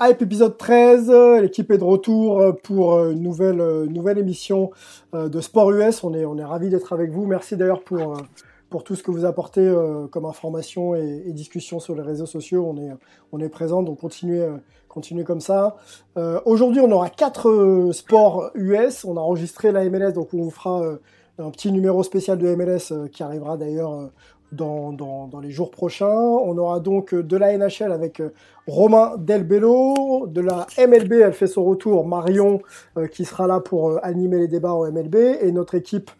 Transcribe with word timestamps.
Hype 0.00 0.22
épisode 0.22 0.58
13, 0.58 1.08
l'équipe 1.40 1.70
est 1.70 1.78
de 1.78 1.84
retour 1.84 2.42
pour 2.64 2.98
une 2.98 3.22
nouvelle, 3.22 3.60
euh, 3.60 3.86
nouvelle 3.86 4.18
émission 4.18 4.72
euh, 5.14 5.28
de 5.28 5.40
Sport 5.40 5.70
US. 5.70 6.02
On 6.02 6.12
est, 6.14 6.24
on 6.24 6.36
est 6.36 6.44
ravis 6.44 6.68
d'être 6.68 6.92
avec 6.92 7.12
vous. 7.12 7.26
Merci 7.26 7.56
d'ailleurs 7.56 7.84
pour, 7.84 8.16
euh, 8.16 8.22
pour 8.70 8.82
tout 8.82 8.96
ce 8.96 9.04
que 9.04 9.12
vous 9.12 9.24
apportez 9.24 9.60
euh, 9.60 10.08
comme 10.08 10.24
information 10.24 10.96
et, 10.96 11.30
discussion 11.30 11.78
sur 11.78 11.94
les 11.94 12.02
réseaux 12.02 12.26
sociaux. 12.26 12.66
On 12.68 12.76
est, 12.76 12.90
on 13.30 13.38
est 13.38 13.48
présent, 13.48 13.84
donc 13.84 14.00
continuez, 14.00 14.42
euh, 14.42 14.56
continuez 14.88 15.22
comme 15.22 15.40
ça. 15.40 15.76
Euh, 16.16 16.40
Aujourd'hui, 16.44 16.80
on 16.80 16.90
aura 16.90 17.08
quatre 17.08 17.48
euh, 17.48 17.92
sports 17.92 18.50
US. 18.56 19.04
On 19.04 19.16
a 19.16 19.20
enregistré 19.20 19.70
la 19.70 19.88
MLS, 19.88 20.10
donc 20.10 20.34
on 20.34 20.42
vous 20.42 20.50
fera 20.50 20.82
euh, 20.82 20.96
un 21.38 21.50
petit 21.50 21.72
numéro 21.72 22.02
spécial 22.02 22.38
de 22.38 22.54
MLS 22.54 22.92
euh, 22.92 23.08
qui 23.08 23.22
arrivera 23.22 23.56
d'ailleurs 23.56 23.92
euh, 23.92 24.06
dans, 24.52 25.40
les 25.42 25.50
jours 25.50 25.70
prochains. 25.70 26.06
On 26.06 26.56
aura 26.58 26.80
donc 26.80 27.12
euh, 27.14 27.22
de 27.22 27.36
la 27.36 27.56
NHL 27.56 27.92
avec 27.92 28.20
euh, 28.20 28.30
Romain 28.66 29.16
Delbello, 29.18 30.26
de 30.26 30.40
la 30.40 30.66
MLB, 30.78 31.12
elle 31.12 31.32
fait 31.32 31.46
son 31.46 31.64
retour, 31.64 32.06
Marion 32.06 32.60
euh, 32.96 33.06
qui 33.06 33.24
sera 33.24 33.46
là 33.46 33.60
pour 33.60 34.02
animer 34.02 34.38
les 34.38 34.48
débats 34.48 34.72
en 34.72 34.90
MLB, 34.90 35.16
et 35.42 35.52
notre 35.52 35.74
équipe 35.74 36.10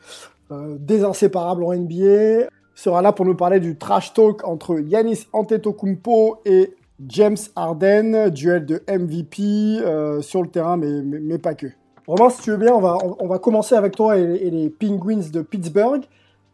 euh, 0.51 0.77
des 0.79 1.05
inséparables 1.05 1.65
en 1.65 1.75
NBA 1.75 2.49
sera 2.75 3.03
là 3.03 3.13
pour 3.13 3.25
nous 3.25 3.37
parler 3.37 3.61
du 3.61 3.77
trash 3.77 4.13
talk 4.13 4.47
entre 4.47 4.79
Yanis 4.81 5.27
Antetokounmpo 5.33 6.41
et 6.45 6.75
James 7.09 7.37
Harden, 7.57 8.31
duel 8.31 8.67
de 8.67 8.83
MVP 8.89 10.23
sur 10.23 10.43
le 10.43 10.49
terrain, 10.49 10.77
mais, 10.77 11.03
mais, 11.03 11.39
pas 11.39 11.55
que. 11.55 11.67
Romain, 12.07 12.31
si 12.31 12.43
tu 12.43 12.51
veux 12.51 12.57
bien, 12.57 12.73
on 12.75 12.81
va, 12.81 12.99
on, 13.19 13.27
va 13.27 13.39
commencer 13.39 13.75
avec 13.75 13.97
toi 13.97 14.17
et 14.17 14.51
les 14.51 14.71
Penguins 14.71 15.29
de 15.33 15.43
Pittsburgh. 15.43 16.03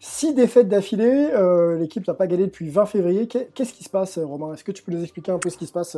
Six 0.02 0.32
défaites 0.32 0.66
d'affilée, 0.66 1.28
euh, 1.34 1.76
l'équipe 1.76 2.06
n'a 2.08 2.14
pas 2.14 2.26
gagné 2.26 2.46
depuis 2.46 2.70
20 2.70 2.86
février. 2.86 3.28
Qu'est-ce 3.28 3.74
qui 3.74 3.84
se 3.84 3.90
passe, 3.90 4.18
Romain? 4.18 4.54
Est-ce 4.54 4.64
que 4.64 4.72
tu 4.72 4.82
peux 4.82 4.92
nous 4.92 5.02
expliquer 5.02 5.30
un 5.30 5.38
peu 5.38 5.50
ce 5.50 5.58
qui 5.58 5.66
se 5.66 5.72
passe 5.72 5.96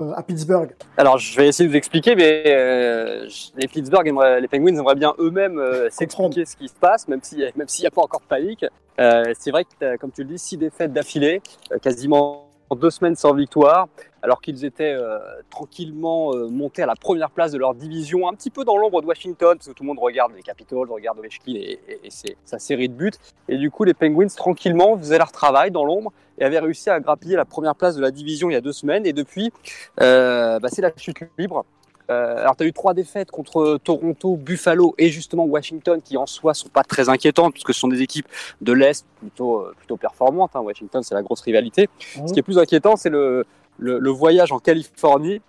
euh, 0.00 0.12
à 0.14 0.22
Pittsburgh? 0.24 0.74
Alors, 0.96 1.16
je 1.18 1.36
vais 1.36 1.46
essayer 1.46 1.66
de 1.66 1.70
vous 1.70 1.76
expliquer, 1.76 2.16
mais 2.16 2.42
euh, 2.48 3.28
les 3.56 3.68
Pittsburgh, 3.68 4.06
aimeraient, 4.08 4.40
les 4.40 4.48
Penguins 4.48 4.76
aimeraient 4.76 4.96
bien 4.96 5.14
eux-mêmes 5.20 5.60
euh, 5.60 5.88
s'expliquer 5.90 6.44
ce 6.44 6.56
qui 6.56 6.68
se 6.68 6.74
passe, 6.74 7.06
même 7.06 7.20
s'il 7.22 7.48
même 7.54 7.68
s'il 7.68 7.84
n'y 7.84 7.86
a 7.86 7.92
pas 7.92 8.02
encore 8.02 8.20
de 8.20 8.26
panique. 8.26 8.66
Euh, 8.98 9.32
c'est 9.38 9.50
vrai 9.50 9.64
que, 9.64 9.96
comme 9.98 10.10
tu 10.10 10.22
le 10.22 10.28
dis, 10.28 10.38
six 10.38 10.56
défaites 10.56 10.92
d'affilée, 10.92 11.42
euh, 11.72 11.78
quasiment 11.78 12.45
deux 12.74 12.90
semaines 12.90 13.14
sans 13.14 13.32
victoire, 13.34 13.88
alors 14.22 14.40
qu'ils 14.40 14.64
étaient 14.64 14.92
euh, 14.92 15.18
tranquillement 15.50 16.34
euh, 16.34 16.48
montés 16.48 16.82
à 16.82 16.86
la 16.86 16.96
première 16.96 17.30
place 17.30 17.52
de 17.52 17.58
leur 17.58 17.74
division, 17.74 18.28
un 18.28 18.32
petit 18.32 18.50
peu 18.50 18.64
dans 18.64 18.76
l'ombre 18.76 19.00
de 19.02 19.06
Washington, 19.06 19.56
parce 19.56 19.68
que 19.68 19.72
tout 19.72 19.84
le 19.84 19.88
monde 19.88 20.00
regarde 20.00 20.32
les 20.34 20.42
Capitals, 20.42 20.90
regarde 20.90 21.18
Ovechkin 21.18 21.52
et, 21.54 21.78
et, 21.88 22.00
et 22.04 22.36
sa 22.44 22.58
série 22.58 22.88
de 22.88 22.94
buts. 22.94 23.12
Et 23.48 23.56
du 23.56 23.70
coup, 23.70 23.84
les 23.84 23.94
Penguins, 23.94 24.26
tranquillement, 24.26 24.98
faisaient 24.98 25.18
leur 25.18 25.30
travail 25.30 25.70
dans 25.70 25.84
l'ombre 25.84 26.12
et 26.38 26.44
avaient 26.44 26.58
réussi 26.58 26.90
à 26.90 26.98
grappiller 26.98 27.36
la 27.36 27.44
première 27.44 27.76
place 27.76 27.94
de 27.94 28.02
la 28.02 28.10
division 28.10 28.50
il 28.50 28.54
y 28.54 28.56
a 28.56 28.60
deux 28.60 28.72
semaines. 28.72 29.06
Et 29.06 29.12
depuis, 29.12 29.52
euh, 30.00 30.58
bah, 30.58 30.68
c'est 30.70 30.82
la 30.82 30.90
chute 30.96 31.18
libre. 31.38 31.64
Euh, 32.10 32.38
alors, 32.38 32.56
tu 32.56 32.64
as 32.64 32.66
eu 32.66 32.72
trois 32.72 32.94
défaites 32.94 33.30
contre 33.30 33.78
Toronto, 33.82 34.36
Buffalo 34.36 34.94
et 34.98 35.08
justement 35.08 35.44
Washington, 35.44 36.00
qui 36.02 36.16
en 36.16 36.26
soi 36.26 36.54
sont 36.54 36.68
pas 36.68 36.84
très 36.84 37.08
inquiétantes, 37.08 37.52
puisque 37.52 37.74
ce 37.74 37.80
sont 37.80 37.88
des 37.88 38.02
équipes 38.02 38.28
de 38.60 38.72
l'Est 38.72 39.04
plutôt, 39.18 39.60
euh, 39.60 39.74
plutôt 39.76 39.96
performantes. 39.96 40.52
Hein. 40.54 40.60
Washington, 40.60 41.02
c'est 41.02 41.14
la 41.14 41.22
grosse 41.22 41.40
rivalité. 41.40 41.88
Mmh. 42.16 42.28
Ce 42.28 42.32
qui 42.32 42.38
est 42.38 42.44
plus 42.44 42.58
inquiétant, 42.58 42.96
c'est 42.96 43.10
le, 43.10 43.44
le, 43.78 43.98
le, 43.98 44.10
voyage 44.10 44.52
en 44.52 44.58
Californie, 44.58 45.40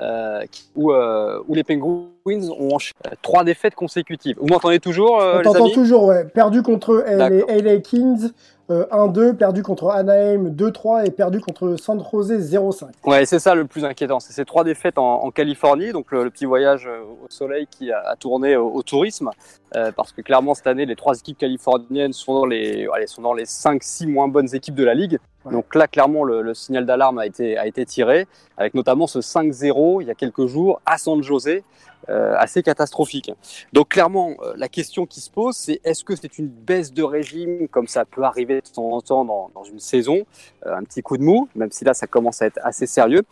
euh, 0.00 0.44
où, 0.76 0.92
euh, 0.92 1.42
où 1.48 1.54
les 1.54 1.64
Penguins 1.64 2.06
ont 2.26 2.74
enchaîné 2.74 3.16
trois 3.20 3.42
défaites 3.42 3.74
consécutives. 3.74 4.36
Vous 4.40 4.46
m'entendez 4.46 4.78
toujours, 4.78 5.20
On 5.20 5.42
t'entend 5.42 5.70
toujours, 5.70 6.04
ouais. 6.04 6.24
Perdu 6.24 6.62
contre 6.62 7.04
les 7.08 7.62
LA 7.62 7.78
Kings, 7.78 8.30
euh, 8.70 8.86
1-2, 8.90 9.34
perdu 9.34 9.62
contre 9.62 9.88
Anaheim 9.90 10.50
2-3 10.50 11.06
et 11.06 11.10
perdu 11.10 11.40
contre 11.40 11.76
San 11.76 12.02
Jose 12.12 12.32
0-5. 12.32 12.84
Ouais, 13.04 13.24
c'est 13.24 13.38
ça 13.38 13.54
le 13.54 13.64
plus 13.64 13.84
inquiétant. 13.84 14.20
C'est 14.20 14.32
ces 14.32 14.44
trois 14.44 14.64
défaites 14.64 14.98
en, 14.98 15.24
en 15.24 15.30
Californie, 15.30 15.92
donc 15.92 16.12
le, 16.12 16.24
le, 16.24 16.30
petit 16.30 16.44
voyage 16.44 16.86
euh, 16.86 17.00
au 17.02 17.26
soleil 17.30 17.66
qui 17.70 17.90
a, 17.92 18.00
a 18.00 18.16
tourné 18.16 18.56
au, 18.56 18.70
au 18.70 18.82
tourisme, 18.82 19.30
euh, 19.76 19.90
parce 19.96 20.12
que 20.12 20.20
clairement 20.20 20.54
cette 20.54 20.66
année, 20.66 20.86
les 20.86 20.96
trois 20.96 21.18
équipes 21.18 21.38
californiennes 21.38 22.12
sont 22.12 22.34
dans 22.34 22.46
les, 22.46 22.86
allez, 22.94 23.06
sont 23.06 23.22
dans 23.22 23.34
les 23.34 23.44
5-6 23.44 24.06
moins 24.06 24.28
bonnes 24.28 24.54
équipes 24.54 24.74
de 24.74 24.84
la 24.84 24.94
ligue. 24.94 25.18
Ouais. 25.44 25.52
Donc 25.52 25.74
là, 25.74 25.86
clairement, 25.86 26.24
le, 26.24 26.42
le 26.42 26.54
signal 26.54 26.84
d'alarme 26.84 27.18
a 27.18 27.26
été, 27.26 27.56
a 27.56 27.66
été 27.66 27.86
tiré, 27.86 28.26
avec 28.56 28.74
notamment 28.74 29.06
ce 29.06 29.20
5-0 29.20 30.02
il 30.02 30.08
y 30.08 30.10
a 30.10 30.14
quelques 30.14 30.46
jours 30.46 30.80
à 30.84 30.98
San 30.98 31.22
Jose. 31.22 31.62
Euh, 32.10 32.34
assez 32.38 32.62
catastrophique. 32.62 33.30
Donc 33.74 33.90
clairement, 33.90 34.30
euh, 34.40 34.54
la 34.56 34.68
question 34.68 35.04
qui 35.04 35.20
se 35.20 35.30
pose, 35.30 35.54
c'est 35.54 35.78
est-ce 35.84 36.04
que 36.04 36.16
c'est 36.16 36.38
une 36.38 36.48
baisse 36.48 36.94
de 36.94 37.02
régime, 37.02 37.68
comme 37.68 37.86
ça 37.86 38.06
peut 38.06 38.22
arriver 38.22 38.62
de 38.62 38.66
temps 38.66 38.92
en 38.92 39.00
temps 39.02 39.24
dans, 39.26 39.50
dans 39.54 39.64
une 39.64 39.78
saison, 39.78 40.24
euh, 40.64 40.74
un 40.74 40.84
petit 40.84 41.02
coup 41.02 41.18
de 41.18 41.22
mou, 41.22 41.50
même 41.54 41.70
si 41.70 41.84
là 41.84 41.92
ça 41.92 42.06
commence 42.06 42.40
à 42.40 42.46
être 42.46 42.60
assez 42.62 42.86
sérieux, 42.86 43.24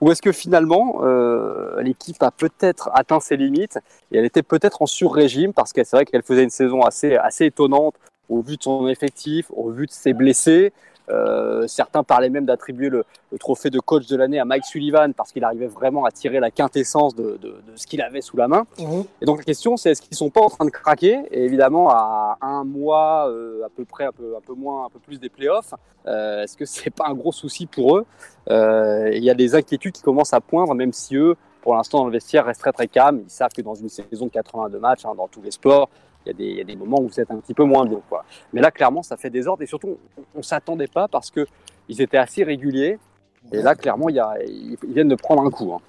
ou 0.00 0.12
est-ce 0.12 0.22
que 0.22 0.30
finalement 0.30 1.02
l'équipe 1.80 2.22
a 2.22 2.30
peut-être 2.30 2.88
atteint 2.94 3.20
ses 3.20 3.36
limites 3.36 3.78
et 4.12 4.18
elle 4.18 4.24
était 4.24 4.42
peut-être 4.44 4.80
en 4.80 4.86
sur-régime 4.86 5.52
parce 5.52 5.72
que 5.72 5.84
c'est 5.84 5.96
vrai 5.96 6.06
qu'elle 6.06 6.22
faisait 6.22 6.44
une 6.44 6.50
saison 6.50 6.82
assez 6.82 7.16
assez 7.16 7.46
étonnante 7.46 7.96
au 8.30 8.40
vu 8.40 8.56
de 8.56 8.62
son 8.62 8.88
effectif, 8.88 9.46
au 9.50 9.70
vu 9.70 9.86
de 9.86 9.92
ses 9.92 10.14
blessés, 10.14 10.72
euh, 11.08 11.66
certains 11.66 12.02
parlaient 12.02 12.30
même 12.30 12.44
d'attribuer 12.44 12.88
le, 12.88 13.04
le, 13.32 13.38
trophée 13.38 13.70
de 13.70 13.80
coach 13.80 14.06
de 14.06 14.16
l'année 14.16 14.38
à 14.38 14.44
Mike 14.44 14.64
Sullivan 14.64 15.12
parce 15.14 15.32
qu'il 15.32 15.44
arrivait 15.44 15.66
vraiment 15.66 16.04
à 16.04 16.10
tirer 16.10 16.40
la 16.40 16.50
quintessence 16.50 17.14
de, 17.14 17.38
de, 17.40 17.48
de 17.48 17.76
ce 17.76 17.86
qu'il 17.86 18.00
avait 18.02 18.20
sous 18.20 18.36
la 18.36 18.48
main. 18.48 18.66
Mmh. 18.78 19.00
Et 19.20 19.24
donc 19.26 19.38
la 19.38 19.44
question, 19.44 19.76
c'est 19.76 19.90
est-ce 19.90 20.02
qu'ils 20.02 20.16
sont 20.16 20.30
pas 20.30 20.40
en 20.40 20.50
train 20.50 20.64
de 20.64 20.70
craquer? 20.70 21.20
Et 21.30 21.44
évidemment, 21.44 21.88
à 21.90 22.38
un 22.40 22.64
mois 22.64 23.28
euh, 23.28 23.64
à 23.64 23.68
peu 23.68 23.84
près, 23.84 24.04
un 24.04 24.12
peu, 24.12 24.36
un 24.36 24.40
peu 24.40 24.54
moins, 24.54 24.86
un 24.86 24.90
peu 24.90 24.98
plus 24.98 25.18
des 25.18 25.28
playoffs, 25.28 25.74
euh, 26.06 26.42
est-ce 26.42 26.56
que 26.56 26.64
c'est 26.64 26.90
pas 26.90 27.06
un 27.08 27.14
gros 27.14 27.32
souci 27.32 27.66
pour 27.66 27.96
eux? 27.96 28.06
Il 28.48 29.24
y 29.24 29.30
a 29.30 29.34
des 29.34 29.54
inquiétudes 29.54 29.92
qui 29.92 30.02
commencent 30.02 30.34
à 30.34 30.40
poindre, 30.40 30.74
même 30.74 30.92
si 30.92 31.16
eux, 31.16 31.36
pour 31.62 31.74
l'instant, 31.74 31.98
dans 31.98 32.06
le 32.06 32.12
vestiaire, 32.12 32.46
restent 32.46 32.60
très 32.60 32.72
très 32.72 32.88
calmes. 32.88 33.22
Ils 33.26 33.30
savent 33.30 33.52
que 33.52 33.62
dans 33.62 33.74
une 33.74 33.88
saison 33.88 34.26
de 34.26 34.30
82 34.30 34.78
matchs, 34.78 35.04
hein, 35.04 35.14
dans 35.16 35.28
tous 35.28 35.42
les 35.42 35.50
sports, 35.50 35.88
il 36.26 36.56
y, 36.56 36.60
a 36.60 36.64
des, 36.64 36.76
moments 36.76 37.00
où 37.00 37.08
vous 37.08 37.20
êtes 37.20 37.30
un 37.30 37.36
petit 37.36 37.54
peu 37.54 37.64
moins 37.64 37.86
bien. 37.86 38.00
Quoi. 38.08 38.24
Mais 38.52 38.60
là, 38.60 38.70
clairement, 38.70 39.02
ça 39.02 39.16
fait 39.16 39.30
des 39.30 39.46
ordres 39.46 39.62
et 39.62 39.66
surtout, 39.66 39.96
on 40.34 40.38
ne 40.38 40.42
s'attendait 40.42 40.86
pas 40.86 41.08
parce 41.08 41.30
qu'ils 41.30 42.02
étaient 42.02 42.18
assez 42.18 42.44
réguliers. 42.44 42.98
Et 43.52 43.62
là, 43.62 43.74
clairement, 43.74 44.08
ils 44.08 44.76
viennent 44.86 45.08
de 45.08 45.14
prendre 45.14 45.42
un 45.42 45.50
coup. 45.50 45.72
Hein. 45.72 45.80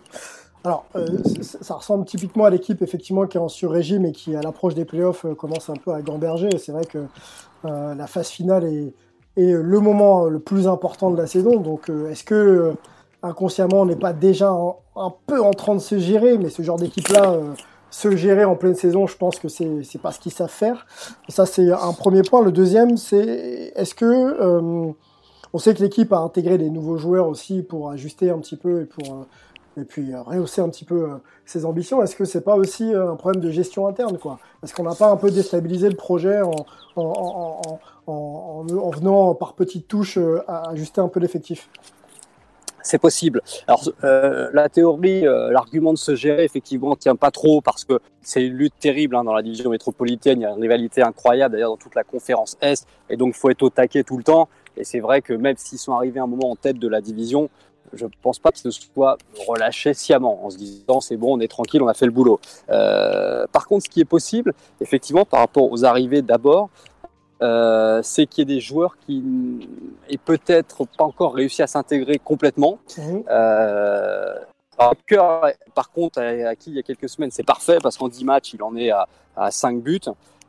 Alors, 0.63 0.85
euh, 0.95 1.07
ça 1.41 1.73
ressemble 1.73 2.05
typiquement 2.05 2.45
à 2.45 2.49
l'équipe 2.51 2.81
effectivement 2.81 3.25
qui 3.25 3.37
est 3.37 3.39
en 3.39 3.49
sur-régime 3.49 4.05
et 4.05 4.11
qui, 4.11 4.35
à 4.35 4.41
l'approche 4.41 4.75
des 4.75 4.85
playoffs, 4.85 5.25
euh, 5.25 5.33
commence 5.33 5.69
un 5.69 5.75
peu 5.75 5.91
à 5.91 6.01
gamberger. 6.01 6.49
C'est 6.59 6.71
vrai 6.71 6.85
que 6.85 6.99
euh, 7.65 7.95
la 7.95 8.07
phase 8.07 8.29
finale 8.29 8.65
est, 8.65 8.93
le 9.37 9.79
moment 9.79 10.25
le 10.25 10.39
plus 10.39 10.67
important 10.67 11.09
de 11.09 11.17
la 11.17 11.25
saison. 11.25 11.57
Donc, 11.57 11.89
est-ce 12.09 12.23
que 12.23 12.73
inconsciemment, 13.23 13.81
on 13.81 13.85
n'est 13.85 13.95
pas 13.95 14.13
déjà 14.13 14.49
un 14.49 15.13
peu 15.25 15.41
en 15.41 15.51
train 15.51 15.73
de 15.73 15.79
se 15.79 15.97
gérer? 15.97 16.37
Mais 16.37 16.49
ce 16.49 16.61
genre 16.61 16.77
d'équipe-là 16.77 17.37
se 17.91 18.15
gérer 18.15 18.45
en 18.45 18.55
pleine 18.55 18.73
saison, 18.73 19.05
je 19.05 19.17
pense 19.17 19.37
que 19.37 19.49
c'est 19.49 19.83
c'est 19.83 20.01
pas 20.01 20.11
ce 20.13 20.19
qu'ils 20.19 20.31
savent 20.31 20.49
faire. 20.49 20.87
Ça 21.29 21.45
c'est 21.45 21.69
un 21.71 21.93
premier 21.93 22.23
point. 22.23 22.41
Le 22.41 22.51
deuxième, 22.51 22.95
c'est 22.95 23.73
est-ce 23.75 23.93
que 23.93 24.05
euh, 24.05 24.91
on 25.53 25.59
sait 25.59 25.73
que 25.75 25.83
l'équipe 25.83 26.11
a 26.13 26.19
intégré 26.19 26.57
des 26.57 26.69
nouveaux 26.69 26.97
joueurs 26.97 27.27
aussi 27.27 27.61
pour 27.61 27.91
ajuster 27.91 28.29
un 28.29 28.39
petit 28.39 28.55
peu 28.55 28.81
et 28.81 28.85
pour 28.85 29.13
euh, 29.13 29.81
et 29.81 29.83
puis 29.83 30.13
euh, 30.13 30.21
rehausser 30.21 30.61
un 30.61 30.69
petit 30.69 30.85
peu 30.85 31.09
ses 31.45 31.65
ambitions? 31.65 32.01
Est-ce 32.01 32.15
que 32.15 32.25
c'est 32.25 32.45
pas 32.45 32.55
aussi 32.55 32.93
un 32.93 33.15
problème 33.17 33.43
de 33.43 33.51
gestion 33.51 33.85
interne 33.87 34.17
quoi? 34.17 34.39
Est-ce 34.63 34.73
qu'on 34.73 34.83
n'a 34.83 34.95
pas 34.95 35.11
un 35.11 35.17
peu 35.17 35.29
déstabilisé 35.29 35.89
le 35.89 35.97
projet 35.97 36.41
en 36.41 36.65
en, 36.95 37.01
en, 37.01 37.79
en, 38.07 38.65
en 38.69 38.89
venant 38.89 39.35
par 39.35 39.53
petites 39.53 39.87
touches 39.89 40.17
ajuster 40.47 41.01
un 41.01 41.09
peu 41.09 41.19
l'effectif? 41.19 41.69
C'est 42.83 42.99
possible. 42.99 43.41
Alors 43.67 43.83
euh, 44.03 44.49
la 44.53 44.69
théorie, 44.69 45.27
euh, 45.27 45.51
l'argument 45.51 45.93
de 45.93 45.97
se 45.97 46.15
gérer 46.15 46.43
effectivement 46.43 46.95
tient 46.95 47.15
pas 47.15 47.31
trop 47.31 47.61
parce 47.61 47.83
que 47.83 47.99
c'est 48.21 48.43
une 48.43 48.53
lutte 48.53 48.73
terrible 48.79 49.15
hein, 49.15 49.23
dans 49.23 49.33
la 49.33 49.41
division 49.41 49.69
métropolitaine. 49.69 50.39
Il 50.39 50.43
y 50.43 50.45
a 50.45 50.51
une 50.51 50.61
rivalité 50.61 51.01
incroyable 51.01 51.53
d'ailleurs 51.53 51.71
dans 51.71 51.77
toute 51.77 51.95
la 51.95 52.03
conférence 52.03 52.57
Est 52.61 52.87
et 53.09 53.17
donc 53.17 53.35
faut 53.35 53.49
être 53.49 53.63
au 53.63 53.69
taquet 53.69 54.03
tout 54.03 54.17
le 54.17 54.23
temps. 54.23 54.49
Et 54.77 54.83
c'est 54.83 54.99
vrai 54.99 55.21
que 55.21 55.33
même 55.33 55.57
s'ils 55.57 55.79
sont 55.79 55.93
arrivés 55.93 56.19
un 56.19 56.27
moment 56.27 56.51
en 56.51 56.55
tête 56.55 56.79
de 56.79 56.87
la 56.87 57.01
division, 57.01 57.49
je 57.93 58.05
pense 58.21 58.39
pas 58.39 58.51
qu'ils 58.51 58.71
se 58.71 58.81
soient 58.81 59.17
relâchés 59.47 59.93
sciemment 59.93 60.45
en 60.45 60.49
se 60.49 60.57
disant 60.57 61.01
c'est 61.01 61.17
bon, 61.17 61.37
on 61.37 61.39
est 61.39 61.47
tranquille, 61.47 61.81
on 61.81 61.87
a 61.87 61.93
fait 61.93 62.05
le 62.05 62.11
boulot. 62.11 62.39
Euh, 62.69 63.45
par 63.51 63.67
contre, 63.67 63.85
ce 63.85 63.89
qui 63.89 64.01
est 64.01 64.05
possible, 64.05 64.53
effectivement, 64.79 65.25
par 65.25 65.41
rapport 65.41 65.69
aux 65.71 65.85
arrivées 65.85 66.21
d'abord, 66.21 66.69
euh, 67.41 68.01
c'est 68.03 68.27
qu'il 68.27 68.41
y 68.41 68.51
ait 68.51 68.55
des 68.55 68.61
joueurs 68.61 68.97
qui 69.05 69.67
aient 70.09 70.17
peut-être 70.17 70.85
pas 70.97 71.03
encore 71.03 71.33
réussi 71.33 71.61
à 71.61 71.67
s'intégrer 71.67 72.19
complètement. 72.19 72.79
Mhm. 72.97 73.23
Euh, 73.29 74.35
Cœur, 75.05 75.45
par 75.75 75.91
contre, 75.91 76.19
à 76.19 76.55
qui 76.55 76.71
il 76.71 76.75
y 76.75 76.79
a 76.79 76.81
quelques 76.81 77.07
semaines, 77.07 77.29
c'est 77.29 77.45
parfait 77.45 77.77
parce 77.83 77.97
qu'en 77.97 78.07
10 78.07 78.25
matchs, 78.25 78.53
il 78.53 78.63
en 78.63 78.75
est 78.75 78.89
à, 78.89 79.07
à 79.35 79.51
5 79.51 79.79
buts. 79.79 79.99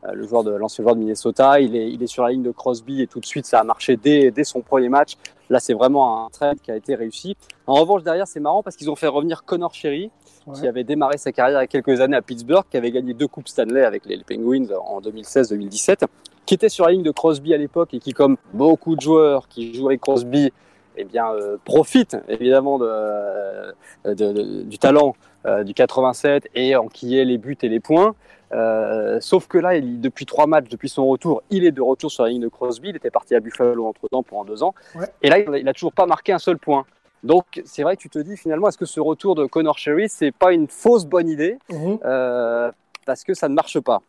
Euh, 0.04 0.12
le 0.14 0.26
joueur 0.26 0.42
de 0.44 0.50
l'ancien 0.50 0.82
joueur 0.82 0.94
de 0.96 1.00
Minnesota, 1.00 1.60
il 1.60 1.76
est, 1.76 1.88
il 1.90 2.02
est 2.02 2.06
sur 2.08 2.24
la 2.24 2.30
ligne 2.30 2.42
de 2.42 2.50
Crosby 2.50 3.02
et 3.02 3.06
tout 3.06 3.20
de 3.20 3.26
suite, 3.26 3.46
ça 3.46 3.60
a 3.60 3.64
marché 3.64 3.96
dès, 3.96 4.30
dès 4.32 4.42
son 4.44 4.60
premier 4.60 4.88
match. 4.88 5.12
Là, 5.48 5.60
c'est 5.60 5.74
vraiment 5.74 6.26
un 6.26 6.30
trade 6.30 6.58
qui 6.60 6.70
a 6.72 6.76
été 6.76 6.94
réussi. 6.94 7.36
En 7.66 7.74
revanche, 7.74 8.02
derrière, 8.02 8.26
c'est 8.26 8.40
marrant 8.40 8.62
parce 8.62 8.74
qu'ils 8.76 8.90
ont 8.90 8.96
fait 8.96 9.06
revenir 9.06 9.44
Connor 9.44 9.74
Sherry, 9.74 10.10
Ouais. 10.44 10.58
qui 10.58 10.66
avait 10.66 10.82
démarré 10.82 11.18
sa 11.18 11.30
carrière 11.30 11.60
il 11.60 11.62
y 11.62 11.64
a 11.64 11.66
quelques 11.68 12.00
années 12.00 12.16
à 12.16 12.22
Pittsburgh, 12.22 12.64
qui 12.68 12.76
avait 12.76 12.90
gagné 12.90 13.14
deux 13.14 13.28
coupes 13.28 13.46
Stanley 13.46 13.84
avec 13.84 14.04
les 14.06 14.18
Penguins 14.24 14.66
en 14.84 15.00
2016-2017, 15.00 16.06
qui 16.46 16.54
était 16.54 16.68
sur 16.68 16.84
la 16.86 16.90
ligne 16.90 17.04
de 17.04 17.12
Crosby 17.12 17.54
à 17.54 17.56
l'époque 17.56 17.94
et 17.94 18.00
qui, 18.00 18.12
comme 18.12 18.36
beaucoup 18.52 18.96
de 18.96 19.00
joueurs 19.00 19.46
qui 19.46 19.72
jouent 19.72 19.86
avec 19.86 20.00
Crosby, 20.00 20.52
eh 20.96 21.04
bien, 21.04 21.30
euh, 21.32 21.58
profite 21.64 22.16
évidemment 22.28 22.78
de, 22.80 22.86
euh, 22.88 23.72
de- 24.04 24.12
de- 24.32 24.62
du 24.62 24.78
talent 24.78 25.14
euh, 25.46 25.62
du 25.64 25.74
87 25.74 26.48
et 26.56 26.74
enquiller 26.76 27.24
les 27.24 27.38
buts 27.38 27.56
et 27.62 27.68
les 27.68 27.80
points. 27.80 28.14
Euh, 28.52 29.18
sauf 29.20 29.46
que 29.48 29.58
là, 29.58 29.76
il, 29.76 30.00
depuis 30.00 30.26
trois 30.26 30.46
matchs, 30.46 30.68
depuis 30.68 30.88
son 30.88 31.06
retour, 31.06 31.42
il 31.50 31.64
est 31.64 31.72
de 31.72 31.80
retour 31.82 32.10
sur 32.10 32.24
la 32.24 32.28
ligne 32.30 32.42
de 32.42 32.48
Crosby. 32.48 32.90
Il 32.90 32.96
était 32.96 33.10
parti 33.10 33.34
à 33.34 33.40
Buffalo 33.40 33.86
entre 33.86 34.08
temps 34.08 34.22
pendant 34.22 34.44
deux 34.44 34.62
ans. 34.62 34.74
Ouais. 34.94 35.06
Et 35.22 35.30
là, 35.30 35.38
il 35.38 35.48
a- 35.54 35.58
il 35.58 35.68
a 35.68 35.72
toujours 35.72 35.92
pas 35.92 36.06
marqué 36.06 36.32
un 36.32 36.38
seul 36.38 36.58
point. 36.58 36.84
Donc, 37.22 37.62
c'est 37.64 37.82
vrai 37.82 37.96
que 37.96 38.02
tu 38.02 38.10
te 38.10 38.18
dis 38.18 38.36
finalement, 38.36 38.68
est-ce 38.68 38.76
que 38.78 38.84
ce 38.84 39.00
retour 39.00 39.34
de 39.36 39.46
Connor 39.46 39.78
Sherry, 39.78 40.08
c'est 40.08 40.32
pas 40.32 40.52
une 40.52 40.66
fausse 40.68 41.04
bonne 41.06 41.28
idée? 41.28 41.58
Mhm. 41.70 41.98
euh, 42.04 42.70
parce 43.06 43.24
que 43.24 43.34
ça 43.34 43.48
ne 43.48 43.54
marche 43.54 43.80
pas. 43.80 44.00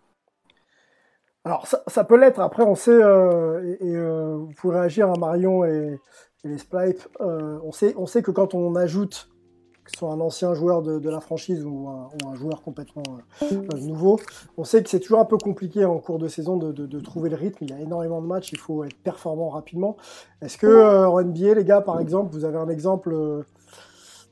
Alors 1.46 1.68
ça, 1.68 1.81
ça 1.88 2.04
peut 2.04 2.16
l'être. 2.18 2.39
Après, 2.39 2.63
on 2.63 2.75
sait, 2.75 2.92
euh, 2.92 3.75
et, 3.81 3.88
et, 3.88 3.96
euh, 3.96 4.36
vous 4.38 4.51
pouvez 4.57 4.80
réagir 4.80 5.10
à 5.12 5.18
Marion 5.18 5.66
et, 5.66 6.00
et 6.44 6.48
les 6.48 6.57
Splipes. 6.57 7.01
Euh, 7.22 7.60
on 7.63 7.72
sait, 7.72 7.94
on 7.98 8.06
sait 8.06 8.22
que 8.22 8.31
quand 8.31 8.54
on 8.54 8.75
ajoute 8.75 9.30
que 9.83 9.91
ce 9.91 9.97
soit 9.97 10.12
un 10.12 10.21
ancien 10.21 10.53
joueur 10.53 10.81
de, 10.81 11.09
la 11.09 11.19
franchise 11.19 11.63
ou 11.65 11.89
un, 11.89 12.09
ou 12.24 12.30
un 12.30 12.35
joueur 12.35 12.62
complètement 12.62 13.03
euh, 13.41 13.77
nouveau, 13.81 14.18
on 14.57 14.63
sait 14.63 14.81
que 14.81 14.89
c'est 14.89 15.00
toujours 15.00 15.19
un 15.19 15.25
peu 15.25 15.38
compliqué 15.38 15.83
en 15.83 15.97
cours 16.00 16.19
de 16.19 16.27
saison 16.27 16.56
de, 16.57 17.00
trouver 17.00 17.30
le 17.30 17.35
rythme. 17.35 17.65
Il 17.65 17.71
y 17.71 17.74
a 17.74 17.80
énormément 17.80 18.21
de 18.21 18.27
matchs, 18.27 18.51
il 18.53 18.57
faut 18.57 18.83
être 18.83 18.95
performant 18.95 19.50
rapidement. 19.50 19.97
Est-ce 20.41 20.57
que 20.57 20.68
euh, 20.68 21.07
en 21.07 21.21
NBA, 21.21 21.56
les 21.56 21.65
gars, 21.65 21.81
par 21.81 22.00
exemple, 22.00 22.33
vous 22.33 22.45
avez 22.45 22.57
un 22.57 22.69
exemple 22.69 23.12
euh, 23.13 23.41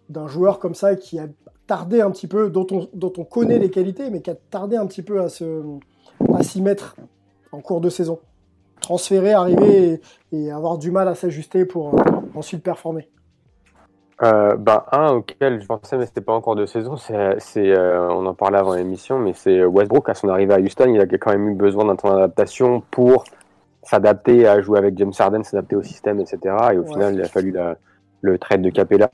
d'un 0.09 0.27
joueur 0.27 0.59
comme 0.59 0.75
ça 0.75 0.95
qui 0.95 1.19
a 1.19 1.27
tardé 1.68 2.01
un 2.01 2.12
petit 2.12 2.27
peu, 2.27 2.50
dont 2.50 2.68
on, 2.69 3.24
connaît 3.24 3.59
les 3.59 3.69
qualités, 3.69 4.09
mais 4.09 4.21
qui 4.21 4.30
a 4.30 4.36
tardé 4.36 4.77
un 4.77 4.86
petit 4.88 5.01
peu 5.01 5.21
à 5.21 5.30
se 5.30 5.63
à 6.33 6.44
s'y 6.44 6.62
mettre 6.62 6.95
en 7.51 7.62
cours 7.62 7.81
de 7.81 7.89
saison? 7.89 8.19
Transférer, 8.80 9.33
arriver 9.33 10.01
et, 10.31 10.51
avoir 10.51 10.77
du 10.77 10.92
mal 10.92 11.07
à 11.07 11.15
s'ajuster 11.15 11.65
pour 11.65 11.95
ensuite 12.36 12.63
performer. 12.63 13.09
Euh, 14.23 14.56
bah, 14.56 14.85
un 14.91 15.13
auquel 15.13 15.62
je 15.62 15.65
pensais, 15.65 15.97
mais 15.97 16.06
c'était 16.06 16.21
pas 16.21 16.33
en 16.33 16.41
cours 16.41 16.56
de 16.56 16.68
saison, 16.68 16.95
c'est, 16.95 17.39
c'est, 17.39 17.71
euh, 17.71 18.07
on 18.12 18.25
en 18.27 18.35
parlait 18.35 18.59
avant 18.59 18.75
l'émission, 18.75 19.18
mais 19.18 19.33
c'est 19.33 19.65
Westbrook 19.65 20.09
à 20.09 20.13
son 20.13 20.29
arrivée 20.29 20.53
à 20.53 20.59
Houston. 20.59 20.94
Il 20.94 21.01
a 21.01 21.07
quand 21.07 21.31
même 21.31 21.50
eu 21.50 21.56
besoin 21.56 21.85
d'un 21.85 21.95
temps 21.95 22.13
d'adaptation 22.13 22.81
pour 22.91 23.23
s'adapter 23.81 24.47
à 24.47 24.62
jouer 24.62 24.77
avec 24.77 24.95
James 25.00 25.13
Harden, 25.18 25.44
s'adapter 25.44 25.75
au 25.75 25.81
système, 25.81 26.19
etc. 26.19 26.56
Et 26.73 26.77
au 26.77 26.83
Ouais. 26.83 26.88
final, 26.94 27.15
il 27.15 27.21
a 27.23 27.27
fallu 27.29 27.51
la- 27.51 27.77
le 28.21 28.38
trade 28.38 28.62
de 28.62 28.69
Capella 28.69 29.09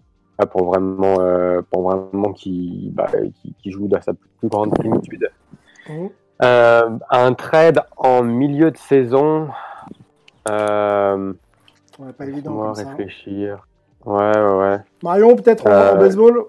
pour 0.52 0.66
vraiment, 0.66 1.22
euh, 1.22 1.62
pour 1.72 1.90
vraiment 1.90 2.34
qu'il, 2.34 2.92
bah, 2.94 3.08
qu'il, 3.42 3.54
qu'il 3.56 3.72
joue 3.72 3.88
dans 3.88 4.02
sa 4.02 4.12
plus 4.14 4.50
grande 4.50 4.78
plénitude. 4.78 5.30
Euh, 6.44 6.90
un 7.10 7.34
trade 7.34 7.80
en 7.96 8.24
milieu 8.24 8.72
de 8.72 8.78
saison. 8.78 9.48
Euh, 10.50 11.34
Ouais, 11.98 12.14
pas 12.14 12.26
évident 12.26 12.58
comme 12.58 12.76
ça. 12.76 12.90
hein. 12.90 13.58
Ouais, 14.08 14.38
ouais, 14.38 14.58
ouais. 14.60 14.78
Marion, 15.04 15.36
peut-être 15.36 15.66
en- 15.68 15.70
en, 15.70 15.74
Euh, 15.74 15.96
baseball, 15.96 16.46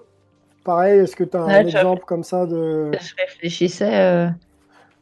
pareil, 0.63 0.99
est-ce 0.99 1.15
que 1.15 1.23
tu 1.23 1.35
as 1.37 1.41
un 1.41 1.47
Ouais, 1.47 1.63
je- 1.69 1.77
exemple 1.77 2.03
comme 2.05 2.23
ça 2.23 2.45
de... 2.45 2.91
Je 2.93 3.13
réfléchissais 3.17 3.99
euh, 3.99 4.27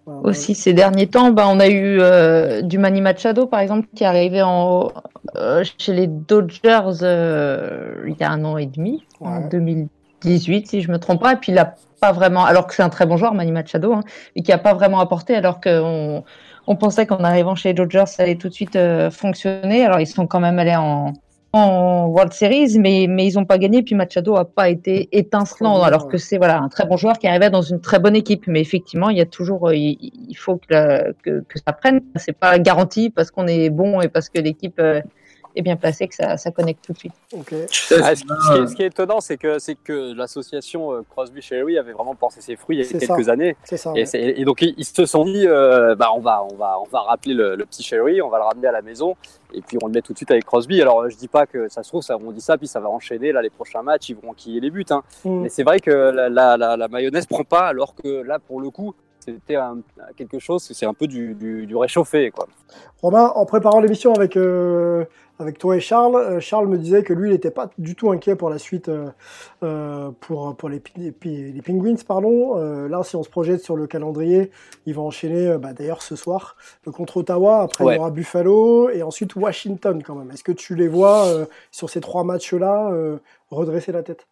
Ouais, 0.07 0.29
aussi 0.29 0.55
ces 0.55 0.73
derniers 0.73 1.07
temps. 1.07 1.31
Bah, 1.31 1.45
on 1.47 1.59
a 1.59 1.67
eu 1.67 1.99
euh, 1.99 2.61
du 2.61 2.77
Manny 2.77 3.01
Machado, 3.01 3.45
par 3.45 3.59
exemple, 3.59 3.87
qui 3.95 4.03
est 4.03 4.07
arrivé 4.07 4.41
en, 4.41 4.91
euh, 5.35 5.63
chez 5.77 5.93
les 5.93 6.07
Dodgers 6.07 6.99
euh, 7.03 8.05
il 8.07 8.15
y 8.17 8.23
a 8.23 8.31
un 8.31 8.43
an 8.45 8.57
et 8.57 8.65
demi, 8.67 9.05
en 9.19 9.41
Ouais. 9.41 9.49
2018, 9.49 10.67
si 10.67 10.81
je 10.81 10.91
me 10.91 10.97
trompe 10.97 11.21
pas. 11.21 11.33
Et 11.33 11.35
puis, 11.37 11.51
il 11.51 11.57
a 11.59 11.75
pas 11.99 12.11
vraiment, 12.13 12.45
alors 12.45 12.67
que 12.67 12.73
c'est 12.73 12.83
un 12.83 12.89
très 12.89 13.05
bon 13.05 13.17
joueur, 13.17 13.33
Manny 13.33 13.51
Machado, 13.51 13.93
hein, 13.93 14.01
et 14.35 14.43
qui 14.43 14.51
a 14.51 14.57
pas 14.57 14.73
vraiment 14.73 14.99
apporté, 14.99 15.35
alors 15.35 15.59
qu'on 15.61 16.23
on 16.67 16.75
pensait 16.75 17.05
qu'en 17.05 17.23
arrivant 17.23 17.55
chez 17.55 17.69
les 17.69 17.73
Dodgers, 17.73 18.05
ça 18.07 18.23
allait 18.23 18.35
tout 18.37 18.49
de 18.49 18.53
suite 18.53 18.75
euh, 18.77 19.11
fonctionner. 19.11 19.85
Alors, 19.85 19.99
ils 19.99 20.07
sont 20.07 20.25
quand 20.27 20.39
même 20.39 20.59
allés 20.59 20.75
en, 20.75 21.13
en 21.57 22.07
World 22.07 22.33
Series, 22.33 22.77
mais, 22.79 23.07
mais 23.09 23.27
ils 23.27 23.35
n'ont 23.35 23.45
pas 23.45 23.57
gagné. 23.57 23.83
Puis 23.83 23.95
Machado 23.95 24.35
a 24.35 24.45
pas 24.45 24.69
été 24.69 25.09
étincelant, 25.11 25.81
alors 25.83 26.07
que 26.07 26.17
c'est 26.17 26.37
voilà 26.37 26.59
un 26.59 26.69
très 26.69 26.85
bon 26.85 26.97
joueur 26.97 27.17
qui 27.19 27.27
arrivait 27.27 27.49
dans 27.49 27.61
une 27.61 27.81
très 27.81 27.99
bonne 27.99 28.15
équipe. 28.15 28.43
Mais 28.47 28.61
effectivement, 28.61 29.09
il 29.09 29.17
y 29.17 29.21
a 29.21 29.25
toujours, 29.25 29.69
euh, 29.69 29.75
il, 29.75 29.97
il 30.29 30.35
faut 30.35 30.57
que, 30.57 30.67
la- 30.69 31.13
que, 31.23 31.41
que 31.47 31.59
ça 31.65 31.73
prenne. 31.73 32.01
C'est 32.15 32.37
pas 32.37 32.57
garanti 32.59 33.09
parce 33.09 33.31
qu'on 33.31 33.47
est 33.47 33.69
bon 33.69 34.01
et 34.01 34.07
parce 34.09 34.29
que 34.29 34.39
l'équipe 34.39 34.79
euh, 34.79 35.01
est 35.57 35.61
bien 35.61 35.75
placée 35.75 36.07
que 36.07 36.15
ça, 36.15 36.37
ça 36.37 36.51
connecte 36.51 36.83
tout 36.85 36.93
de 36.93 36.97
suite. 36.97 37.13
Ok. 37.33 37.53
Ah, 38.03 38.15
ce, 38.15 38.21
qui, 38.23 38.27
ce 38.27 38.53
qui 38.53 38.61
est, 38.61 38.67
ce 38.67 38.75
qui 38.75 38.83
est 38.83 38.87
étonnant, 38.87 39.19
c'est 39.19 39.37
que, 39.37 39.59
c'est 39.59 39.75
que 39.75 40.13
l'association 40.13 40.93
euh, 40.93 41.01
Crosby-Sherry 41.09 41.77
avait 41.77 41.91
vraiment 41.91 42.15
porté 42.15 42.41
ses 42.41 42.55
fruits 42.55 42.77
il 42.77 42.79
y 42.79 42.81
a 42.83 42.85
C'est 42.87 42.97
quelques 42.99 43.25
ça. 43.25 43.31
années. 43.31 43.55
C'est 43.63 43.77
ça. 43.77 43.91
Et, 43.95 43.99
ouais. 43.99 44.05
c'est- 44.05 44.21
et 44.37 44.45
donc 44.45 44.61
ils 44.61 44.73
ils 44.77 44.85
se 44.85 45.05
sont 45.05 45.25
dit, 45.25 45.45
euh, 45.47 45.95
bah 45.95 46.09
on 46.15 46.19
va, 46.19 46.43
on 46.51 46.55
va, 46.55 46.77
on 46.79 46.85
va 46.89 47.01
rappeler 47.01 47.33
le, 47.33 47.55
le 47.55 47.65
petit 47.65 47.83
Sherry, 47.83 48.21
on 48.21 48.29
va 48.29 48.37
le 48.37 48.43
ramener 48.43 48.67
à 48.67 48.71
la 48.71 48.81
maison, 48.81 49.15
et 49.53 49.61
puis 49.61 49.77
on 49.81 49.87
le 49.87 49.93
met 49.93 50.01
tout 50.01 50.13
de 50.13 50.17
suite 50.17 50.31
avec 50.31 50.45
Crosby. 50.45 50.81
Alors 50.81 51.09
je 51.09 51.15
dis 51.17 51.27
pas 51.27 51.45
que 51.45 51.67
ça 51.69 51.83
se 51.83 51.89
trouve, 51.89 52.01
ça, 52.03 52.17
on 52.17 52.31
dit 52.31 52.41
ça, 52.41 52.57
puis 52.57 52.67
ça 52.67 52.79
va 52.79 52.89
enchaîner 52.89 53.31
là 53.31 53.41
les 53.41 53.49
prochains 53.49 53.81
matchs, 53.81 54.09
ils 54.09 54.15
vont 54.15 54.29
enquiller 54.31 54.59
les 54.59 54.69
buts. 54.69 54.85
Hein. 54.89 55.01
Mm. 55.25 55.41
Mais 55.41 55.49
c'est 55.49 55.63
vrai 55.63 55.79
que 55.79 55.89
la, 55.91 56.29
la, 56.29 56.57
la, 56.57 56.77
la 56.77 56.87
mayonnaise 56.87 57.25
prend 57.25 57.43
pas, 57.43 57.67
alors 57.67 57.95
que 57.95 58.21
là 58.21 58.39
pour 58.39 58.61
le 58.61 58.69
coup, 58.69 58.93
c'était 59.27 59.57
quelque 60.15 60.39
chose, 60.39 60.63
c'est 60.73 60.85
un 60.85 60.93
peu 60.93 61.07
du, 61.07 61.33
du, 61.35 61.65
du 61.65 61.75
réchauffé 61.75 62.31
quoi. 62.31 62.47
Romain, 63.01 63.31
en 63.35 63.45
préparant 63.45 63.79
l'émission 63.79 64.13
avec, 64.13 64.35
euh, 64.37 65.05
avec 65.37 65.59
toi 65.59 65.77
et 65.77 65.79
Charles, 65.79 66.15
euh, 66.15 66.39
Charles 66.39 66.67
me 66.67 66.79
disait 66.79 67.03
que 67.03 67.13
lui, 67.13 67.29
il 67.29 67.31
n'était 67.31 67.51
pas 67.51 67.69
du 67.77 67.93
tout 67.93 68.09
inquiet 68.09 68.35
pour 68.35 68.49
la 68.49 68.57
suite 68.57 68.89
euh, 68.89 70.11
pour, 70.19 70.55
pour 70.55 70.69
les, 70.69 70.79
Penguins. 70.79 71.95
Pardon. 72.07 72.55
Là, 72.87 73.03
si 73.03 73.15
on 73.15 73.23
se 73.23 73.29
projette 73.29 73.63
sur 73.63 73.75
le 73.75 73.85
calendrier, 73.85 74.51
ils 74.87 74.95
vont 74.95 75.05
enchaîner 75.05 75.57
bah, 75.57 75.73
d'ailleurs 75.73 76.01
ce 76.01 76.15
soir 76.15 76.55
contre 76.91 77.17
Ottawa. 77.17 77.61
Après, 77.61 77.85
il 77.85 77.95
y 77.95 77.97
aura 77.99 78.09
Buffalo 78.09 78.89
et 78.89 79.03
ensuite 79.03 79.35
Washington 79.35 80.01
quand 80.03 80.15
même. 80.15 80.31
Est-ce 80.31 80.43
que 80.43 80.51
tu 80.51 80.75
les 80.75 80.87
vois 80.87 81.27
sur 81.71 81.89
ces 81.89 82.01
trois 82.01 82.23
matchs-là 82.23 82.91
redresser 83.51 83.91
la 83.91 84.03
tête? 84.03 84.25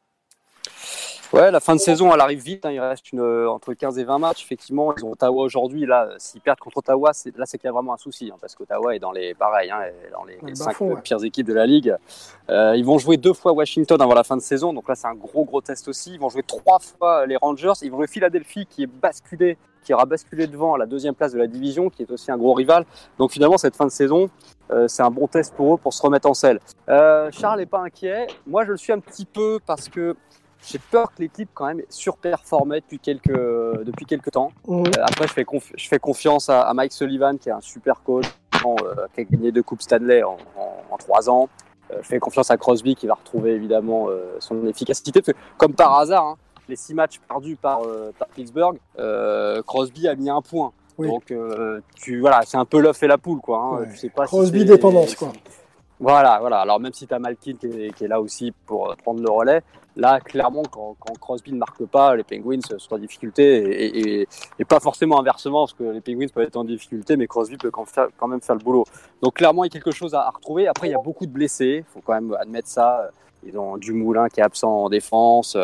Ouais, 1.34 1.52
la 1.52 1.60
fin 1.60 1.76
de 1.76 1.80
saison, 1.80 2.14
elle 2.14 2.22
arrive 2.22 2.40
vite. 2.42 2.66
hein. 2.66 2.72
Il 2.72 2.80
reste 2.80 3.12
une, 3.12 3.20
euh, 3.20 3.50
entre 3.50 3.74
15 3.74 3.98
et 4.00 4.04
20 4.04 4.20
matchs. 4.20 4.44
Effectivement, 4.44 4.94
ils 4.96 5.04
ont 5.04 5.12
Ottawa 5.12 5.44
aujourd'hui. 5.44 5.86
Là, 5.86 6.06
euh, 6.06 6.16
s'ils 6.18 6.40
perdent 6.40 6.60
contre 6.60 6.78
Ottawa, 6.78 7.12
c'est, 7.14 7.36
là, 7.38 7.46
c'est 7.46 7.58
qu'il 7.58 7.68
y 7.68 7.70
a 7.70 7.74
vraiment 7.74 7.94
un 7.94 7.98
souci. 7.98 8.30
hein, 8.34 8.38
parce 8.40 8.56
qu'Ottawa 8.56 8.96
est 8.96 9.00
dans 9.00 9.12
les, 9.12 9.34
pareil, 9.34 9.70
hein, 9.70 9.80
dans 10.14 10.24
les, 10.24 10.38
cinq 10.56 10.74
fond, 10.74 10.94
ouais. 10.94 11.02
pires 11.02 11.24
équipes 11.24 11.48
de 11.48 11.54
la 11.54 11.66
ligue. 11.66 11.94
Euh, 12.50 12.76
ils 12.78 12.86
vont 12.86 12.98
jouer 13.00 13.18
deux 13.18 13.34
fois 13.34 13.52
Washington 13.54 14.00
avant 14.02 14.14
la 14.14 14.24
fin 14.24 14.38
de 14.38 14.42
saison. 14.42 14.72
Donc 14.72 14.88
là, 14.88 14.96
c'est 14.96 15.08
un 15.08 15.16
gros, 15.16 15.44
gros 15.46 15.62
test 15.62 15.88
aussi. 15.88 16.14
Ils 16.14 16.20
vont 16.20 16.30
jouer 16.30 16.44
trois 16.44 16.80
fois 16.80 17.26
les 17.26 17.36
Rangers. 17.38 17.74
Ils 17.82 17.92
vont 17.92 17.98
jouer 17.98 18.08
Philadelphie, 18.08 18.66
qui 18.70 18.84
est 18.84 18.88
basculé, 18.88 19.58
qui 19.84 19.94
aura 19.94 20.06
basculé 20.06 20.48
devant 20.48 20.76
à 20.76 20.78
la 20.78 20.86
deuxième 20.86 21.16
place 21.16 21.34
de 21.34 21.40
la 21.40 21.48
division, 21.48 21.90
qui 21.90 22.04
est 22.04 22.12
aussi 22.12 22.32
un 22.32 22.38
gros 22.38 22.54
rival. 22.54 22.86
Donc 23.18 23.32
finalement, 23.32 23.58
cette 23.58 23.76
fin 23.76 23.86
de 23.86 23.92
saison, 23.92 24.30
euh, 24.72 24.88
c'est 24.88 25.04
un 25.04 25.12
bon 25.12 25.28
test 25.28 25.54
pour 25.56 25.74
eux 25.76 25.78
pour 25.78 25.94
se 25.94 26.02
remettre 26.02 26.30
en 26.30 26.34
selle. 26.34 26.60
Euh, 26.88 27.30
Charles 27.32 27.60
n'est 27.60 27.66
pas 27.66 27.80
inquiet. 27.82 28.28
Moi, 28.48 28.64
je 28.66 28.72
le 28.72 28.78
suis 28.78 28.94
un 28.94 29.00
petit 29.00 29.26
peu 29.26 29.60
parce 29.66 29.90
que 29.90 30.16
j'ai 30.68 30.80
peur 30.80 31.12
que 31.14 31.22
l'équipe 31.22 31.50
quand 31.54 31.66
même 31.68 31.82
surperformait 31.90 32.82
depuis 32.82 33.00
quelques, 33.00 33.28
depuis 33.30 34.06
quelques 34.06 34.32
temps. 34.32 34.52
Euh, 34.70 34.84
après, 35.02 35.28
je 35.28 35.34
fais, 35.34 35.44
confi- 35.44 35.74
je 35.78 35.88
fais 35.88 36.00
confiance 36.00 36.50
à, 36.50 36.62
à 36.62 36.74
Mike 36.74 36.92
Sullivan, 36.94 37.38
qui 37.38 37.50
est 37.50 37.54
un 37.54 37.62
super 37.62 38.02
coach, 38.04 38.26
euh, 38.66 39.08
qui 39.14 39.22
a 39.22 39.24
gagné 39.26 39.52
deux 39.52 39.64
Coupes 39.64 39.82
Stanley 39.82 40.24
en, 40.24 40.38
en- 40.58 40.94
en 40.94 40.98
trois 40.98 41.30
ans. 41.30 41.50
Euh, 41.92 41.98
je 42.02 42.08
fais 42.08 42.20
confiance 42.20 42.50
à 42.50 42.58
Crosby, 42.58 42.96
qui 42.96 43.06
va 43.08 43.14
retrouver 43.14 43.52
évidemment 43.52 44.08
euh, 44.10 44.38
son 44.40 44.66
efficacité. 44.66 45.12
Parce 45.22 45.34
que, 45.34 45.38
comme 45.58 45.74
par 45.74 45.94
hasard, 46.00 46.24
hein, 46.26 46.38
les 46.68 46.76
six 46.76 46.96
matchs 46.96 47.20
perdus 47.28 47.58
par, 47.58 47.84
euh, 47.84 48.12
par 48.18 48.28
Pittsburgh, 48.30 48.78
euh, 48.98 49.62
Crosby 49.62 50.08
a 50.08 50.16
mis 50.16 50.30
un 50.32 50.42
point. 50.42 50.72
Oui. 50.98 51.08
Donc, 51.10 51.30
euh, 51.30 51.82
tu, 51.96 52.20
voilà, 52.22 52.42
c'est 52.46 52.58
un 52.58 52.66
peu 52.66 52.80
l'œuf 52.80 53.04
et 53.04 53.08
la 53.08 53.18
poule. 53.20 53.40
Quoi, 53.42 53.60
hein. 53.60 53.80
Ouais. 53.82 53.90
Tu 53.92 53.98
sais 53.98 54.10
pas 54.10 54.26
si 54.26 54.30
Crosby 54.30 54.66
dépendance, 54.66 55.14
quoi. 55.14 55.32
Voilà, 56.00 56.40
voilà. 56.40 56.60
Alors 56.60 56.80
même 56.80 56.94
si 56.94 57.08
tu 57.08 57.14
as 57.14 57.20
Malkin 57.20 57.54
qui 57.54 57.68
est, 57.68 58.08
là 58.08 58.20
aussi 58.20 58.52
pour 58.66 58.92
euh, 58.92 58.96
prendre 58.96 59.22
le 59.22 59.30
relais, 59.30 59.62
là 59.96 60.20
clairement 60.20 60.64
quand, 60.70 60.96
Crosby 61.22 61.54
ne 61.54 61.58
marque 61.58 61.86
pas, 61.86 62.16
les 62.18 62.24
Penguins 62.24 62.60
sont 62.78 62.96
en 62.96 62.98
difficulté 62.98 64.22
et, 64.60 64.66
pas 64.68 64.82
forcément 64.82 65.20
inversement 65.20 65.64
parce 65.64 65.74
que 65.74 65.84
les 65.84 66.02
Penguins 66.02 66.28
peuvent 66.34 66.48
être 66.48 66.58
en 66.58 66.66
difficulté, 66.66 67.16
mais 67.16 67.28
Crosby 67.28 67.56
peut 67.56 67.72
quand, 67.72 67.86
faire, 67.86 68.10
même 68.28 68.42
faire 68.42 68.56
le 68.56 68.64
boulot. 68.64 68.84
Donc 69.22 69.36
clairement 69.36 69.64
il 69.64 69.68
y 69.68 69.78
a 69.78 69.80
quelque 69.80 69.96
chose 69.96 70.14
à, 70.14 70.30
retrouver. 70.30 70.68
Après 70.68 70.90
il 70.90 70.92
y 70.92 70.96
a 70.96 71.02
beaucoup 71.02 71.26
de 71.26 71.32
blessés, 71.32 71.86
faut 71.94 72.02
quand 72.02 72.14
même 72.14 72.36
admettre 72.40 72.68
ça. 72.68 73.10
Ils 73.48 73.58
ont 73.58 73.78
Dumoulin 73.78 74.28
qui 74.28 74.40
est 74.42 74.44
absent 74.44 74.86
en 74.86 74.90
défense, 74.90 75.56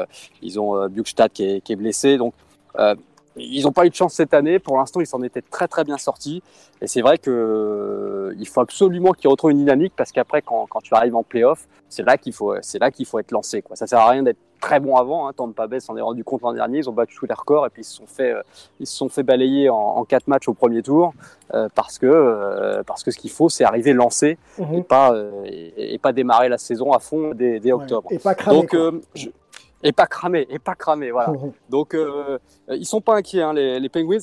ils 0.42 0.60
ont 0.60 0.78
euh, 0.78 0.88
Bukstad 0.88 1.32
qui 1.32 1.44
est, 1.44 1.62
qui 1.62 1.74
est 1.74 1.76
blessé, 1.76 2.18
donc 2.18 2.34
euh, 2.78 2.96
ils 3.36 3.64
n'ont 3.64 3.72
pas 3.72 3.86
eu 3.86 3.90
de 3.90 3.96
chance 3.96 4.14
cette 4.14 4.34
année. 4.34 4.60
Pour 4.60 4.78
l'instant, 4.78 5.00
ils 5.00 5.08
s'en 5.08 5.22
étaient 5.22 5.42
très 5.42 5.68
très 5.68 5.84
bien 5.84 5.98
sortis. 5.98 6.44
Et 6.82 6.88
c'est 6.88 7.02
vrai 7.02 7.18
que 7.18 7.30
euh, 7.32 8.36
il 8.40 8.48
faut 8.48 8.62
absolument 8.62 9.14
qu'ils 9.14 9.30
retrouvent 9.30 9.52
une 9.52 9.60
dynamique 9.60 9.94
parce 9.96 10.12
qu'après, 10.12 10.42
quand, 10.42 10.66
quand, 10.70 10.82
tu 10.82 10.94
arrives 10.94 11.16
en 11.16 11.24
playoff, 11.24 11.68
c'est 11.90 12.04
là 12.04 12.18
qu'il 12.18 12.34
faut, 12.34 12.56
c'est 12.62 12.80
là 12.80 12.92
qu'il 12.92 13.06
faut 13.06 13.20
être 13.20 13.32
lancé. 13.32 13.62
Quoi. 13.62 13.76
Ça 13.76 13.88
sert 13.88 14.00
à 14.00 14.10
rien 14.10 14.24
d'être 14.24 14.38
très 14.60 14.80
bon 14.80 14.96
avant. 14.96 15.28
Hein. 15.28 15.34
Tampa 15.34 15.68
Bay 15.68 15.80
s'en 15.80 15.98
est 15.98 16.02
rendu 16.02 16.24
compte 16.24 16.42
l'an 16.42 16.54
dernier. 16.54 16.80
Ils 16.80 16.90
ont 16.90 16.94
battu 16.94 17.16
tous 17.16 17.26
les 17.26 17.34
records 17.34 17.66
et 17.66 17.70
puis 17.70 17.82
ils 17.82 17.86
se 17.86 17.96
sont 17.96 18.06
fait, 18.06 18.32
euh, 18.32 18.42
ils 18.80 18.88
se 18.88 18.96
sont 18.96 19.10
fait 19.10 19.24
balayer 19.24 19.70
en, 19.70 19.76
en 19.76 20.06
quatre 20.06 20.28
matchs 20.28 20.48
au 20.48 20.54
premier 20.54 20.82
tour 20.82 21.14
euh, 21.54 21.68
parce 21.74 21.98
que 21.98 22.06
euh, 22.06 22.84
parce 22.84 23.04
que 23.04 23.12
ce 23.12 23.18
qu'il 23.18 23.32
faut, 23.32 23.50
c'est 23.50 23.64
arriver 23.64 23.94
lancé 23.94 24.38
Mhm. 24.58 24.76
et 24.76 24.84
pas 24.84 25.16
et, 25.46 25.94
et, 25.94 25.98
pas 25.98 26.14
démarrer 26.14 26.50
la 26.50 26.58
saison 26.58 26.92
à 26.92 27.00
fond 27.00 27.32
dès, 27.34 27.60
dès 27.60 27.72
octobre. 27.72 28.10
Ouais. 28.12 28.18
Et 28.18 28.20
pas 28.20 28.36
cramer. 28.36 28.62
Donc 28.62 28.76
je, 29.16 29.30
et 29.84 29.92
pas 29.92 30.06
cramé, 30.08 30.48
et 30.50 30.60
pas 30.60 30.76
cramé, 30.76 31.12
voilà. 31.12 31.34
Donc 31.70 31.94
euh, 31.96 32.38
ils 32.70 32.86
sont 32.86 33.02
pas 33.02 33.16
inquiets, 33.16 33.42
hein, 33.42 33.54
les, 33.54 33.80
les, 33.80 33.90
Penguins. 33.90 34.20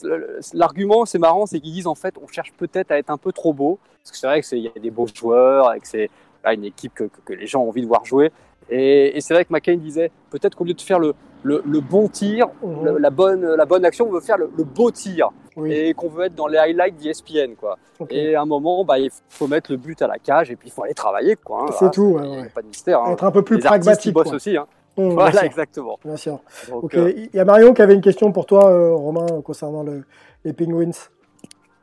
L'argument, 0.55 1.05
c'est 1.05 1.19
marrant, 1.19 1.47
c'est 1.47 1.61
qu'ils 1.61 1.73
disent 1.73 1.87
en 1.87 1.95
fait, 1.95 2.15
on 2.23 2.27
cherche 2.29 2.53
peut-être 2.53 2.91
à 2.91 2.99
être 2.99 3.11
un 3.11 3.19
peu 3.19 3.33
trop 3.33 3.53
beau, 3.53 3.79
parce 4.03 4.12
que 4.12 4.17
c'est 4.17 4.27
vrai 4.27 4.43
qu'il 4.43 4.59
y 4.59 4.69
a 4.69 4.81
des 4.81 4.91
beaux 4.91 5.07
joueurs 5.12 5.75
et 5.75 5.81
que 5.81 5.88
c'est 5.88 6.11
une 6.47 6.65
équipe 6.65 6.95
que, 6.95 7.05
que, 7.05 7.21
que, 7.25 7.33
les 7.35 7.47
gens 7.47 7.62
ont 7.62 7.69
envie 7.69 7.83
de 7.83 7.87
voir 7.87 8.05
jouer. 8.05 8.31
Et, 8.71 9.17
et 9.17 9.21
c'est 9.21 9.35
vrai 9.35 9.45
que 9.45 9.53
McCain 9.53 9.77
disait, 9.77 10.11
peut-être 10.31 10.55
qu'au 10.55 10.65
lieu 10.65 10.75
de 10.75 10.81
faire 10.81 10.99
le, 10.99 11.15
le, 11.43 11.62
le 11.67 11.81
bon 11.81 12.09
tir, 12.09 12.47
Mhm. 12.62 12.99
la 12.99 13.11
bonne 13.11 13.55
la 13.55 13.65
bonne 13.65 13.85
action, 13.85 14.07
on 14.09 14.12
veut 14.12 14.21
faire 14.21 14.37
le, 14.38 14.50
le 14.57 14.65
beau 14.65 14.91
tir 14.91 15.31
Oui. 15.57 15.73
et 15.73 15.95
qu'on 15.95 16.09
veut 16.09 16.25
être 16.27 16.35
dans 16.35 16.47
les 16.47 16.59
highlights 16.59 16.97
d'ESPN, 16.97 17.55
quoi. 17.59 17.79
Et 18.11 18.35
à 18.35 18.43
un 18.43 18.47
moment, 18.47 18.85
bah, 18.85 18.99
il 18.99 19.11
faut 19.31 19.47
mettre 19.47 19.71
le 19.73 19.79
but 19.79 20.00
à 20.03 20.07
la 20.07 20.19
cage 20.19 20.50
et 20.50 20.57
puis 20.57 20.69
il 20.69 20.71
faut 20.71 20.85
aller 20.85 20.95
travailler, 20.95 21.37
quoi. 21.37 21.62
hein. 21.62 21.67
C'est 21.71 21.79
Voilà, 21.79 21.91
tout, 21.91 22.03
ouais, 22.03 22.29
ouais. 22.43 22.49
Pas 22.55 22.62
de 22.62 22.67
mystère. 22.69 23.00
hein. 23.03 23.12
Être 23.12 23.25
un 23.25 23.31
peu 23.31 23.43
plus 23.43 23.57
les 23.59 23.67
artistes, 23.67 23.85
ils 23.85 24.12
pragmatique. 24.12 24.15
bossent 24.15 24.25
quoi. 24.25 24.35
aussi, 24.37 24.57
hein. 24.57 24.67
Mmh, 24.99 25.11
Voilà, 25.11 25.45
exactement. 25.47 25.99
Bien 26.05 26.17
sûr. 26.17 26.40
Donc, 26.71 26.95
euh, 26.95 27.12
Il 27.17 27.37
y 27.37 27.40
a 27.40 27.45
Marion 27.45 27.73
qui 27.73 27.83
avait 27.83 27.95
une 27.95 28.00
question 28.00 28.33
pour 28.33 28.47
toi, 28.47 28.69
euh, 28.71 28.95
Romain, 28.95 29.26
concernant 29.45 29.83
le- 29.83 30.05
les 30.45 30.52
Penguins. 30.52 30.90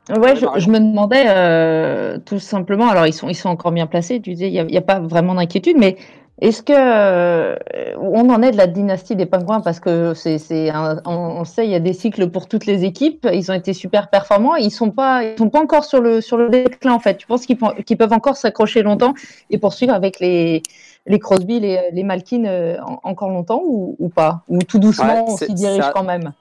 Ouais, 0.08 0.36
je, 0.36 0.70
me 0.70 0.78
demandais 0.78 1.24
euh, 1.26 2.18
tout 2.24 2.38
simplement, 2.38 2.88
alors 2.88 3.08
ils 3.08 3.12
sont, 3.12 3.28
ils 3.28 3.34
sont 3.34 3.48
encore 3.48 3.72
bien 3.72 3.88
placés, 3.88 4.20
tu 4.20 4.30
disais, 4.30 4.46
il 4.48 4.52
n'y 4.52 4.60
a, 4.60 4.62
il 4.62 4.70
y 4.72 4.78
a 4.78 4.82
pas 4.82 5.00
vraiment 5.00 5.34
d'inquiétude, 5.34 5.76
mais 5.78 5.96
est-ce 6.40 6.62
que 6.62 6.72
euh, 6.76 7.56
on 7.98 8.28
en 8.28 8.42
est 8.42 8.50
de 8.50 8.56
la 8.58 8.66
dynastie 8.66 9.16
des 9.16 9.24
pingouins 9.26 9.60
parce 9.60 9.80
que 9.80 10.12
c'est, 10.14 10.70
on, 10.74 11.00
on 11.06 11.44
sait, 11.44 11.64
il 11.64 11.70
y 11.70 11.74
a 11.74 11.80
des 11.80 11.94
cycles 11.94 12.28
pour 12.28 12.46
toutes 12.46 12.66
les 12.66 12.84
équipes, 12.84 13.26
ils 13.32 13.50
ont 13.50 13.54
été 13.54 13.72
super 13.72 14.10
performants, 14.10 14.54
ils 14.56 14.70
sont 14.70 14.90
pas, 14.90 15.24
ils 15.24 15.38
sont 15.38 15.48
pas 15.48 15.60
encore 15.60 15.84
sur 15.84 16.00
le 16.00 16.20
sur 16.20 16.36
le 16.36 16.50
déclin 16.50 16.92
en 16.92 16.98
fait. 16.98 17.16
Tu 17.16 17.26
penses 17.26 17.46
qu'ils, 17.46 17.56
peuvent 17.56 18.12
encore 18.12 18.36
s'accrocher 18.36 18.82
longtemps 18.82 19.14
et 19.50 19.58
poursuivre 19.58 19.94
avec 19.94 20.20
les 20.20 20.62
les 21.06 21.18
Crosby, 21.18 21.60
les, 21.60 21.80
les 21.92 22.02
Malkin 22.02 22.44
euh, 22.44 22.76
en- 22.84 22.98
encore 23.04 23.30
longtemps 23.30 23.62
ou, 23.64 23.96
ou 23.98 24.08
pas? 24.08 24.42
Ou 24.48 24.58
tout 24.58 24.78
doucement 24.78 25.06
Ouais, 25.14 25.22
on 25.26 25.36
s'y 25.36 25.54
dirige 25.54 25.84
ça- 25.84 25.92
quand 25.94 26.02
même? 26.04 26.32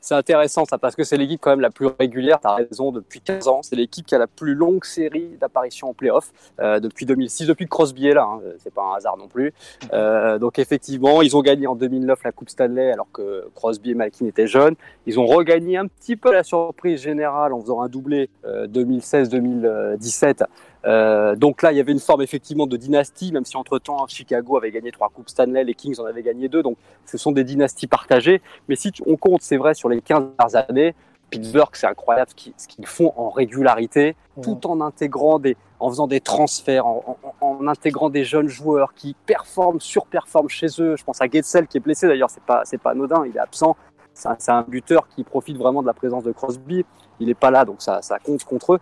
C'est 0.00 0.14
intéressant 0.14 0.64
ça 0.64 0.78
parce 0.78 0.96
que 0.96 1.04
c'est 1.04 1.16
l'équipe 1.16 1.40
quand 1.40 1.50
même 1.50 1.60
la 1.60 1.70
plus 1.70 1.88
régulière, 1.98 2.40
tu 2.40 2.48
as 2.48 2.54
raison, 2.54 2.92
depuis 2.92 3.20
15 3.20 3.48
ans. 3.48 3.62
C'est 3.62 3.76
l'équipe 3.76 4.06
qui 4.06 4.14
a 4.14 4.18
la 4.18 4.26
plus 4.26 4.54
longue 4.54 4.84
série 4.84 5.36
d'apparitions 5.40 5.90
en 5.90 5.94
playoff 5.94 6.32
euh, 6.60 6.80
depuis 6.80 7.06
2006, 7.06 7.46
depuis 7.46 7.64
que 7.64 7.70
Crosby 7.70 8.08
est 8.08 8.14
là, 8.14 8.24
hein, 8.24 8.40
c'est 8.58 8.72
pas 8.72 8.82
un 8.82 8.96
hasard 8.96 9.16
non 9.16 9.28
plus. 9.28 9.52
Euh, 9.92 10.38
donc 10.38 10.58
effectivement, 10.58 11.22
ils 11.22 11.36
ont 11.36 11.42
gagné 11.42 11.66
en 11.66 11.74
2009 11.74 12.22
la 12.24 12.32
Coupe 12.32 12.50
Stanley 12.50 12.92
alors 12.92 13.08
que 13.12 13.48
Crosby 13.54 13.90
et 13.90 13.94
Malkin 13.94 14.26
étaient 14.26 14.46
jeunes. 14.46 14.74
Ils 15.06 15.18
ont 15.18 15.26
regagné 15.26 15.76
un 15.76 15.86
petit 15.86 16.16
peu 16.16 16.32
la 16.32 16.42
surprise 16.42 17.00
générale 17.00 17.52
en 17.52 17.60
faisant 17.60 17.80
un 17.80 17.88
doublé 17.88 18.30
euh, 18.44 18.66
2016-2017. 18.68 20.44
Euh, 20.86 21.36
donc 21.36 21.62
là, 21.62 21.72
il 21.72 21.76
y 21.76 21.80
avait 21.80 21.92
une 21.92 21.98
forme 22.00 22.22
effectivement 22.22 22.66
de 22.66 22.76
dynastie, 22.76 23.32
même 23.32 23.44
si 23.44 23.56
entre-temps 23.56 24.06
Chicago 24.06 24.56
avait 24.56 24.70
gagné 24.70 24.90
trois 24.92 25.08
Coupes 25.10 25.28
Stanley, 25.28 25.64
les 25.64 25.74
Kings 25.74 25.98
en 26.00 26.04
avaient 26.04 26.22
gagné 26.22 26.48
deux. 26.48 26.62
Donc 26.62 26.76
ce 27.06 27.18
sont 27.18 27.32
des 27.32 27.44
dynasties 27.44 27.86
partagées. 27.86 28.40
Mais 28.68 28.76
si 28.76 28.90
tu- 28.92 29.02
on 29.06 29.16
compte, 29.16 29.42
c'est 29.42 29.56
vrai, 29.58 29.74
sur 29.74 29.88
les 29.88 30.00
15 30.00 30.24
dernières 30.38 30.68
années, 30.70 30.94
Pittsburgh, 31.28 31.68
c'est 31.74 31.86
incroyable 31.86 32.30
ce 32.56 32.66
qu'ils 32.66 32.86
font 32.86 33.12
en 33.16 33.28
régularité, 33.30 34.16
tout 34.42 34.66
en 34.66 34.80
intégrant 34.80 35.38
des, 35.38 35.56
en 35.78 35.88
faisant 35.90 36.08
des 36.08 36.20
transferts, 36.20 36.86
en, 36.86 37.18
en- 37.40 37.46
en 37.46 37.68
intégrant 37.68 38.10
des 38.10 38.24
jeunes 38.24 38.48
joueurs 38.48 38.94
qui 38.94 39.14
performent, 39.26 39.80
surperforment 39.80 40.48
chez 40.48 40.66
eux. 40.80 40.96
Je 40.96 41.04
pense 41.04 41.20
à 41.20 41.26
Getzel 41.28 41.68
qui 41.68 41.76
est 41.76 41.80
blessé 41.80 42.08
d'ailleurs, 42.08 42.30
c'est 42.30 42.42
pas, 42.42 42.62
c'est 42.64 42.78
pas 42.78 42.90
anodin, 42.90 43.24
il 43.26 43.36
est 43.36 43.40
absent. 43.40 43.76
C'est 44.12 44.28
un, 44.28 44.36
c'est 44.40 44.50
un 44.50 44.62
buteur 44.66 45.06
qui 45.08 45.22
profite 45.22 45.56
vraiment 45.56 45.82
de 45.82 45.86
la 45.86 45.94
présence 45.94 46.24
de 46.24 46.32
Crosby. 46.32 46.84
Il 47.20 47.26
n'est 47.28 47.34
pas 47.34 47.50
là, 47.52 47.64
donc 47.64 47.80
ça, 47.80 48.02
ça 48.02 48.18
compte 48.18 48.42
contre 48.44 48.74
eux. 48.74 48.80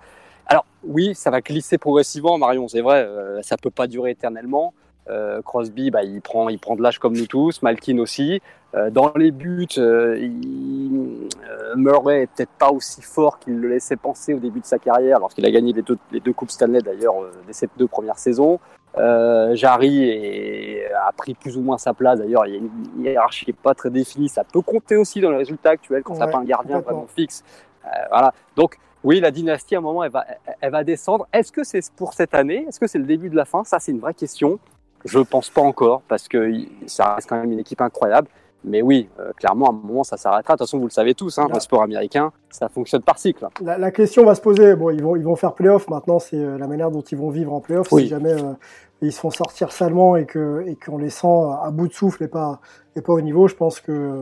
Alors 0.49 0.65
oui, 0.85 1.15
ça 1.15 1.31
va 1.31 1.41
glisser 1.41 1.79
progressivement, 1.79 2.39
Marion, 2.39 2.69
c'est 2.69 2.81
vrai, 2.81 3.05
euh, 3.07 3.41
ça 3.43 3.57
peut 3.57 3.71
pas 3.71 3.87
durer 3.87 4.11
éternellement. 4.13 4.73
Euh, 5.11 5.41
Crosby, 5.43 5.91
bah, 5.91 6.03
il 6.03 6.21
prend, 6.21 6.49
il 6.51 6.59
prend 6.59 6.77
de 6.77 6.83
l'âge 6.83 6.99
comme 6.99 7.17
nous 7.17 7.27
tous, 7.27 7.63
Malkin 7.63 7.99
aussi. 7.99 8.43
Euh, 8.75 8.91
dans 8.91 9.13
les 9.17 9.31
buts, 9.31 9.67
euh, 9.79 10.19
il- 10.19 11.29
euh, 11.49 11.75
Murray 11.77 12.23
est 12.23 12.27
peut-être 12.27 12.51
pas 12.59 12.71
aussi 12.71 13.01
fort 13.01 13.39
qu'il 13.39 13.59
le 13.59 13.69
laissait 13.69 13.97
penser 13.97 14.35
au 14.35 14.39
début 14.39 14.61
de 14.61 14.67
sa 14.67 14.79
carrière, 14.79 15.19
lorsqu'il 15.21 15.47
a 15.47 15.51
gagné 15.51 15.73
les 15.73 15.81
deux, 15.81 15.97
les 16.13 16.21
deux 16.21 16.35
coupes 16.35 16.51
Stanley 16.51 16.83
d'ailleurs 16.83 17.23
euh, 17.23 17.31
dès 17.47 17.55
ses 17.55 17.69
deux 17.79 17.87
premières 17.89 18.19
saisons. 18.19 18.61
Euh, 18.99 19.55
Jarry 19.55 20.05
est- 20.11 20.91
a 20.93 21.13
pris 21.13 21.33
plus 21.35 21.57
ou 21.57 21.63
moins 21.63 21.79
sa 21.79 21.95
place. 21.95 22.19
D'ailleurs, 22.19 22.47
il 22.47 22.53
y 22.53 22.57
a 22.57 22.59
une 22.59 23.05
hiérarchie 23.05 23.45
qui 23.47 23.53
pas 23.55 23.75
très 23.75 23.91
définie. 23.91 24.29
Ça 24.29 24.45
peut 24.45 24.61
compter 24.63 24.97
aussi 24.97 25.21
dans 25.21 25.31
les 25.31 25.37
résultats 25.39 25.71
actuels 25.71 26.03
quand 26.03 26.15
t'as 26.15 26.27
Ouais, 26.27 26.33
pas 26.33 26.39
un 26.39 26.45
gardien 26.45 26.81
vraiment 26.81 27.07
fixe. 27.07 27.45
Euh, 27.87 27.89
voilà. 28.11 28.35
Donc 28.57 28.77
oui, 29.05 29.21
la 29.21 29.31
dynastie, 29.31 29.75
à 29.75 29.79
un 29.79 29.83
moment, 29.83 30.03
elle 30.03 30.11
va, 30.11 30.25
elle 30.61 30.73
va 30.73 30.85
descendre. 30.85 31.27
Est-ce 31.33 31.53
que 31.53 31.65
c'est 31.65 31.91
pour 31.93 32.15
cette 32.15 32.35
année? 32.35 32.67
Est-ce 32.69 32.81
que 32.81 32.87
c'est 32.87 32.99
le 32.99 33.05
début 33.05 33.31
de 33.31 33.37
la 33.37 33.45
fin? 33.45 33.65
Ça, 33.65 33.79
c'est 33.79 33.93
une 33.93 34.01
vraie 34.01 34.15
question. 34.15 34.59
Je 35.05 35.21
pense 35.21 35.51
pas 35.51 35.61
encore 35.63 36.03
parce 36.09 36.27
que 36.27 36.53
ça 36.87 37.15
reste 37.15 37.29
quand 37.29 37.41
même 37.41 37.53
une 37.53 37.61
équipe 37.61 37.81
incroyable. 37.81 38.29
Mais 38.65 38.83
oui, 38.83 39.09
euh, 39.21 39.33
clairement, 39.35 39.67
à 39.67 39.71
un 39.71 39.73
moment, 39.73 40.03
ça 40.03 40.17
s'arrêtera. 40.17 40.55
De 40.55 40.59
toute 40.59 40.67
façon, 40.67 40.79
vous 40.79 40.87
le 40.87 40.91
savez 40.91 41.15
tous, 41.15 41.39
hein, 41.39 41.47
le 41.53 41.61
sport 41.61 41.83
américain, 41.83 42.33
ça 42.51 42.69
fonctionne 42.69 43.03
par 43.03 43.17
cycle. 43.19 43.47
La, 43.61 43.79
la 43.79 43.93
question 43.93 44.25
va 44.25 44.35
se 44.35 44.41
poser. 44.41 44.75
Bon, 44.75 44.91
ils 44.91 45.03
vont, 45.03 45.15
ils 45.15 45.23
vont 45.23 45.37
faire 45.37 45.55
playoff. 45.55 45.89
Maintenant, 45.89 46.19
c'est 46.19 46.37
euh, 46.37 46.59
la 46.59 46.67
manière 46.67 46.91
dont 46.91 47.01
ils 47.01 47.17
vont 47.17 47.31
vivre 47.31 47.53
en 47.53 47.61
playoff. 47.61 47.87
Oui. 47.93 48.03
Si 48.03 48.09
jamais 48.09 48.33
euh, 48.33 48.55
ils 49.01 49.13
se 49.13 49.21
font 49.21 49.31
sortir 49.31 49.71
salement 49.71 50.17
et 50.17 50.27
que 50.27 50.65
et 50.67 50.75
qu'on 50.75 50.99
les 50.99 51.11
sent 51.11 51.29
à 51.63 51.71
bout 51.71 51.87
de 51.87 51.93
souffle 51.93 52.25
et 52.25 52.29
pas 52.29 52.61
et 52.97 53.01
pas 53.01 53.13
au 53.13 53.21
niveau, 53.21 53.47
je 53.47 53.55
pense 53.55 53.79
que 53.79 54.21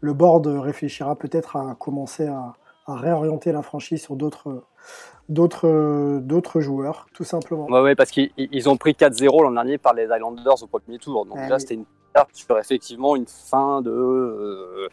le 0.00 0.12
board 0.12 0.46
réfléchira 0.46 1.16
peut-être 1.16 1.56
à 1.56 1.74
commencer 1.78 2.26
à, 2.26 2.52
à 2.88 2.94
réorienter 2.96 3.52
la 3.52 3.62
franchise 3.62 4.02
sur 4.02 4.16
d'autres 4.16 4.62
d'autres 5.28 6.18
d'autres 6.20 6.60
joueurs, 6.60 7.06
tout 7.12 7.24
simplement. 7.24 7.66
Ouais, 7.66 7.94
parce 7.94 8.10
qu'ils 8.10 8.30
ils 8.36 8.68
ont 8.68 8.76
pris 8.76 8.92
4-0 8.92 9.42
l'an 9.42 9.52
dernier 9.52 9.78
par 9.78 9.92
les 9.92 10.04
Islanders 10.04 10.62
au 10.62 10.66
premier 10.66 10.98
tour. 10.98 11.26
Donc 11.26 11.36
Ah 11.38 11.42
déjà, 11.42 11.54
oui. 11.56 11.60
c'était 11.60 11.74
une 11.74 11.84
perte 12.14 12.30
sur 12.32 12.58
effectivement 12.58 13.14
une 13.14 13.26
fin 13.26 13.82
de 13.82 13.90
euh, 13.90 14.88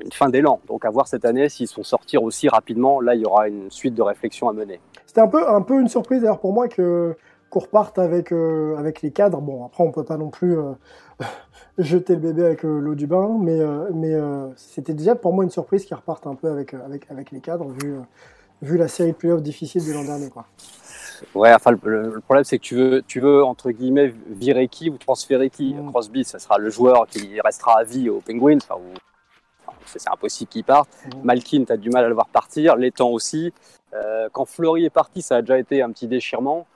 une 0.00 0.12
fin 0.12 0.28
d'élan. 0.28 0.60
Donc 0.68 0.84
à 0.84 0.90
voir 0.90 1.08
cette 1.08 1.24
année 1.24 1.48
s'ils 1.48 1.66
sont 1.66 1.82
sortir 1.82 2.22
aussi 2.22 2.48
rapidement. 2.48 3.00
Là, 3.00 3.16
il 3.16 3.22
y 3.22 3.26
aura 3.26 3.48
une 3.48 3.70
suite 3.70 3.94
de 3.94 4.02
réflexions 4.02 4.48
à 4.48 4.52
mener. 4.52 4.80
C'était 5.06 5.20
un 5.20 5.28
peu, 5.28 5.48
un 5.48 5.62
peu 5.62 5.80
une 5.80 5.88
surprise 5.88 6.20
d'ailleurs 6.20 6.40
pour 6.40 6.52
moi 6.52 6.68
que 6.68 7.16
qu'on 7.54 7.60
reparte 7.60 7.98
avec, 8.00 8.32
euh, 8.32 8.76
avec 8.76 9.00
les 9.02 9.12
cadres. 9.12 9.40
Bon, 9.40 9.64
après, 9.64 9.84
on 9.84 9.92
peut 9.92 10.04
pas 10.04 10.16
non 10.16 10.30
plus 10.30 10.58
euh, 10.58 10.72
jeter 11.78 12.14
le 12.14 12.20
bébé 12.20 12.44
avec 12.44 12.64
euh, 12.64 12.80
l'eau 12.80 12.96
du 12.96 13.06
bain, 13.06 13.36
mais, 13.40 13.60
mais 13.92 14.14
c'était 14.56 14.94
déjà 14.94 15.14
pour 15.14 15.32
moi 15.32 15.44
une 15.44 15.50
surprise 15.50 15.84
qu'ils 15.84 15.96
repartent 15.96 16.26
un 16.26 16.34
peu 16.34 16.48
avec, 16.48 16.74
avec, 16.74 17.10
avec 17.10 17.30
les 17.30 17.40
cadres, 17.40 17.68
vu, 17.68 17.94
vu 18.60 18.76
la 18.76 18.88
série 18.88 19.12
de 19.12 19.16
playoffs 19.16 19.42
difficile 19.42 19.86
de 19.86 19.92
l'an 19.92 20.04
dernier. 20.04 20.30
Quoi. 20.30 20.46
Ouais, 21.34 21.54
enfin 21.54 21.70
le, 21.70 22.10
le 22.10 22.20
problème 22.20 22.44
c'est 22.44 22.58
que 22.58 22.62
tu 22.62 22.74
veux, 22.74 23.02
tu 23.06 23.20
veux 23.20 23.44
entre 23.44 23.70
guillemets 23.70 24.12
virer 24.28 24.66
qui 24.66 24.90
ou 24.90 24.98
transférer 24.98 25.48
qui? 25.48 25.74
Mm. 25.74 25.90
Crosby, 25.90 26.24
ça 26.24 26.40
sera 26.40 26.58
le 26.58 26.70
joueur 26.70 27.06
qui 27.06 27.40
restera 27.40 27.78
à 27.78 27.84
vie 27.84 28.10
aux 28.10 28.20
Penguins. 28.20 28.58
Enfin, 28.68 28.80
c'est 29.86 30.10
impossible 30.10 30.50
qu'il 30.50 30.64
parte. 30.64 30.90
Mm. 31.06 31.20
Malkin, 31.22 31.64
tu 31.64 31.72
as 31.72 31.76
du 31.76 31.90
mal 31.90 32.04
à 32.04 32.08
le 32.08 32.14
voir 32.14 32.28
partir. 32.28 32.74
L'étang 32.76 33.10
aussi. 33.10 33.52
Euh, 33.94 34.28
quand 34.32 34.44
Fleury 34.44 34.86
est 34.86 34.90
parti, 34.90 35.22
ça 35.22 35.36
a 35.36 35.40
déjà 35.40 35.58
été 35.58 35.82
un 35.82 35.90
petit 35.92 36.08
déchirement. 36.08 36.66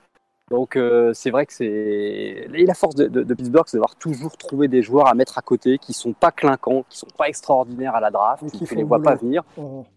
Donc 0.50 0.76
euh, 0.76 1.12
c'est 1.14 1.30
vrai 1.30 1.44
que 1.44 1.52
c'est 1.52 1.66
et 1.66 2.64
la 2.66 2.74
force 2.74 2.94
de, 2.94 3.06
de- 3.06 3.22
de 3.22 3.34
Pittsburgh, 3.34 3.64
c'est 3.66 3.76
d'avoir 3.76 3.94
toujours 3.96 4.36
trouvé 4.36 4.66
des 4.68 4.82
joueurs 4.82 5.06
à 5.08 5.14
mettre 5.14 5.36
à 5.36 5.42
côté 5.42 5.76
qui 5.78 5.92
sont 5.92 6.12
pas 6.14 6.30
clinquants, 6.30 6.84
qui 6.88 6.98
sont 6.98 7.06
pas 7.18 7.28
extraordinaires 7.28 7.94
à 7.94 8.00
la 8.00 8.10
draft, 8.10 8.42
Et 8.46 8.50
qui 8.50 8.58
tu 8.60 8.66
font 8.66 8.74
les 8.76 8.82
le 8.82 8.88
vois 8.88 9.02
pas 9.02 9.14
venir 9.14 9.42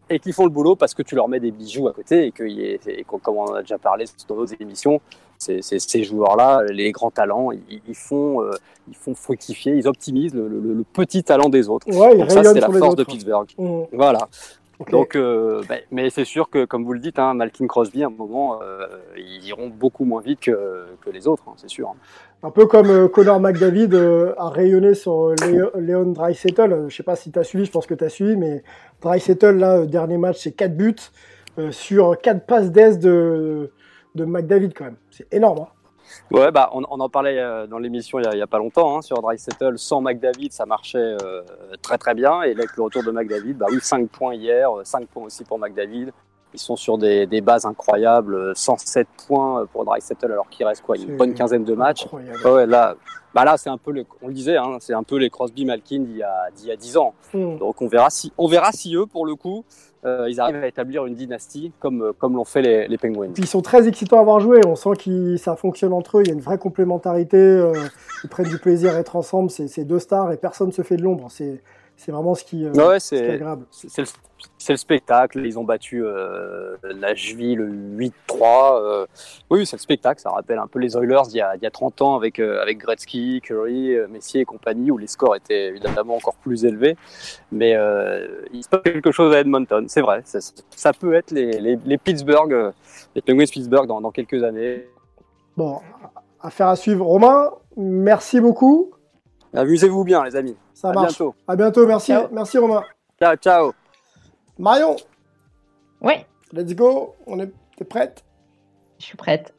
et 0.10 0.20
qui 0.20 0.34
font 0.34 0.44
le 0.44 0.50
boulot 0.50 0.76
parce 0.76 0.94
que 0.94 1.04
tu 1.04 1.16
leur 1.16 1.30
mets 1.30 1.40
des 1.40 1.52
bijoux 1.52 1.88
à 1.88 1.94
côté 1.94 2.26
et 2.26 2.32
que, 2.34 2.44
et 2.44 2.80
comme 3.06 3.38
on 3.38 3.44
en 3.46 3.54
a 3.54 3.62
déjà 3.62 3.78
parlé 3.78 4.04
dans 4.28 4.36
d'autres 4.36 4.54
émissions, 4.60 5.00
ces 5.38 6.04
joueurs-là, 6.04 6.64
les 6.70 6.92
grands 6.92 7.12
talents, 7.12 7.52
ils, 7.52 7.82
ils 7.88 7.96
font, 7.96 8.42
euh, 8.44 8.52
ils 8.90 8.96
font 8.96 9.16
fructifier, 9.16 9.74
ils 9.74 9.88
optimisent 9.88 10.36
le, 10.36 10.48
le- 10.48 10.74
le 10.74 10.84
petit 10.84 11.24
talent 11.24 11.48
des 11.50 11.70
autres. 11.70 11.88
Ouais, 11.88 12.18
Donc 12.18 12.30
ça, 12.30 12.44
c'est 12.44 12.60
la 12.60 12.68
force 12.80 12.96
de. 12.98 13.04
Pittsburgh. 13.06 13.48
Mhm. 13.58 13.86
Voilà. 13.94 14.28
Donc, 14.90 15.16
euh, 15.16 15.62
bah, 15.70 15.76
mais 15.92 16.10
c'est 16.10 16.26
sûr 16.26 16.50
que, 16.50 16.66
comme 16.66 16.84
vous 16.86 16.94
le 16.94 17.00
dites, 17.00 17.20
hein, 17.20 17.34
Malkin 17.34 17.68
Crosby, 17.68 18.04
à 18.04 18.08
un 18.08 18.10
moment, 18.10 18.60
euh, 18.62 18.88
ils 19.18 19.46
iront 19.48 19.68
beaucoup 19.70 20.06
moins 20.06 20.22
vite 20.22 20.40
que, 20.42 20.86
que 21.02 21.10
les 21.10 21.28
autres, 21.28 21.44
hein, 21.48 21.54
c'est 21.58 21.70
sûr. 21.70 21.94
Un 22.44 22.50
peu 22.52 22.66
comme 22.66 22.90
euh, 22.90 23.08
Connor 23.08 23.40
McDavid 23.40 23.94
a 24.38 24.50
rayonné 24.50 24.94
sur 24.96 25.34
Léo- 25.46 25.72
Léon 25.78 26.12
Dreisettel. 26.12 26.86
Je 26.88 26.96
sais 26.96 27.04
pas 27.04 27.16
si 27.16 27.32
tu 27.32 27.38
as 27.38 27.44
suivi, 27.44 27.66
je 27.66 27.72
pense 27.72 27.86
que 27.86 27.94
tu 27.94 28.04
as 28.04 28.10
suivi, 28.10 28.36
mais 28.36 28.64
Dreisettel, 29.02 29.58
là, 29.58 29.86
dernier 29.86 30.18
match, 30.18 30.38
c'est 30.40 30.54
4 30.54 30.76
buts 30.76 30.96
sur 31.70 32.18
4 32.20 32.46
passes 32.46 32.72
d'aise 32.72 32.98
de, 32.98 33.72
de 34.16 34.26
McDavid 34.26 34.74
quand 34.74 34.86
même. 34.86 34.98
C'est 35.12 35.32
énorme. 35.34 35.60
hein. 35.60 35.68
Ouais, 36.32 36.52
bah, 36.52 36.70
on, 36.74 36.84
on 36.90 37.00
en 37.00 37.10
parlait 37.10 37.38
euh, 37.40 37.68
dans 37.68 37.78
l'émission 37.80 38.20
il 38.20 38.38
y 38.38 38.42
a- 38.42 38.48
pas 38.48 38.58
longtemps 38.58 38.98
hein, 38.98 39.02
sur 39.02 39.18
Settle. 39.38 39.78
Sans 39.78 40.02
McDavid, 40.02 40.52
ça 40.52 40.66
marchait 40.66 40.98
euh, 41.24 41.42
très 41.82 41.98
très 41.98 42.14
bien. 42.14 42.42
Et 42.44 42.54
là, 42.54 42.60
avec 42.64 42.76
le 42.78 42.84
retour 42.84 43.04
de 43.04 43.12
McDavid, 43.12 43.54
bah 43.54 43.68
oui, 43.70 43.80
5 43.82 44.10
points 44.10 44.34
hier, 44.36 44.70
5 44.84 45.08
points 45.08 45.24
aussi 45.24 45.44
pour 45.44 45.60
McDavid. 45.60 46.12
Ils 46.54 46.60
sont 46.60 46.76
sur 46.76 46.98
des, 46.98 47.28
des 47.28 47.40
bases 47.40 47.66
incroyables, 47.66 48.36
euh, 48.36 48.54
107 48.54 49.08
points 49.28 49.66
pour 49.72 49.86
Settle 50.02 50.34
alors 50.34 50.50
qu'il 50.50 50.66
reste 50.66 50.82
quoi, 50.84 50.98
une 50.98 51.16
bonne 51.16 51.34
quinzaine 51.34 51.64
de 51.64 51.74
matchs. 51.74 52.06
Ouais, 52.44 52.66
là, 52.66 52.96
bah 53.34 53.46
là 53.46 53.56
c'est 53.58 53.70
un 53.70 53.78
peu, 53.78 53.92
le, 53.94 54.04
on 54.22 54.28
le 54.28 54.34
disait, 54.34 54.58
hein, 54.58 54.76
c'est 54.82 54.94
un 54.94 55.04
peu 55.04 55.16
les 55.16 55.30
Crosby 55.30 55.64
Malkin 55.64 56.00
d'il 56.02 56.18
y, 56.18 56.24
a- 56.24 56.50
d'il 56.54 56.68
y 56.68 56.72
a 56.72 56.76
10 56.76 56.98
ans. 56.98 57.14
Hmm. 57.34 57.56
Donc 57.58 57.82
on 57.82 57.88
verra 57.88 58.10
si, 58.10 58.34
on 58.38 58.48
verra 58.50 58.74
si 58.74 58.94
eux, 58.96 59.06
pour 59.06 59.26
le 59.26 59.36
coup, 59.36 59.64
euh, 60.04 60.28
ils 60.30 60.40
arrivent 60.40 60.64
à 60.64 60.68
établir 60.68 61.06
une 61.06 61.14
dynastie 61.14 61.72
comme, 61.80 62.02
euh, 62.02 62.12
comme 62.18 62.36
l'ont 62.36 62.46
fait 62.46 62.62
les, 62.62 62.88
les 62.88 62.98
Penguins. 62.98 63.30
Ils 63.38 63.46
sont 63.46 63.62
très 63.62 63.88
excitants 63.88 64.18
à 64.18 64.22
avoir 64.22 64.40
joué. 64.40 64.60
On 64.66 64.76
sent 64.76 64.92
que 65.04 65.38
ça 65.38 65.56
fonctionne 65.56 65.94
entre 65.94 66.18
eux. 66.18 66.22
Il 66.24 66.28
y 66.28 66.32
a 66.32 66.34
une 66.34 66.42
vraie 66.42 66.58
complémentarité. 66.58 67.38
euh, 67.38 67.74
ils 68.24 68.30
prennent 68.30 68.50
du 68.50 68.58
plaisir 68.58 68.96
à 68.96 69.00
être 69.00 69.16
ensemble. 69.16 69.52
C'est 69.52 69.84
deux 69.84 70.00
stars 70.00 70.32
et 70.32 70.38
personne 70.38 70.72
se 70.72 70.82
fait 70.82 70.98
de 70.98 71.04
l'ombre. 71.04 71.28
C'est 71.30 71.62
c'est 72.04 72.12
vraiment 72.12 72.34
ce 72.34 72.44
qui, 72.44 72.66
euh, 72.66 72.72
Ouais, 72.74 73.00
ce 73.00 73.14
qui 73.14 73.22
est 73.22 73.30
agréable. 73.30 73.66
c'est, 73.70 74.02
le, 74.02 74.08
le 74.70 74.76
spectacle. 74.76 75.46
Ils 75.46 75.60
ont 75.60 75.64
battu 75.64 76.04
euh, 76.04 76.76
Nashville 76.96 77.60
8-3. 77.60 78.12
euh, 78.82 79.06
oui, 79.52 79.68
c'est 79.68 79.76
le 79.76 79.82
spectacle. 79.82 80.20
Ça 80.20 80.32
rappelle 80.32 80.58
un 80.58 80.66
peu 80.66 80.80
les 80.80 80.98
Oilers 80.98 81.22
d'il 81.28 81.38
y 81.38 81.42
a, 81.42 81.56
il 81.56 81.62
y 81.62 81.68
a 81.68 81.70
30 81.70 82.02
ans 82.02 82.16
avec, 82.16 82.40
euh, 82.40 82.60
avec 82.60 82.80
Gretzky, 82.80 83.40
Curry, 83.44 83.96
Messier 84.10 84.42
et 84.42 84.46
compagnie, 84.46 84.90
où 84.90 84.98
les 84.98 85.06
scores 85.06 85.36
étaient 85.36 85.68
évidemment 85.68 86.16
encore 86.16 86.34
plus 86.38 86.66
élevés. 86.66 86.98
Mais 87.52 87.78
il 88.52 88.64
se 88.64 88.70
passe 88.70 88.82
quelque 88.82 89.12
chose 89.12 89.36
à 89.36 89.40
Edmonton, 89.40 89.86
c'est 89.88 90.02
vrai. 90.02 90.24
Ça, 90.26 90.40
ça 90.76 90.94
peut 90.94 91.14
être 91.14 91.30
les, 91.30 91.60
les, 91.60 91.78
les 91.86 91.98
Pittsburgh, 92.00 92.72
les 93.14 93.22
Penguins 93.22 93.46
Pittsburgh 93.46 93.86
dans, 93.86 94.02
dans 94.02 94.12
quelques 94.12 94.44
années. 94.44 94.88
Bon, 95.56 95.82
affaire 96.42 96.70
à 96.70 96.76
suivre. 96.76 97.06
Romain, 97.06 97.52
merci 97.78 98.40
beaucoup. 98.42 98.92
Amusez-vous 99.54 100.04
bien, 100.04 100.24
les 100.24 100.36
amis. 100.36 100.56
Ça 100.74 100.90
à 100.90 100.94
marche. 100.94 101.18
bientôt. 101.18 101.36
À 101.48 101.56
bientôt. 101.56 101.86
Merci. 101.86 102.12
Ciao. 102.12 102.28
Merci 102.32 102.58
Romain. 102.58 102.84
Ciao, 103.20 103.36
ciao. 103.36 103.72
Marion, 104.58 104.96
Ouais, 106.02 106.26
let's 106.54 106.74
go. 106.76 107.16
On 107.28 107.40
est 107.40 107.52
t'es 107.78 107.86
prête? 107.86 108.24
Je 109.00 109.06
suis 109.06 109.18
prête. 109.18 109.54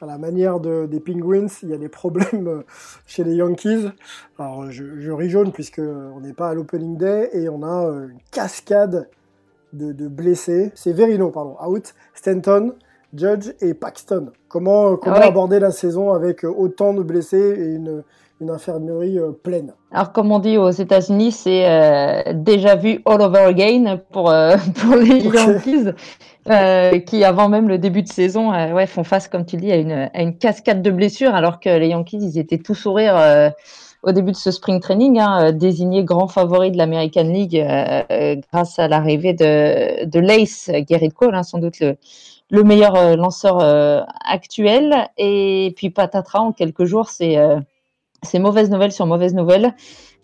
À 0.00 0.06
la 0.06 0.18
manière 0.18 0.60
de- 0.60 0.86
des 0.86 1.00
Penguins, 1.00 1.46
il 1.62 1.70
y 1.70 1.74
a 1.74 1.78
des 1.78 1.88
problèmes 1.88 2.46
euh, 2.48 2.62
chez 3.06 3.24
les 3.24 3.34
Yankees. 3.36 3.88
Alors, 4.38 4.70
je, 4.70 5.00
je 5.00 5.10
ris 5.10 5.30
jaune 5.30 5.52
puisque 5.52 5.78
on 5.80 6.20
n'est 6.20 6.34
pas 6.34 6.50
à 6.50 6.54
l'opening 6.54 6.96
day 6.98 7.30
et 7.32 7.48
on 7.48 7.62
a 7.62 7.86
euh, 7.86 8.08
une 8.08 8.18
cascade 8.30 9.08
de, 9.72 9.92
de 9.92 10.06
blessés. 10.08 10.70
C'est 10.74 10.92
Verino, 10.92 11.30
pardon, 11.30 11.56
out. 11.66 11.94
Stanton, 12.14 12.74
Judge 13.14 13.52
et 13.60 13.72
Paxton. 13.74 14.32
Comment, 14.48 14.92
euh, 14.92 14.96
comment 14.96 15.16
Ah 15.16 15.20
ouais. 15.20 15.26
aborder 15.26 15.58
la 15.60 15.70
saison 15.72 16.12
avec 16.12 16.44
autant 16.44 16.92
de 16.92 17.02
blessés 17.02 17.38
et 17.58 17.74
une, 17.74 18.04
une 18.40 18.50
infirmerie 18.50 19.18
euh, 19.18 19.32
pleine 19.32 19.72
Alors, 19.92 20.12
comme 20.12 20.30
on 20.30 20.38
dit 20.38 20.58
aux 20.58 20.70
États-Unis, 20.70 21.32
c'est 21.32 21.68
euh, 21.68 22.32
déjà 22.34 22.76
vu 22.76 23.00
all 23.06 23.22
over 23.22 23.40
again 23.40 24.00
pour, 24.10 24.30
euh, 24.30 24.56
pour 24.80 24.96
les. 24.96 25.20
Yankees, 25.20 25.92
qui, 27.06 27.24
avant 27.24 27.48
même 27.48 27.68
le 27.68 27.78
début 27.78 28.02
de 28.02 28.08
saison, 28.08 28.50
ouais, 28.50 28.86
font 28.86 29.04
face, 29.04 29.26
comme 29.26 29.44
tu 29.44 29.56
dis, 29.56 29.72
à 29.72 29.76
une, 29.76 30.08
à 30.12 30.22
une 30.22 30.36
cascade 30.38 30.80
de 30.80 30.90
blessures, 30.90 31.34
alors 31.34 31.58
que 31.58 31.68
les 31.68 31.88
Yankees, 31.88 32.18
ils 32.20 32.38
étaient 32.38 32.58
tout 32.58 32.74
sourire 32.74 33.52
au 34.04 34.12
début 34.12 34.30
de 34.30 34.36
ce 34.36 34.52
spring 34.52 34.78
training, 34.78 35.18
hein, 35.18 35.50
désignés 35.50 36.04
grands 36.04 36.28
favoris 36.28 36.70
de 36.70 36.76
l'American 36.76 37.24
League 37.24 37.66
grâce 38.52 38.78
à 38.78 38.86
l'arrivée 38.86 39.32
de, 39.32 40.04
de 40.04 40.20
l'Ace, 40.20 40.70
Gerrit 40.88 41.08
Cole, 41.08 41.34
hein, 41.34 41.42
sans 41.42 41.58
doute 41.58 41.80
le, 41.80 41.96
le 42.50 42.62
meilleur 42.62 43.16
lanceur 43.16 43.58
actuel. 44.24 45.08
Et 45.18 45.74
puis, 45.76 45.90
patatras, 45.90 46.38
en 46.38 46.52
quelques 46.52 46.84
jours, 46.84 47.08
c'est... 47.08 47.38
c'est 48.26 48.38
mauvaise 48.38 48.68
nouvelle 48.70 48.92
sur 48.92 49.06
mauvaise 49.06 49.34
nouvelle. 49.34 49.74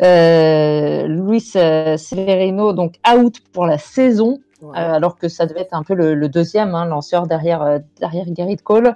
Euh, 0.03 1.07
Luis 1.07 1.53
euh, 1.57 1.97
Severino, 1.97 2.73
donc 2.73 2.95
out 3.11 3.37
pour 3.53 3.67
la 3.67 3.79
saison, 3.79 4.38
Ouais. 4.61 4.79
euh, 4.79 4.95
alors 4.95 5.17
que 5.17 5.29
ça 5.29 5.47
devait 5.47 5.62
être 5.62 5.75
un 5.75 5.83
peu 5.83 5.95
le, 5.95 6.15
le 6.15 6.29
deuxième 6.29 6.75
hein, 6.77 6.85
lanceur 6.85 7.27
derrière, 7.27 7.62
euh, 7.62 7.79
derrière 8.01 8.27
Garrett 8.29 8.62
Cole. 8.62 8.95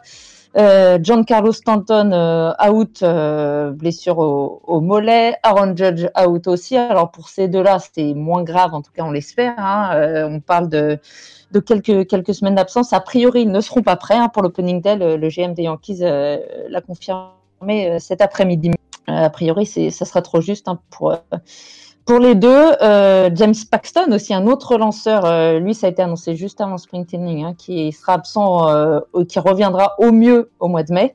Euh, 0.57 0.99
Giancarlo 1.03 1.51
Stanton 1.53 2.12
out, 2.71 3.03
blessure 3.75 4.19
au, 4.19 4.61
au 4.64 4.81
mollet. 4.81 5.35
Aaron 5.42 5.75
Judge 5.77 6.07
out 6.25 6.47
aussi. 6.47 6.77
Alors 6.77 7.11
pour 7.11 7.29
ces 7.29 7.49
deux-là, 7.49 7.79
c'est 7.92 8.14
moins 8.14 8.42
grave, 8.45 8.73
en 8.75 8.81
tout 8.81 8.92
cas 8.95 9.03
on 9.03 9.11
l'espère. 9.11 9.55
hein. 9.59 10.27
On 10.31 10.40
parle 10.40 10.69
de, 10.69 10.99
de 11.53 11.61
quelques, 11.61 12.07
quelques 12.07 12.33
semaines 12.35 12.55
d'absence. 12.55 12.92
A 12.92 13.01
priori, 13.01 13.42
ils 13.42 13.51
ne 13.51 13.61
seront 13.61 13.83
pas 13.83 13.97
prêts 13.97 14.16
hein, 14.16 14.29
pour 14.29 14.42
l'opening 14.42 14.81
day. 14.81 14.97
Le, 14.97 15.16
le 15.16 15.29
GM 15.29 15.53
des 15.53 15.64
Yankees 15.64 15.99
l'a 16.01 16.81
confirmé 16.81 17.99
cet 17.99 18.23
après-midi. 18.23 18.71
Euh, 19.09 19.25
a 19.25 19.31
priori, 19.31 19.66
ça 19.66 20.05
sera 20.05 20.23
trop 20.23 20.40
juste 20.40 20.69
hein, 20.69 20.81
pour, 20.90 21.12
euh, 21.12 21.16
pour 22.05 22.19
les 22.19 22.35
deux. 22.35 22.73
Euh, 22.83 23.31
James 23.35 23.55
Paxton, 23.71 24.12
aussi 24.12 24.35
un 24.35 24.47
autre 24.47 24.77
lanceur, 24.77 25.61
lui, 25.61 25.75
ça 25.75 25.87
a 25.87 25.90
été 25.90 26.03
annoncé 26.03 26.37
juste 26.37 26.61
avant 26.61 26.79
Spring 26.79 27.07
Training, 27.07 27.45
hein, 27.45 27.55
qui 27.57 27.92
sera 27.92 28.14
absent, 28.14 28.66
qui 29.29 29.38
reviendra 29.38 29.95
au 29.99 30.12
mieux 30.12 30.51
au 30.61 30.69
mois 30.69 30.83
de 30.83 30.92
mai. 30.92 31.14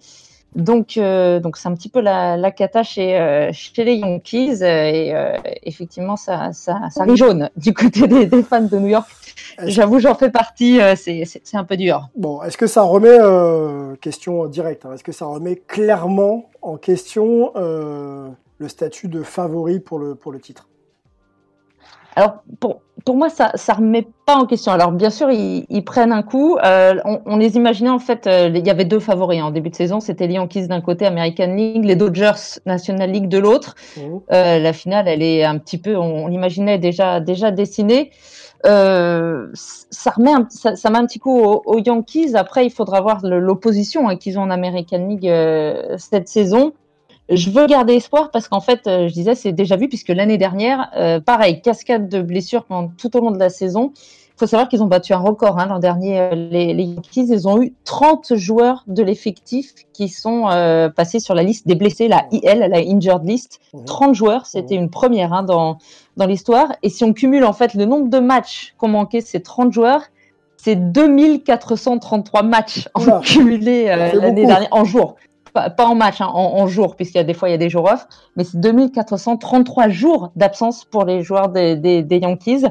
Donc, 0.56 0.98
euh, 0.98 1.40
donc 1.40 1.56
c'est 1.58 1.70
un 1.70 1.74
petit 1.76 1.88
peu 1.90 2.02
la, 2.02 2.36
la 2.36 2.52
cata 2.52 2.84
chez, 2.84 3.18
euh, 3.18 3.52
chez 3.54 3.84
les 3.84 3.96
Yankees. 3.96 4.62
euh, 4.62 4.92
et 4.92 5.16
euh, 5.16 5.38
effectivement, 5.64 6.18
ça, 6.18 6.52
ça, 6.54 6.78
ça 6.90 7.04
rit 7.04 7.16
jaune 7.16 7.50
du 7.56 7.74
côté 7.74 8.08
des, 8.08 8.26
des 8.26 8.44
fans 8.44 8.62
de 8.62 8.78
New 8.78 8.88
York. 8.90 9.08
J'avoue, 9.64 10.00
j'en 10.00 10.16
fais 10.16 10.30
partie. 10.30 10.82
euh, 10.82 10.96
c'est, 10.96 11.24
un 11.54 11.64
peu 11.64 11.78
dur. 11.78 12.10
Bon, 12.16 12.42
est-ce 12.44 12.58
que 12.58 12.68
ça 12.68 12.82
remet, 12.82 13.10
euh, 13.10 13.96
question 13.98 14.46
directe, 14.48 14.86
hein, 14.86 14.94
est-ce 14.94 15.04
que 15.04 15.12
ça 15.12 15.26
remet 15.26 15.56
clairement 15.56 16.50
en 16.62 16.78
question 16.78 17.52
euh, 17.56 18.30
le 18.58 18.68
statut 18.68 19.08
de 19.08 19.24
favori 19.24 19.80
pour 19.80 20.00
le, 20.00 20.16
pour 20.16 20.32
le 20.32 20.40
titre? 20.40 20.68
Alors, 22.16 22.44
pour, 22.60 22.82
pour 23.06 23.16
moi, 23.16 23.30
ça 23.30 23.52
ça 23.56 23.74
remet 23.74 24.06
pas 24.26 24.36
en 24.36 24.46
question. 24.46 24.72
Alors, 24.72 24.92
bien 24.92 25.10
sûr, 25.10 25.32
ils, 25.32 25.66
ils 25.70 25.84
prennent 25.84 26.12
un 26.12 26.24
coup. 26.24 26.58
Euh, 26.58 26.96
on, 27.06 27.22
on 27.26 27.38
les 27.38 27.56
imaginait, 27.56 27.90
en 27.90 28.00
fait, 28.00 28.28
euh, 28.28 28.52
il 28.54 28.66
y 28.66 28.70
avait 28.70 28.86
deux 28.86 29.00
favoris 29.00 29.40
hein, 29.40 29.46
en 29.46 29.52
début 29.52 29.70
de 29.70 29.76
saison. 29.76 30.00
C'était 30.00 30.28
les 30.28 30.34
Yankees 30.34 30.68
d'un 30.68 30.82
côté, 30.82 31.06
American 31.06 31.54
League, 31.56 31.86
les 31.86 31.96
Dodgers 31.96 32.60
National 32.66 33.10
League 33.12 33.30
de 33.30 33.38
l'autre. 33.38 33.76
Mhm. 33.98 34.22
Euh, 34.32 34.60
la 34.60 34.74
finale, 34.74 35.08
elle 35.08 35.24
est 35.24 35.44
un 35.44 35.58
petit 35.58 35.78
peu, 35.78 35.96
on, 35.96 36.26
on 36.26 36.28
l'imaginait 36.28 36.80
déjà, 36.80 37.20
déjà 37.20 37.52
dessinée. 37.52 38.12
Euh, 38.66 39.48
ça 39.54 40.12
remet, 40.12 40.34
un, 40.34 40.46
ça, 40.50 40.76
ça 40.76 40.90
met 40.92 41.00
un 41.00 41.06
petit 41.08 41.18
coup 41.18 41.40
aux, 41.40 41.64
aux 41.66 41.80
Yankees. 41.80 42.36
Après, 42.36 42.66
il 42.66 42.70
faudra 42.72 43.02
voir 43.02 43.22
l'opposition 43.24 44.08
hein, 44.08 44.18
qu'ils 44.18 44.38
ont 44.38 44.44
en 44.44 44.52
American 44.52 45.08
League 45.08 45.28
euh, 45.28 45.96
cette 45.98 46.28
saison. 46.28 46.74
Je 47.32 47.50
veux 47.50 47.66
garder 47.66 47.94
espoir 47.94 48.30
parce 48.32 48.48
qu'en 48.48 48.60
fait, 48.62 48.86
euh, 48.88 49.08
je 49.08 49.14
disais, 49.14 49.36
c'est 49.36 49.52
déjà 49.54 49.76
vu 49.78 49.88
puisque 49.88 50.10
l'année 50.10 50.38
dernière, 50.38 50.92
euh, 50.98 51.20
pareil, 51.20 51.62
cascade 51.62 52.10
de 52.10 52.22
blessures 52.22 52.66
pendant 52.66 52.90
tout 52.98 53.16
au 53.16 53.22
long 53.22 53.32
de 53.32 53.40
la 53.40 53.50
saison. 53.50 53.94
Il 53.96 54.40
faut 54.42 54.48
savoir 54.48 54.70
qu'ils 54.70 54.82
ont 54.82 54.88
battu 54.88 55.14
un 55.14 55.20
record 55.20 55.60
hein, 55.60 55.68
l'an 55.68 55.78
dernier. 55.80 56.20
euh, 56.20 56.32
Les, 56.34 56.74
les 56.74 56.84
Yankees, 56.84 57.28
ils 57.30 57.48
ont 57.48 57.62
eu 57.62 57.74
30 57.86 58.34
joueurs 58.36 58.84
de 58.88 59.04
l'effectif 59.04 59.74
qui 59.94 60.10
sont 60.10 60.50
euh, 60.50 60.90
passés 60.90 61.20
sur 61.20 61.36
la 61.36 61.44
liste 61.44 61.68
des 61.68 61.76
blessés, 61.76 62.08
la 62.08 62.26
IL, 62.32 62.68
la 62.70 62.80
Injured 62.80 63.24
List. 63.24 63.60
Mhm. 63.74 63.86
30 63.86 64.16
joueurs, 64.16 64.46
c'était 64.48 64.76
une 64.76 64.90
première 64.90 65.32
hein, 65.32 65.44
dans, 65.44 65.78
dans 66.18 66.26
l'histoire. 66.26 66.74
Et 66.82 66.90
si 66.90 67.04
on 67.04 67.14
cumule 67.14 67.46
en 67.46 67.54
fait 67.54 67.76
le 67.76 67.86
nombre 67.86 68.10
de 68.10 68.20
matchs 68.20 68.74
qu'ont 68.80 68.88
manqué 68.88 69.22
ces 69.22 69.42
30 69.42 69.72
joueurs, 69.72 70.02
c'est 70.58 70.76
2433 70.76 72.44
matchs 72.44 72.88
en 72.94 73.20
cumulé 73.22 73.86
euh, 73.90 74.12
l'année 74.20 74.46
dernière, 74.46 74.70
en 74.72 74.86
jour. 74.86 75.16
Pas, 75.54 75.70
pas 75.70 75.86
en 75.86 75.96
match, 75.96 76.22
hein, 76.22 76.30
en, 76.34 76.60
en 76.60 76.68
jour, 76.68 76.96
puisqu'il 76.96 77.18
y 77.18 77.22
a 77.22 77.24
des 77.24 77.34
fois 77.34 77.50
il 77.50 77.52
y 77.52 77.56
a 77.56 77.58
des 77.58 77.70
jours 77.70 77.86
off, 77.92 78.08
mais 78.36 78.44
c'est 78.44 78.60
2433 78.60 79.90
jours 79.90 80.32
d'absence 80.36 80.86
pour 80.86 81.04
les 81.04 81.24
joueurs 81.24 81.50
des, 81.50 81.76
des, 81.76 82.04
des 82.04 82.18
Yankees. 82.20 82.66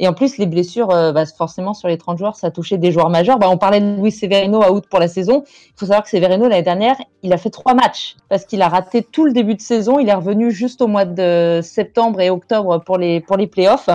Et 0.00 0.06
en 0.06 0.12
plus, 0.12 0.38
les 0.38 0.46
blessures, 0.46 0.90
euh, 0.90 1.12
bah, 1.12 1.26
forcément, 1.26 1.74
sur 1.74 1.88
les 1.88 1.98
30 1.98 2.18
joueurs, 2.18 2.36
ça 2.36 2.48
a 2.48 2.50
touché 2.50 2.78
des 2.78 2.92
joueurs 2.92 3.10
majeurs. 3.10 3.38
Bah, 3.38 3.48
on 3.50 3.58
parlait 3.58 3.80
de 3.80 4.00
Luis 4.00 4.12
Severino 4.12 4.62
out 4.70 4.86
pour 4.88 5.00
la 5.00 5.08
saison. 5.08 5.42
Il 5.46 5.72
faut 5.76 5.86
savoir 5.86 6.04
que 6.04 6.10
Severino, 6.10 6.48
l'année 6.48 6.62
dernière, 6.62 6.96
il 7.22 7.32
a 7.32 7.36
fait 7.36 7.50
trois 7.50 7.74
matchs 7.74 8.16
parce 8.28 8.44
qu'il 8.44 8.62
a 8.62 8.68
raté 8.68 9.02
tout 9.02 9.24
le 9.24 9.32
début 9.32 9.54
de 9.54 9.60
saison. 9.60 9.98
Il 9.98 10.08
est 10.08 10.14
revenu 10.14 10.50
juste 10.50 10.82
au 10.82 10.86
mois 10.86 11.04
de 11.04 11.60
septembre 11.62 12.20
et 12.20 12.30
octobre 12.30 12.78
pour 12.78 12.96
les, 12.96 13.20
pour 13.20 13.36
les 13.36 13.48
playoffs. 13.48 13.88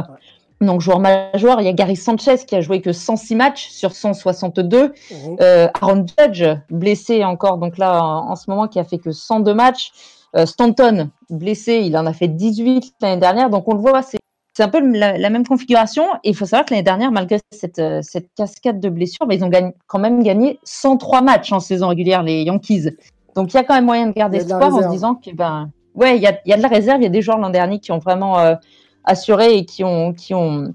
Donc, 0.66 0.82
joueur 0.82 1.00
majeur, 1.00 1.62
il 1.62 1.66
y 1.66 1.68
a 1.68 1.74
Gary 1.74 1.96
Sanchez 1.96 2.38
qui 2.48 2.56
a 2.56 2.62
joué 2.62 2.82
que 2.82 2.92
106 2.92 3.36
matchs 3.36 3.70
sur 3.70 3.94
162. 3.94 4.84
Mhm. 4.84 5.38
Euh, 5.42 5.68
Aaron 5.82 6.06
Judge, 6.18 6.46
blessé 6.70 7.24
encore, 7.24 7.58
donc 7.58 7.78
là, 7.78 8.04
en, 8.04 8.32
en 8.32 8.36
ce 8.36 8.50
moment, 8.50 8.68
qui 8.68 8.80
a 8.80 8.84
fait 8.84 8.98
que 8.98 9.12
102 9.12 9.54
matchs. 9.54 9.92
Euh, 10.36 10.46
Stanton, 10.46 11.10
blessé, 11.30 11.84
il 11.86 11.96
en 11.96 12.06
a 12.06 12.14
fait 12.14 12.28
18 12.28 12.94
l'année 13.02 13.20
dernière. 13.20 13.50
Donc, 13.50 13.68
on 13.68 13.74
le 13.74 13.80
voit, 13.80 14.02
c'est 14.02 14.20
un 14.64 14.68
peu 14.68 14.80
la, 14.80 15.30
même 15.30 15.46
configuration. 15.46 16.06
Et 16.24 16.30
il 16.30 16.36
faut 16.36 16.46
savoir 16.46 16.66
que 16.66 16.74
l'année 16.74 16.84
dernière, 16.84 17.12
malgré 17.12 17.40
cette, 17.52 17.82
cette 18.02 18.28
cascade 18.36 18.80
de 18.80 18.90
blessures, 18.90 19.28
bah, 19.28 19.36
ils 19.36 19.44
ont 19.44 19.50
gagné, 19.50 19.74
quand 19.88 20.00
même 20.00 20.24
gagné 20.24 20.60
103 20.64 21.22
matchs 21.22 21.52
en 21.52 21.60
saison 21.60 21.90
régulière, 21.90 22.24
les 22.24 22.44
Yankees. 22.44 22.90
Donc 23.36 23.54
il 23.54 23.58
y 23.58 23.60
a 23.60 23.64
quand 23.64 23.74
même 23.74 23.86
moyen 23.86 24.08
de 24.08 24.14
garder 24.14 24.38
espoir 24.38 24.74
en 24.74 24.84
se 24.84 24.90
disant 24.90 25.16
que 25.16 25.32
ben 25.32 25.72
ouais, 25.96 26.18
il 26.18 26.22
y 26.22 26.28
a, 26.28 26.40
y 26.46 26.54
a, 26.54 26.58
de 26.58 26.62
la 26.62 26.68
réserve. 26.68 27.02
Il 27.02 27.04
y 27.04 27.08
a 27.08 27.10
des 27.10 27.22
joueurs 27.22 27.40
l'an 27.40 27.50
dernier 27.50 27.80
qui 27.80 27.92
ont 27.92 27.98
vraiment 27.98 28.38
assuré 29.04 29.58
et 29.58 29.66
qui 29.66 29.84
ont 29.84 30.14
qui 30.14 30.34
ont 30.34 30.74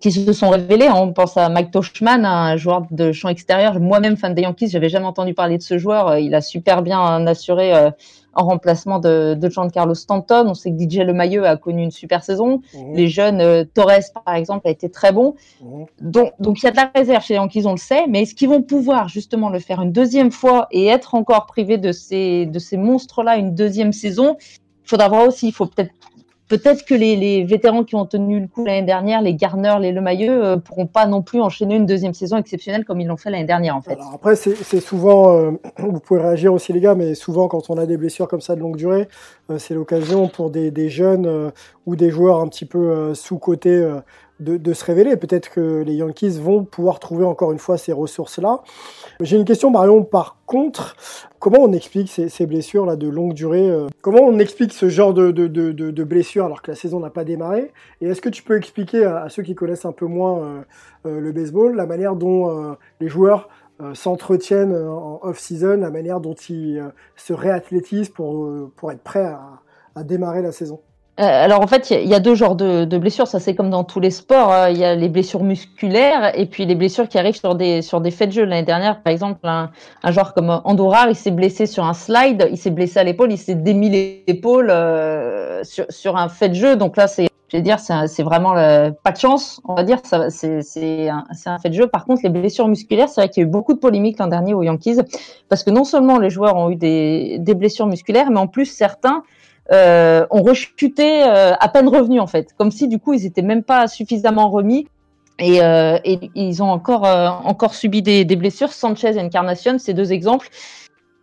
qui 0.00 0.12
se 0.12 0.32
sont 0.32 0.50
révélés. 0.50 0.88
On 0.90 1.12
pense 1.12 1.36
à 1.36 1.48
Mike 1.48 1.70
Toshman, 1.70 2.24
un 2.24 2.56
joueur 2.56 2.82
de 2.90 3.12
champ 3.12 3.28
extérieur. 3.28 3.80
Moi-même, 3.80 4.16
fan 4.16 4.34
des 4.34 4.42
Yankees, 4.42 4.68
j'avais 4.68 4.88
jamais 4.88 5.06
entendu 5.06 5.34
parler 5.34 5.58
de 5.58 5.62
ce 5.62 5.78
joueur. 5.78 6.18
Il 6.18 6.34
a 6.34 6.40
super 6.40 6.82
bien 6.82 7.26
assuré 7.26 7.74
euh, 7.74 7.90
en 8.34 8.44
remplacement 8.44 8.98
de, 9.00 9.34
de 9.34 9.50
Giancarlo 9.50 9.94
Stanton. 9.94 10.44
On 10.46 10.54
sait 10.54 10.70
que 10.70 10.78
DJ 10.78 10.98
Lemayeux 10.98 11.44
a 11.46 11.56
connu 11.56 11.82
une 11.82 11.90
super 11.90 12.22
saison. 12.22 12.60
Mhm. 12.74 12.94
Les 12.94 13.08
jeunes, 13.08 13.40
euh, 13.40 13.64
Torres, 13.64 14.12
par 14.24 14.34
exemple, 14.34 14.68
a 14.68 14.70
été 14.70 14.88
très 14.88 15.12
bon. 15.12 15.34
Mhm. 15.62 15.86
Donc, 16.00 16.32
donc, 16.38 16.62
il 16.62 16.66
y 16.66 16.68
a 16.68 16.70
de 16.70 16.76
la 16.76 16.90
réserve 16.94 17.24
chez 17.24 17.34
les 17.34 17.38
Yankees, 17.38 17.66
on 17.66 17.72
le 17.72 17.78
sait. 17.78 18.06
Mais 18.06 18.22
est-ce 18.22 18.34
qu'ils 18.34 18.48
vont 18.48 18.62
pouvoir 18.62 19.08
justement 19.08 19.48
le 19.48 19.58
faire 19.58 19.80
une 19.80 19.92
deuxième 19.92 20.30
fois 20.30 20.68
et 20.70 20.86
être 20.86 21.14
encore 21.14 21.46
privés 21.46 21.78
de 21.78 21.92
ces, 21.92 22.46
de 22.46 22.58
ces 22.58 22.76
monstres-là 22.76 23.36
une 23.36 23.54
deuxième 23.54 23.92
saison? 23.92 24.36
Il 24.84 24.88
faudra 24.88 25.08
voir 25.08 25.26
aussi, 25.26 25.48
il 25.48 25.52
faut 25.52 25.66
peut-être 25.66 25.92
peut-être 26.48 26.84
que 26.84 26.94
les, 26.94 27.44
vétérans 27.44 27.84
qui 27.84 27.94
ont 27.94 28.06
tenu 28.06 28.40
le 28.40 28.48
coup 28.48 28.64
l'année 28.64 28.86
dernière, 28.86 29.20
les 29.22 29.34
Garner, 29.34 29.76
les 29.80 29.92
Lemailleux, 29.92 30.44
euh, 30.44 30.56
pourront 30.56 30.86
pas 30.86 31.06
non 31.06 31.22
plus 31.22 31.40
enchaîner 31.40 31.76
une 31.76 31.86
deuxième 31.86 32.14
saison 32.14 32.36
exceptionnelle 32.38 32.84
comme 32.84 33.00
ils 33.00 33.06
l'ont 33.06 33.16
fait 33.16 33.30
l'année 33.30 33.44
dernière 33.44 33.76
en 33.76 33.82
fait. 33.82 33.98
après, 34.12 34.34
c'est 34.36 34.80
souvent, 34.80 35.36
euh, 35.36 35.50
vous 35.78 36.00
pouvez 36.00 36.20
réagir 36.20 36.52
aussi 36.52 36.72
les 36.72 36.80
gars, 36.80 36.94
mais 36.94 37.14
souvent 37.14 37.48
quand 37.48 37.70
on 37.70 37.76
a 37.76 37.86
des 37.86 37.96
blessures 37.96 38.28
comme 38.28 38.40
ça 38.40 38.56
de 38.56 38.60
longue 38.60 38.76
durée, 38.76 39.08
euh, 39.50 39.58
c'est 39.58 39.74
l'occasion 39.74 40.28
pour 40.28 40.50
des, 40.50 40.70
des 40.70 40.88
jeunes 40.88 41.52
ou 41.86 41.96
des 41.96 42.10
joueurs 42.10 42.40
un 42.40 42.48
petit 42.48 42.64
peu 42.64 43.14
sous-cotés 43.14 43.86
de, 44.40 44.72
se 44.72 44.84
révéler. 44.84 45.16
Peut-être 45.16 45.50
que 45.50 45.82
les 45.82 45.94
Yankees 45.94 46.38
vont 46.40 46.64
pouvoir 46.64 47.00
trouver 47.00 47.24
encore 47.24 47.52
une 47.52 47.58
fois 47.58 47.78
ces 47.78 47.92
ressources-là. 47.92 48.62
J'ai 49.20 49.36
une 49.36 49.44
question, 49.44 49.70
Marion, 49.70 50.04
par 50.04 50.36
contre, 50.46 50.96
comment 51.38 51.58
on 51.60 51.72
explique 51.72 52.08
ces, 52.08 52.46
blessures-là 52.46 52.96
de 52.96 53.08
longue 53.08 53.34
durée 53.34 53.68
euh, 53.68 53.86
Comment 54.00 54.22
on 54.22 54.38
explique 54.38 54.72
ce 54.72 54.88
genre 54.88 55.12
de, 55.12 55.30
de, 55.30 56.04
blessures 56.04 56.44
alors 56.44 56.62
que 56.62 56.70
la 56.70 56.76
saison 56.76 57.00
n'a 57.00 57.10
pas 57.10 57.24
démarré? 57.24 57.72
Et 58.00 58.08
est-ce 58.08 58.20
que 58.20 58.28
tu 58.28 58.42
peux 58.42 58.56
expliquer 58.56 59.04
à, 59.04 59.28
ceux 59.28 59.42
qui 59.42 59.54
connaissent 59.54 59.84
un 59.84 59.92
peu 59.92 60.06
moins 60.06 60.38
euh, 60.38 60.60
euh, 61.06 61.20
le 61.20 61.32
baseball 61.32 61.74
la 61.74 61.86
manière 61.86 62.16
dont 62.16 62.76
les 63.00 63.08
joueurs 63.08 63.48
s'entretiennent 63.94 64.74
en 64.74 65.20
off-season, 65.22 65.76
la 65.76 65.90
manière 65.90 66.20
dont 66.20 66.34
ils 66.34 66.82
se 67.16 67.32
réathlétisent 67.32 68.08
pour, 68.08 68.50
pour 68.74 68.90
être 68.90 69.02
prêts 69.02 69.32
à 69.94 70.04
démarrer 70.04 70.42
la 70.42 70.52
saison? 70.52 70.80
Alors 71.18 71.60
en 71.62 71.66
fait, 71.66 71.90
il 71.90 72.08
y, 72.08 72.14
a 72.14 72.20
deux 72.20 72.36
genres 72.36 72.54
de, 72.54 72.84
blessures. 72.96 73.26
Ça 73.26 73.40
c'est 73.40 73.54
comme 73.54 73.70
dans 73.70 73.84
tous 73.84 73.98
les 73.98 74.10
sports. 74.10 74.52
Hein. 74.52 74.70
Il 74.70 74.78
y 74.78 74.84
a 74.84 74.94
les 74.94 75.08
blessures 75.08 75.42
musculaires 75.42 76.38
et 76.38 76.46
puis 76.46 76.64
les 76.64 76.76
blessures 76.76 77.08
qui 77.08 77.18
arrivent 77.18 77.36
sur 77.36 77.56
des 77.56 77.82
sur 77.82 78.00
des 78.00 78.10
faits 78.10 78.28
de 78.28 78.34
jeu. 78.34 78.44
L'année 78.44 78.62
dernière, 78.62 79.02
par 79.02 79.12
exemple, 79.12 79.40
un, 79.42 79.70
un 80.02 80.12
joueur 80.12 80.32
comme 80.32 80.60
Andorra, 80.64 81.08
il 81.08 81.16
s'est 81.16 81.32
blessé 81.32 81.66
sur 81.66 81.84
un 81.84 81.94
slide, 81.94 82.48
il 82.50 82.56
s'est 82.56 82.70
blessé 82.70 83.00
à 83.00 83.04
l'épaule, 83.04 83.32
il 83.32 83.38
s'est 83.38 83.56
démis 83.56 84.24
l'épaule 84.26 84.70
euh, 84.70 85.64
sur, 85.64 85.86
sur 85.88 86.16
un 86.16 86.28
fait 86.28 86.50
de 86.50 86.54
jeu. 86.54 86.76
Donc 86.76 86.96
là, 86.96 87.08
c'est 87.08 87.28
je 87.50 87.56
vais 87.56 87.62
dire, 87.62 87.78
c'est 87.80 88.22
vraiment 88.22 88.52
pas 88.52 89.10
de 89.10 89.16
chance, 89.16 89.62
on 89.64 89.74
va 89.74 89.82
dire. 89.82 89.98
C'est 90.04 91.08
un, 91.08 91.24
un 91.46 91.58
fait 91.58 91.70
de 91.70 91.74
jeu. 91.74 91.86
Par 91.86 92.04
contre, 92.04 92.20
les 92.22 92.28
blessures 92.28 92.68
musculaires, 92.68 93.08
c'est 93.08 93.22
vrai 93.22 93.30
qu'il 93.30 93.42
y 93.42 93.46
a 93.46 93.48
eu 93.48 93.50
beaucoup 93.50 93.72
de 93.72 93.78
polémiques 93.78 94.18
l'an 94.18 94.26
dernier 94.26 94.52
aux 94.52 94.62
Yankees, 94.62 94.98
parce 95.48 95.64
que 95.64 95.70
non 95.70 95.84
seulement 95.84 96.18
les 96.18 96.28
joueurs 96.28 96.56
ont 96.56 96.68
eu 96.68 96.76
des, 96.76 97.38
des 97.38 97.54
blessures 97.54 97.86
musculaires, 97.86 98.30
mais 98.30 98.38
en 98.38 98.48
plus 98.48 98.66
certains 98.66 99.22
euh, 99.70 100.26
ont 100.30 100.42
rechuté 100.42 101.22
euh, 101.24 101.52
à 101.60 101.68
peine 101.68 101.88
revenus 101.88 102.22
en 102.22 102.26
fait, 102.26 102.54
comme 102.56 102.70
si 102.70 102.88
du 102.88 102.98
coup 102.98 103.12
ils 103.12 103.26
étaient 103.26 103.42
même 103.42 103.62
pas 103.62 103.86
suffisamment 103.86 104.48
remis 104.48 104.88
et, 105.38 105.62
euh, 105.62 105.98
et 106.04 106.30
ils 106.34 106.62
ont 106.62 106.70
encore 106.70 107.04
encore 107.44 107.74
subi 107.74 108.00
des, 108.00 108.24
des, 108.24 108.36
blessures. 108.36 108.72
Sanchez 108.72 109.16
et 109.16 109.20
Encarnacion, 109.20 109.78
ces 109.78 109.92
deux 109.92 110.10
exemples, 110.10 110.48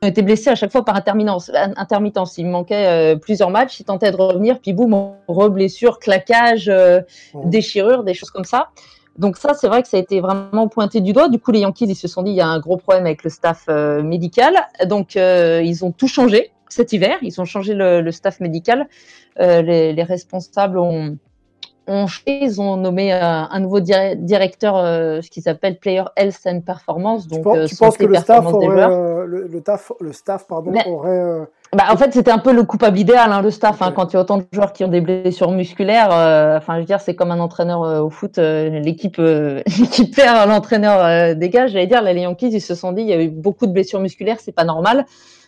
ont 0.03 0.07
été 0.07 0.21
blessés 0.21 0.51
à 0.51 0.55
chaque 0.55 0.71
fois 0.71 0.85
par 0.85 0.95
intermittence. 0.95 1.49
intermittence. 1.75 2.37
Il 2.37 2.45
manquait 2.45 3.17
plusieurs 3.19 3.49
matchs, 3.49 3.79
ils 3.79 3.83
tentaient 3.83 4.11
de 4.11 4.15
revenir, 4.15 4.59
puis 4.59 4.73
boum, 4.73 5.13
re-blessure, 5.27 5.97
claquage, 5.97 6.71
déchirure, 7.45 8.03
des 8.03 8.13
choses 8.13 8.29
comme 8.29 8.45
ça. 8.45 8.69
Donc 9.17 9.37
ça, 9.37 9.53
c'est 9.55 9.67
vrai 9.67 9.81
que 9.81 9.87
ça 9.87 9.97
a 9.97 9.99
été 9.99 10.21
vraiment 10.21 10.67
pointé 10.67 11.01
du 11.01 11.13
doigt. 11.13 11.29
Du 11.29 11.39
coup, 11.39 11.51
les 11.51 11.61
Yankees, 11.61 11.85
ils 11.85 11.95
se 11.95 12.07
sont 12.07 12.21
dit, 12.21 12.31
il 12.31 12.37
y 12.37 12.41
a 12.41 12.47
un 12.47 12.59
gros 12.59 12.77
problème 12.77 13.07
avec 13.07 13.23
le 13.23 13.31
staff 13.31 13.67
médical. 13.67 14.53
Donc, 14.85 15.15
ils 15.15 15.83
ont 15.83 15.91
tout 15.91 16.07
changé 16.07 16.51
cet 16.75 16.93
hiver. 16.93 17.17
Ils 17.21 17.39
ont 17.41 17.45
changé 17.45 17.73
le, 17.73 18.11
staff 18.11 18.39
médical. 18.39 18.87
Euh, 19.39 19.61
les, 19.61 20.03
responsables 20.03 20.77
ont, 20.77 21.17
ont 21.87 22.05
ils 22.25 22.61
ont 22.61 22.77
nommé 22.77 23.13
euh, 23.13 23.19
un 23.21 23.59
nouveau 23.59 23.79
directeur, 23.79 24.77
euh, 24.77 25.21
ce 25.21 25.29
qui 25.29 25.41
s'appelle 25.41 25.79
Player 25.79 26.03
Health 26.17 26.41
and 26.45 26.61
Performance. 26.61 27.27
Donc, 27.27 27.43
tu 27.67 27.75
penses, 27.75 27.97
que 27.97 28.05
le 28.05 28.15
staff, 28.15 28.45
aurait, 28.45 28.67
le, 29.25 29.47
le, 29.47 30.13
staff 30.13 30.47
pardon, 30.47 30.73
aurait. 30.85 31.47
Bah, 31.73 31.85
en 31.91 31.97
fait, 31.97 32.13
c'était 32.13 32.31
un 32.31 32.37
peu 32.37 32.53
le 32.53 32.63
coupable 32.63 32.97
idéal, 32.99 33.31
hein, 33.31 33.41
le 33.41 33.51
staff. 33.51 33.81
Hein, 33.81 33.91
quand 33.93 34.11
il 34.11 34.15
y 34.15 34.17
a 34.17 34.21
autant 34.21 34.37
de 34.37 34.45
joueurs 34.51 34.71
qui 34.71 34.83
ont 34.83 34.89
des 34.89 35.01
blessures 35.01 35.51
musculaires, 35.51 36.09
enfin, 36.57 36.75
je 36.75 36.79
veux 36.79 36.85
dire, 36.85 36.99
c'est 36.99 37.15
comme 37.15 37.31
un 37.31 37.39
entraîneur 37.39 38.03
au 38.03 38.09
foot. 38.09 38.37
L'équipe, 38.37 39.17
l'équipe 39.17 40.15
perd, 40.15 40.49
l'entraîneur 40.49 41.35
dégage. 41.35 41.71
J'allais 41.71 41.87
dire, 41.87 42.01
les 42.01 42.21
Yankees, 42.21 42.49
ils 42.51 42.61
se 42.61 42.75
sont 42.75 42.91
dit, 42.91 43.01
il 43.01 43.07
y 43.07 43.13
a 43.13 43.21
eu 43.21 43.29
beaucoup 43.29 43.65
de 43.65 43.71
blessures 43.71 44.01
musculaires, 44.01 44.37
c'est 44.41 44.51
pas 44.53 44.65
normal. 44.65 45.05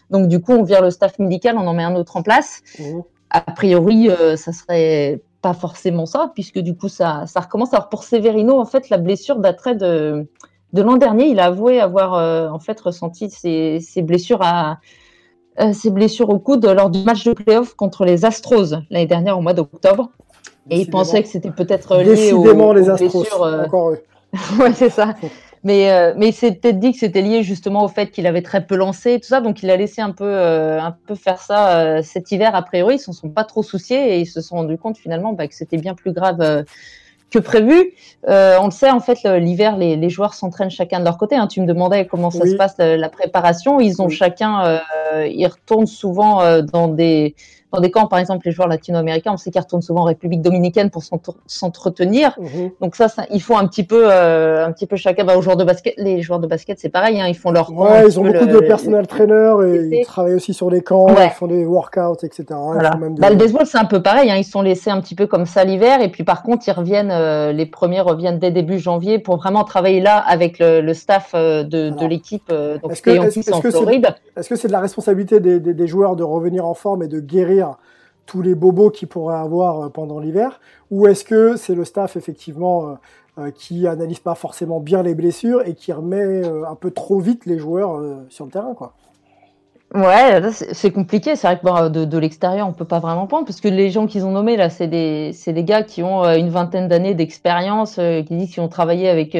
Donc 0.10 0.28
du 0.28 0.42
coup, 0.42 0.54
on 0.54 0.64
vire 0.64 0.82
le 0.82 0.90
staff 0.90 1.20
médical, 1.20 1.58
on 1.58 1.68
en 1.68 1.74
met 1.74 1.84
un 1.84 1.96
autre 1.96 2.18
en 2.18 2.22
place. 2.22 2.62
Mmh. 2.80 3.00
A 3.30 3.42
priori, 3.42 4.10
euh, 4.10 4.38
ça 4.38 4.54
serait 4.54 5.22
pas 5.42 5.54
forcément 5.54 6.06
ça, 6.06 6.32
puisque 6.34 6.60
du 6.60 6.76
coup, 6.76 6.88
ça, 6.88 7.26
ça 7.28 7.42
recommence. 7.42 7.74
Alors 7.74 7.90
pour 7.90 8.04
Severino, 8.04 8.60
en 8.60 8.66
fait, 8.66 8.90
la 8.90 8.98
blessure 8.98 9.38
daterait 9.38 9.76
de, 9.76 10.28
de 10.74 10.82
l'an 10.82 10.98
dernier. 10.98 11.28
Il 11.28 11.40
a 11.40 11.46
avoué 11.46 11.80
avoir 11.80 12.16
euh, 12.16 12.50
en 12.50 12.60
fait 12.60 12.80
ressenti 12.80 13.30
ses, 13.30 13.80
ses 13.82 14.02
blessures 14.02 14.42
à 14.42 14.80
euh, 15.60 15.74
ses 15.74 15.90
blessures 15.90 16.30
au 16.30 16.40
coude 16.40 16.66
lors 16.66 16.90
du 16.90 17.04
match 17.04 17.24
de 17.24 17.34
playoff 17.34 17.74
contre 17.74 18.06
les 18.06 18.26
Astros 18.26 18.76
l'année 18.90 19.08
dernière 19.08 19.38
au 19.38 19.42
mois 19.42 19.54
d'octobre. 19.54 20.12
Et 20.70 20.82
il 20.82 20.90
pensait 20.90 21.24
que 21.24 21.30
c'était 21.30 21.52
peut-être 21.52 21.98
lié 21.98 22.34
aux, 22.34 22.74
les 22.74 22.90
Astros. 22.90 23.22
blessures. 23.22 23.64
Encore 23.66 23.92
eux. 23.92 24.04
ouais, 24.60 24.74
c'est 24.74 24.90
ça. 24.90 25.16
Mais, 25.68 25.92
euh, 25.92 26.14
mais 26.16 26.30
il 26.30 26.34
s'est 26.34 26.54
peut-être 26.54 26.80
dit 26.80 26.94
que 26.94 26.98
c'était 26.98 27.22
lié 27.22 27.44
justement 27.44 27.84
au 27.84 27.90
fait 27.90 28.10
qu'il 28.10 28.26
avait 28.26 28.42
très 28.42 28.66
peu 28.66 28.78
lancé 28.78 29.16
et 29.16 29.20
tout 29.20 29.28
ça, 29.28 29.42
donc 29.42 29.64
il 29.64 29.70
a 29.70 29.76
laissé 29.76 30.02
un 30.02 30.12
peu, 30.12 30.24
euh, 30.24 30.80
un 30.82 30.96
peu 31.06 31.14
faire 31.14 31.42
ça 31.42 31.80
euh, 31.80 32.02
cet 32.02 32.32
hiver. 32.32 32.56
A 32.56 32.62
priori, 32.62 32.96
ils 32.96 33.00
s'en 33.00 33.12
sont 33.12 33.28
pas 33.28 33.44
trop 33.44 33.64
souciés 33.64 34.16
et 34.16 34.22
ils 34.22 34.28
se 34.28 34.40
sont 34.40 34.56
rendus 34.56 34.78
compte 34.78 34.98
finalement 34.98 35.34
bah, 35.34 35.46
que 35.46 35.54
c'était 35.54 35.76
bien 35.76 35.94
plus 35.94 36.14
grave 36.14 36.64
que 37.32 37.40
prévu. 37.40 37.92
on 38.26 38.66
le 38.66 38.72
sait, 38.72 38.92
en 38.92 39.02
fait, 39.02 39.22
l'hiver, 39.26 39.76
les, 39.76 39.98
les, 39.98 40.10
joueurs 40.10 40.36
s'entraînent 40.36 40.70
chacun 40.70 41.00
de 41.00 41.04
leur 41.04 41.18
côté. 41.18 41.36
Hein. 41.36 41.48
Tu 41.48 41.60
me 41.60 41.66
demandais 41.66 42.06
comment 42.06 42.32
ça 42.32 42.46
se 42.46 42.56
passe 42.56 42.76
la, 42.78 43.10
préparation. 43.10 43.82
Ils 43.82 44.02
ont 44.02 44.08
chacun, 44.08 44.80
ils 45.26 45.48
retournent 45.48 45.86
souvent 45.86 46.62
dans 46.62 46.88
des 46.88 47.36
dans 47.74 47.82
des 47.82 47.92
camps, 47.92 48.08
par 48.08 48.20
exemple, 48.20 48.46
les 48.46 48.54
joueurs 48.54 48.70
latino-américains, 48.70 49.32
on 49.34 49.38
sait 49.38 49.52
qu'ils 49.52 49.60
retournent 49.62 49.82
souvent 49.82 50.02
en 50.02 50.06
République 50.06 50.42
dominicaine 50.42 50.90
pour 50.90 51.04
s'entretenir. 51.48 52.38
Mhm. 52.40 52.72
Donc 52.82 52.96
ça, 52.96 53.10
ça, 53.10 53.24
il 53.30 53.42
faut 53.42 53.58
un 53.58 53.68
petit 53.68 53.84
peu, 53.84 54.08
euh, 54.10 54.66
un 54.66 54.72
petit 54.72 54.86
peu 54.86 54.96
chacun. 54.96 55.26
Bah, 55.26 55.36
aux 55.38 55.42
joueurs 55.42 55.58
de 55.58 55.66
basket, 55.66 55.96
les 55.98 56.22
joueurs 56.22 56.40
de 56.40 56.48
basket, 56.48 56.80
c'est 56.80 56.90
pareil, 56.90 57.20
hein, 57.20 57.28
ils 57.28 57.36
font 57.36 57.52
leur. 57.52 57.72
Ouais, 57.74 58.06
ils 58.08 58.20
ont 58.20 58.24
beaucoup 58.24 58.46
de 58.46 58.60
personnel 58.60 59.06
traîneur 59.06 59.64
et 59.64 59.90
ils 59.92 60.06
travaillent 60.06 60.36
aussi 60.36 60.54
sur 60.54 60.70
les 60.70 60.82
camps, 60.82 61.08
ils 61.10 61.30
font 61.32 61.48
des 61.48 61.66
workouts, 61.66 62.24
etc. 62.24 62.46
Voilà. 62.52 62.92
Bah, 63.18 63.30
le 63.30 63.36
baseball, 63.36 63.66
c'est 63.66 63.78
un 63.78 63.86
peu 63.86 64.02
pareil. 64.02 64.32
Hein, 64.32 64.38
ils 64.38 64.46
sont 64.46 64.62
laissés 64.62 64.90
un 64.90 65.02
petit 65.02 65.16
peu 65.16 65.28
comme 65.28 65.46
ça 65.46 65.66
l'hiver 65.66 66.02
et 66.02 66.10
puis 66.10 66.24
par 66.24 66.44
contre, 66.44 66.68
ils 66.68 66.72
reviennent. 66.72 67.12
Euh, 67.12 67.52
les 67.52 67.66
premiers 67.66 68.02
reviennent 68.02 68.40
dès 68.40 68.52
début 68.52 68.80
janvier 68.80 69.20
pour 69.20 69.38
vraiment 69.38 69.64
travailler 69.64 70.00
là 70.00 70.18
avec 70.18 70.60
le, 70.60 70.82
le 70.82 70.94
staff 70.94 71.32
euh, 71.34 71.64
de, 71.64 71.90
de 71.90 72.06
l'équipe. 72.06 72.50
donc 72.50 72.92
est-ce 72.92 73.02
que, 73.02 73.30
c'est, 73.30 73.52
que 74.50 74.56
c'est 74.56 74.68
de 74.68 74.72
la 74.72 74.80
responsabilité 74.80 75.40
des, 75.40 75.60
des, 75.60 75.74
des 75.74 75.88
joueurs 75.88 76.16
de 76.16 76.24
revenir 76.24 76.66
en 76.66 76.74
forme 76.74 77.04
et 77.04 77.08
de 77.08 77.20
guérir 77.20 77.57
tous 78.28 78.44
les 78.44 78.54
bobos 78.54 78.92
qu'ils 78.92 79.08
pourraient 79.08 79.40
avoir 79.40 79.82
euh, 79.82 79.90
pendant 79.90 80.20
l'hiver 80.20 80.60
Ou 80.92 81.08
est-ce 81.08 81.24
que 81.24 81.56
c'est 81.56 81.74
le 81.74 81.86
staff 81.86 82.16
effectivement 82.16 82.90
euh, 82.90 82.94
euh, 83.40 83.52
qui 83.52 83.88
analyse 83.88 84.20
pas 84.20 84.36
forcément 84.36 84.80
bien 84.80 85.02
les 85.02 85.16
blessures 85.16 85.66
et 85.66 85.74
qui 85.74 85.92
remet 85.92 86.46
un 86.46 86.76
peu 86.76 86.92
trop 86.92 87.20
vite 87.20 87.48
les 87.48 87.58
joueurs 87.58 88.00
sur 88.30 88.46
le 88.46 88.52
terrain 88.52 88.76
quoi? 88.76 88.94
Ouais, 89.96 90.42
c'est 90.52 90.92
compliqué. 90.92 91.38
C'est 91.38 91.48
vrai 91.48 91.60
que 91.60 91.88
de, 91.88 92.04
de 92.04 92.18
l'extérieur, 92.18 92.68
on 92.68 92.74
peut 92.74 92.84
pas 92.84 93.00
vraiment 93.00 93.26
prendre 93.26 93.46
parce 93.46 93.62
que 93.62 93.70
les 93.70 93.90
gens 93.90 94.06
qu'ils 94.06 94.26
ont 94.26 94.32
nommés 94.32 94.58
là, 94.58 94.70
c'est 94.70 94.88
des, 94.88 95.32
des 95.48 95.64
gars 95.64 95.84
qui 95.84 96.04
ont 96.04 96.26
une 96.26 96.50
vingtaine 96.50 96.90
d'années 96.90 97.14
d'expérience, 97.14 97.96
qui 97.96 98.36
disent 98.36 98.54
qu'ils 98.54 98.64
ont 98.64 98.68
travaillé 98.68 99.08
avec 99.08 99.38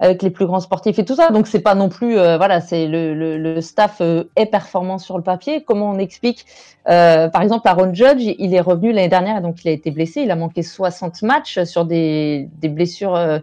avec 0.00 0.22
les 0.22 0.30
plus 0.30 0.46
grands 0.46 0.60
sportifs 0.60 0.98
et 0.98 1.04
tout 1.04 1.14
ça. 1.14 1.30
Donc 1.30 1.46
c'est 1.46 1.60
pas 1.60 1.74
non 1.74 1.88
plus, 1.88 2.18
euh, 2.18 2.38
voilà, 2.38 2.60
c'est 2.60 2.86
le, 2.86 3.14
le, 3.14 3.60
staff 3.60 3.98
euh, 4.00 4.24
est 4.34 4.46
performant 4.46 4.98
sur 4.98 5.16
le 5.16 5.22
papier. 5.22 5.62
Comment 5.62 5.90
on 5.90 5.98
explique, 5.98 6.46
euh, 6.88 7.28
par 7.28 7.42
exemple, 7.42 7.68
Aaron 7.68 7.92
Judge, 7.92 8.22
il 8.38 8.54
est 8.54 8.60
revenu 8.60 8.92
l'année 8.92 9.08
dernière 9.08 9.36
et 9.36 9.40
donc 9.42 9.62
il 9.62 9.68
a 9.68 9.72
été 9.72 9.90
blessé. 9.90 10.22
Il 10.22 10.30
a 10.30 10.36
manqué 10.36 10.62
60 10.62 11.22
matchs 11.22 11.62
sur 11.64 11.84
des, 11.84 12.48
des 12.60 12.70
blessures, 12.70 13.40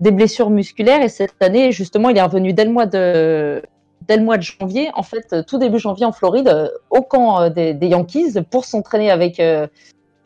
des 0.00 0.10
blessures 0.10 0.50
musculaires 0.50 1.02
et 1.02 1.08
cette 1.08 1.40
année 1.42 1.72
justement, 1.72 2.08
il 2.08 2.16
est 2.16 2.22
revenu 2.22 2.54
dès 2.54 2.64
le 2.64 2.72
mois 2.72 2.86
de 2.86 3.62
dès 4.06 4.16
le 4.16 4.22
mois 4.22 4.38
de 4.38 4.42
janvier, 4.42 4.90
en 4.94 5.02
fait, 5.02 5.44
tout 5.46 5.58
début 5.58 5.78
janvier 5.78 6.06
en 6.06 6.12
Floride, 6.12 6.72
au 6.88 7.02
camp 7.02 7.50
des 7.50 7.76
Yankees 7.82 8.40
pour 8.50 8.64
s'entraîner 8.64 9.10
avec 9.10 9.38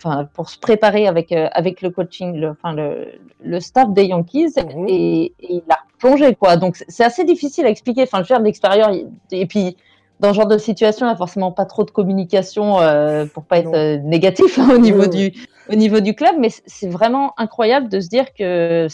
enfin, 0.05 0.29
pour 0.35 0.49
se 0.51 0.59
préparer 0.59 1.07
avec, 1.07 1.33
euh, 1.33 1.49
avec 1.53 1.83
le 1.83 1.91
coaching, 1.91 2.35
le, 2.37 2.51
enfin, 2.51 2.73
le, 2.73 3.09
le 3.43 3.61
staff 3.61 3.91
des 3.93 4.07
Yankees, 4.07 4.55
Mhm. 4.57 4.87
et, 4.89 5.25
et 5.41 5.55
il 5.55 5.63
a 5.71 5.79
plongé, 5.99 6.35
quoi. 6.35 6.57
Donc, 6.57 6.77
c'est- 6.89 7.05
assez 7.05 7.25
difficile 7.25 7.67
à 7.67 7.71
expliquer. 7.71 8.03
Enfin, 8.03 8.19
je 8.19 8.23
veux 8.23 8.37
dire, 8.37 8.41
l'extérieur, 8.41 8.91
et 9.31 9.47
puis, 9.47 9.77
dans 10.21 10.31
ce 10.31 10.35
genre 10.37 10.47
de 10.47 10.59
situation, 10.59 11.07
il 11.07 11.09
n'y 11.11 11.15
a 11.15 11.17
forcément 11.17 11.53
pas 11.53 11.65
trop 11.65 11.85
de 11.85 11.91
communication 11.91 12.81
euh, 12.81 13.27
pour 13.27 13.45
pas 13.45 13.59
être 13.59 13.75
euh, 13.75 13.97
négatif 13.99 14.59
hein, 14.59 14.69
au, 14.75 14.79
niveau 14.79 15.03
Oui, 15.03 15.31
du, 15.31 15.33
au 15.69 15.75
niveau 15.75 16.01
du 16.01 16.15
club, 16.15 16.37
mais 16.39 16.49
c'est 16.67 16.89
vraiment 16.89 17.33
incroyable 17.39 17.89
de 17.89 17.99
se 18.01 18.09
dire 18.09 18.33
que 18.35 18.87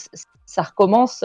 ça 0.47 0.63
recommence. 0.63 1.23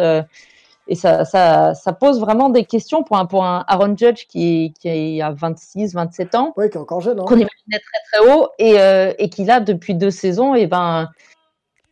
Et 0.87 0.95
ça, 0.95 1.23
ça, 1.23 1.73
ça 1.75 1.93
pose 1.93 2.19
vraiment 2.19 2.49
des 2.49 2.65
questions 2.65 3.03
pour 3.03 3.17
un, 3.17 3.25
pour 3.25 3.45
un 3.45 3.63
Aaron 3.67 3.95
Judge 3.97 4.25
qui, 4.27 4.73
qui 4.79 5.21
a 5.21 5.31
26, 5.31 5.93
27 5.93 6.35
ans, 6.35 6.53
Oui, 6.57 6.69
qui 6.69 6.77
est 6.77 6.81
encore 6.81 6.99
jeune. 7.01 7.19
Hein. 7.19 7.23
qu'on 7.25 7.35
imaginait 7.35 7.79
très 7.79 8.19
très 8.21 8.33
haut, 8.33 8.49
et, 8.59 8.79
euh, 8.79 9.13
et 9.17 9.29
qui 9.29 9.45
là, 9.45 9.59
depuis 9.61 9.95
deux 9.95 10.11
saisons, 10.11 10.55
et 10.55 10.67
ben, 10.67 11.09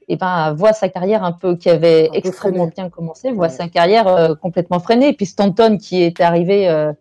et 0.10 0.17
ben, 0.17 0.54
voit 0.54 0.73
sa 0.73 0.89
carrière 0.89 1.23
un 1.23 1.32
peu, 1.32 1.56
qui 1.56 1.69
avait 1.69 2.10
Un 2.12 2.13
extrêmement 2.17 2.67
bien 2.67 2.89
commencé, 2.89 3.32
voit 3.32 3.45
Ouais. 3.47 3.49
sa 3.49 3.69
carrière 3.69 4.08
euh, 4.08 4.36
complètement 4.36 4.80
freinée. 4.80 5.10
Et 5.10 5.13
puis 5.13 5.25
Stanton 5.25 5.77
qui 5.77 6.01
est 6.04 6.19
arrivé 6.19 6.67
euh, 6.67 6.91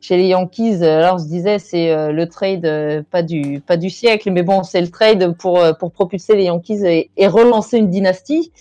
chez 0.00 0.18
les 0.18 0.26
Yankees, 0.28 0.76
là 0.80 1.14
on 1.14 1.18
se 1.18 1.26
disait 1.26 1.58
c'est 1.58 2.12
le 2.12 2.28
trade 2.28 3.04
pas 3.10 3.22
du 3.22 3.60
pas 3.66 3.76
du 3.76 3.90
siècle, 3.90 4.30
mais 4.30 4.42
bon 4.44 4.62
c'est 4.62 4.80
le 4.80 4.90
trade 4.90 5.34
pour 5.38 5.60
pour 5.80 5.90
propulser 5.92 6.36
les 6.36 6.44
Yankees 6.44 6.84
et, 6.86 7.10
et 7.16 7.26
relancer 7.26 7.78
une 7.78 7.88
dynastie. 7.90 8.52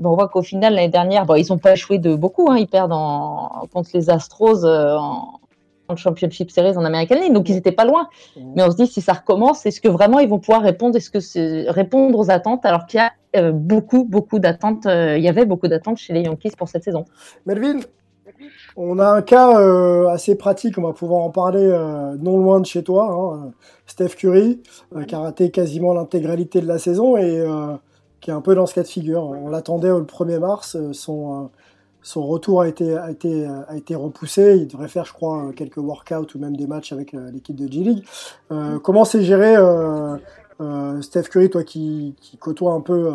Ben, 0.00 0.08
on 0.10 0.14
voit 0.14 0.28
qu'au 0.28 0.42
final 0.42 0.74
l'année 0.74 0.88
dernière, 0.88 1.26
bon, 1.26 1.34
ils 1.34 1.52
ont 1.52 1.58
pas 1.58 1.72
échoué 1.72 1.98
de 1.98 2.14
beaucoup, 2.14 2.50
hein, 2.50 2.56
ils 2.56 2.66
perdent 2.66 2.92
en, 2.92 3.66
contre 3.72 3.90
les 3.94 4.10
Astros 4.10 4.64
euh, 4.64 4.96
en, 4.96 5.40
en 5.88 5.96
Championship 5.96 6.50
Series 6.50 6.76
en 6.76 6.84
American 6.84 7.16
League, 7.16 7.32
donc 7.32 7.48
ils 7.48 7.56
étaient 7.56 7.72
pas 7.72 7.84
loin. 7.84 8.08
Mhm. 8.36 8.52
Mais 8.56 8.62
on 8.62 8.70
se 8.70 8.76
dit 8.76 8.86
si 8.86 9.00
ça 9.00 9.12
recommence, 9.12 9.66
est-ce 9.66 9.80
que 9.80 9.88
vraiment 9.88 10.18
ils 10.18 10.28
vont 10.28 10.38
pouvoir 10.38 10.62
répondre, 10.62 10.96
est-ce 10.96 11.10
que 11.10 11.20
c'est 11.20 11.70
répondre 11.70 12.18
aux 12.18 12.30
attentes? 12.30 12.64
Alors 12.64 12.86
qu'il 12.86 12.98
y 12.98 13.02
a 13.02 13.12
euh, 13.36 13.52
beaucoup 13.52 14.04
beaucoup 14.04 14.38
d'attentes, 14.38 14.86
euh, 14.86 15.18
il 15.18 15.22
y 15.24 15.28
avait 15.28 15.44
beaucoup 15.44 15.68
d'attentes 15.68 15.98
chez 15.98 16.12
les 16.12 16.22
Yankees 16.22 16.52
pour 16.56 16.68
cette 16.68 16.84
saison. 16.84 17.04
Melvin, 17.46 17.80
on 18.76 18.98
a 18.98 19.06
un 19.06 19.22
cas 19.22 19.60
euh, 19.60 20.08
assez 20.08 20.34
pratique, 20.36 20.78
on 20.78 20.82
va 20.82 20.92
pouvoir 20.92 21.22
en 21.22 21.30
parler 21.30 21.66
euh, 21.66 22.16
non 22.18 22.38
loin 22.38 22.60
de 22.60 22.66
chez 22.66 22.82
toi. 22.82 23.10
hein, 23.12 23.52
Steph 23.86 24.16
Curry, 24.16 24.62
euh, 24.96 25.04
qui 25.04 25.14
a 25.14 25.18
raté 25.18 25.50
quasiment 25.50 25.92
l'intégralité 25.92 26.60
de 26.60 26.66
la 26.66 26.78
saison 26.78 27.16
et 27.16 27.40
euh, 27.40 27.74
qui 28.20 28.30
est 28.30 28.34
un 28.34 28.40
peu 28.40 28.54
dans 28.54 28.66
ce 28.66 28.74
cas 28.74 28.82
de 28.82 28.88
figure. 28.88 29.24
On 29.24 29.48
l'attendait 29.48 29.88
le 29.88 30.02
1er 30.02 30.38
mars, 30.38 30.76
euh, 30.76 30.92
son, 30.92 31.44
euh, 31.44 31.46
son 32.02 32.26
retour 32.26 32.62
euh, 32.62 32.64
a 32.64 33.76
été 33.76 33.94
repoussé. 33.94 34.56
Il 34.58 34.68
devrait 34.68 34.88
faire, 34.88 35.04
je 35.04 35.12
crois, 35.12 35.50
quelques 35.56 35.78
workouts 35.78 36.34
ou 36.34 36.38
même 36.38 36.56
des 36.56 36.66
matchs 36.66 36.92
avec 36.92 37.12
l'équipe 37.12 37.56
de 37.56 37.70
G-League. 37.70 38.04
Comment 38.82 39.04
c'est 39.04 39.22
géré, 39.22 39.56
Steph 41.02 41.24
Curry, 41.24 41.50
toi 41.50 41.64
qui, 41.64 42.14
qui 42.20 42.36
côtoie 42.36 42.72
un 42.72 42.80
peu... 42.80 43.10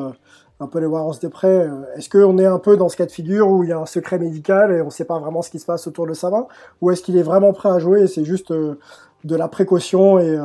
un 0.60 0.68
peu 0.68 0.80
les 0.80 0.86
Warriors 0.86 1.20
de 1.20 1.28
près. 1.28 1.68
Est-ce 1.98 2.10
qu'on 2.10 2.38
est 2.38 2.46
un 2.46 2.60
peu 2.60 2.78
dans 2.78 2.88
ce 2.88 2.96
cas 2.96 3.06
de 3.06 3.12
figure 3.12 3.50
où 3.50 3.64
il 3.64 3.70
y 3.70 3.74
a 3.74 3.80
un 3.80 3.86
secret 3.86 4.20
médical 4.20 4.72
et 4.72 4.82
on 4.82 4.86
ne 4.86 4.90
sait 4.90 5.04
pas 5.04 5.20
vraiment 5.20 5.42
ce 5.42 5.50
qui 5.50 5.60
se 5.60 5.66
passe 5.66 5.86
autour 5.86 6.08
de 6.08 6.14
sa 6.14 6.30
main? 6.30 6.48
Ou 6.82 6.92
est-ce 6.92 7.02
qu'il 7.02 7.18
est 7.18 7.24
vraiment 7.24 7.52
prêt 7.52 7.70
à 7.70 7.80
jouer 7.80 8.04
et 8.04 8.08
c'est 8.08 8.24
juste 8.24 8.54
de 8.54 9.36
la 9.36 9.48
précaution 9.50 10.18
et, 10.20 10.40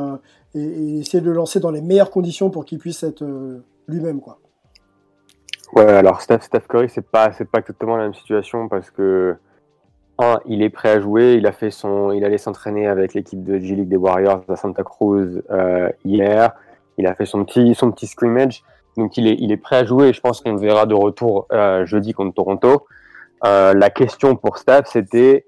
et, 0.55 0.99
essayer 0.99 1.21
de 1.21 1.27
le 1.27 1.35
lancer 1.35 1.61
dans 1.61 1.71
les 1.71 1.81
meilleures 1.81 2.11
conditions 2.11 2.51
pour 2.51 2.65
qu'il 2.65 2.79
puisse 2.79 3.05
être 3.05 3.23
lui-même 3.87 4.21
quoi? 4.21 4.39
Ouais, 5.73 5.85
alors 5.85 6.21
Steph, 6.21 6.41
Steph 6.43 6.63
Curry, 6.69 6.89
c'est 6.89 7.09
pas, 7.09 7.33
c'est 7.33 7.49
pas 7.49 7.61
exactement 7.61 7.97
la 7.97 8.05
même 8.05 8.15
situation 8.15 8.69
parce 8.69 8.91
que 8.91 9.37
un, 10.19 10.39
il 10.45 10.63
est 10.63 10.71
prêt 10.71 10.91
à 10.91 11.01
jouer. 11.01 11.35
Il 11.35 11.47
a 11.47 11.53
fait 11.53 11.71
son, 11.71 12.13
il 12.13 12.25
allait 12.25 12.39
s'entraîner 12.39 12.87
avec 12.87 13.15
l'équipe 13.15 13.43
de 13.43 13.59
G 13.59 13.75
League 13.75 13.89
des 13.89 13.97
Warriors 13.97 14.43
à 14.49 14.57
Santa 14.57 14.83
Cruz 14.83 15.43
euh, 15.51 15.89
hier. 16.05 16.53
Il 16.99 17.07
a 17.07 17.15
fait 17.15 17.25
son 17.25 17.45
petit, 17.45 17.75
son 17.75 17.91
petit 17.93 18.07
scrimmage. 18.07 18.63
Donc 18.97 19.17
il 19.17 19.27
est, 19.29 19.37
il 19.39 19.53
est 19.53 19.57
prêt 19.57 19.77
à 19.77 19.85
jouer. 19.85 20.13
Je 20.13 20.21
pense 20.21 20.41
qu'on 20.41 20.53
le 20.53 20.61
verra 20.61 20.87
de 20.87 20.95
retour 20.95 21.47
euh, 21.53 21.87
jeudi 21.87 22.13
contre 22.13 22.35
Toronto. 22.35 22.87
Euh, 23.47 23.73
la 23.73 23.89
question 23.89 24.37
pour 24.37 24.59
Steph, 24.59 24.83
c'était 24.87 25.47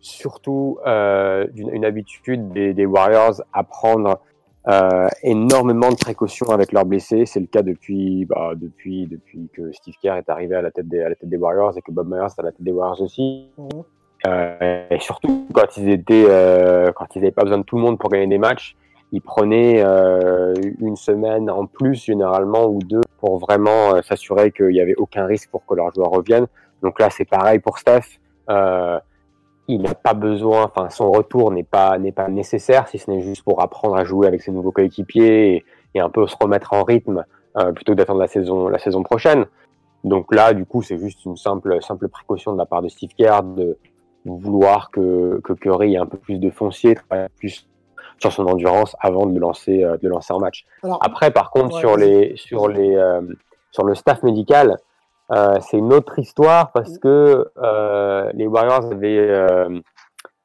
surtout 0.00 0.78
euh, 0.86 1.46
une, 1.54 1.70
une 1.70 1.84
habitude 1.84 2.52
des, 2.52 2.74
des 2.74 2.84
Warriors 2.84 3.42
à 3.52 3.64
prendre 3.64 4.20
euh, 4.68 5.08
énormément 5.22 5.90
de 5.90 5.96
précautions 5.96 6.50
avec 6.50 6.72
leurs 6.72 6.84
blessés. 6.84 7.24
C'est 7.26 7.40
le 7.40 7.46
cas 7.46 7.62
depuis, 7.62 8.24
bah, 8.24 8.52
depuis, 8.56 9.06
depuis 9.06 9.48
que 9.52 9.72
Steve 9.72 9.94
Kerr 10.02 10.16
est 10.16 10.28
arrivé 10.28 10.54
à 10.54 10.62
la 10.62 10.70
tête 10.70 10.88
des, 10.88 11.02
à 11.02 11.08
la 11.08 11.14
tête 11.14 11.28
des 11.28 11.36
Warriors 11.36 11.76
et 11.76 11.82
que 11.82 11.92
Bob 11.92 12.08
Myers 12.08 12.26
est 12.26 12.40
à 12.40 12.42
la 12.42 12.52
tête 12.52 12.62
des 12.62 12.72
Warriors 12.72 13.00
aussi. 13.02 13.46
Mhm. 13.56 13.84
Euh, 14.26 14.86
et 14.90 14.98
surtout 14.98 15.46
quand 15.52 15.76
ils 15.76 15.90
étaient, 15.90 16.24
euh, 16.28 16.90
quand 16.92 17.14
ils 17.14 17.20
n'avaient 17.20 17.32
pas 17.32 17.42
besoin 17.42 17.58
de 17.58 17.62
tout 17.62 17.76
le 17.76 17.82
monde 17.82 17.98
pour 17.98 18.10
gagner 18.10 18.26
des 18.26 18.38
matchs, 18.38 18.76
ils 19.12 19.20
prenaient 19.20 19.84
euh, 19.84 20.54
une 20.80 20.96
semaine 20.96 21.48
en 21.48 21.66
plus 21.66 21.94
généralement 21.94 22.66
ou 22.66 22.80
deux 22.80 23.02
pour 23.18 23.38
vraiment 23.38 23.94
euh, 23.94 24.02
s'assurer 24.02 24.50
qu'il 24.50 24.70
n'y 24.70 24.80
avait 24.80 24.96
aucun 24.96 25.26
risque 25.26 25.50
pour 25.50 25.64
que 25.64 25.74
leurs 25.74 25.94
joueurs 25.94 26.10
reviennent. 26.10 26.46
Donc 26.82 26.98
là, 26.98 27.08
c'est 27.10 27.24
pareil 27.24 27.60
pour 27.60 27.78
Steph. 27.78 28.18
Il 29.68 29.82
n'a 29.82 29.94
pas 29.94 30.14
besoin, 30.14 30.64
enfin 30.64 30.90
son 30.90 31.10
retour 31.10 31.50
n'est 31.50 31.64
pas 31.64 31.98
n'est 31.98 32.12
pas 32.12 32.28
nécessaire 32.28 32.86
si 32.88 32.98
ce 32.98 33.10
n'est 33.10 33.22
juste 33.22 33.42
pour 33.42 33.60
apprendre 33.62 33.96
à 33.96 34.04
jouer 34.04 34.26
avec 34.26 34.42
ses 34.42 34.52
nouveaux 34.52 34.72
coéquipiers 34.72 35.54
et, 35.56 35.64
et 35.94 36.00
un 36.00 36.08
peu 36.08 36.26
se 36.26 36.36
remettre 36.40 36.72
en 36.72 36.84
rythme 36.84 37.24
euh, 37.58 37.72
plutôt 37.72 37.92
que 37.92 37.96
d'attendre 37.96 38.20
la 38.20 38.28
saison 38.28 38.68
la 38.68 38.78
saison 38.78 39.02
prochaine. 39.02 39.46
Donc 40.04 40.32
là, 40.32 40.54
du 40.54 40.64
coup, 40.64 40.82
c'est 40.82 40.98
juste 40.98 41.24
une 41.24 41.36
simple 41.36 41.82
simple 41.82 42.08
précaution 42.08 42.52
de 42.52 42.58
la 42.58 42.66
part 42.66 42.82
de 42.82 42.88
Steve 42.88 43.10
Kerr 43.16 43.42
de 43.42 43.76
vouloir 44.24 44.90
que 44.90 45.40
que 45.42 45.52
Curry 45.52 45.94
ait 45.94 45.98
un 45.98 46.06
peu 46.06 46.18
plus 46.18 46.38
de 46.38 46.50
foncier, 46.50 46.96
plus 47.38 47.66
sur 48.18 48.32
son 48.32 48.46
endurance 48.46 48.96
avant 49.00 49.26
de 49.26 49.34
le 49.34 49.40
lancer 49.40 49.82
euh, 49.82 49.96
de 49.96 50.08
lancer 50.08 50.32
en 50.32 50.38
match. 50.38 50.64
Alors, 50.82 50.98
Après, 51.02 51.30
par 51.30 51.50
contre, 51.50 51.74
Ouais, 51.74 51.80
sur 51.80 51.96
les 51.96 52.36
sur 52.36 52.68
les 52.68 52.94
euh, 52.94 53.20
sur 53.72 53.84
le 53.84 53.94
staff 53.94 54.22
médical, 54.22 54.76
euh, 55.32 55.58
c'est 55.60 55.78
une 55.78 55.92
autre 55.92 56.18
histoire 56.18 56.72
parce 56.72 56.98
que 56.98 57.48
euh, 57.58 58.30
les 58.34 58.46
Warriors 58.46 58.92
avaient 58.92 59.18
euh, 59.18 59.80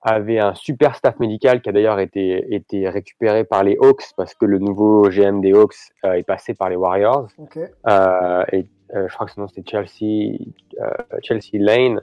avaient 0.01 0.39
un 0.39 0.55
super 0.55 0.95
staff 0.95 1.19
médical 1.19 1.61
qui 1.61 1.69
a 1.69 1.71
d'ailleurs 1.71 1.99
été 1.99 2.53
été 2.55 2.89
récupéré 2.89 3.43
par 3.43 3.63
les 3.63 3.77
Hawks 3.79 4.11
parce 4.17 4.33
que 4.33 4.45
le 4.45 4.57
nouveau 4.57 5.09
GM 5.09 5.41
des 5.41 5.53
Hawks 5.53 5.75
euh, 6.05 6.13
est 6.13 6.23
passé 6.23 6.53
par 6.53 6.69
les 6.69 6.75
Warriors. 6.75 7.27
Ok. 7.37 7.57
euh, 7.57 8.43
et 8.51 8.65
euh, 8.95 9.07
je 9.07 9.13
crois 9.13 9.27
que 9.27 9.33
son 9.33 9.41
nom 9.41 9.47
c'était 9.47 9.69
Chelsea 9.69 10.37
euh, 10.81 11.19
Chelsea 11.21 11.59
Lane 11.59 11.99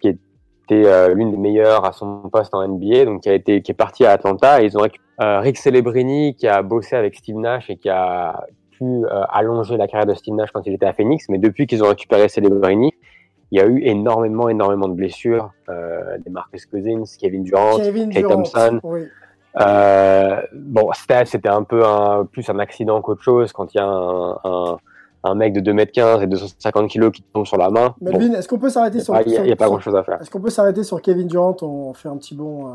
qui 0.00 0.08
était 0.08 1.14
l'une 1.14 1.32
des 1.32 1.36
meilleures 1.36 1.84
à 1.84 1.90
son 1.92 2.22
poste 2.30 2.54
en 2.54 2.66
NBA 2.66 3.04
donc 3.04 3.22
qui 3.22 3.28
a 3.28 3.34
été 3.34 3.60
qui 3.60 3.72
est 3.72 3.74
parti 3.74 4.06
à 4.06 4.12
Atlanta. 4.12 4.62
Et 4.62 4.66
ils 4.66 4.78
ont 4.78 4.82
récupéré 4.82 5.04
euh, 5.20 5.40
Rick 5.40 5.58
Celebrini 5.58 6.34
qui 6.34 6.48
a 6.48 6.62
bossé 6.62 6.96
avec 6.96 7.14
Steve 7.14 7.36
Nash 7.36 7.68
et 7.68 7.76
qui 7.76 7.90
a 7.90 8.46
pu 8.80 8.84
euh, 8.84 9.22
allonger 9.30 9.76
la 9.76 9.86
carrière 9.86 10.06
de 10.06 10.14
Steve 10.14 10.34
Nash 10.34 10.50
quand 10.52 10.66
il 10.66 10.72
était 10.72 10.86
à 10.86 10.94
Phoenix 10.94 11.26
mais 11.28 11.38
depuis 11.38 11.66
qu'ils 11.68 11.84
ont 11.84 11.88
récupéré 11.88 12.28
Celebrini 12.28 12.92
il 13.52 13.58
y 13.58 13.62
a 13.62 13.66
eu 13.66 13.80
énormément 13.84 14.48
énormément 14.48 14.88
de 14.88 14.94
blessures 14.94 15.50
euh, 15.68 16.16
des 16.24 16.30
Marcus 16.30 16.66
Cousins 16.66 17.04
Kevin 17.20 17.42
Durant 17.44 17.76
Kevin 17.76 18.08
Durant. 18.08 18.28
Thompson 18.36 18.80
Oui. 18.84 19.02
euh, 19.60 20.40
bon, 20.54 20.92
Steph, 20.92 21.26
c'était 21.26 21.48
un 21.48 21.64
peu 21.64 21.84
un, 21.84 22.24
plus 22.24 22.48
un 22.48 22.58
accident 22.58 23.00
qu'autre 23.02 23.22
chose 23.22 23.52
quand 23.52 23.74
il 23.74 23.78
y 23.78 23.80
a 23.80 23.86
un, 23.86 24.38
un, 24.44 24.76
un 25.22 25.34
mec 25.34 25.52
de 25.52 25.60
2m15 25.60 26.22
et 26.22 26.26
250 26.26 26.90
kg 26.90 27.10
qui 27.10 27.22
tombe 27.22 27.46
sur 27.46 27.56
la 27.58 27.70
main. 27.70 27.94
Bon, 28.00 28.10
Melvin, 28.12 28.32
est-ce 28.34 28.48
qu'on 28.48 28.58
peut 28.58 28.70
s'arrêter 28.70 28.98
il 28.98 29.04
sur, 29.04 29.14
n'y 29.14 29.52
a, 29.52 29.56
pas 29.56 29.66
grand 29.66 29.80
chose 29.80 29.94
à 29.94 30.02
faire. 30.02 30.20
Est-ce 30.20 30.30
qu'on 30.30 30.40
peut 30.40 30.50
s'arrêter 30.50 30.82
sur 30.82 31.00
Kevin 31.02 31.26
Durant? 31.26 31.56
On 31.62 31.92
fait 31.92 32.08
un 32.08 32.16
petit 32.16 32.34
bond 32.34 32.68
euh, 32.68 32.72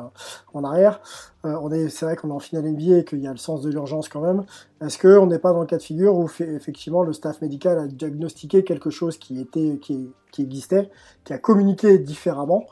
en 0.54 0.64
arrière. 0.64 1.02
Euh, 1.46 1.58
on 1.62 1.72
est, 1.72 1.90
c'est 1.90 2.06
vrai 2.06 2.16
qu'on 2.16 2.30
est 2.30 2.34
en 2.34 2.40
finale 2.40 2.66
NBA 2.66 2.98
et 2.98 3.04
qu'il 3.06 3.20
y 3.20 3.28
a 3.28 3.32
le 3.32 3.38
sens 3.38 3.62
de 3.62 3.70
l'urgence 3.70 4.10
quand 4.10 4.22
même. 4.22 4.44
Est-ce 4.84 5.00
qu'on 5.00 5.26
n'est 5.28 5.40
pas 5.40 5.54
dans 5.54 5.62
le 5.62 5.66
cas 5.66 5.78
de 5.78 5.84
figure 5.84 6.16
où 6.16 6.28
fait- 6.28 6.54
effectivement 6.54 7.04
le 7.04 7.14
staff 7.14 7.42
médical 7.42 7.80
a 7.80 7.88
diagnostiqué 7.88 8.64
quelque 8.64 8.90
chose 8.90 9.18
qui 9.18 9.40
était, 9.40 9.80
qui, 9.82 10.12
qui 10.32 10.42
existait, 10.44 10.90
qui 11.24 11.34
a 11.34 11.38
communiqué 11.38 11.98
différemment? 11.98 12.66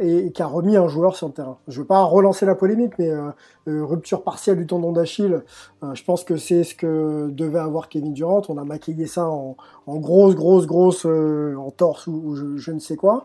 Et 0.00 0.32
qui 0.32 0.42
a 0.42 0.46
remis 0.46 0.76
un 0.76 0.88
joueur 0.88 1.16
sur 1.16 1.26
le 1.28 1.32
terrain 1.32 1.56
Je 1.68 1.80
veux 1.80 1.86
pas 1.86 2.02
relancer 2.04 2.46
la 2.46 2.54
polémique, 2.54 2.92
mais 2.98 3.10
euh, 3.10 3.30
euh, 3.68 3.84
rupture 3.84 4.22
partielle 4.22 4.56
du 4.56 4.66
tendon 4.66 4.92
d'Achille, 4.92 5.42
euh, 5.82 5.94
je 5.94 6.04
pense 6.04 6.24
que 6.24 6.36
c'est 6.36 6.64
ce 6.64 6.74
que 6.74 7.28
devait 7.30 7.58
avoir 7.58 7.88
Kevin 7.88 8.12
Durant. 8.12 8.42
On 8.48 8.58
a 8.58 8.64
maquillé 8.64 9.06
ça 9.06 9.28
en, 9.28 9.56
en 9.86 9.96
grosse, 9.96 10.34
grosse, 10.34 10.66
grosse, 10.66 11.06
euh, 11.06 11.56
en 11.56 11.70
torse 11.70 12.06
ou, 12.06 12.22
ou 12.24 12.34
je, 12.36 12.56
je 12.56 12.72
ne 12.72 12.78
sais 12.78 12.96
quoi 12.96 13.24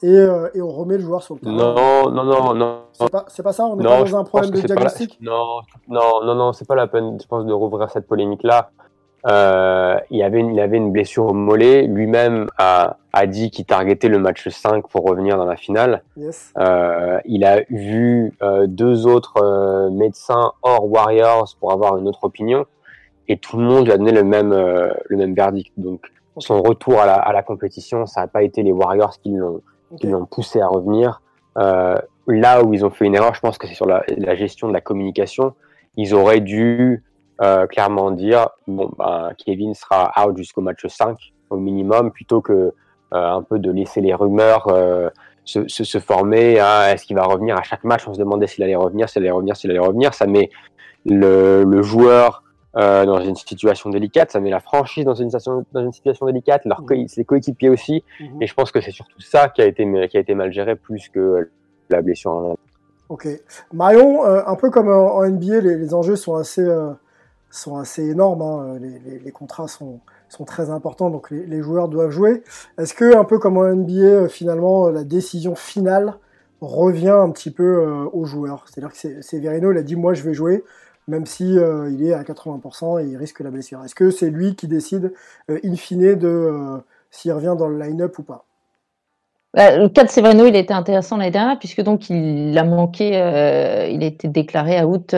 et, 0.00 0.26
et 0.54 0.62
on 0.62 0.68
remet 0.70 0.96
le 0.96 1.02
joueur 1.02 1.24
sur 1.24 1.34
le 1.34 1.40
terrain. 1.40 1.56
Non, 1.56 2.10
non, 2.12 2.22
non, 2.24 2.54
non. 2.54 2.78
C'est 3.28 3.42
pas, 3.42 3.52
ça, 3.52 3.64
on 3.64 3.74
n'est 3.74 3.82
pas 3.82 4.04
dans 4.04 4.16
un 4.16 4.22
problème 4.22 4.52
de 4.52 4.60
pas 4.60 4.68
la- 4.68 4.74
diagnostic? 4.74 5.18
Non, 5.20 5.58
non, 5.88 6.24
non, 6.24 6.36
non, 6.36 6.52
c'est 6.52 6.66
pas 6.68 6.76
la 6.76 6.86
peine, 6.86 7.18
je 7.20 7.26
pense, 7.26 7.44
de 7.44 7.52
rouvrir 7.52 7.90
cette 7.90 8.06
polémique-là. 8.06 8.70
Euh, 9.26 9.98
il, 10.10 10.22
avait 10.22 10.38
une, 10.40 10.54
il 10.54 10.60
avait 10.60 10.76
une 10.76 10.92
blessure 10.92 11.26
au 11.26 11.32
mollet. 11.32 11.82
Lui-même 11.86 12.48
a, 12.56 12.96
a 13.12 13.26
dit 13.26 13.50
qu'il 13.50 13.64
targetait 13.64 14.08
le 14.08 14.18
match 14.18 14.48
5 14.48 14.86
pour 14.88 15.04
revenir 15.04 15.36
dans 15.36 15.44
la 15.44 15.56
finale. 15.56 16.02
Yes. 16.16 16.52
Euh, 16.58 17.18
il 17.24 17.44
a 17.44 17.62
vu 17.68 18.32
euh, 18.42 18.66
deux 18.66 19.06
autres 19.06 19.88
médecins 19.90 20.52
hors 20.62 20.88
Warriors 20.90 21.56
pour 21.58 21.72
avoir 21.72 21.96
une 21.96 22.06
autre 22.08 22.24
opinion 22.24 22.64
et 23.26 23.36
tout 23.36 23.58
le 23.58 23.64
monde 23.64 23.86
lui 23.86 23.92
a 23.92 23.98
donné 23.98 24.12
le 24.12 24.24
même 24.24 24.52
le 24.52 25.16
même 25.16 25.34
verdict. 25.34 25.72
Donc 25.76 26.10
son 26.38 26.62
retour 26.62 27.00
à 27.00 27.06
la, 27.06 27.14
à 27.14 27.32
la 27.32 27.42
compétition, 27.42 28.06
ça 28.06 28.20
n'a 28.22 28.26
pas 28.28 28.42
été 28.42 28.62
les 28.62 28.72
Warriors 28.72 29.18
qui 29.18 29.30
l'ont 29.30 29.60
Ok. 29.90 30.00
qui 30.00 30.06
l'ont 30.06 30.26
poussé 30.26 30.60
à 30.60 30.68
revenir. 30.68 31.22
Là 31.56 32.62
où 32.62 32.74
ils 32.74 32.84
ont 32.84 32.90
fait 32.90 33.06
une 33.06 33.14
erreur, 33.14 33.34
je 33.34 33.40
pense 33.40 33.56
que 33.58 33.66
c'est 33.66 33.74
sur 33.74 33.86
la, 33.86 34.04
la 34.18 34.34
gestion 34.34 34.68
de 34.68 34.72
la 34.74 34.82
communication. 34.82 35.54
Ils 35.96 36.14
auraient 36.14 36.40
dû 36.40 37.02
clairement 37.70 38.10
dire 38.10 38.48
bon, 38.66 38.90
ben, 38.98 39.30
Kevin 39.38 39.74
sera 39.74 40.12
out 40.20 40.36
jusqu'au 40.36 40.60
match 40.60 40.86
5 40.86 41.16
au 41.50 41.56
minimum, 41.56 42.10
plutôt 42.10 42.40
que 42.40 42.72
un 43.12 43.42
peu 43.42 43.58
de 43.58 43.70
laisser 43.70 44.00
les 44.00 44.14
rumeurs 44.14 44.66
se, 45.44 45.66
se, 45.66 45.98
former. 45.98 46.58
à 46.58 46.92
Est-ce 46.92 47.06
qu'il 47.06 47.16
va 47.16 47.24
revenir 47.24 47.56
à 47.56 47.62
chaque 47.62 47.84
match? 47.84 48.06
On 48.06 48.14
se 48.14 48.18
demandait 48.18 48.46
s'il 48.46 48.64
allait 48.64 48.76
revenir, 48.76 49.08
s'il 49.08 49.22
allait 49.22 49.30
revenir, 49.30 49.56
s'il 49.56 49.70
allait 49.70 49.78
revenir. 49.78 50.12
Ça 50.14 50.26
met 50.26 50.50
le, 51.06 51.64
le 51.64 51.82
joueur 51.82 52.42
euh, 52.76 53.06
dans 53.06 53.20
une 53.20 53.34
situation 53.34 53.88
délicate, 53.90 54.30
ça 54.30 54.40
met 54.40 54.50
la 54.50 54.60
franchise 54.60 55.04
dans 55.04 55.14
une 55.14 55.30
situation, 55.30 55.64
dans 55.72 55.82
une 55.82 55.92
situation 55.92 56.26
délicate, 56.26 56.64
leurs 56.66 56.82
mmh. 56.82 57.08
ses 57.08 57.24
coéquipiers 57.24 57.70
aussi. 57.70 58.04
Mmh. 58.20 58.42
Et 58.42 58.46
je 58.46 58.54
pense 58.54 58.70
que 58.70 58.80
c'est 58.80 58.90
surtout 58.90 59.20
ça 59.20 59.48
qui 59.48 59.62
a 59.62 59.66
été, 59.66 59.84
qui 60.08 60.16
a 60.16 60.20
été 60.20 60.34
mal 60.34 60.52
géré 60.52 60.76
plus 60.76 61.08
que 61.08 61.50
la 61.88 62.02
blessure 62.02 62.32
en 62.32 62.56
Ok. 63.08 63.26
Marion, 63.72 64.26
euh, 64.26 64.42
un 64.46 64.54
peu 64.54 64.70
comme 64.70 64.90
en, 64.90 65.26
NBA, 65.26 65.60
les, 65.60 65.76
les, 65.76 65.94
enjeux 65.94 66.16
sont 66.16 66.34
assez, 66.34 66.60
euh, 66.60 66.90
sont 67.50 67.76
assez 67.76 68.08
énormes. 68.08 68.42
Hein. 68.42 68.78
Les, 68.80 68.98
les, 68.98 69.18
les, 69.18 69.30
contrats 69.32 69.68
sont, 69.68 70.00
sont 70.28 70.44
très 70.44 70.70
importants, 70.70 71.10
donc 71.10 71.30
les, 71.30 71.62
joueurs 71.62 71.88
doivent 71.88 72.10
jouer. 72.10 72.42
Est-ce 72.78 72.94
que, 72.94 73.16
un 73.16 73.24
peu 73.24 73.38
comme 73.38 73.56
en 73.56 73.64
NBA, 73.64 73.92
euh, 73.92 74.28
finalement, 74.28 74.88
la 74.88 75.04
décision 75.04 75.54
finale 75.54 76.14
revient 76.60 77.08
un 77.08 77.30
petit 77.30 77.50
peu 77.50 77.62
euh, 77.62 78.04
aux 78.12 78.24
joueurs? 78.24 78.64
C'est-à-dire 78.66 78.92
que 78.92 79.22
Severino, 79.22 79.72
il 79.72 79.78
a 79.78 79.82
dit 79.82 79.96
Moi, 79.96 80.14
je 80.14 80.22
vais 80.22 80.34
jouer 80.34 80.64
même 81.08 81.26
si 81.26 81.58
euh, 81.58 81.90
il 81.90 82.06
est 82.06 82.12
à 82.12 82.22
80% 82.22 83.02
et 83.02 83.08
il 83.08 83.16
risque 83.16 83.40
la 83.40 83.50
blessure. 83.50 83.82
Est-ce 83.84 83.94
que 83.94 84.10
c'est 84.10 84.30
lui 84.30 84.54
qui 84.54 84.68
décide 84.68 85.12
euh, 85.50 85.58
in 85.64 85.74
fine 85.74 86.14
de 86.14 86.28
euh, 86.28 86.78
s'il 87.10 87.32
revient 87.32 87.56
dans 87.58 87.68
le 87.68 87.78
line-up 87.78 88.18
ou 88.18 88.22
pas? 88.22 88.44
Le 89.58 89.88
cas 89.88 90.04
de 90.04 90.08
Severino, 90.08 90.46
il 90.46 90.54
était 90.54 90.72
intéressant 90.72 91.16
l'année 91.16 91.32
dernière 91.32 91.58
puisque 91.58 91.82
donc 91.82 92.10
il 92.10 92.56
a 92.56 92.64
manqué, 92.64 93.08
il 93.08 94.02
a 94.02 94.06
été 94.06 94.28
déclaré 94.28 94.78
à 94.78 94.86
août 94.86 95.14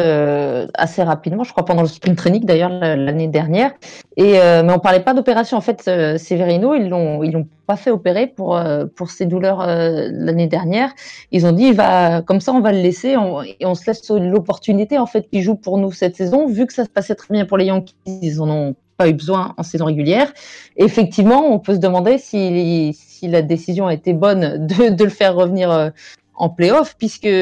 assez 0.75 1.03
rapidement, 1.03 1.45
je 1.45 1.53
crois 1.53 1.65
pendant 1.65 1.83
le 1.83 1.89
sprint 1.89 2.17
training 2.17 2.45
d'ailleurs 2.45 2.71
l'année 2.71 3.29
dernière. 3.29 3.73
Et 4.17 4.33
mais 4.33 4.73
on 4.73 4.79
parlait 4.79 5.01
pas 5.01 5.13
d'opération 5.15 5.59
en 5.59 5.61
fait. 5.61 5.83
Severino, 5.83 6.75
ils 6.75 6.89
l'ont 6.89 7.23
ils 7.23 7.33
l'ont 7.33 7.47
pas 7.67 7.77
fait 7.77 7.91
opérer 7.91 8.27
pour 8.27 8.59
pour 8.97 9.11
ses 9.11 9.27
douleurs 9.27 9.67
l'année 9.67 10.47
dernière. 10.47 10.91
Ils 11.33 11.47
ont 11.47 11.53
dit 11.53 11.73
va 11.73 12.23
comme 12.23 12.41
ça 12.41 12.53
on 12.53 12.61
va 12.61 12.73
le 12.73 12.81
laisser 12.81 13.17
et 13.59 13.67
on 13.67 13.75
se 13.75 13.87
laisse 13.87 14.11
l'opportunité 14.11 14.99
en 14.99 15.07
fait 15.07 15.29
qu'il 15.29 15.43
joue 15.43 15.55
pour 15.57 15.77
nous 15.77 15.93
cette 15.93 16.17
saison 16.17 16.47
vu 16.47 16.67
que 16.67 16.73
ça 16.73 16.85
se 16.85 16.91
passait 16.91 17.15
très 17.15 17.35
bien 17.35 17.45
pour 17.45 17.59
les 17.59 17.67
Yankees. 17.67 17.95
Ils 18.07 18.41
en 18.41 18.49
ont 18.49 18.75
pas 19.01 19.09
eu 19.09 19.15
besoin 19.15 19.55
en 19.57 19.63
saison 19.63 19.87
régulière. 19.87 20.31
effectivement, 20.77 21.55
on 21.55 21.59
peut 21.59 21.75
se 21.75 21.81
demander 21.81 22.19
si, 22.19 22.93
si 22.93 23.29
la 23.29 23.41
décision 23.41 23.87
a 23.87 23.95
été 23.95 24.13
bonne 24.13 24.67
de, 24.67 24.91
de 24.91 25.05
le 25.05 25.11
faire 25.11 25.35
revenir 25.35 25.71
euh, 25.71 25.89
en 26.35 26.51
playoff, 26.51 26.97
puisque 26.99 27.33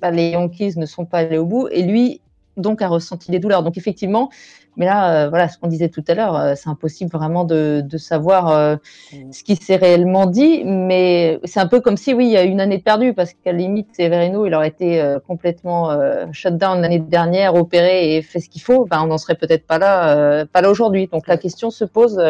bah, 0.00 0.10
les 0.10 0.30
Yankees 0.30 0.74
ne 0.76 0.86
sont 0.86 1.04
pas 1.04 1.18
allés 1.18 1.38
au 1.38 1.46
bout, 1.46 1.68
et 1.70 1.82
lui, 1.82 2.20
donc, 2.56 2.82
a 2.82 2.88
ressenti 2.88 3.30
des 3.30 3.38
douleurs. 3.38 3.62
Donc, 3.62 3.76
effectivement, 3.76 4.28
mais 4.76 4.86
là, 4.86 5.26
euh, 5.26 5.28
voilà, 5.28 5.48
ce 5.48 5.58
qu'on 5.58 5.68
disait 5.68 5.90
tout 5.90 6.04
à 6.08 6.14
l'heure, 6.14 6.34
euh, 6.34 6.54
c'est 6.56 6.70
impossible 6.70 7.10
vraiment 7.10 7.44
de, 7.44 7.82
de 7.84 7.98
savoir 7.98 8.48
euh, 8.48 8.76
mm. 9.12 9.32
ce 9.32 9.44
qui 9.44 9.56
s'est 9.56 9.76
réellement 9.76 10.26
dit, 10.26 10.62
mais 10.64 11.40
c'est 11.44 11.60
un 11.60 11.66
peu 11.66 11.80
comme 11.80 11.98
si, 11.98 12.14
oui, 12.14 12.26
il 12.26 12.30
y 12.30 12.38
a 12.38 12.42
une 12.42 12.60
année 12.60 12.78
perdue, 12.78 13.12
parce 13.12 13.34
qu'à 13.34 13.52
la 13.52 13.58
limite, 13.58 13.88
Severino, 13.94 14.46
il 14.46 14.54
aurait 14.54 14.68
été 14.68 15.16
complètement 15.26 15.90
shut 16.32 16.56
down 16.56 16.80
l'année 16.80 16.98
dernière, 16.98 17.54
opéré 17.54 18.16
et 18.16 18.22
fait 18.22 18.40
ce 18.40 18.48
qu'il 18.48 18.62
faut, 18.62 18.86
ben, 18.86 19.02
on 19.02 19.06
n'en 19.06 19.18
serait 19.18 19.34
peut-être 19.34 19.66
pas 19.66 19.78
là, 19.78 20.46
pas 20.46 20.60
là 20.62 20.70
aujourd'hui. 20.70 21.08
Donc 21.08 21.26
la 21.26 21.36
question 21.36 21.70
se 21.70 21.84
pose, 21.84 22.20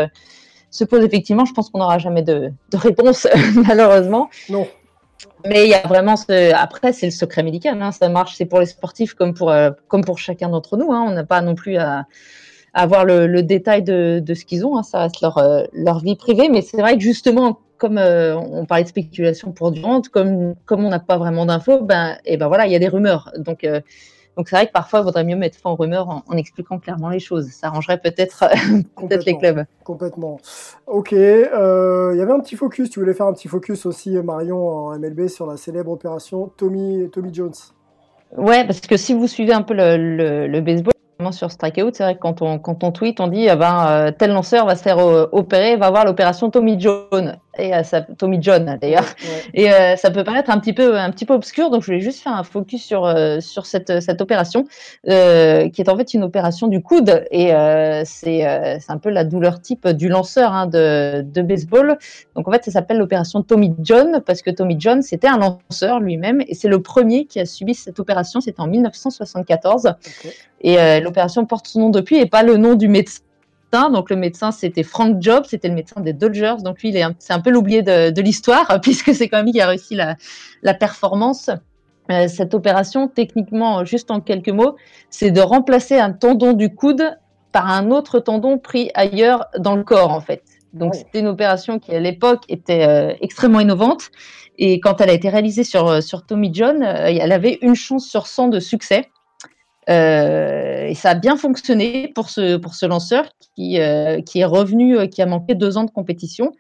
se 0.71 0.85
pose 0.85 1.05
effectivement. 1.05 1.45
Je 1.45 1.53
pense 1.53 1.71
qu'on 1.71 1.79
n'aura 1.79 1.99
jamais 1.99 2.23
de, 2.23 2.53
de 2.71 2.77
réponse, 2.77 3.29
malheureusement. 3.67 4.31
Non. 4.49 4.67
Mais 5.47 5.65
il 5.65 5.71
y 5.71 5.75
a 5.75 5.87
vraiment 5.87 6.17
ce... 6.17 6.55
après 6.55 6.93
c'est 6.93 7.07
le 7.07 7.13
secret 7.13 7.43
médical, 7.43 7.81
hein. 7.81 7.93
ça 7.93 8.09
marche, 8.09 8.35
c'est 8.37 8.47
pour 8.47 8.61
les 8.61 8.67
sportifs 8.67 9.15
comme 9.15 9.35
pour 9.35 9.51
euh, 9.51 9.71
comme 9.89 10.05
pour 10.05 10.19
chacun 10.19 10.49
d'entre 10.49 10.77
nous. 10.77 10.93
Hein. 10.93 11.05
On 11.09 11.13
n'a 11.13 11.25
pas 11.25 11.41
non 11.41 11.55
plus 11.55 11.77
à, 11.77 12.07
avoir 12.75 13.05
le, 13.05 13.43
détail 13.43 13.83
de, 13.83 14.21
de 14.25 14.35
ce 14.35 14.45
qu'ils 14.45 14.65
ont, 14.65 14.79
hein. 14.79 14.83
ça 14.83 15.01
reste 15.01 15.21
leur 15.21 15.39
euh, 15.39 15.65
leur 15.73 16.01
vie 16.01 16.17
privée. 16.17 16.49
Mais 16.49 16.63
c'est 16.63 16.79
vrai 16.79 16.97
que 16.97 17.03
justement, 17.03 17.61
comme 17.79 17.99
euh, 17.99 18.37
on 18.37 18.65
parlait 18.67 18.85
de 18.85 18.89
spéculation 18.89 19.53
pour 19.53 19.73
Durant, 19.73 20.03
comme 20.03 20.55
comme 20.65 20.85
on 20.85 20.91
n'a 20.91 21.01
pas 21.01 21.19
vraiment 21.19 21.47
d'infos, 21.47 21.83
ben 21.83 22.17
et 22.25 22.37
ben 22.37 22.49
voilà, 22.49 22.67
il 22.67 22.73
y 22.73 22.77
a 22.77 22.79
des 22.79 22.89
rumeurs. 22.89 23.31
Donc 23.39 23.67
donc 24.37 24.49
c'est 24.49 24.57
vrai 24.57 24.67
que 24.67 24.73
parfois, 24.73 25.01
il 25.01 25.05
vaudrait 25.05 25.25
mieux 25.25 25.37
mettre 25.37 25.59
fin 25.59 25.71
aux 25.71 25.77
rumeurs 25.77 26.23
en, 26.27 26.37
expliquant 26.37 26.79
clairement 26.79 27.11
les 27.11 27.19
choses. 27.19 27.51
Ça 27.51 27.67
arrangerait 27.67 27.99
peut-être 27.99 28.45
peut 28.97 29.19
les 29.27 29.37
clubs. 29.37 29.65
Complètement. 29.85 30.39
Ok. 30.87 31.13
Euh, 31.13 32.11
il 32.15 32.19
y 32.19 32.23
avait 32.23 32.33
un 32.33 32.41
petit 32.41 32.57
focus. 32.57 32.89
Tu 32.89 33.01
voulais 33.01 33.15
faire 33.15 33.27
un 33.27 33.35
petit 33.35 33.49
focus 33.49 33.85
aussi, 33.85 34.17
Marion, 34.17 34.69
en 34.69 34.99
MLB 34.99 35.29
sur 35.29 35.47
la 35.47 35.57
célèbre 35.57 35.91
opération 35.91 36.51
Tommy, 36.57 37.11
Tommy 37.11 37.33
Jones. 37.33 37.53
Ouais, 38.39 38.65
parce 38.65 38.81
que 38.81 38.97
si 38.97 39.13
vous 39.13 39.27
suivez 39.27 39.53
un 39.53 39.63
peu 39.63 39.75
le, 39.75 39.97
le, 39.99 40.47
le 40.47 40.61
baseball, 40.63 40.92
sur 41.31 41.53
Strikeout, 41.53 41.93
c'est 41.95 42.03
vrai 42.03 42.15
que 42.15 42.21
quand 42.21 42.43
on, 42.43 42.59
quand 42.59 42.83
on 42.83 42.91
tweet, 42.91 43.21
on 43.21 43.29
dit, 43.29 43.49
ah 43.49 43.57
ben, 43.57 43.87
euh, 43.89 44.11
tel 44.11 44.33
lanceur 44.33 44.67
va 44.67 44.75
se 44.75 44.83
faire 44.83 44.99
euh, 44.99 45.29
opérer, 45.31 45.77
va 45.77 45.87
avoir 45.87 46.05
l'opération 46.05 46.51
Tommy 46.51 46.81
John. 46.81 47.37
Et 47.59 47.75
euh, 47.75 47.83
ça, 47.83 48.01
Tommy 48.01 48.39
John, 48.41 48.79
d'ailleurs. 48.81 49.05
Et 49.55 49.69
ça 49.97 50.11
peut 50.11 50.25
paraître 50.25 50.51
un 50.51 50.59
petit 50.59 50.73
peu, 50.73 50.99
un 50.99 51.11
petit 51.11 51.27
peu 51.27 51.35
obscur, 51.35 51.71
donc 51.71 51.83
je 51.83 51.87
voulais 51.87 52.01
juste 52.01 52.23
faire 52.23 52.33
un 52.33 52.43
focus 52.43 52.83
sur, 52.83 53.15
sur 53.41 53.67
cette, 53.67 54.01
cette 54.01 54.23
opération, 54.23 54.65
qui 55.05 55.11
est 55.11 55.89
en 55.89 55.97
fait 55.97 56.15
une 56.15 56.25
opération 56.25 56.67
du 56.67 56.83
coude. 56.83 57.25
Et 57.31 57.53
c'est 58.07 58.45
un 58.45 58.99
peu 58.99 59.11
la 59.11 59.25
douleur 59.25 59.61
type 59.61 59.87
du 59.89 60.09
lanceur 60.09 60.53
hein, 60.53 60.67
de, 60.67 61.21
de 61.23 61.43
baseball. 61.43 61.99
Donc 62.35 62.49
en 62.49 62.53
fait, 62.53 62.65
ça 62.65 62.71
s'appelle 62.71 62.97
l'opération 62.97 63.43
Tommy 63.43 63.75
John, 63.81 64.23
parce 64.25 64.41
que 64.41 64.51
Tommy 64.51 64.77
John, 64.79 65.03
c'était 65.03 65.29
un 65.29 65.39
lanceur 65.39 66.01
lui-même, 66.01 66.43
et 66.49 66.55
c'est 66.55 66.69
le 66.69 66.81
premier 66.81 67.27
qui 67.27 67.39
a 67.39 67.45
subi 67.45 67.75
cette 67.75 68.01
opération, 68.01 68.41
c'était 68.41 68.61
en 68.61 68.67
1974. 68.67 69.95
Et 70.63 70.79
euh, 70.79 71.01
l'opération 71.13 71.45
porte 71.45 71.67
son 71.67 71.81
nom 71.81 71.91
depuis 71.91 72.17
et 72.17 72.27
pas 72.27 72.43
le 72.43 72.57
nom 72.57 72.75
du 72.75 72.89
médecin. 72.89 73.21
Donc 73.73 74.11
le 74.11 74.17
médecin, 74.17 74.51
c'était 74.51 74.83
Frank 74.83 75.21
Jobs, 75.21 75.45
c'était 75.47 75.69
le 75.69 75.75
médecin 75.75 76.01
des 76.01 76.15
Dodgers. 76.15 76.57
Donc 76.65 76.83
lui, 76.83 76.95
c'est 77.19 77.33
un 77.33 77.41
peu 77.41 77.51
l'oublié 77.51 77.83
de, 77.83 78.11
de 78.11 78.23
l'histoire, 78.23 78.81
puisque 78.83 79.15
c'est 79.15 79.29
quand 79.29 79.39
même 79.39 79.47
lui 79.47 79.53
qui 79.53 79.61
a 79.61 79.67
réussi 79.67 79.95
la, 79.95 80.17
la 80.63 80.75
performance. 80.75 81.51
Euh, 82.11 82.29
cette 82.29 82.55
opération, 82.55 83.09
techniquement, 83.09 83.85
juste 83.85 84.11
en 84.11 84.21
quelques 84.21 84.49
mots, 84.49 84.77
c'est 85.11 85.31
de 85.31 85.41
remplacer 85.41 85.99
un 85.99 86.13
tendon 86.13 86.53
du 86.55 86.75
coude 86.75 87.17
par 87.53 87.69
un 87.69 87.91
autre 87.91 88.19
tendon 88.19 88.59
pris 88.59 88.91
ailleurs 88.95 89.47
dans 89.59 89.77
le 89.77 89.85
corps, 89.85 90.11
en 90.11 90.21
fait. 90.21 90.43
Donc 90.73 90.95
c'était 90.95 91.21
une 91.21 91.29
opération 91.29 91.79
qui, 91.79 91.95
à 91.95 92.01
l'époque, 92.01 92.45
était 92.49 92.87
euh, 92.89 93.15
extrêmement 93.21 93.61
innovante. 93.61 94.11
Et 94.59 94.81
quand 94.81 95.01
elle 95.01 95.11
a 95.11 95.13
été 95.13 95.29
réalisée 95.29 95.65
sur, 95.65 96.03
sur 96.03 96.25
Tommy 96.25 96.51
John, 96.53 96.83
elle 96.83 97.33
avait 97.33 97.59
une 97.63 97.75
chance 97.75 98.07
sur 98.07 98.27
100 98.27 98.49
de 98.49 98.61
succès. 98.61 99.11
Euh, 99.91 100.87
et 100.87 100.95
ça 100.95 101.11
a 101.11 101.15
bien 101.15 101.37
fonctionné 101.37 102.13
pour 102.15 102.31
ce, 102.31 102.57
pour 102.57 102.75
ce 102.75 102.87
lanceur 102.87 103.25
qui, 103.55 103.81
euh, 103.81 104.21
qui 104.21 104.41
est 104.41 104.45
revenu, 104.45 104.97
euh, 104.97 105.07
qui 105.07 105.23
a 105.23 105.27
manqué 105.27 105.55
deux 105.55 105.77
ans 105.77 105.85
de 105.85 105.91
compétition 105.91 106.53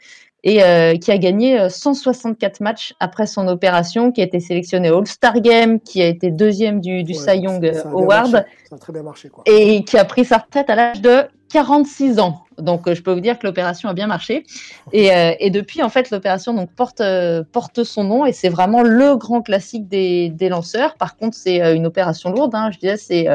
et 0.44 0.58
qui 0.98 1.12
a 1.12 1.18
gagné 1.18 1.68
164 1.70 2.58
matchs 2.62 2.94
après 2.98 3.28
son 3.28 3.46
opération, 3.46 4.10
qui 4.10 4.22
a 4.22 4.24
été 4.24 4.40
sélectionné 4.40 4.88
All-Star 4.88 5.40
Game, 5.40 5.78
qui 5.78 6.02
a 6.02 6.08
été 6.08 6.32
deuxième 6.32 6.80
du, 6.80 7.04
du 7.04 7.14
Cy 7.14 7.36
Young 7.36 7.64
Award. 7.84 8.44
Ça 8.68 8.74
a 8.74 8.78
très 8.78 8.92
bien 8.92 9.04
marché. 9.04 9.28
Quoi. 9.28 9.44
Et 9.46 9.84
qui 9.84 9.96
a 9.96 10.04
pris 10.04 10.24
sa 10.24 10.38
retraite 10.38 10.68
à 10.68 10.74
l'âge 10.74 11.00
de 11.00 11.28
46 11.52 12.18
ans. 12.18 12.42
Donc, 12.62 12.86
euh, 12.86 12.94
je 12.94 13.02
peux 13.02 13.12
vous 13.12 13.20
dire 13.20 13.38
que 13.38 13.46
l'opération 13.46 13.88
a 13.88 13.94
bien 13.94 14.06
marché. 14.06 14.44
Et, 14.92 15.14
euh, 15.14 15.32
et 15.38 15.50
depuis, 15.50 15.82
en 15.82 15.88
fait, 15.88 16.10
l'opération 16.10 16.54
donc 16.54 16.70
porte 16.72 17.00
euh, 17.00 17.42
porte 17.50 17.84
son 17.84 18.04
nom 18.04 18.26
et 18.26 18.32
c'est 18.32 18.48
vraiment 18.48 18.82
le 18.82 19.16
grand 19.16 19.42
classique 19.42 19.88
des, 19.88 20.30
des 20.30 20.48
lanceurs. 20.48 20.94
Par 20.94 21.16
contre, 21.16 21.36
c'est 21.36 21.74
une 21.74 21.86
opération 21.86 22.30
lourde. 22.30 22.54
Hein. 22.54 22.70
Je 22.72 22.78
disais, 22.78 22.96
c'est 22.96 23.26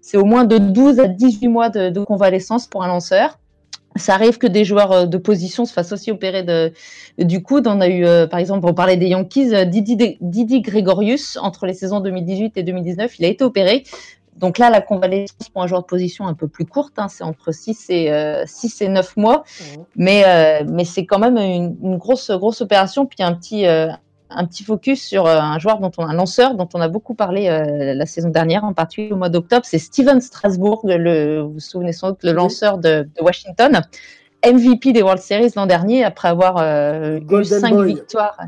c'est 0.00 0.16
au 0.16 0.24
moins 0.24 0.44
de 0.44 0.58
12 0.58 1.00
à 1.00 1.08
18 1.08 1.48
mois 1.48 1.68
de, 1.68 1.90
de, 1.90 2.00
convalescence 2.00 2.66
pour 2.66 2.82
un 2.82 2.88
lanceur. 2.88 3.38
Ça 3.96 4.14
arrive 4.14 4.38
que 4.38 4.46
des 4.46 4.64
joueurs 4.64 5.08
de 5.08 5.18
position 5.18 5.64
se 5.64 5.72
fassent 5.72 5.92
aussi 5.92 6.12
opérer 6.12 6.44
de, 6.44 6.72
du 7.18 7.42
coude. 7.42 7.66
On 7.66 7.80
a 7.80 7.88
eu, 7.88 8.04
par 8.28 8.38
exemple, 8.38 8.66
on 8.68 8.74
parlait 8.74 8.96
des 8.96 9.08
Yankees, 9.08 9.66
Didi, 9.66 10.16
Didi 10.20 10.60
Gregorius, 10.60 11.36
entre 11.36 11.66
les 11.66 11.74
saisons 11.74 12.00
2018 12.00 12.56
et 12.56 12.62
2019, 12.62 13.18
il 13.18 13.24
a 13.24 13.28
été 13.28 13.42
opéré. 13.42 13.84
Donc 14.38 14.58
là, 14.58 14.70
la 14.70 14.80
convalescence 14.80 15.48
pour 15.52 15.62
un 15.62 15.66
joueur 15.66 15.82
de 15.82 15.86
position 15.86 16.26
un 16.26 16.34
peu 16.34 16.48
plus 16.48 16.64
courte, 16.64 16.98
hein, 16.98 17.08
c'est 17.08 17.24
entre 17.24 17.52
6 17.52 17.86
et, 17.90 18.12
euh, 18.12 18.44
6 18.46 18.82
et 18.82 18.88
9 18.88 19.16
mois, 19.16 19.38
mmh. 19.38 19.64
mais, 19.96 20.24
euh, 20.26 20.64
mais 20.68 20.84
c'est 20.84 21.06
quand 21.06 21.18
même 21.18 21.36
une, 21.36 21.76
une, 21.82 21.96
grosse, 21.96 22.30
grosse 22.30 22.60
opération. 22.60 23.06
Puis 23.06 23.22
un 23.22 23.34
petit, 23.34 23.66
euh, 23.66 23.88
un 24.30 24.44
petit 24.46 24.62
focus 24.62 25.02
sur 25.02 25.26
euh, 25.26 25.38
un 25.38 25.58
joueur 25.58 25.80
dont 25.80 25.90
on, 25.98 26.06
un 26.06 26.14
lanceur 26.14 26.54
dont 26.54 26.68
on 26.74 26.80
a 26.80 26.88
beaucoup 26.88 27.14
parlé 27.14 27.48
la 27.48 28.06
saison 28.06 28.28
dernière, 28.28 28.64
en 28.64 28.74
particulier 28.74 29.12
au 29.12 29.16
mois 29.16 29.28
d'octobre, 29.28 29.64
c'est 29.64 29.78
Steven 29.78 30.20
Strasbourg, 30.20 30.82
le, 30.84 31.40
vous 31.40 31.54
vous 31.54 31.60
souvenez 31.60 31.92
sans 31.92 32.10
doute, 32.10 32.22
le 32.22 32.32
lanceur 32.32 32.78
de, 32.78 33.08
de 33.16 33.22
Washington, 33.22 33.82
MVP 34.46 34.92
des 34.92 35.02
World 35.02 35.20
Series 35.20 35.52
l'an 35.56 35.66
dernier 35.66 36.04
après 36.04 36.28
avoir 36.28 36.58
eu 36.58 37.44
5 37.44 37.80
victoires 37.82 38.38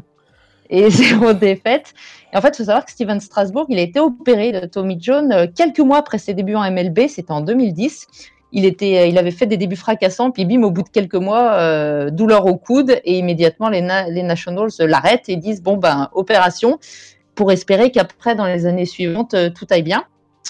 et 0.70 0.88
zéro 0.90 1.32
défaite. 1.32 1.92
Et 2.32 2.36
en 2.36 2.40
fait, 2.40 2.50
il 2.50 2.56
faut 2.58 2.64
savoir 2.64 2.84
que 2.84 2.92
Steven 2.92 3.20
Strasbourg, 3.20 3.66
il 3.68 3.78
a 3.78 3.82
été 3.82 3.98
opéré 3.98 4.52
de 4.52 4.66
Tommy 4.66 4.96
John 5.00 5.32
euh, 5.32 5.46
quelques 5.52 5.80
mois 5.80 5.98
après 5.98 6.18
ses 6.18 6.34
débuts 6.34 6.54
en 6.54 6.70
MLB, 6.70 7.08
c'était 7.08 7.32
en 7.32 7.40
2010. 7.40 8.06
Il, 8.52 8.64
était, 8.64 8.98
euh, 8.98 9.06
il 9.06 9.18
avait 9.18 9.30
fait 9.30 9.46
des 9.46 9.56
débuts 9.56 9.76
fracassants, 9.76 10.30
puis 10.30 10.44
bim, 10.44 10.62
au 10.62 10.70
bout 10.70 10.82
de 10.82 10.88
quelques 10.88 11.14
mois, 11.14 11.54
euh, 11.54 12.10
douleur 12.10 12.46
au 12.46 12.56
coude, 12.56 13.00
et 13.04 13.18
immédiatement 13.18 13.68
les, 13.68 13.86
les 14.08 14.22
Nationals 14.22 14.70
l'arrêtent 14.80 15.28
et 15.28 15.36
disent 15.36 15.62
bon 15.62 15.76
ben 15.76 16.08
opération 16.12 16.78
pour 17.34 17.52
espérer 17.52 17.90
qu'après 17.90 18.34
dans 18.34 18.46
les 18.46 18.66
années 18.66 18.86
suivantes 18.86 19.34
tout 19.54 19.66
aille 19.70 19.82
bien. 19.82 20.04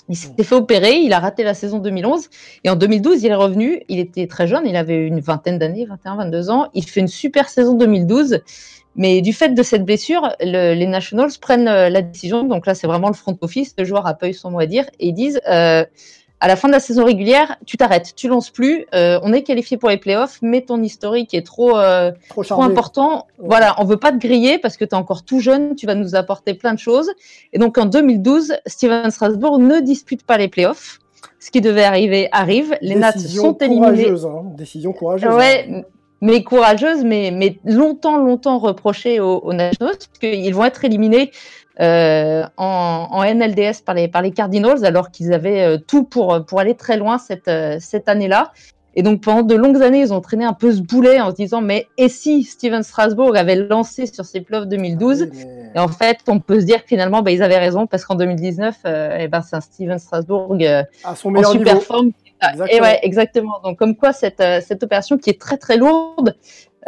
Il 0.09 0.17
s'était 0.17 0.43
fait 0.43 0.55
opérer, 0.55 0.99
il 0.99 1.13
a 1.13 1.21
raté 1.21 1.45
la 1.45 1.55
saison 1.55 1.79
2011 1.79 2.29
et 2.65 2.71
en 2.71 2.77
2012 2.77 3.23
il 3.23 3.31
est 3.31 3.35
revenu. 3.35 3.83
Il 3.89 3.99
était 3.99 4.27
très 4.27 4.47
jeune, 4.47 4.67
il 4.67 4.77
avait 4.77 5.07
une 5.07 5.21
vingtaine 5.21 5.59
d'années, 5.59 5.85
21, 5.85 6.17
22 6.17 6.51
ans. 6.51 6.69
Il 6.75 6.85
fait 6.85 7.01
une 7.01 7.09
super 7.09 7.49
saison 7.49 7.75
2012. 7.75 8.41
Mais 8.97 9.21
du 9.21 9.33
fait 9.33 9.51
de 9.51 9.63
cette 9.63 9.85
blessure, 9.85 10.35
le, 10.41 10.75
les 10.75 10.87
Nationals 10.87 11.31
prennent 11.41 11.69
euh, 11.69 11.89
la 11.89 12.03
décision. 12.03 12.43
Donc 12.43 12.67
là, 12.67 12.75
c'est 12.75 12.89
vraiment 12.89 13.07
le 13.07 13.15
front 13.15 13.39
office. 13.41 13.73
Le 13.79 13.85
joueur 13.85 14.07
a 14.07 14.15
pas 14.15 14.29
eu 14.29 14.35
son 14.35 14.51
mot 14.51 14.59
à 14.59 14.67
dire 14.67 14.85
et 14.99 15.09
ils 15.09 15.15
disent 15.15 15.41
euh, 15.49 15.85
à 16.41 16.49
la 16.49 16.57
fin 16.57 16.69
de 16.69 16.73
la 16.73 16.81
saison 16.81 17.05
régulière, 17.05 17.57
tu 17.67 17.77
t'arrêtes, 17.77 18.15
tu 18.17 18.27
lances 18.27 18.51
plus. 18.51 18.87
Euh, 18.95 19.21
on 19.23 19.33
est 19.33 19.43
qualifié 19.43 19.77
pour 19.77 19.91
les 19.91 19.99
playoffs, 19.99 20.39
mais 20.41 20.63
ton 20.63 20.83
historique 20.83 21.35
est 21.35 21.45
trop 21.45 21.77
euh, 21.79 22.11
Trop, 22.31 22.43
trop 22.43 22.57
chargé. 22.57 22.65
important. 22.65 23.27
Voilà, 23.39 23.75
on 23.79 23.85
veut 23.85 23.99
pas 23.99 24.11
te 24.11 24.17
griller 24.17 24.59
parce 24.59 24.79
que 24.79 24.85
tu 24.87 24.91
es 24.91 24.95
encore 24.95 25.23
tout 25.25 25.41
jeune, 25.41 25.75
tu 25.77 25.85
vas 25.87 25.95
nous 25.95 26.15
apporter 26.15 26.55
plein 26.55 26.73
de 26.73 26.79
choses. 26.79 27.11
Et 27.53 27.59
donc 27.59 27.77
en 27.77 27.85
2012, 27.85 28.55
Steven 28.67 29.11
Strasbourg 29.11 29.59
ne 29.59 29.81
dispute 29.81 30.23
pas 30.25 30.39
les 30.39 30.49
playoffs. 30.49 30.99
Ce 31.39 31.51
qui 31.51 31.61
devait 31.61 31.85
arriver 31.85 32.29
arrive. 32.33 32.75
Les 32.81 32.95
Nats 32.97 33.13
sont 33.13 33.57
éliminés. 33.59 34.05
courageuse, 34.05 34.27
hein. 34.27 34.43
Décision 34.57 34.93
courageuse. 34.93 35.35
Ouais, 35.35 35.67
hein. 35.71 35.83
mais 36.23 36.43
courageuse, 36.43 37.05
mais, 37.05 37.31
mais 37.31 37.59
longtemps, 37.65 38.19
longtemps 38.19 38.59
reprochée 38.59 39.21
aux, 39.21 39.39
aux 39.39 39.53
Nationals, 39.53 39.97
parce 39.97 40.19
qu'ils 40.19 40.55
vont 40.55 40.65
être 40.65 40.85
éliminés 40.85 41.33
en, 42.57 43.09
en 43.11 43.25
NLDS 43.25 43.83
par 43.85 43.95
les, 43.95 44.09
par 44.09 44.23
les 44.23 44.31
Cardinals, 44.33 44.85
alors 44.85 45.11
qu'ils 45.11 45.33
avaient 45.33 45.63
euh, 45.63 45.79
tout 45.79 46.05
pour, 46.05 46.45
pour 46.47 46.61
aller 46.61 46.75
très 46.75 46.97
loin 46.97 47.19
cette, 47.19 47.49
euh, 47.49 47.77
cette 47.81 48.09
année-là. 48.09 48.53
Et 48.97 49.03
donc 49.03 49.21
pendant 49.23 49.43
de 49.43 49.55
longues 49.55 49.81
années, 49.83 50.01
ils 50.01 50.13
ont 50.13 50.21
traîné 50.21 50.45
un 50.45 50.53
peu 50.53 50.73
ce 50.73 50.81
boulet 50.83 51.21
en 51.21 51.31
se 51.31 51.37
disant, 51.37 51.61
mais 51.61 51.87
et 51.97 52.09
si 52.09 52.43
Steven 52.43 52.83
Strasbourg 52.83 53.37
avait 53.37 53.55
lancé 53.55 54.07
sur 54.07 54.25
ses 54.25 54.41
playoffs 54.41 54.67
2012 54.67 55.23
Ah 55.23 55.27
oui, 55.33 55.45
mais- 55.47 55.71
Et 55.77 55.79
en 55.79 55.87
fait, 55.89 56.19
on 56.27 56.41
peut 56.41 56.61
se 56.61 56.65
dire 56.67 56.83
que 56.83 56.89
finalement, 56.89 57.23
bah, 57.23 57.31
ils 57.31 57.43
avaient 57.45 57.59
raison, 57.59 57.87
parce 57.87 58.05
qu'en 58.05 58.17
2019, 58.17 58.75
euh, 58.87 59.17
eh 59.21 59.29
ben, 59.29 59.43
c'est 59.43 59.55
un 59.55 59.61
Steven 59.61 59.99
Strasbourg 60.01 60.57
euh, 60.61 60.83
à 61.05 61.15
son 61.15 61.33
en 61.37 61.45
super 61.45 61.75
niveau. 61.75 61.81
forme. 61.87 62.11
Ah, 62.41 62.53
Exactement. 62.53 62.79
Et 62.79 62.81
ouais, 62.81 62.99
exactement. 63.03 63.61
Donc, 63.63 63.79
comme 63.79 63.97
quoi, 63.97 64.13
cette, 64.13 64.41
euh, 64.41 64.61
cette 64.65 64.83
opération 64.83 65.19
qui 65.19 65.31
est 65.31 65.41
très 65.41 65.57
très 65.59 65.77
lourde 65.77 66.37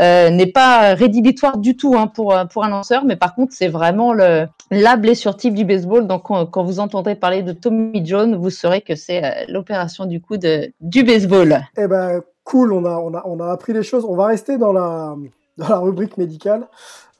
euh, 0.00 0.30
n'est 0.30 0.50
pas 0.50 0.94
rédhibitoire 0.94 1.58
du 1.58 1.76
tout 1.76 1.94
hein, 1.96 2.06
pour, 2.06 2.34
euh, 2.34 2.46
pour 2.46 2.64
un 2.64 2.70
lanceur, 2.70 3.04
mais 3.04 3.16
par 3.16 3.34
contre, 3.34 3.52
c'est 3.52 3.68
vraiment 3.68 4.14
le, 4.14 4.46
la 4.70 4.96
blessure 4.96 5.36
type 5.36 5.54
du 5.54 5.66
baseball. 5.66 6.06
Donc, 6.06 6.22
quand, 6.24 6.46
quand 6.46 6.64
vous 6.64 6.80
entendrez 6.80 7.14
parler 7.14 7.42
de 7.42 7.52
Tommy 7.52 8.00
John, 8.04 8.34
vous 8.36 8.48
saurez 8.48 8.80
que 8.80 8.94
c'est 8.94 9.22
euh, 9.22 9.44
l'opération 9.48 10.06
du 10.06 10.20
coup 10.20 10.38
de, 10.38 10.72
du 10.80 11.04
baseball. 11.04 11.60
Eh 11.76 11.86
ben, 11.86 12.22
cool, 12.44 12.72
on 12.72 12.86
a, 12.86 12.96
on, 12.96 13.12
a, 13.14 13.22
on 13.26 13.38
a 13.40 13.52
appris 13.52 13.74
des 13.74 13.82
choses. 13.82 14.06
On 14.06 14.16
va 14.16 14.26
rester 14.26 14.56
dans 14.56 14.72
la, 14.72 15.14
dans 15.58 15.68
la 15.68 15.78
rubrique 15.78 16.16
médicale. 16.16 16.66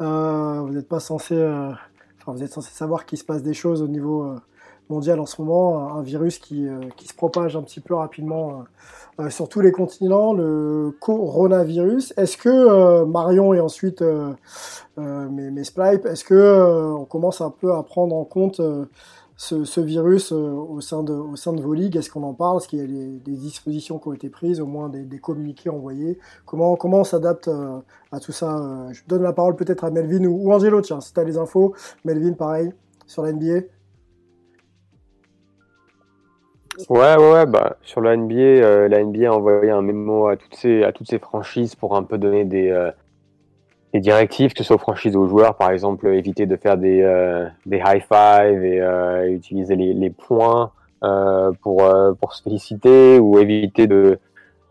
Euh, 0.00 0.60
vous 0.62 0.70
n'êtes 0.70 0.88
pas 0.88 1.00
censé, 1.00 1.34
enfin, 1.36 2.32
vous 2.32 2.42
êtes 2.42 2.52
censé 2.52 2.72
savoir 2.72 3.04
qu'il 3.04 3.18
se 3.18 3.24
passe 3.24 3.42
des 3.42 3.54
choses 3.54 3.82
au 3.82 3.88
niveau 3.88 4.34
euh, 4.92 4.94
mondial 4.94 5.20
en 5.20 5.26
ce 5.26 5.40
moment. 5.40 5.96
Un 5.96 6.02
virus 6.02 6.38
qui, 6.38 6.66
euh, 6.66 6.80
qui 6.96 7.08
se 7.08 7.14
propage 7.14 7.56
un 7.56 7.62
petit 7.62 7.80
peu 7.80 7.94
rapidement 7.94 8.64
euh, 9.18 9.24
euh, 9.24 9.30
sur 9.30 9.48
tous 9.48 9.60
les 9.60 9.72
continents, 9.72 10.32
le 10.32 10.96
coronavirus. 11.00 12.14
Est-ce 12.16 12.36
que 12.36 13.04
Marion 13.04 13.54
et 13.54 13.60
ensuite 13.60 14.02
mes, 14.96 15.50
mes 15.50 15.64
Splipe, 15.64 16.06
est-ce 16.06 16.24
que 16.24 16.94
on 16.94 17.04
commence 17.04 17.40
un 17.40 17.50
peu 17.50 17.72
à 17.74 17.82
prendre 17.82 18.14
en 18.16 18.24
compte 18.24 18.60
ce, 19.36 19.80
virus 19.80 20.32
au, 20.32 20.80
sein 20.80 21.02
de, 21.02 21.12
au 21.12 21.36
sein 21.36 21.52
de 21.52 21.60
vos 21.60 21.74
ligues? 21.74 21.96
Est-ce 21.96 22.10
qu'on 22.10 22.22
en 22.22 22.32
parle? 22.32 22.58
Est-ce 22.58 22.68
qu'il 22.68 22.78
y 22.78 22.82
a 22.82 22.86
des, 22.86 23.36
dispositions 23.36 23.98
qui 23.98 24.08
ont 24.08 24.14
été 24.14 24.30
prises, 24.30 24.60
au 24.60 24.66
moins 24.66 24.88
des, 24.88 25.02
des 25.02 25.18
communiqués 25.18 25.68
envoyés? 25.68 26.18
Comment, 26.46 26.76
comment 26.76 27.00
on 27.00 27.04
s'adapte 27.04 27.50
à 28.12 28.20
tout 28.20 28.32
ça? 28.32 28.86
Je 28.92 29.02
donne 29.06 29.22
la 29.22 29.34
parole 29.34 29.56
peut-être 29.56 29.84
à 29.84 29.90
Melvin 29.90 30.24
ou, 30.24 30.48
ou 30.48 30.52
Angelo, 30.54 30.80
tiens, 30.80 31.00
si 31.00 31.12
tu 31.12 31.20
as 31.20 31.24
les 31.24 31.36
infos. 31.36 31.74
Melvin, 32.04 32.32
pareil, 32.32 32.72
sur 33.06 33.22
la 33.22 33.32
NBA. 33.32 33.66
Ouais, 36.88 37.16
ouais, 37.16 37.32
ouais, 37.32 37.46
bah, 37.46 37.76
sur 37.82 38.00
la 38.00 38.16
NBA, 38.16 38.34
euh, 38.36 38.88
la 38.88 39.02
NBA 39.04 39.28
a 39.28 39.32
envoyé 39.34 39.70
un 39.70 39.82
mémo 39.82 40.28
à 40.28 40.36
toutes 40.36 40.54
ces, 40.54 40.82
à 40.84 40.92
toutes 40.92 41.08
ces 41.08 41.18
franchises 41.18 41.74
pour 41.74 41.96
un 41.96 42.02
peu 42.02 42.16
donner 42.16 42.44
des, 42.46 42.70
euh, 42.70 42.90
des 43.92 44.00
directives, 44.00 44.52
que 44.52 44.58
ce 44.58 44.64
soit 44.64 44.76
aux 44.76 44.78
franchises 44.78 45.12
et 45.14 45.16
aux 45.16 45.28
joueurs, 45.28 45.56
par 45.56 45.70
exemple, 45.70 46.06
éviter 46.08 46.46
de 46.46 46.56
faire 46.56 46.78
des, 46.78 47.02
euh, 47.02 47.46
des 47.66 47.78
high 47.78 48.02
five 48.02 48.64
et 48.64 48.80
euh, 48.80 49.28
utiliser 49.30 49.76
les, 49.76 49.92
les 49.92 50.10
points 50.10 50.72
euh, 51.04 51.52
pour, 51.62 51.84
euh, 51.84 52.14
pour 52.14 52.32
se 52.34 52.42
féliciter 52.42 53.18
ou 53.18 53.38
éviter 53.38 53.86
de, 53.86 54.18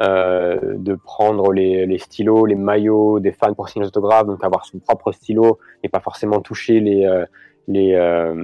euh, 0.01 0.59
de 0.77 0.95
prendre 0.95 1.53
les, 1.53 1.85
les 1.85 1.99
stylos, 1.99 2.47
les 2.47 2.55
maillots 2.55 3.19
des 3.19 3.31
fans 3.31 3.53
pour 3.53 3.69
signer 3.69 3.85
l'autographe, 3.85 4.25
donc 4.25 4.43
avoir 4.43 4.65
son 4.65 4.79
propre 4.79 5.11
stylo 5.11 5.59
et 5.83 5.89
pas 5.89 5.99
forcément 5.99 6.41
toucher 6.41 6.79
les, 6.79 7.05
euh, 7.05 7.25
les, 7.67 7.93
euh, 7.93 8.43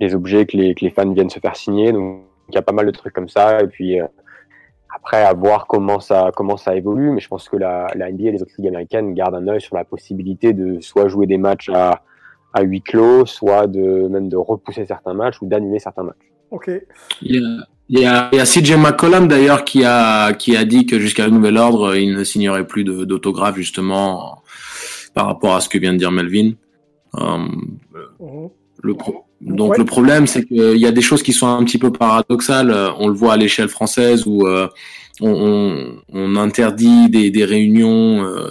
les 0.00 0.14
objets 0.14 0.46
que 0.46 0.56
les, 0.56 0.74
que 0.74 0.84
les 0.84 0.90
fans 0.90 1.10
viennent 1.12 1.30
se 1.30 1.40
faire 1.40 1.56
signer. 1.56 1.92
Donc, 1.92 2.22
il 2.48 2.54
y 2.54 2.58
a 2.58 2.62
pas 2.62 2.72
mal 2.72 2.86
de 2.86 2.90
trucs 2.90 3.12
comme 3.14 3.28
ça. 3.28 3.60
Et 3.60 3.66
puis, 3.66 4.00
euh, 4.00 4.06
après, 4.94 5.22
à 5.24 5.32
voir 5.34 5.66
comment 5.66 6.00
ça, 6.00 6.30
comment 6.34 6.56
ça 6.56 6.74
évolue. 6.76 7.10
Mais 7.10 7.20
je 7.20 7.28
pense 7.28 7.48
que 7.48 7.56
la, 7.56 7.88
la 7.94 8.10
NBA 8.10 8.28
et 8.28 8.32
les 8.32 8.42
autres 8.42 8.52
ligues 8.58 8.68
américaines 8.68 9.14
gardent 9.14 9.34
un 9.36 9.48
œil 9.48 9.60
sur 9.60 9.76
la 9.76 9.84
possibilité 9.84 10.52
de 10.52 10.80
soit 10.80 11.08
jouer 11.08 11.26
des 11.26 11.38
matchs 11.38 11.68
à, 11.72 12.02
à 12.54 12.62
huis 12.62 12.82
clos, 12.82 13.26
soit 13.26 13.66
de, 13.66 14.08
même 14.08 14.28
de 14.28 14.36
repousser 14.36 14.86
certains 14.86 15.14
matchs 15.14 15.40
ou 15.42 15.46
d'annuler 15.46 15.78
certains 15.78 16.04
matchs. 16.04 16.16
Ok. 16.50 16.70
Il 17.22 17.36
y 17.36 17.38
a, 17.38 17.66
il 17.90 18.00
y 18.00 18.06
a, 18.06 18.28
il 18.32 18.38
y 18.38 18.40
a 18.40 18.44
CJ 18.44 18.76
McCollum 18.76 19.28
d'ailleurs 19.28 19.64
qui 19.64 19.84
a, 19.84 20.32
qui 20.32 20.56
a 20.56 20.64
dit 20.64 20.86
que 20.86 20.98
jusqu'à 20.98 21.28
nouvel 21.28 21.58
ordre, 21.58 21.94
il 21.94 22.14
ne 22.14 22.24
signerait 22.24 22.66
plus 22.66 22.84
d'autographe 22.84 23.56
justement 23.56 24.42
par 25.14 25.26
rapport 25.26 25.54
à 25.54 25.60
ce 25.60 25.68
que 25.68 25.78
vient 25.78 25.92
de 25.92 25.98
dire 25.98 26.10
Melvin. 26.10 26.52
Euh, 27.16 27.38
Mhm. 28.20 28.50
le 28.82 28.94
pro- 28.94 29.24
donc 29.40 29.72
Ouais. 29.72 29.78
le 29.78 29.84
problème, 29.84 30.26
c'est 30.26 30.44
qu'il 30.44 30.76
y 30.78 30.86
a 30.86 30.90
des 30.92 31.00
choses 31.02 31.22
qui 31.22 31.32
sont 31.32 31.46
un 31.46 31.64
petit 31.64 31.78
peu 31.78 31.92
paradoxales. 31.92 32.70
Euh, 32.70 32.90
On 32.98 33.08
le 33.08 33.14
voit 33.14 33.34
à 33.34 33.36
l'échelle 33.36 33.68
française 33.68 34.24
où 34.26 34.46
euh, 34.46 34.68
on, 35.20 35.30
on, 35.30 36.02
on 36.12 36.36
interdit 36.36 37.08
des, 37.08 37.30
des 37.30 37.44
réunions, 37.44 38.24
euh, 38.24 38.50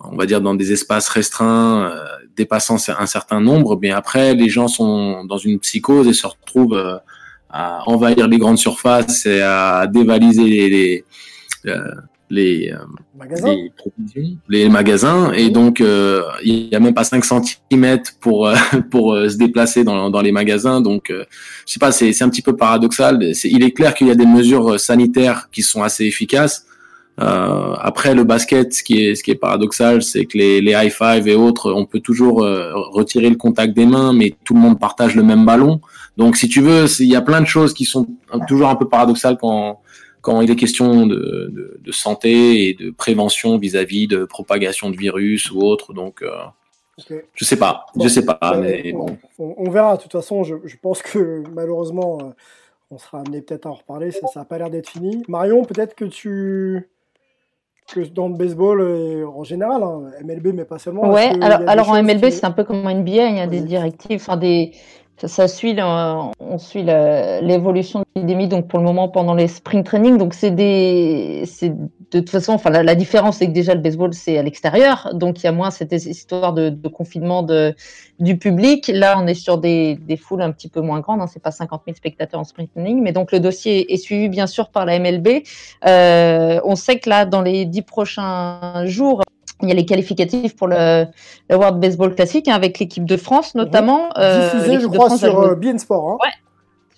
on 0.00 0.16
va 0.16 0.26
dire 0.26 0.40
dans 0.40 0.54
des 0.54 0.72
espaces 0.72 1.08
restreints, 1.08 1.90
euh, 1.90 2.04
dépassant 2.36 2.76
un 2.98 3.06
certain 3.06 3.40
nombre. 3.40 3.78
Mais 3.82 3.90
après, 3.90 4.34
les 4.34 4.48
gens 4.48 4.68
sont 4.68 5.24
dans 5.24 5.38
une 5.38 5.58
psychose 5.58 6.06
et 6.08 6.12
se 6.12 6.26
retrouvent 6.26 6.74
euh, 6.74 6.96
à 7.50 7.82
envahir 7.88 8.28
les 8.28 8.38
grandes 8.38 8.58
surfaces 8.58 9.26
et 9.26 9.40
à 9.42 9.86
dévaliser 9.86 10.44
les 10.44 10.68
les, 10.68 11.04
euh, 11.66 11.78
les, 12.32 12.72
euh, 12.72 12.78
Magasin 13.16 13.54
les 13.54 13.72
provisions, 13.76 14.36
les 14.48 14.68
magasins, 14.68 15.32
et 15.32 15.50
donc 15.50 15.80
euh, 15.80 16.22
il 16.42 16.68
y 16.68 16.74
a 16.74 16.80
même 16.80 16.94
pas 16.94 17.04
5 17.04 17.24
cm 17.24 18.00
pour 18.20 18.48
euh, 18.48 18.54
pour 18.90 19.12
euh, 19.12 19.28
se 19.28 19.36
déplacer 19.36 19.84
dans, 19.84 20.10
dans 20.10 20.22
les 20.22 20.32
magasins. 20.32 20.80
Donc, 20.80 21.10
euh, 21.10 21.24
je 21.66 21.74
sais 21.74 21.78
pas, 21.78 21.92
c'est 21.92 22.12
c'est 22.12 22.24
un 22.24 22.30
petit 22.30 22.42
peu 22.42 22.56
paradoxal. 22.56 23.32
Il 23.44 23.62
est 23.62 23.72
clair 23.72 23.94
qu'il 23.94 24.08
y 24.08 24.10
a 24.10 24.14
des 24.14 24.26
mesures 24.26 24.80
sanitaires 24.80 25.48
qui 25.52 25.62
sont 25.62 25.82
assez 25.82 26.04
efficaces. 26.06 26.66
Euh, 27.20 27.74
après 27.78 28.14
le 28.14 28.24
basket, 28.24 28.72
ce 28.72 28.82
qui 28.82 29.04
est 29.04 29.14
ce 29.14 29.22
qui 29.22 29.30
est 29.30 29.34
paradoxal, 29.34 30.02
c'est 30.02 30.24
que 30.24 30.38
les, 30.38 30.62
les 30.62 30.72
high 30.72 30.90
five 30.90 31.28
et 31.28 31.34
autres, 31.34 31.70
on 31.70 31.84
peut 31.84 32.00
toujours 32.00 32.42
euh, 32.42 32.72
retirer 32.74 33.28
le 33.28 33.36
contact 33.36 33.74
des 33.74 33.84
mains, 33.84 34.14
mais 34.14 34.34
tout 34.44 34.54
le 34.54 34.60
monde 34.60 34.80
partage 34.80 35.14
le 35.14 35.22
même 35.22 35.44
ballon. 35.44 35.82
Donc, 36.16 36.36
si 36.36 36.48
tu 36.48 36.62
veux, 36.62 36.86
il 37.00 37.08
y 37.08 37.16
a 37.16 37.20
plein 37.20 37.42
de 37.42 37.46
choses 37.46 37.74
qui 37.74 37.84
sont 37.84 38.06
toujours 38.48 38.68
un 38.70 38.76
peu 38.76 38.88
paradoxales 38.88 39.36
quand 39.38 39.80
quand 40.22 40.40
il 40.40 40.50
est 40.50 40.56
question 40.56 41.06
de, 41.06 41.14
de, 41.52 41.80
de 41.80 41.92
santé 41.92 42.68
et 42.68 42.74
de 42.74 42.90
prévention 42.90 43.58
vis-à-vis 43.58 44.06
de 44.08 44.24
propagation 44.24 44.88
de 44.90 44.96
virus 44.96 45.50
ou 45.50 45.60
autre. 45.60 45.92
Donc, 45.92 46.22
euh, 46.22 46.30
je 47.34 47.44
sais 47.44 47.56
pas, 47.56 47.86
Bon, 47.94 48.04
je 48.04 48.08
sais 48.08 48.24
pas, 48.24 48.38
mais 48.60 48.92
on, 48.94 48.98
bon. 49.06 49.18
on- 49.38 49.54
on 49.58 49.70
verra. 49.70 49.96
De 49.96 50.02
toute 50.02 50.12
façon, 50.12 50.44
je, 50.44 50.54
je 50.64 50.76
pense 50.80 51.02
que 51.02 51.42
malheureusement, 51.52 52.18
euh, 52.22 52.26
on 52.90 52.98
sera 52.98 53.20
amené 53.20 53.40
peut-être 53.42 53.66
à 53.66 53.70
en 53.70 53.74
reparler. 53.74 54.10
Ça 54.12 54.20
n'a 54.36 54.44
pas 54.44 54.58
l'air 54.58 54.70
d'être 54.70 54.90
fini. 54.90 55.22
Marion, 55.28 55.64
peut-être 55.64 55.94
que 55.94 56.04
tu. 56.04 56.88
que 57.92 58.00
dans 58.00 58.28
le 58.28 58.34
baseball, 58.36 58.80
et 58.82 59.24
en 59.24 59.42
général, 59.42 59.82
hein, 59.82 60.10
MLB, 60.22 60.52
mais 60.54 60.64
pas 60.64 60.78
seulement. 60.78 61.10
Ouais, 61.12 61.32
alors, 61.42 61.68
alors 61.68 61.90
en 61.90 61.96
MLB, 62.02 62.26
qui- 62.26 62.32
c'est 62.32 62.44
un 62.46 62.52
peu 62.52 62.64
comme 62.64 62.86
en 62.86 62.90
NBA, 62.90 63.26
il 63.28 63.36
y 63.36 63.40
a 63.40 63.46
des 63.46 63.60
directives, 63.60 64.20
enfin 64.20 64.36
des, 64.36 64.72
ça, 65.18 65.46
suit, 65.46 65.76
on 65.80 66.58
suit 66.58 66.82
l'évolution 66.82 68.00
de 68.00 68.04
l'épidémie, 68.16 68.48
donc 68.48 68.66
pour 68.66 68.78
le 68.78 68.84
moment 68.84 69.08
pendant 69.08 69.34
les 69.34 69.46
spring 69.46 69.84
training, 69.84 70.18
donc 70.18 70.34
c'est 70.34 70.50
des, 70.50 71.44
de 71.62 72.20
toute 72.20 72.30
façon, 72.30 72.52
enfin 72.52 72.70
la, 72.70 72.94
différence 72.94 73.36
c'est 73.36 73.46
que 73.46 73.52
déjà 73.52 73.74
le 73.74 73.80
baseball 73.80 74.12
c'est 74.14 74.36
à 74.36 74.42
l'extérieur, 74.42 75.10
donc 75.14 75.40
il 75.40 75.44
y 75.44 75.46
a 75.46 75.52
moins 75.52 75.70
cette 75.70 75.92
histoire 75.92 76.52
de, 76.52 76.70
confinement 76.88 77.46
du 78.18 78.36
public. 78.36 78.90
Là, 78.92 79.16
on 79.18 79.26
est 79.26 79.34
sur 79.34 79.58
des, 79.58 79.96
des 79.96 80.16
foules 80.16 80.42
un 80.42 80.50
petit 80.50 80.68
peu 80.68 80.80
moins 80.80 81.00
grandes, 81.00 81.20
hein, 81.20 81.26
c'est 81.26 81.42
pas 81.42 81.52
50 81.52 81.82
000 81.86 81.96
spectateurs 81.96 82.40
en 82.40 82.44
spring 82.44 82.68
training, 82.68 83.00
mais 83.02 83.12
donc 83.12 83.32
le 83.32 83.40
dossier 83.40 83.92
est 83.92 83.98
suivi 83.98 84.28
bien 84.28 84.46
sûr 84.46 84.70
par 84.70 84.86
la 84.86 84.98
MLB. 84.98 85.44
Euh, 85.86 86.60
on 86.64 86.74
sait 86.74 86.98
que 86.98 87.08
là, 87.08 87.26
dans 87.26 87.42
les 87.42 87.64
dix 87.64 87.82
prochains 87.82 88.86
jours, 88.86 89.22
il 89.62 89.68
y 89.68 89.72
a 89.72 89.74
les 89.74 89.86
qualificatifs 89.86 90.56
pour 90.56 90.68
le, 90.68 91.06
le 91.50 91.56
World 91.56 91.80
Baseball 91.80 92.14
Classic 92.14 92.46
hein, 92.48 92.54
avec 92.54 92.78
l'équipe 92.78 93.04
de 93.04 93.16
France 93.16 93.54
notamment. 93.54 94.08
Euh, 94.18 94.50
Diffusé, 94.52 94.80
je 94.80 94.86
crois, 94.86 95.06
France 95.06 95.20
sur 95.20 95.38
euh, 95.40 95.54
Bein 95.54 95.78
Sport. 95.78 96.18
hein. 96.22 96.28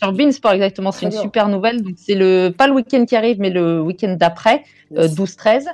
sur 0.02 0.12
Beansport 0.12 0.52
exactement. 0.52 0.92
C'est 0.92 1.06
une 1.06 1.10
bien. 1.10 1.22
super 1.22 1.48
nouvelle. 1.48 1.82
Donc 1.82 1.94
c'est 1.96 2.14
le 2.14 2.50
pas 2.56 2.66
le 2.66 2.72
week-end 2.74 3.04
qui 3.06 3.16
arrive, 3.16 3.38
mais 3.40 3.50
le 3.50 3.80
week-end 3.80 4.16
d'après, 4.18 4.64
euh, 4.96 5.02
Yes. 5.08 5.14
12-13. 5.14 5.64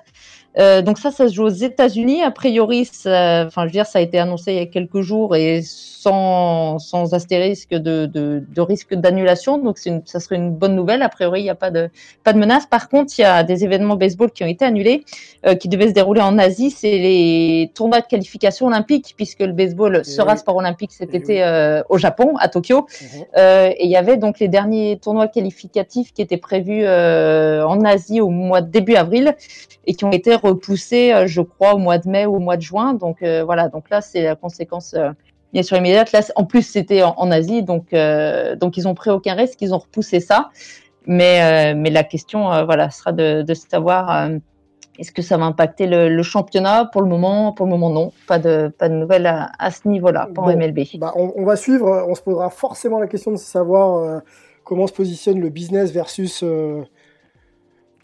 Euh, 0.59 0.83
donc 0.83 0.99
ça, 0.99 1.11
ça 1.11 1.29
se 1.29 1.35
joue 1.35 1.45
aux 1.45 1.49
États-Unis. 1.49 2.23
A 2.23 2.31
priori, 2.31 2.85
ça, 2.85 3.45
enfin, 3.47 3.63
je 3.63 3.67
veux 3.67 3.73
dire, 3.73 3.87
ça 3.87 4.01
a 4.01 4.03
été 4.03 4.19
annoncé 4.19 4.53
il 4.53 4.59
y 4.59 4.61
a 4.61 4.67
quelques 4.67 5.01
jours 5.01 5.37
et 5.37 5.63
sans, 5.63 6.79
sans 6.79 7.15
astérisque 7.15 7.71
de, 7.71 8.07
de, 8.07 8.43
de 8.49 8.61
risque 8.61 8.95
d'annulation. 8.95 9.59
Donc 9.59 9.79
une, 9.87 10.03
ça 10.07 10.19
serait 10.19 10.37
une 10.37 10.51
bonne 10.51 10.75
nouvelle. 10.75 11.03
A 11.03 11.09
priori, 11.09 11.41
il 11.41 11.45
n'y 11.45 11.51
a 11.51 11.55
pas 11.55 11.71
de, 11.71 11.89
pas 12.25 12.33
de 12.33 12.39
menace. 12.39 12.67
Par 12.67 12.89
contre, 12.89 13.13
il 13.19 13.23
y 13.23 13.25
a 13.25 13.45
des 13.45 13.65
événements 13.65 13.97
baseball 13.97 14.31
qui 14.33 14.43
ont 14.43 14.49
été 14.49 14.65
annulés, 14.65 15.05
euh, 15.47 15.55
qui 15.55 15.69
devaient 15.69 15.89
se 15.89 15.93
dérouler 15.93 16.21
en 16.21 16.37
Asie. 16.39 16.71
C'est 16.71 16.99
les 16.99 17.71
tournois 17.75 18.01
de 18.01 18.07
qualification 18.07 18.67
olympique, 18.67 19.15
puisque 19.17 19.41
le 19.41 19.53
baseball 19.53 20.05
sera 20.05 20.37
sport 20.37 20.57
olympique 20.57 20.93
cet 20.93 21.15
été 21.15 21.45
euh, 21.45 21.83
au 21.89 21.99
Japon, 21.99 22.33
à 22.39 22.49
Tokyo. 22.49 22.87
Mhm. 23.01 23.25
Et 23.37 23.85
il 23.85 23.91
y 23.91 23.97
avait 23.97 24.17
donc 24.17 24.41
les 24.41 24.49
derniers 24.49 24.99
tournois 25.01 25.29
qualificatifs 25.29 26.13
qui 26.13 26.23
étaient 26.23 26.37
prévus 26.37 26.87
en 26.87 27.85
Asie 27.85 28.21
au 28.21 28.31
mois 28.31 28.63
de 28.63 28.71
début 28.71 28.95
avril 28.95 29.35
et 29.87 29.95
qui 29.95 30.05
ont 30.05 30.13
été 30.13 30.35
repoussé, 30.41 31.13
euh, 31.13 31.27
je 31.27 31.41
crois, 31.41 31.75
au 31.75 31.79
mois 31.79 31.99
de 31.99 32.09
mai 32.09 32.27
ou 32.27 32.37
au 32.37 32.39
mois 32.39 32.57
de 32.57 32.63
juin. 32.63 32.95
Donc 32.95 33.23
euh, 33.23 33.45
voilà, 33.45 33.69
donc 33.69 33.91
là, 33.91 34.01
c'est 34.01 34.23
la 34.23 34.37
conséquence 34.37 34.95
euh, 34.95 35.11
bien 35.53 35.63
sûr 35.63 35.77
immédiate. 35.77 36.13
Là, 36.13 36.21
en 36.37 36.45
plus, 36.45 36.63
c'était 36.63 37.03
en, 37.03 37.31
Asie, 37.31 37.63
donc 37.63 37.93
donc 37.93 38.77
ils 38.77 38.89
ont 38.89 38.95
pris 38.95 39.11
aucun 39.11 39.35
risque, 39.35 39.61
ils 39.61 39.75
ont 39.75 39.79
repoussé 39.79 40.21
ça. 40.21 40.51
Mais 41.07 41.75
mais 41.75 41.91
la 41.91 42.05
question, 42.05 42.65
voilà, 42.65 42.91
sera 42.91 43.13
de, 43.13 43.43
de 43.43 43.55
savoir. 43.55 44.31
est-ce 44.99 45.11
que 45.11 45.23
ça 45.23 45.37
va 45.39 45.45
impacter 45.45 45.87
le, 45.89 46.23
championnat? 46.23 46.85
Pour 46.85 47.03
le 47.03 47.09
moment, 47.09 47.53
pour 47.53 47.67
le 47.67 47.71
moment 47.71 47.91
non, 47.91 48.13
pas 48.29 48.39
de 48.39 48.73
pas 48.79 48.89
de 48.89 48.95
nouvelles 48.95 49.27
à, 49.27 49.71
ce 49.71 49.89
niveau-là, 49.89 50.29
en 50.37 50.57
MLB. 50.57 50.81
Bah 50.99 51.13
on, 51.17 51.33
on, 51.35 51.45
va 51.45 51.57
suivre. 51.57 52.07
On 52.09 52.15
se 52.15 52.23
posera 52.23 52.51
forcément 52.51 53.01
la 53.01 53.09
question 53.09 53.33
de 53.33 53.37
savoir 53.37 54.23
comment 54.63 54.87
se 54.87 54.93
positionne 54.93 55.41
le 55.41 55.49
business 55.49 55.91
versus 55.91 56.45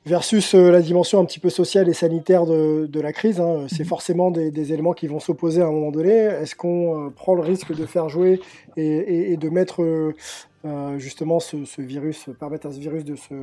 versus 0.06 0.54
euh, 0.54 0.70
la 0.70 0.80
dimension 0.80 1.20
un 1.20 1.24
petit 1.24 1.40
peu 1.40 1.50
sociale 1.50 1.88
et 1.88 1.92
sanitaire 1.92 2.46
de, 2.46 3.00
la 3.00 3.12
crise. 3.12 3.40
Hein. 3.40 3.66
C'est 3.68 3.80
mhm. 3.80 3.88
forcément 3.88 4.30
des, 4.30 4.72
éléments 4.72 4.92
qui 4.92 5.08
vont 5.08 5.20
s'opposer 5.20 5.60
à 5.60 5.66
un 5.66 5.72
moment 5.72 5.90
donné. 5.90 6.12
Est-ce 6.12 6.54
qu'on 6.54 7.06
euh, 7.06 7.10
prend 7.10 7.34
le 7.34 7.42
risque 7.42 7.74
de 7.74 7.84
faire 7.84 8.08
jouer 8.08 8.40
et, 8.76 9.36
de 9.36 9.48
mettre 9.48 9.82
euh, 9.82 10.98
justement 10.98 11.40
ce, 11.40 11.56
virus, 11.80 12.28
permettre 12.38 12.68
à 12.68 12.72
ce 12.72 12.78
virus 12.78 13.04
de 13.04 13.16
se, 13.16 13.34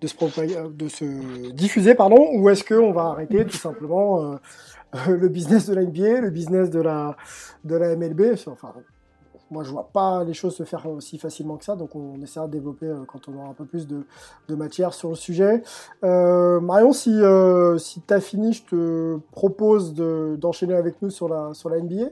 de 0.00 0.06
se, 0.06 0.68
de 0.68 0.88
se 0.88 1.52
diffuser, 1.52 1.94
pardon, 1.94 2.28
ou 2.34 2.48
est-ce 2.50 2.64
qu'on 2.64 2.92
va 2.92 3.04
arrêter 3.04 3.44
tout 3.44 3.56
simplement 3.56 4.38
le 5.08 5.28
business 5.28 5.66
de 5.66 5.74
la 5.74 5.82
NBA, 5.82 6.20
le 6.20 6.30
business 6.30 6.70
de 6.70 6.80
la, 6.80 7.16
de 7.64 7.76
la 7.76 7.94
MLB 7.96 8.34
enfin, 8.46 8.74
moi, 9.50 9.62
je 9.62 9.70
vois 9.70 9.88
pas 9.92 10.24
les 10.24 10.34
choses 10.34 10.56
se 10.56 10.64
faire 10.64 10.86
aussi 10.86 11.18
facilement 11.18 11.56
que 11.56 11.64
ça, 11.64 11.76
donc 11.76 11.94
on 11.94 12.20
essaiera 12.20 12.46
de 12.46 12.52
développer 12.52 12.86
euh, 12.86 13.04
quand 13.06 13.28
on 13.28 13.36
aura 13.36 13.48
un 13.48 13.54
peu 13.54 13.64
plus 13.64 13.86
de, 13.86 14.04
matière 14.54 14.92
sur 14.92 15.10
le 15.10 15.14
sujet. 15.14 15.62
Euh, 16.04 16.60
Marion, 16.60 16.92
si, 16.92 17.10
euh, 17.10 17.78
si 17.78 18.00
tu 18.00 18.12
as 18.12 18.20
fini, 18.20 18.52
je 18.52 18.64
te 18.64 19.18
propose 19.32 19.94
d'enchaîner 19.94 20.74
avec 20.74 21.00
nous 21.00 21.10
sur 21.10 21.28
la, 21.28 21.54
sur 21.54 21.68
la 21.68 21.80
NBA. 21.80 22.06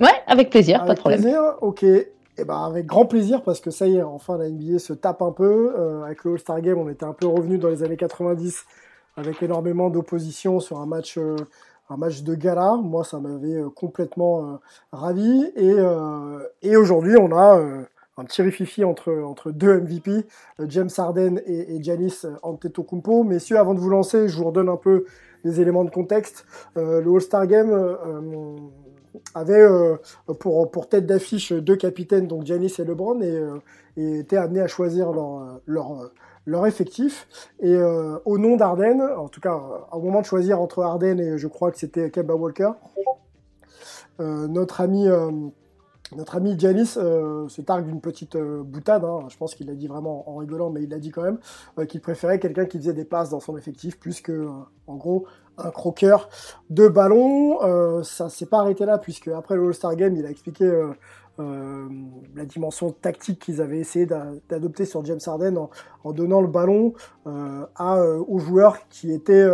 Ouais, 0.00 0.22
avec 0.26 0.50
plaisir, 0.50 0.84
pas 0.84 0.94
de 0.94 1.00
problème. 1.00 1.22
Plaisir, 1.22 1.42
ok. 1.60 1.84
Et 1.84 2.40
eh 2.40 2.44
ben 2.46 2.64
avec 2.64 2.86
grand 2.86 3.04
plaisir 3.04 3.42
parce 3.42 3.60
que 3.60 3.70
ça 3.70 3.86
y 3.86 3.96
est, 3.96 4.02
enfin 4.02 4.38
la 4.38 4.48
NBA 4.48 4.78
se 4.78 4.94
tape 4.94 5.20
un 5.20 5.32
peu. 5.32 6.02
avec 6.02 6.24
le 6.24 6.32
All-Star 6.32 6.62
Game, 6.62 6.78
on 6.78 6.88
était 6.88 7.04
un 7.04 7.12
peu 7.12 7.26
revenu 7.26 7.58
dans 7.58 7.68
les 7.68 7.82
années 7.82 7.98
90 7.98 8.64
avec 9.18 9.42
énormément 9.42 9.90
d'opposition 9.90 10.58
sur 10.58 10.78
un 10.78 10.86
match 10.86 11.18
un 11.92 11.96
match 11.96 12.22
de 12.22 12.34
gala. 12.34 12.76
Moi, 12.82 13.04
ça 13.04 13.20
m'avait 13.20 13.56
euh, 13.56 13.68
complètement 13.68 14.42
euh, 14.42 14.56
ravi. 14.92 15.52
Et, 15.56 15.74
euh, 15.76 16.38
et 16.62 16.76
aujourd'hui, 16.76 17.16
on 17.18 17.36
a 17.36 17.60
un 18.18 18.24
petit 18.24 18.42
rififi 18.42 18.84
entre, 18.84 19.12
entre 19.12 19.50
deux 19.50 19.80
MVP, 19.80 20.26
James 20.66 20.90
Harden 20.96 21.40
et, 21.46 21.76
et 21.76 21.82
Giannis 21.82 22.22
Antetokounmpo. 22.42 23.24
Messieurs, 23.24 23.58
avant 23.58 23.74
de 23.74 23.80
vous 23.80 23.90
lancer, 23.90 24.28
je 24.28 24.36
vous 24.36 24.44
redonne 24.44 24.68
un 24.68 24.76
peu 24.76 25.04
des 25.44 25.60
éléments 25.60 25.84
de 25.84 25.90
contexte. 25.90 26.44
le 26.76 27.02
All-Star 27.12 27.46
Game 27.46 27.96
avait 29.34 29.66
pour, 30.38 30.70
pour 30.70 30.88
tête 30.88 31.06
d'affiche 31.06 31.52
deux 31.52 31.74
capitaines, 31.74 32.28
donc 32.28 32.44
Giannis 32.44 32.74
et 32.78 32.84
LeBron, 32.84 33.20
et, 33.22 33.42
et 33.96 34.18
était 34.20 34.36
amené 34.36 34.60
à 34.60 34.68
choisir 34.68 35.10
leur, 35.66 36.12
leur 36.46 36.66
effectif. 36.66 37.26
Et 37.60 37.74
euh, 37.74 38.18
au 38.24 38.38
nom 38.38 38.56
d'Arden, 38.56 39.00
en 39.00 39.28
tout 39.28 39.40
cas 39.40 39.60
au 39.92 40.00
moment 40.00 40.20
de 40.20 40.26
choisir 40.26 40.60
entre 40.60 40.82
Arden 40.82 41.20
et 41.20 41.38
je 41.38 41.46
crois 41.48 41.70
que 41.70 41.78
c'était 41.78 42.10
Kemba 42.10 42.34
Walker, 42.34 42.70
euh, 44.20 44.46
notre 44.48 44.80
ami 44.80 45.08
euh, 45.08 45.30
notre 46.14 46.36
ami 46.36 46.58
Giannis 46.58 46.88
se 46.88 47.60
targue 47.62 47.86
d'une 47.86 48.02
petite 48.02 48.36
boutade, 48.36 49.02
hein. 49.02 49.20
je 49.28 49.36
pense 49.38 49.54
qu'il 49.54 49.68
l'a 49.68 49.74
dit 49.74 49.86
vraiment 49.86 50.28
en 50.28 50.36
rigolant, 50.36 50.68
mais 50.68 50.82
il 50.82 50.90
l'a 50.90 50.98
dit 50.98 51.10
quand 51.10 51.22
même, 51.22 51.38
qu'il 51.86 52.02
préférait 52.02 52.38
quelqu'un 52.38 52.66
qui 52.66 52.76
faisait 52.76 52.92
des 52.92 53.06
passes 53.06 53.30
dans 53.30 53.40
son 53.40 53.56
effectif 53.56 53.98
plus 53.98 54.20
que, 54.20 54.46
en 54.86 54.96
gros, 54.96 55.24
un 55.56 55.70
croqueur 55.70 56.28
de 56.68 56.86
ballon. 56.86 58.02
ça 58.02 58.28
s'est 58.28 58.44
pas 58.44 58.58
arrêté 58.58 58.84
là, 58.84 58.98
puisque 58.98 59.28
après 59.28 59.56
le 59.56 59.66
All-Star 59.68 59.96
Game, 59.96 60.14
il 60.14 60.26
a 60.26 60.30
expliqué 60.30 60.70
euh, 61.38 61.88
la 62.34 62.44
dimension 62.44 62.90
tactique 62.90 63.38
qu'ils 63.38 63.62
avaient 63.62 63.78
essayé 63.78 64.06
d'adopter 64.06 64.84
sur 64.84 65.04
James 65.04 65.20
Harden 65.24 65.68
en, 66.04 66.12
donnant 66.12 66.42
le 66.42 66.48
ballon 66.48 66.92
euh, 67.26 67.64
euh, 67.80 68.22
aux 68.28 68.38
joueurs 68.38 68.88
qui 68.88 69.12
étaient, 69.12 69.48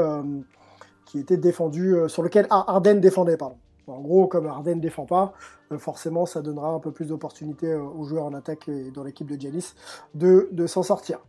qui 1.05 1.22
défendus, 1.24 1.97
sur 2.09 2.22
lequel 2.22 2.47
Harden 2.51 2.97
défendait. 2.97 3.37
Pardon. 3.37 3.57
En 3.87 4.01
gros, 4.01 4.26
comme 4.26 4.47
Harden 4.47 4.76
ne 4.76 4.81
défend 4.81 5.07
pas, 5.07 5.33
forcément, 5.79 6.26
ça 6.26 6.43
donnera 6.43 6.68
un 6.68 6.79
peu 6.79 6.93
plus 6.93 7.07
d'opportunités 7.07 7.74
aux 7.74 8.05
joueurs 8.05 8.26
en 8.26 8.35
attaque 8.35 8.68
et 8.68 8.91
dans 8.91 9.03
l'équipe 9.03 9.26
de 9.26 9.41
Giannis 9.41 9.74
de, 10.14 10.49
de 10.53 10.66
s'en 10.66 10.83
sortir. 10.83 11.20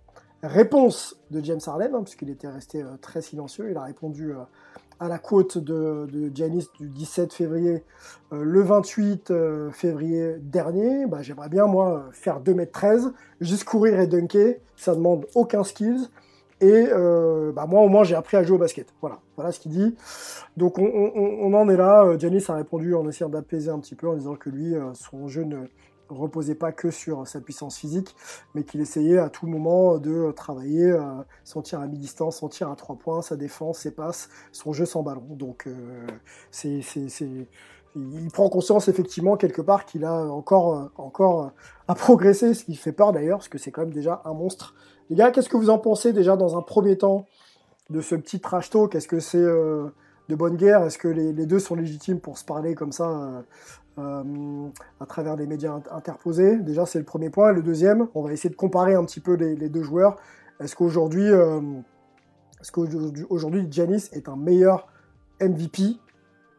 Réponse 0.44 1.16
de 1.32 1.42
James 1.42 1.62
Harden, 1.66 1.96
hein, 1.96 2.02
puisqu'il 2.04 2.30
était 2.30 2.50
resté 2.50 2.84
très 3.02 3.22
silencieux, 3.22 3.72
il 3.72 3.78
a 3.78 3.84
répondu 3.84 4.34
à 5.00 5.08
la 5.08 5.18
côte 5.18 5.58
de, 5.58 6.08
de 6.12 6.32
Giannis 6.34 6.68
du 6.80 6.90
17 6.90 7.34
février, 7.34 7.84
euh, 8.34 8.44
le 8.44 8.62
28 8.62 9.32
euh, 9.32 9.72
février 9.72 10.36
dernier, 10.40 11.06
bah, 11.06 11.22
j'aimerais 11.22 11.50
bien 11.50 11.66
moi 11.68 12.06
faire 12.12 12.42
2m13, 12.42 13.12
juste 13.40 13.64
courir 13.64 14.00
et 14.00 14.08
dunker, 14.08 14.56
ça 14.76 14.96
demande 14.96 15.26
aucun 15.36 15.64
skills. 15.64 16.10
Et 16.62 16.88
euh, 16.92 17.54
bah, 17.54 17.66
moi 17.66 17.82
au 17.82 17.88
moins 17.88 18.04
j'ai 18.04 18.16
appris 18.16 18.36
à 18.36 18.44
jouer 18.44 18.58
au 18.58 18.60
basket. 18.60 18.88
Voilà, 19.00 19.20
voilà 19.38 19.54
ce 19.54 19.62
qu'il 19.62 19.72
dit. 19.72 19.96
Donc 20.58 20.78
on, 20.78 20.84
on, 20.84 21.54
en 21.54 21.70
est 21.70 21.78
là. 21.78 22.18
Giannis 22.18 22.44
a 22.50 22.56
répondu 22.56 22.94
en 22.96 23.08
essayant 23.08 23.30
d'apaiser 23.30 23.72
un 23.72 23.80
petit 23.80 23.96
peu 23.96 24.10
en 24.10 24.16
disant 24.16 24.36
que 24.36 24.50
lui, 24.50 24.76
son 24.94 25.30
jeu 25.30 25.44
ne, 25.44 25.68
reposait 26.10 26.56
pas 26.56 26.72
que 26.72 26.92
sur 26.92 27.28
sa 27.28 27.42
puissance 27.42 27.78
physique, 27.78 28.16
mais 28.56 28.64
qu'il 28.64 28.82
essayait 28.82 29.18
à 29.18 29.30
tout 29.30 29.48
moment 29.48 29.98
de 29.98 30.32
travailler 30.32 30.86
euh, 30.86 31.02
son 31.44 31.62
tir 31.62 31.80
à 31.80 31.88
mi-distance, 31.88 32.38
son 32.38 32.50
tir 32.50 32.70
à 32.70 32.76
trois 32.76 32.96
points, 32.96 33.22
sa 33.22 33.36
défense, 33.36 33.80
ses 33.80 33.92
passes, 33.92 34.30
son 34.52 34.74
jeu 34.74 34.86
sans 34.86 35.04
ballon. 35.04 35.26
Donc 35.30 35.68
euh, 35.68 36.08
c'est, 36.52 36.82
il 37.96 38.32
prend 38.32 38.50
conscience 38.50 38.88
effectivement 38.88 39.38
quelque 39.38 39.62
part 39.62 39.86
qu'il 39.86 40.06
a 40.06 40.26
encore, 40.26 40.76
euh, 40.76 40.86
encore 40.98 41.52
à 41.88 41.96
progresser, 41.96 42.54
ce 42.54 42.66
qui 42.66 42.76
fait 42.76 42.92
peur 42.92 43.12
d'ailleurs, 43.12 43.40
parce 43.40 43.50
que 43.50 43.58
c'est 43.58 43.72
quand 43.72 43.82
même 43.82 43.94
déjà 43.94 44.22
un 44.26 44.34
monstre. 44.34 44.76
Les 45.10 45.16
gars, 45.16 45.32
qu'est-ce 45.32 45.50
que 45.50 45.58
vous 45.58 45.70
en 45.70 45.80
pensez 45.80 46.14
déjà 46.14 46.36
dans 46.38 46.58
un 46.58 46.62
premier 46.62 46.98
temps 46.98 47.26
de 47.90 48.02
ce 48.02 48.16
petit 48.16 48.40
trash 48.40 48.70
talk? 48.70 48.94
Est-ce 48.94 49.08
que 49.08 49.20
c'est 49.20 49.44
de 50.30 50.36
bonne 50.36 50.56
guerre 50.56 50.84
Est-ce 50.84 50.98
que 50.98 51.08
les, 51.08 51.34
les, 51.34 51.46
deux 51.46 51.60
sont 51.60 51.76
légitimes 51.76 52.20
pour 52.20 52.38
se 52.38 52.46
parler 52.46 52.76
comme 52.76 52.92
ça 52.92 53.44
euh, 53.98 54.68
à 55.00 55.06
travers 55.06 55.36
les 55.36 55.48
médias 55.48 55.82
interposés? 55.92 56.58
Déjà, 56.58 56.86
c'est 56.86 57.00
le 57.00 57.06
premier 57.06 57.30
point. 57.30 57.52
Le 57.52 57.64
deuxième, 57.64 58.08
on 58.14 58.22
va 58.22 58.32
essayer 58.32 58.50
de 58.50 58.56
comparer 58.56 58.94
un 58.94 59.04
petit 59.04 59.20
peu 59.20 59.34
les, 59.34 59.70
deux 59.70 59.84
joueurs. 59.84 60.18
Est-ce 60.62 60.76
qu'aujourd'hui, 60.76 61.28
euh, 61.28 61.60
est-ce 62.62 62.72
qu'aujourd'hui, 62.72 63.68
Janis 63.70 64.10
est 64.14 64.30
un 64.30 64.36
meilleur 64.36 64.88
MVP, 65.42 65.98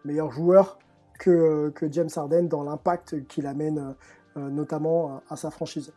meilleur 0.05 0.33
joueur 0.33 0.79
que, 1.19 1.71
que 1.71 1.91
James 1.93 2.09
Harden 2.15 2.49
dans 2.49 2.65
l'impact 2.65 3.27
qu'il 3.29 3.47
amène 3.47 3.95
euh, 4.37 4.51
notamment 4.51 5.23
à 5.31 5.37
sa 5.37 5.51
franchise? 5.51 5.93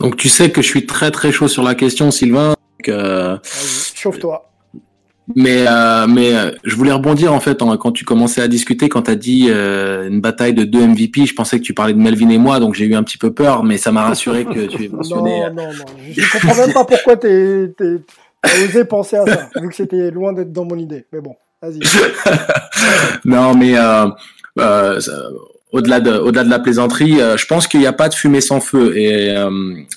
Donc, 0.00 0.16
tu 0.16 0.28
sais 0.28 0.50
que 0.50 0.60
je 0.60 0.66
suis 0.66 0.86
très 0.86 1.10
très 1.10 1.30
chaud 1.30 1.48
sur 1.48 1.62
la 1.62 1.74
question, 1.74 2.10
Sylvain. 2.10 2.54
Chauffe-toi. 3.94 4.55
Mais 5.34 5.64
euh, 5.66 6.06
mais 6.06 6.36
euh, 6.36 6.52
je 6.62 6.76
voulais 6.76 6.92
rebondir 6.92 7.32
en 7.32 7.40
fait 7.40 7.58
quand 7.58 7.90
tu 7.90 8.04
commençais 8.04 8.42
à 8.42 8.48
discuter 8.48 8.88
quand 8.88 9.02
tu 9.02 9.10
as 9.10 9.16
dit 9.16 9.46
euh, 9.48 10.08
une 10.08 10.20
bataille 10.20 10.54
de 10.54 10.62
deux 10.62 10.86
MVP, 10.86 11.26
je 11.26 11.34
pensais 11.34 11.58
que 11.58 11.64
tu 11.64 11.74
parlais 11.74 11.94
de 11.94 11.98
Melvin 11.98 12.28
et 12.28 12.38
moi 12.38 12.60
donc 12.60 12.74
j'ai 12.74 12.84
eu 12.84 12.94
un 12.94 13.02
petit 13.02 13.18
peu 13.18 13.32
peur 13.32 13.64
mais 13.64 13.76
ça 13.76 13.90
m'a 13.90 14.02
rassuré 14.02 14.44
que 14.44 14.66
tu 14.66 14.84
aies 14.84 14.88
mentionné 14.92 15.40
Non 15.40 15.54
non 15.54 15.62
non, 15.64 15.84
je, 16.12 16.20
je 16.20 16.30
comprends 16.30 16.54
même 16.54 16.72
pas 16.72 16.84
pourquoi 16.84 17.16
tu 17.16 17.26
as 18.46 18.64
osé 18.64 18.84
penser 18.84 19.16
à 19.16 19.26
ça 19.26 19.50
vu 19.60 19.68
que 19.68 19.74
c'était 19.74 20.10
loin 20.10 20.32
d'être 20.32 20.52
dans 20.52 20.64
mon 20.64 20.78
idée. 20.78 21.06
Mais 21.12 21.20
bon, 21.20 21.34
vas-y. 21.60 21.80
non 23.24 23.54
mais 23.54 23.76
euh, 23.76 24.06
euh, 24.60 25.00
au-delà 25.72 26.00
de, 26.00 26.12
au-delà 26.12 26.44
de 26.44 26.50
la 26.50 26.60
plaisanterie, 26.60 27.20
euh, 27.20 27.36
je 27.36 27.44
pense 27.46 27.66
qu'il 27.66 27.80
n'y 27.80 27.86
a 27.86 27.92
pas 27.92 28.08
de 28.08 28.14
fumée 28.14 28.40
sans 28.40 28.60
feu. 28.60 28.96
Et 28.96 29.30
euh, 29.30 29.50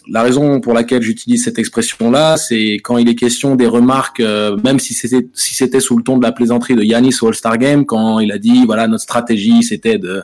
la 0.07 0.23
raison 0.23 0.59
pour 0.59 0.73
laquelle 0.73 1.03
j'utilise 1.03 1.43
cette 1.43 1.59
expression-là, 1.59 2.37
c'est 2.37 2.79
quand 2.83 2.97
il 2.97 3.07
est 3.07 3.15
question 3.15 3.55
des 3.55 3.67
remarques, 3.67 4.19
euh, 4.19 4.57
même 4.63 4.79
si 4.79 4.93
c'était 4.93 5.27
si 5.33 5.53
c'était 5.53 5.79
sous 5.79 5.95
le 5.95 6.03
ton 6.03 6.17
de 6.17 6.23
la 6.23 6.31
plaisanterie 6.31 6.75
de 6.75 6.83
Yanis 6.83 7.17
au 7.21 7.27
All-Star 7.27 7.57
Game, 7.59 7.85
quand 7.85 8.19
il 8.19 8.31
a 8.31 8.39
dit 8.39 8.65
voilà 8.65 8.87
notre 8.87 9.03
stratégie 9.03 9.61
c'était 9.61 9.99
de 9.99 10.23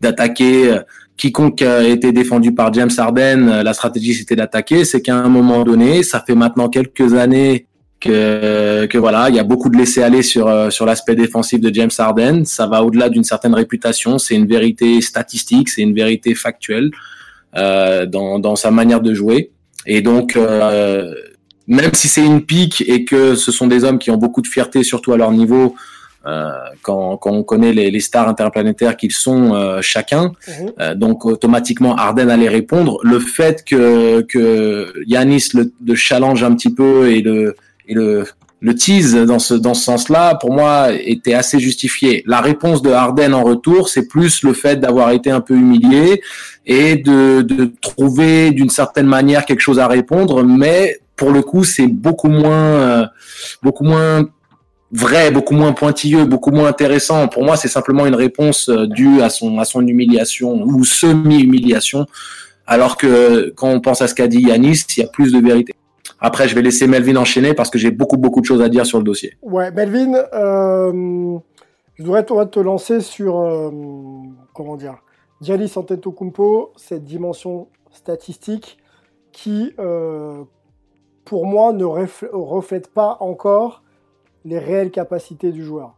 d'attaquer 0.00 0.78
quiconque 1.16 1.62
était 1.62 2.12
défendu 2.12 2.52
par 2.52 2.72
James 2.72 2.90
Harden, 2.96 3.62
la 3.62 3.74
stratégie 3.74 4.14
c'était 4.14 4.36
d'attaquer. 4.36 4.84
C'est 4.84 5.00
qu'à 5.00 5.16
un 5.16 5.28
moment 5.28 5.64
donné, 5.64 6.02
ça 6.02 6.22
fait 6.24 6.34
maintenant 6.34 6.68
quelques 6.68 7.14
années 7.14 7.66
que, 8.04 8.86
que 8.86 8.98
voilà, 8.98 9.28
il 9.30 9.34
y 9.34 9.38
a 9.38 9.44
beaucoup 9.44 9.70
de 9.70 9.76
laisser 9.76 10.02
aller 10.02 10.22
sur 10.22 10.46
euh, 10.46 10.70
sur 10.70 10.84
l'aspect 10.86 11.16
défensif 11.24 11.60
de 11.60 11.70
James 11.74 11.90
Harden. 11.96 12.44
Ça 12.44 12.66
va 12.66 12.82
au-delà 12.84 13.08
d'une 13.08 13.24
certaine 13.24 13.54
réputation. 13.54 14.18
C'est 14.18 14.34
une 14.34 14.46
vérité 14.46 15.00
statistique, 15.00 15.68
c'est 15.68 15.82
une 15.82 15.94
vérité 15.94 16.34
factuelle 16.34 16.90
euh, 17.56 18.06
dans 18.06 18.38
dans 18.38 18.56
sa 18.56 18.70
manière 18.70 19.00
de 19.00 19.12
jouer. 19.14 19.50
Et 19.86 20.00
donc, 20.02 20.36
euh, 20.36 21.14
même 21.66 21.94
si 21.94 22.08
c'est 22.08 22.24
une 22.24 22.42
pique 22.42 22.82
et 22.86 23.04
que 23.04 23.34
ce 23.34 23.50
sont 23.52 23.66
des 23.74 23.84
hommes 23.84 23.98
qui 23.98 24.10
ont 24.10 24.16
beaucoup 24.24 24.42
de 24.42 24.46
fierté, 24.46 24.82
surtout 24.82 25.12
à 25.12 25.16
leur 25.16 25.32
niveau, 25.32 25.74
euh, 26.26 26.50
quand, 26.82 27.18
quand, 27.18 27.32
on 27.32 27.42
connaît 27.42 27.74
les, 27.74 27.90
les 27.90 28.00
stars 28.00 28.28
interplanétaires 28.28 28.96
qu'ils 28.96 29.12
sont 29.12 29.54
euh, 29.54 29.82
chacun, 29.82 30.32
Mhm. 30.48 30.72
euh, 30.80 30.94
donc 30.94 31.26
automatiquement 31.26 31.96
Arden 31.96 32.30
allait 32.30 32.48
répondre. 32.60 32.98
Le 33.02 33.18
fait 33.18 33.62
que, 33.62 34.22
que 34.22 34.92
Yanis 35.06 35.48
le, 35.54 35.70
le 35.86 35.94
challenge 35.94 36.42
un 36.42 36.54
petit 36.54 36.72
peu 36.72 37.10
et 37.10 37.20
le, 37.20 37.54
et 37.86 37.94
le, 37.94 38.24
le 38.60 38.74
tease 38.74 39.14
dans 39.14 39.38
ce, 39.38 39.54
dans 39.54 39.74
ce 39.74 39.84
sens-là, 39.84 40.36
pour 40.36 40.52
moi, 40.52 40.92
était 40.92 41.34
assez 41.34 41.60
justifié. 41.60 42.22
La 42.26 42.40
réponse 42.40 42.80
de 42.80 42.90
Harden 42.90 43.34
en 43.34 43.42
retour, 43.42 43.88
c'est 43.88 44.08
plus 44.08 44.42
le 44.42 44.54
fait 44.54 44.76
d'avoir 44.76 45.10
été 45.10 45.30
un 45.30 45.40
peu 45.40 45.54
humilié 45.54 46.22
et 46.64 46.96
de, 46.96 47.42
de 47.42 47.70
trouver 47.82 48.52
d'une 48.52 48.70
certaine 48.70 49.06
manière 49.06 49.44
quelque 49.44 49.60
chose 49.60 49.78
à 49.78 49.86
répondre, 49.86 50.42
mais 50.42 50.98
pour 51.16 51.30
le 51.30 51.42
coup, 51.42 51.64
c'est 51.64 51.86
beaucoup 51.86 52.28
moins, 52.28 52.52
euh, 52.52 53.06
beaucoup 53.62 53.84
moins 53.84 54.24
vrai, 54.90 55.30
beaucoup 55.30 55.54
moins 55.54 55.72
pointilleux, 55.72 56.24
beaucoup 56.24 56.50
moins 56.50 56.68
intéressant. 56.68 57.28
Pour 57.28 57.44
moi, 57.44 57.56
c'est 57.56 57.68
simplement 57.68 58.06
une 58.06 58.14
réponse 58.14 58.68
euh, 58.68 58.86
due 58.86 59.20
à 59.20 59.28
son, 59.28 59.58
à 59.58 59.64
son 59.64 59.86
humiliation 59.86 60.62
ou 60.62 60.84
semi-humiliation. 60.84 62.06
Alors 62.66 62.96
que 62.96 63.52
quand 63.56 63.68
on 63.68 63.80
pense 63.80 64.00
à 64.00 64.08
ce 64.08 64.14
qu'a 64.14 64.26
dit 64.26 64.40
Yanis, 64.40 64.84
il 64.96 65.00
y 65.00 65.04
a 65.04 65.08
plus 65.08 65.32
de 65.32 65.38
vérité. 65.38 65.74
Après, 66.20 66.48
je 66.48 66.54
vais 66.54 66.62
laisser 66.62 66.86
Melvin 66.86 67.16
enchaîner 67.16 67.54
parce 67.54 67.70
que 67.70 67.78
j'ai 67.78 67.90
beaucoup, 67.90 68.16
beaucoup 68.16 68.40
de 68.40 68.46
choses 68.46 68.62
à 68.62 68.68
dire 68.68 68.86
sur 68.86 68.98
le 68.98 69.04
dossier. 69.04 69.36
Ouais, 69.42 69.70
Melvin, 69.70 70.14
euh, 70.32 71.38
je 71.94 72.02
voudrais 72.02 72.24
te, 72.24 72.60
lancer 72.60 73.00
sur, 73.00 73.38
euh, 73.40 73.70
comment 74.54 74.76
dire, 74.76 75.02
Giannis 75.40 75.72
Antetokounmpo, 75.76 76.72
cette 76.76 77.04
dimension 77.04 77.68
statistique 77.90 78.78
qui, 79.32 79.74
euh, 79.78 80.44
pour 81.24 81.46
moi, 81.46 81.72
ne 81.72 81.84
refl- 81.84 82.30
reflète 82.32 82.88
pas 82.88 83.16
encore 83.20 83.82
les 84.44 84.58
réelles 84.58 84.90
capacités 84.90 85.52
du 85.52 85.64
joueur. 85.64 85.96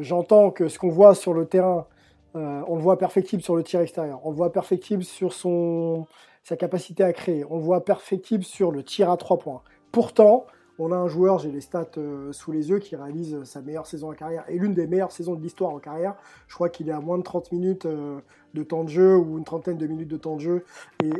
J'entends 0.00 0.50
que 0.50 0.68
ce 0.68 0.80
qu'on 0.80 0.88
voit 0.88 1.14
sur 1.14 1.32
le 1.32 1.46
terrain, 1.46 1.86
on 2.34 2.74
le 2.74 2.82
voit 2.82 2.98
perfectible 2.98 3.40
sur 3.40 3.54
le 3.54 3.62
tir 3.62 3.80
extérieur, 3.80 4.20
on 4.24 4.30
le 4.30 4.36
voit 4.36 4.50
perfectible 4.50 5.04
sur 5.04 5.32
son, 5.32 6.06
sa 6.42 6.56
capacité 6.56 7.04
à 7.04 7.12
créer, 7.12 7.44
on 7.48 7.56
le 7.56 7.62
voit 7.62 7.84
perfectible 7.84 8.44
sur 8.44 8.72
le 8.72 8.82
tir 8.82 9.10
à 9.10 9.16
trois 9.16 9.38
points. 9.38 9.62
Pourtant, 9.92 10.46
on 10.78 10.90
a 10.90 10.96
un 10.96 11.06
joueur, 11.06 11.38
j'ai 11.38 11.52
les 11.52 11.60
stats 11.60 11.86
euh, 11.98 12.32
sous 12.32 12.50
les 12.50 12.70
yeux, 12.70 12.78
qui 12.78 12.96
réalise 12.96 13.44
sa 13.44 13.60
meilleure 13.60 13.86
saison 13.86 14.10
en 14.10 14.14
carrière 14.14 14.44
et 14.48 14.58
l'une 14.58 14.74
des 14.74 14.86
meilleures 14.86 15.12
saisons 15.12 15.34
de 15.34 15.42
l'histoire 15.42 15.70
en 15.70 15.78
carrière. 15.78 16.14
Je 16.48 16.54
crois 16.54 16.70
qu'il 16.70 16.88
est 16.88 16.92
à 16.92 17.00
moins 17.00 17.18
de 17.18 17.22
30 17.22 17.52
minutes 17.52 17.86
euh, 17.86 18.18
de 18.54 18.62
temps 18.62 18.82
de 18.82 18.88
jeu 18.88 19.16
ou 19.16 19.38
une 19.38 19.44
trentaine 19.44 19.76
de 19.76 19.86
minutes 19.86 20.08
de 20.08 20.16
temps 20.16 20.36
de 20.36 20.40
jeu 20.40 20.64
et, 21.04 21.10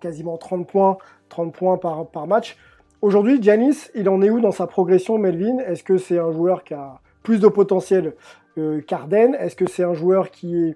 quasiment 0.00 0.36
30 0.36 0.66
points, 0.66 0.98
30 1.28 1.54
points 1.54 1.78
par, 1.78 2.26
match. 2.26 2.56
Aujourd'hui, 3.02 3.40
Giannis, 3.40 3.88
il 3.94 4.08
en 4.08 4.20
est 4.20 4.30
où 4.30 4.40
dans 4.40 4.52
sa 4.52 4.66
progression, 4.66 5.18
Melvin? 5.18 5.58
Est-ce 5.58 5.84
que 5.84 5.96
c'est 5.96 6.18
un 6.18 6.32
joueur 6.32 6.64
qui 6.64 6.74
a 6.74 7.00
plus 7.22 7.40
de 7.40 7.48
potentiel 7.48 8.14
euh, 8.58 8.80
qu'Arden? 8.80 9.34
Est-ce 9.36 9.56
que 9.56 9.68
c'est 9.68 9.84
un 9.84 9.94
joueur 9.94 10.30
qui 10.30 10.74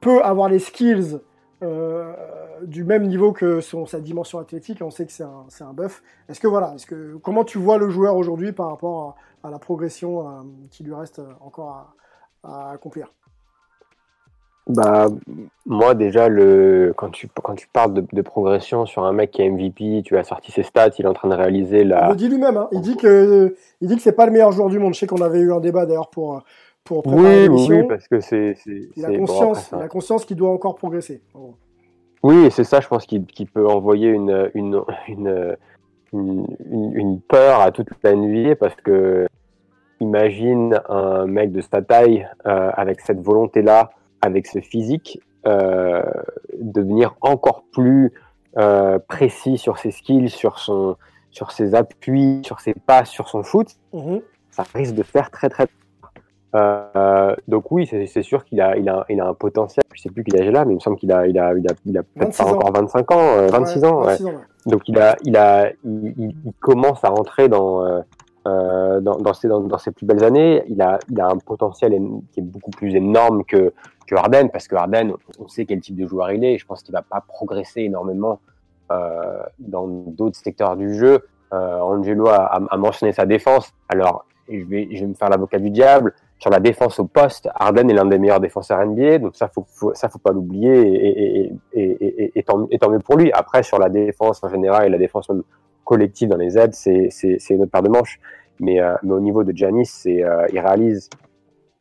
peut 0.00 0.22
avoir 0.22 0.48
les 0.48 0.58
skills 0.58 1.18
euh, 1.18 1.31
du 2.66 2.84
même 2.84 3.06
niveau 3.06 3.32
que 3.32 3.60
son, 3.60 3.86
sa 3.86 4.00
dimension 4.00 4.38
athlétique 4.38 4.80
On 4.82 4.90
sait 4.90 5.06
que 5.06 5.12
c'est 5.12 5.24
un, 5.24 5.44
c'est 5.48 5.64
un 5.64 5.72
buff. 5.72 6.02
Est-ce 6.28 6.40
que 6.40 6.46
voilà, 6.48 6.72
est-ce 6.74 6.86
que 6.86 7.16
comment 7.22 7.44
tu 7.44 7.58
vois 7.58 7.78
le 7.78 7.88
joueur 7.90 8.16
aujourd'hui 8.16 8.52
par 8.52 8.68
rapport 8.68 9.16
à, 9.42 9.48
à 9.48 9.50
la 9.50 9.58
progression 9.58 10.20
euh, 10.28 10.32
qui 10.70 10.84
lui 10.84 10.94
reste 10.94 11.20
encore 11.40 11.94
à, 12.44 12.48
à 12.68 12.70
accomplir? 12.72 13.12
Bah, 14.68 15.08
moi, 15.66 15.94
déjà, 15.94 16.28
le... 16.28 16.94
quand, 16.96 17.10
tu, 17.10 17.28
quand 17.42 17.56
tu 17.56 17.66
parles 17.66 17.94
de, 17.94 18.04
de 18.12 18.22
progression 18.22 18.86
sur 18.86 19.02
un 19.04 19.12
mec 19.12 19.32
qui 19.32 19.42
est 19.42 19.50
MVP, 19.50 20.02
tu 20.04 20.16
as 20.16 20.22
sorti 20.22 20.52
ses 20.52 20.62
stats, 20.62 20.90
il 20.98 21.04
est 21.04 21.08
en 21.08 21.14
train 21.14 21.28
de 21.28 21.34
réaliser 21.34 21.80
Il 21.80 21.88
la. 21.88 22.10
le 22.10 22.14
dit 22.16 22.28
lui-même. 22.28 22.56
hein. 22.56 22.68
Il 22.70 22.80
dit 22.80 22.96
que 22.96 23.56
il 23.80 23.88
dit 23.88 23.96
que 23.96 24.02
c'est 24.02 24.12
pas 24.12 24.24
le 24.26 24.30
meilleur 24.32 24.52
joueur 24.52 24.68
du 24.68 24.78
monde. 24.78 24.94
Je 24.94 25.00
sais 25.00 25.08
qu'on 25.08 25.20
avait 25.20 25.40
eu 25.40 25.52
un 25.52 25.58
débat 25.58 25.84
d'ailleurs 25.84 26.10
pour 26.10 26.42
pour 26.84 27.02
préparer 27.02 27.48
Oui, 27.48 27.66
oui, 27.70 27.82
parce 27.88 28.08
que 28.08 28.20
c'est. 28.20 28.54
c'est- 28.56 28.88
Il 28.96 29.04
a 29.04 29.08
c'est- 29.08 29.16
bon, 29.18 29.26
conscience, 29.26 29.58
après, 29.58 29.70
ça- 29.70 29.76
il 29.78 29.82
a 29.84 29.88
conscience 29.88 30.24
qu'il 30.24 30.36
doit 30.36 30.50
encore 30.50 30.74
progresser. 30.76 31.22
en. 31.34 31.50
Oui, 32.24 32.44
et 32.46 32.50
c'est 32.50 32.64
ça, 32.64 32.80
je 32.80 32.86
pense, 32.88 33.04
qui, 33.06 33.24
qui 33.24 33.46
peut 33.46 33.66
envoyer 33.66 34.08
une, 34.08 34.50
une, 34.54 34.80
une, 35.08 35.56
une, 36.12 36.46
une- 36.70 36.92
une 36.94 37.20
peur 37.20 37.60
à 37.60 37.72
toute 37.72 37.88
la 38.04 38.12
NBA 38.14 38.54
parce 38.56 38.76
que 38.76 39.26
imagine 40.00 40.80
un 40.88 41.26
mec 41.26 41.52
de 41.52 41.60
sa 41.60 41.82
taille 41.82 42.28
euh, 42.46 42.70
avec 42.74 43.00
cette 43.00 43.20
volonté-là, 43.20 43.90
avec 44.20 44.46
ce 44.46 44.60
physique, 44.60 45.20
euh, 45.46 46.02
devenir 46.60 47.16
encore 47.20 47.64
plus 47.72 48.12
euh, 48.58 48.98
précis 49.08 49.56
sur 49.58 49.78
ses 49.78 49.90
skills, 49.90 50.28
sur, 50.28 50.58
son, 50.58 50.96
sur 51.30 51.50
ses 51.52 51.74
appuis, 51.74 52.42
sur 52.44 52.60
ses 52.60 52.74
passes, 52.74 53.08
sur 53.08 53.28
son 53.28 53.42
shoot, 53.42 53.66
Mhm. 53.94 54.20
ça 54.50 54.64
risque 54.74 54.94
de 54.94 55.02
faire 55.02 55.30
très 55.30 55.48
très 55.48 55.66
euh, 56.54 57.34
donc 57.48 57.70
oui, 57.70 57.86
c'est 57.86 58.22
sûr 58.22 58.44
qu'il 58.44 58.60
a, 58.60 58.76
il 58.76 58.88
a, 58.88 59.04
il 59.08 59.20
a 59.20 59.26
un 59.28 59.34
potentiel. 59.34 59.82
Je 59.94 60.02
sais 60.02 60.10
plus 60.10 60.22
quel 60.24 60.40
âge 60.42 60.46
il 60.48 60.56
a, 60.56 60.64
mais 60.64 60.72
il 60.72 60.76
me 60.76 60.80
semble 60.80 60.96
qu'il 60.96 61.12
a, 61.12 61.26
il 61.26 61.38
a, 61.38 61.54
il 61.54 61.66
a, 61.66 61.72
il 61.86 61.98
a 61.98 62.02
peut-être 62.02 62.26
26 62.26 62.42
pas 62.42 62.50
ans. 62.50 62.54
encore 62.56 62.72
25 62.72 63.12
ans, 63.12 63.18
euh, 63.20 63.46
26 63.48 63.78
Ouais, 63.80 63.86
ans. 63.86 63.98
ouais. 64.00 64.06
26 64.06 64.26
ans, 64.26 64.30
ouais. 64.30 64.34
Donc 64.66 64.88
il 64.88 64.98
a, 64.98 65.16
il 65.24 65.36
a, 65.36 65.70
il, 65.84 66.14
il- 66.18 66.36
il 66.44 66.52
commence 66.60 67.02
à 67.04 67.08
rentrer 67.08 67.48
dans, 67.48 67.84
euh, 67.84 68.00
euh, 68.46 69.00
dans, 69.00 69.16
dans, 69.18 69.32
ses, 69.32 69.48
dans, 69.48 69.60
dans 69.60 69.78
ses 69.78 69.90
plus 69.92 70.04
belles 70.06 70.24
années. 70.24 70.62
Il 70.68 70.80
a, 70.82 70.98
il 71.10 71.20
a 71.20 71.28
un 71.28 71.38
potentiel 71.38 71.94
en- 71.94 72.22
qui 72.32 72.40
est 72.40 72.44
beaucoup 72.44 72.70
plus 72.70 72.94
énorme 72.94 73.44
que, 73.44 73.72
que 74.06 74.14
Harden, 74.14 74.48
parce 74.52 74.68
que 74.68 74.76
Harden, 74.76 75.12
on 75.38 75.48
sait 75.48 75.64
quel 75.64 75.80
type 75.80 75.96
de 75.96 76.06
joueur 76.06 76.32
il 76.32 76.44
est. 76.44 76.54
Et 76.54 76.58
je 76.58 76.66
pense 76.66 76.82
qu'il 76.82 76.92
va 76.92 77.02
pas 77.02 77.22
progresser 77.26 77.82
énormément 77.82 78.40
euh, 78.90 79.42
dans 79.58 79.86
d'autres 79.86 80.36
secteurs 80.38 80.76
du 80.76 80.94
jeu. 80.94 81.20
Euh, 81.54 81.80
Angelo 81.80 82.28
a, 82.28 82.44
a, 82.46 82.60
a 82.70 82.76
mentionné 82.76 83.12
sa 83.12 83.26
défense. 83.26 83.72
Alors, 83.88 84.24
je 84.50 84.64
vais, 84.64 84.88
je 84.92 85.00
vais 85.00 85.06
me 85.06 85.14
faire 85.14 85.28
l'avocat 85.30 85.58
du 85.58 85.70
diable. 85.70 86.12
Sur 86.42 86.50
la 86.50 86.58
défense 86.58 86.98
au 86.98 87.04
poste, 87.04 87.48
Harden 87.54 87.88
est 87.88 87.94
l'un 87.94 88.04
des 88.04 88.18
meilleurs 88.18 88.40
défenseurs 88.40 88.84
NBA, 88.84 89.18
donc 89.18 89.36
ça 89.36 89.46
faut, 89.46 89.64
faut 89.68 89.94
ça 89.94 90.08
faut 90.08 90.18
pas 90.18 90.32
l'oublier 90.32 90.72
et, 90.72 91.52
et, 91.72 91.82
et, 91.82 92.32
et, 92.34 92.42
tant, 92.42 92.66
tant 92.66 92.90
mieux 92.90 92.98
pour 92.98 93.16
lui. 93.16 93.30
Après 93.30 93.62
sur 93.62 93.78
la 93.78 93.88
défense 93.88 94.42
en 94.42 94.48
général 94.48 94.86
et 94.86 94.88
la 94.88 94.98
défense 94.98 95.30
collective 95.84 96.30
dans 96.30 96.36
les 96.36 96.58
aides, 96.58 96.74
c'est 96.74 97.10
c'est 97.10 97.56
autre 97.56 97.70
paire 97.70 97.84
de 97.84 97.90
manches. 97.90 98.18
Mais 98.58 98.80
euh, 98.80 98.96
mais 99.04 99.12
au 99.12 99.20
niveau 99.20 99.44
de 99.44 99.56
Giannis, 99.56 99.86
c'est 99.86 100.24
euh, 100.24 100.48
il 100.52 100.58
réalise 100.58 101.10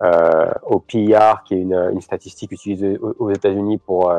euh, 0.03 0.51
au 0.61 0.79
PIR, 0.79 1.41
qui 1.43 1.55
est 1.55 1.61
une, 1.61 1.89
une 1.93 2.01
statistique 2.01 2.51
utilisée 2.51 2.99
aux, 2.99 3.31
États-Unis 3.31 3.79
pour 3.79 4.13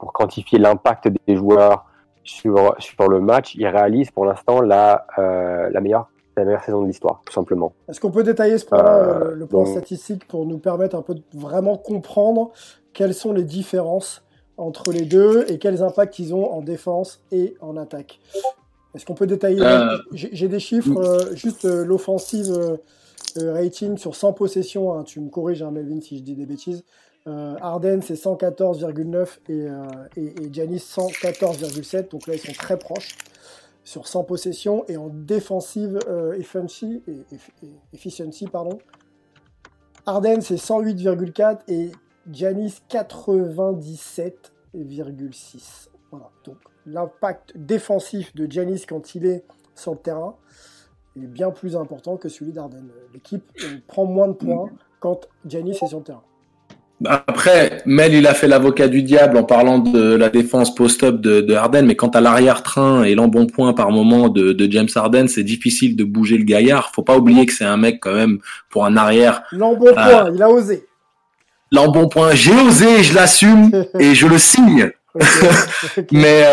pour 0.00 0.14
quantifier 0.14 0.58
l'impact 0.58 1.10
des 1.26 1.36
joueurs 1.36 1.84
sur 2.24 2.74
sur 2.78 3.06
le 3.06 3.20
match, 3.20 3.54
il 3.54 3.66
réalise 3.66 4.10
pour 4.12 4.24
l'instant 4.24 4.62
la 4.62 5.04
la 5.18 5.80
meilleure 5.82 6.08
la 6.38 6.44
meilleure 6.44 6.64
saison 6.64 6.82
de 6.82 6.86
l'histoire, 6.86 7.22
tout 7.26 7.32
simplement. 7.32 7.72
Est-ce 7.88 8.00
qu'on 8.00 8.10
peut 8.10 8.22
détailler 8.22 8.58
ce 8.58 8.64
point-là, 8.66 8.96
Euh, 8.98 9.24
euh, 9.30 9.34
le 9.34 9.46
point 9.46 9.64
donc- 9.64 9.72
statistique, 9.72 10.26
pour 10.26 10.46
nous 10.46 10.58
permettre 10.58 10.96
un 10.96 11.02
peu 11.02 11.14
de 11.14 11.22
vraiment 11.34 11.76
comprendre 11.76 12.50
quelles 12.92 13.14
sont 13.14 13.32
les 13.32 13.44
différences 13.44 14.22
entre 14.56 14.90
les 14.92 15.02
deux 15.02 15.44
et 15.48 15.58
quels 15.58 15.82
impacts 15.82 16.18
ils 16.18 16.34
ont 16.34 16.50
en 16.52 16.62
défense 16.62 17.20
et 17.30 17.54
en 17.60 17.76
attaque? 17.76 18.18
Est-ce 18.94 19.04
qu'on 19.06 19.14
peut 19.14 19.26
détailler? 19.26 19.60
Euh, 19.62 19.96
J'ai 20.12 20.48
des 20.48 20.58
chiffres, 20.60 20.96
euh, 20.98 21.34
juste 21.36 21.64
euh, 21.66 21.84
l'offensive 21.84 22.78
rating 23.36 23.96
sur 23.98 24.16
100 24.16 24.32
possessions. 24.32 24.92
hein, 24.94 25.04
tu 25.04 25.20
me 25.20 25.28
corriges, 25.28 25.62
hein, 25.62 25.70
Melvin, 25.70 26.00
si 26.00 26.18
je 26.18 26.22
dis 26.22 26.34
des 26.34 26.46
bêtises. 26.46 26.82
Euh, 27.26 27.54
Arden, 27.60 28.00
c'est 28.02 28.14
114,9 28.16 29.38
et, 29.48 29.52
euh, 29.66 29.82
et, 30.16 30.24
et 30.42 30.48
Giannis 30.52 30.78
114,7. 30.78 32.10
Donc 32.10 32.26
là, 32.26 32.34
ils 32.34 32.40
sont 32.40 32.52
très 32.52 32.78
proches 32.78 33.16
sur 33.88 34.06
100 34.06 34.22
possessions. 34.24 34.84
Et 34.88 34.98
en 34.98 35.08
défensive 35.08 35.98
euh, 36.08 36.38
efficiency, 37.92 38.46
pardon, 38.46 38.78
Arden, 40.04 40.42
c'est 40.42 40.56
108,4 40.56 41.60
et 41.68 41.92
Giannis 42.30 42.82
97,6. 42.90 45.88
Voilà. 46.10 46.28
Donc 46.44 46.58
l'impact 46.84 47.54
défensif 47.56 48.34
de 48.34 48.44
Giannis 48.50 48.84
quand 48.86 49.14
il 49.14 49.24
est 49.24 49.46
sur 49.74 49.92
le 49.92 49.98
terrain 49.98 50.36
est 51.16 51.26
bien 51.26 51.50
plus 51.50 51.74
important 51.74 52.18
que 52.18 52.28
celui 52.28 52.52
d'Arden. 52.52 52.90
L'équipe 53.14 53.50
prend 53.86 54.04
moins 54.04 54.28
de 54.28 54.34
points 54.34 54.68
quand 55.00 55.26
Giannis 55.46 55.78
est 55.82 55.86
sur 55.86 55.98
le 55.98 56.04
terrain. 56.04 56.24
Après, 57.04 57.82
Mel, 57.86 58.12
il 58.14 58.26
a 58.26 58.34
fait 58.34 58.48
l'avocat 58.48 58.88
du 58.88 59.02
diable 59.02 59.36
en 59.36 59.44
parlant 59.44 59.78
de 59.78 60.14
la 60.16 60.30
défense 60.30 60.74
post-up 60.74 61.20
de, 61.20 61.40
de 61.40 61.54
Harden, 61.54 61.82
mais 61.86 61.94
quant 61.94 62.08
à 62.08 62.20
l'arrière-train 62.20 63.04
et 63.04 63.14
l'embonpoint 63.14 63.72
par 63.72 63.90
moment 63.92 64.28
de, 64.28 64.52
de 64.52 64.72
James 64.72 64.88
Harden, 64.92 65.28
c'est 65.28 65.44
difficile 65.44 65.94
de 65.94 66.02
bouger 66.02 66.36
le 66.38 66.44
gaillard. 66.44 66.90
Faut 66.92 67.04
pas 67.04 67.16
oublier 67.16 67.46
que 67.46 67.52
c'est 67.52 67.64
un 67.64 67.76
mec 67.76 68.00
quand 68.00 68.14
même 68.14 68.38
pour 68.68 68.84
un 68.84 68.96
arrière. 68.96 69.42
L'embonpoint, 69.52 69.94
Ah. 69.96 70.28
il 70.34 70.42
a 70.42 70.50
osé. 70.50 70.86
L'embonpoint, 71.70 72.32
j'ai 72.34 72.52
osé, 72.54 73.02
je 73.04 73.14
l'assume 73.14 73.70
et 74.00 74.14
je 74.14 74.26
le 74.26 74.38
signe. 74.38 74.90
mais 76.12 76.44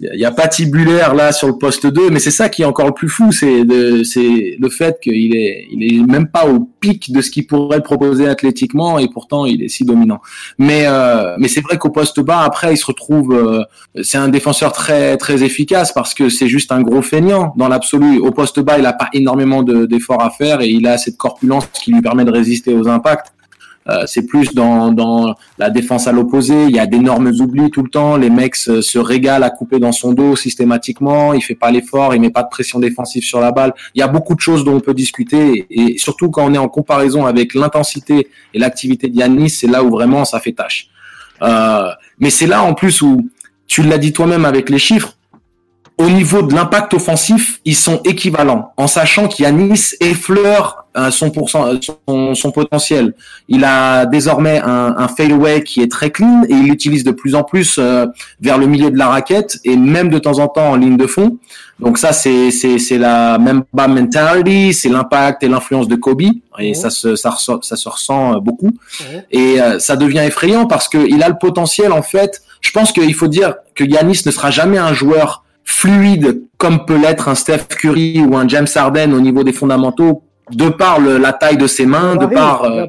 il 0.00 0.16
n'y 0.16 0.24
a 0.24 0.30
pas 0.30 0.48
Tibulaire 0.48 1.14
là 1.14 1.32
sur 1.32 1.48
le 1.48 1.58
poste 1.58 1.86
2, 1.86 2.10
mais 2.10 2.20
c'est 2.20 2.30
ça 2.30 2.48
qui 2.48 2.62
est 2.62 2.64
encore 2.64 2.86
le 2.86 2.92
plus 2.92 3.08
fou, 3.08 3.32
c'est 3.32 3.64
c'est 4.04 4.56
le 4.58 4.68
fait 4.68 4.98
qu'il 5.00 5.34
est 5.36 5.66
il 5.70 5.82
est 5.82 6.06
même 6.06 6.28
pas 6.28 6.46
au 6.46 6.60
pic 6.80 7.12
de 7.12 7.20
ce 7.20 7.30
qu'il 7.30 7.46
pourrait 7.46 7.82
proposer 7.82 8.28
athlétiquement 8.28 8.98
et 8.98 9.08
pourtant 9.08 9.46
il 9.46 9.62
est 9.62 9.68
si 9.68 9.84
dominant. 9.84 10.20
Mais 10.58 10.86
mais 11.38 11.48
c'est 11.48 11.60
vrai 11.60 11.76
qu'au 11.76 11.90
poste 11.90 12.20
bas 12.20 12.42
après 12.42 12.74
il 12.74 12.76
se 12.76 12.86
retrouve 12.86 13.66
c'est 14.02 14.18
un 14.18 14.28
défenseur 14.28 14.72
très 14.72 15.16
très 15.16 15.42
efficace 15.42 15.92
parce 15.92 16.14
que 16.14 16.28
c'est 16.28 16.48
juste 16.48 16.72
un 16.72 16.82
gros 16.82 17.02
feignant 17.02 17.52
dans 17.56 17.68
l'absolu. 17.68 18.18
Au 18.20 18.30
poste 18.30 18.60
bas 18.60 18.78
il 18.78 18.86
a 18.86 18.92
pas 18.92 19.08
énormément 19.12 19.62
d'efforts 19.62 20.22
à 20.22 20.30
faire 20.30 20.60
et 20.60 20.68
il 20.68 20.86
a 20.86 20.98
cette 20.98 21.16
corpulence 21.16 21.66
qui 21.72 21.92
lui 21.92 22.00
permet 22.00 22.24
de 22.24 22.30
résister 22.30 22.74
aux 22.74 22.88
impacts. 22.88 23.32
Euh, 23.88 24.04
c'est 24.06 24.26
plus 24.26 24.52
dans, 24.54 24.92
dans 24.92 25.34
la 25.58 25.70
défense 25.70 26.06
à 26.06 26.12
l'opposé. 26.12 26.64
Il 26.64 26.70
y 26.70 26.78
a 26.78 26.86
d'énormes 26.86 27.28
oublis 27.40 27.70
tout 27.70 27.82
le 27.82 27.88
temps. 27.88 28.16
Les 28.16 28.30
mecs 28.30 28.56
se, 28.56 28.98
régalent 28.98 29.44
à 29.44 29.50
couper 29.50 29.78
dans 29.78 29.92
son 29.92 30.12
dos 30.12 30.36
systématiquement. 30.36 31.32
Il 31.32 31.40
fait 31.40 31.54
pas 31.54 31.70
l'effort. 31.70 32.14
Il 32.14 32.20
met 32.20 32.30
pas 32.30 32.42
de 32.42 32.48
pression 32.48 32.78
défensive 32.78 33.24
sur 33.24 33.40
la 33.40 33.52
balle. 33.52 33.72
Il 33.94 34.00
y 34.00 34.02
a 34.02 34.08
beaucoup 34.08 34.34
de 34.34 34.40
choses 34.40 34.64
dont 34.64 34.74
on 34.74 34.80
peut 34.80 34.94
discuter. 34.94 35.66
Et, 35.70 35.98
surtout 35.98 36.30
quand 36.30 36.44
on 36.44 36.54
est 36.54 36.58
en 36.58 36.68
comparaison 36.68 37.26
avec 37.26 37.54
l'intensité 37.54 38.28
et 38.52 38.58
l'activité 38.58 39.08
d'Yanis, 39.08 39.50
c'est 39.50 39.66
là 39.66 39.82
où 39.82 39.90
vraiment 39.90 40.24
ça 40.24 40.40
fait 40.40 40.52
tâche. 40.52 40.88
Euh, 41.42 41.90
mais 42.18 42.28
c'est 42.28 42.46
là 42.46 42.62
en 42.62 42.74
plus 42.74 43.00
où 43.00 43.28
tu 43.66 43.82
l'as 43.82 43.98
dit 43.98 44.12
toi-même 44.12 44.44
avec 44.44 44.68
les 44.68 44.78
chiffres 44.78 45.14
au 46.00 46.08
niveau 46.08 46.40
de 46.40 46.54
l'impact 46.54 46.94
offensif, 46.94 47.60
ils 47.66 47.76
sont 47.76 48.00
équivalents, 48.04 48.72
en 48.78 48.86
sachant 48.86 49.28
qu'Yanis 49.28 49.96
effleure 50.00 50.86
euh, 50.96 51.10
son, 51.10 51.30
son, 51.46 52.34
son, 52.34 52.50
potentiel. 52.52 53.14
Il 53.48 53.64
a 53.64 54.06
désormais 54.06 54.58
un, 54.60 54.94
un 54.96 55.08
fadeaway 55.08 55.62
qui 55.62 55.82
est 55.82 55.90
très 55.90 56.10
clean 56.10 56.42
et 56.48 56.54
il 56.54 56.64
l'utilise 56.64 57.04
de 57.04 57.10
plus 57.10 57.34
en 57.34 57.44
plus 57.44 57.76
euh, 57.78 58.06
vers 58.40 58.56
le 58.56 58.66
milieu 58.66 58.90
de 58.90 58.96
la 58.96 59.08
raquette 59.08 59.58
et 59.64 59.76
même 59.76 60.08
de 60.08 60.18
temps 60.18 60.38
en 60.38 60.48
temps 60.48 60.70
en 60.70 60.76
ligne 60.76 60.96
de 60.96 61.06
fond. 61.06 61.36
Donc 61.78 61.98
ça, 61.98 62.12
c'est 62.14 62.50
la 62.98 63.38
même 63.38 63.62
mentality, 63.72 64.72
c'est 64.72 64.88
l'impact 64.88 65.42
et 65.42 65.48
l'influence 65.48 65.86
de 65.86 65.96
Kobe 65.96 66.22
et 66.58 66.74
ça 66.74 66.88
se 66.90 67.14
ça, 67.14 67.36
ça 67.38 67.76
se 67.76 67.88
ressent 67.88 68.36
euh, 68.36 68.40
beaucoup 68.40 68.70
et 69.30 69.58
ça 69.78 69.96
devient 69.96 70.24
effrayant 70.26 70.66
parce 70.66 70.88
que 70.88 70.98
il 70.98 71.22
a 71.22 71.28
le 71.28 71.36
potentiel 71.38 71.92
en 71.92 72.02
fait. 72.02 72.42
Je 72.62 72.72
pense 72.72 72.90
qu'il 72.92 73.14
faut 73.14 73.28
dire 73.28 73.54
que 73.74 73.84
Yanis 73.84 74.22
ne 74.26 74.30
sera 74.30 74.50
jamais 74.50 74.78
un 74.78 74.92
joueur 74.92 75.44
fluide 75.70 76.42
comme 76.58 76.84
peut 76.84 77.00
l'être 77.00 77.28
un 77.28 77.34
Steph 77.34 77.68
Curry 77.68 78.20
ou 78.20 78.36
un 78.36 78.46
James 78.48 78.66
Harden 78.74 79.12
au 79.14 79.20
niveau 79.20 79.44
des 79.44 79.52
fondamentaux 79.52 80.24
de 80.50 80.68
par 80.68 81.00
la 81.00 81.32
taille 81.32 81.56
de 81.56 81.68
ses 81.68 81.86
mains, 81.86 82.16
de 82.16 82.26
par 82.26 82.64
euh, 82.64 82.84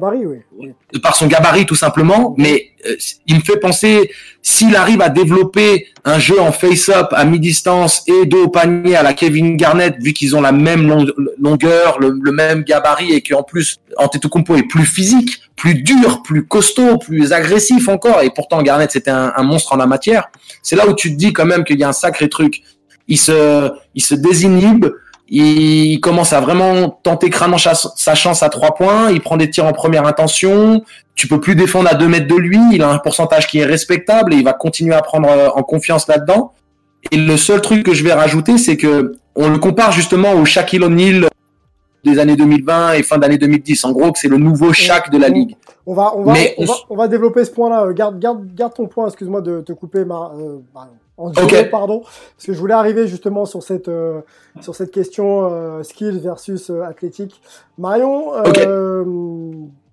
de 0.92 0.98
par 0.98 1.14
son 1.14 1.26
gabarit 1.26 1.64
tout 1.64 1.76
simplement, 1.76 2.34
mais 2.36 2.70
euh, 2.86 2.96
il 3.26 3.36
me 3.36 3.40
fait 3.40 3.58
penser 3.58 4.10
s'il 4.42 4.74
arrive 4.74 5.00
à 5.00 5.08
développer 5.08 5.86
un 6.04 6.18
jeu 6.18 6.40
en 6.40 6.50
face-up 6.50 7.06
à 7.12 7.24
mi-distance 7.24 8.02
et 8.08 8.26
dos 8.26 8.44
au 8.44 8.48
panier 8.48 8.96
à 8.96 9.04
la 9.04 9.14
Kevin 9.14 9.56
Garnett, 9.56 9.94
vu 10.02 10.12
qu'ils 10.12 10.34
ont 10.34 10.40
la 10.40 10.50
même 10.50 11.06
longueur, 11.38 12.00
le, 12.00 12.32
même 12.32 12.64
gabarit 12.64 13.12
et 13.12 13.22
qu'en 13.22 13.44
plus 13.44 13.78
Antetokounmpo 13.96 14.56
est 14.56 14.64
plus 14.64 14.84
physique, 14.84 15.40
plus 15.54 15.76
dur, 15.76 16.22
plus 16.22 16.44
costaud, 16.44 16.98
plus 16.98 17.32
agressif 17.32 17.88
encore, 17.88 18.22
et 18.22 18.30
pourtant 18.30 18.60
Garnett 18.62 18.90
c'était 18.90 19.12
un, 19.12 19.32
un 19.36 19.42
monstre 19.44 19.72
en 19.72 19.76
la 19.76 19.86
matière. 19.86 20.28
C'est 20.62 20.74
là 20.76 20.88
où 20.88 20.94
tu 20.94 21.12
te 21.12 21.16
dis 21.16 21.32
quand 21.32 21.46
même 21.46 21.62
qu'il 21.64 21.78
y 21.78 21.84
a 21.84 21.88
un 21.88 21.92
sacré 21.92 22.28
truc. 22.28 22.62
Il 23.08 23.18
se, 23.18 23.72
il 23.94 24.02
se 24.02 24.14
désinhibe, 24.14 24.86
il 25.34 25.98
commence 26.00 26.34
à 26.34 26.40
vraiment 26.40 26.90
tenter 26.90 27.30
crânement 27.30 27.56
sa 27.56 28.14
chance 28.14 28.42
à 28.42 28.50
trois 28.50 28.74
points. 28.74 29.10
Il 29.10 29.20
prend 29.22 29.38
des 29.38 29.48
tirs 29.48 29.64
en 29.64 29.72
première 29.72 30.06
intention. 30.06 30.82
Tu 31.14 31.26
peux 31.26 31.40
plus 31.40 31.56
défendre 31.56 31.88
à 31.90 31.94
deux 31.94 32.08
mètres 32.08 32.26
de 32.26 32.34
lui. 32.34 32.58
Il 32.72 32.82
a 32.82 32.90
un 32.90 32.98
pourcentage 32.98 33.46
qui 33.46 33.58
est 33.58 33.64
respectable 33.64 34.34
et 34.34 34.36
il 34.36 34.44
va 34.44 34.52
continuer 34.52 34.94
à 34.94 35.00
prendre 35.00 35.30
euh, 35.30 35.48
en 35.54 35.62
confiance 35.62 36.06
là-dedans. 36.06 36.52
Et 37.10 37.16
le 37.16 37.36
seul 37.38 37.62
truc 37.62 37.82
que 37.82 37.94
je 37.94 38.04
vais 38.04 38.12
rajouter, 38.12 38.58
c'est 38.58 38.76
que 38.76 39.14
on 39.34 39.48
le 39.48 39.58
compare 39.58 39.92
justement 39.92 40.34
au 40.34 40.44
Shaquille 40.44 40.84
O'Neal 40.84 41.28
des 42.04 42.18
années 42.18 42.36
2020 42.36 42.92
et 42.92 43.02
fin 43.02 43.16
d'année 43.16 43.38
2010. 43.38 43.84
En 43.86 43.92
gros, 43.92 44.12
que 44.12 44.18
c'est 44.18 44.28
le 44.28 44.36
nouveau 44.36 44.74
Shaq 44.74 45.10
de 45.10 45.18
la 45.18 45.28
ligue. 45.28 45.56
On 45.86 45.94
va, 45.94 46.12
on 46.14 46.24
va, 46.24 46.34
on 46.90 46.96
va, 46.96 47.08
développer 47.08 47.44
ce 47.44 47.50
point-là. 47.50 47.92
Garde, 47.92 48.18
garde, 48.18 48.54
garde 48.54 48.74
ton 48.74 48.86
point. 48.86 49.06
Excuse-moi 49.06 49.40
de 49.40 49.62
te 49.62 49.72
couper, 49.72 50.04
ma, 50.04 50.32
euh, 50.36 50.58
en 51.22 51.68
pardon, 51.70 52.00
parce 52.00 52.46
que 52.46 52.52
je 52.52 52.58
voulais 52.58 52.74
arriver 52.74 53.06
justement 53.06 53.44
sur 53.44 53.62
cette 53.62 53.88
euh, 53.88 54.20
sur 54.60 54.74
cette 54.74 54.90
question 54.90 55.44
euh, 55.44 55.82
skills 55.82 56.18
versus 56.18 56.70
euh, 56.70 56.82
athlétique. 56.82 57.40
Marion, 57.78 58.32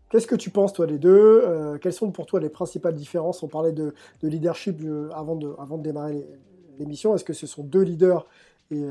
qu'est-ce 0.09 0.27
que 0.27 0.35
tu 0.35 0.49
penses 0.49 0.73
toi 0.73 0.85
les 0.85 0.97
deux 0.97 1.77
Quelles 1.81 1.93
sont 1.93 2.11
pour 2.11 2.25
toi 2.25 2.39
les 2.39 2.49
principales 2.49 2.95
différences? 2.95 3.43
On 3.43 3.47
parlait 3.47 3.71
de, 3.71 3.93
de 4.21 4.27
leadership 4.27 4.81
avant 5.13 5.35
de 5.35 5.53
avant 5.59 5.77
de 5.77 5.83
démarrer 5.83 6.25
l'émission. 6.79 7.15
Est-ce 7.15 7.25
que 7.25 7.33
ce 7.33 7.47
sont 7.47 7.63
deux 7.63 7.81
leaders 7.81 8.25
et, 8.71 8.83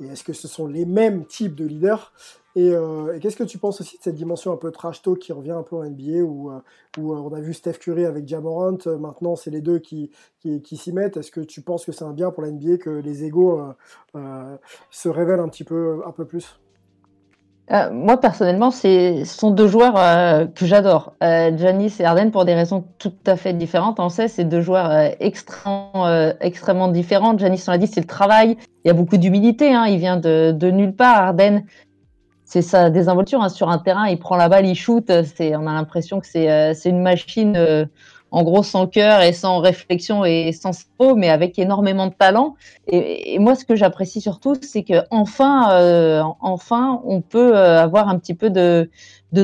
et 0.00 0.06
est-ce 0.06 0.24
que 0.24 0.32
ce 0.32 0.48
sont 0.48 0.66
les 0.66 0.84
mêmes 0.84 1.24
types 1.26 1.54
de 1.54 1.64
leaders? 1.64 2.12
Euh, 2.56 3.14
et, 3.14 3.20
qu'est-ce 3.20 3.36
que 3.36 3.44
tu 3.44 3.58
penses 3.58 3.80
aussi 3.80 3.98
de 3.98 4.02
cette 4.02 4.14
dimension 4.14 4.52
un 4.52 4.56
peu 4.56 4.70
trash 4.70 5.02
talk 5.02 5.18
qui 5.18 5.32
revient 5.32 5.52
un 5.52 5.62
peu 5.62 5.76
en 5.76 5.84
NBA 5.84 6.22
où, 6.22 6.50
euh, 6.50 6.60
où 6.98 7.12
euh, 7.12 7.16
on 7.16 7.32
a 7.32 7.40
vu 7.40 7.52
Steph 7.52 7.74
Curry 7.74 8.04
avec 8.04 8.28
Jamorant, 8.28 8.78
maintenant 8.98 9.34
c'est 9.34 9.50
les 9.50 9.60
deux 9.60 9.78
qui, 9.78 10.10
s'y 10.42 10.92
mettent. 10.92 11.16
Est-ce 11.16 11.30
que 11.30 11.40
tu 11.40 11.62
penses 11.62 11.84
que 11.84 11.92
c'est 11.92 12.04
un 12.04 12.12
bien 12.12 12.30
pour 12.30 12.42
la 12.42 12.50
NBA 12.50 12.78
que 12.78 12.90
les 12.90 13.24
égaux 13.24 13.60
se 14.90 15.08
révèlent 15.08 15.40
un 15.40 15.48
petit 15.48 15.64
peu, 15.64 16.02
un 16.06 16.12
peu 16.12 16.24
plus? 16.24 16.60
Moi 17.70 18.20
personnellement, 18.20 18.70
ce 18.70 19.22
sont 19.24 19.50
deux 19.50 19.68
joueurs 19.68 19.94
que 20.54 20.66
j'adore. 20.66 21.14
Janis 21.20 21.94
et 21.98 22.04
Arden 22.04 22.30
pour 22.30 22.44
des 22.44 22.54
raisons 22.54 22.84
tout 22.98 23.14
à 23.26 23.36
fait 23.36 23.54
différentes. 23.54 24.00
On 24.00 24.08
sait, 24.08 24.28
c'est 24.28 24.44
deux 24.44 24.60
joueurs 24.60 24.90
extrêmement, 25.20 26.32
extrêmement 26.40 26.88
différents. 26.88 27.38
Janis, 27.38 27.64
on 27.66 27.70
l'a 27.70 27.78
dit, 27.78 27.86
c'est 27.86 28.00
le 28.02 28.06
travail. 28.06 28.58
Il 28.84 28.88
y 28.88 28.90
a 28.90 28.94
beaucoup 28.94 29.16
d'humilité. 29.16 29.72
Hein. 29.72 29.86
Il 29.86 29.98
vient 29.98 30.18
de, 30.18 30.52
de 30.52 30.70
nulle 30.70 30.94
part. 30.94 31.22
Arden, 31.22 31.64
c'est 32.44 32.62
sa 32.62 32.90
désinvolture 32.90 33.42
hein. 33.42 33.48
sur 33.48 33.68
un 33.68 33.78
terrain, 33.78 34.06
il 34.06 34.18
prend 34.18 34.36
la 34.36 34.48
balle, 34.48 34.66
il 34.66 34.76
shoot. 34.76 35.10
On 35.10 35.66
a 35.66 35.72
l'impression 35.72 36.20
que 36.20 36.26
c'est, 36.26 36.50
euh, 36.50 36.72
une 36.84 37.02
machine, 37.02 37.56
euh, 37.56 37.86
en 38.34 38.42
gros 38.42 38.64
sans 38.64 38.88
cœur 38.88 39.22
et 39.22 39.32
sans 39.32 39.60
réflexion 39.60 40.24
et 40.24 40.50
sans 40.50 40.72
cerveau, 40.72 41.14
mais 41.14 41.30
avec 41.30 41.56
énormément 41.56 42.08
de 42.08 42.12
talent. 42.12 42.56
Et, 42.88 43.38
moi, 43.38 43.54
ce 43.54 43.64
que 43.64 43.76
j'apprécie 43.76 44.20
surtout, 44.20 44.56
c'est 44.60 44.82
que 44.82 45.04
enfin, 45.10 45.70
euh, 45.70 46.20
enfin, 46.40 47.00
on 47.04 47.20
peut 47.20 47.56
avoir 47.56 48.08
un 48.08 48.18
petit 48.18 48.34
peu 48.34 48.50
de, 48.50 48.90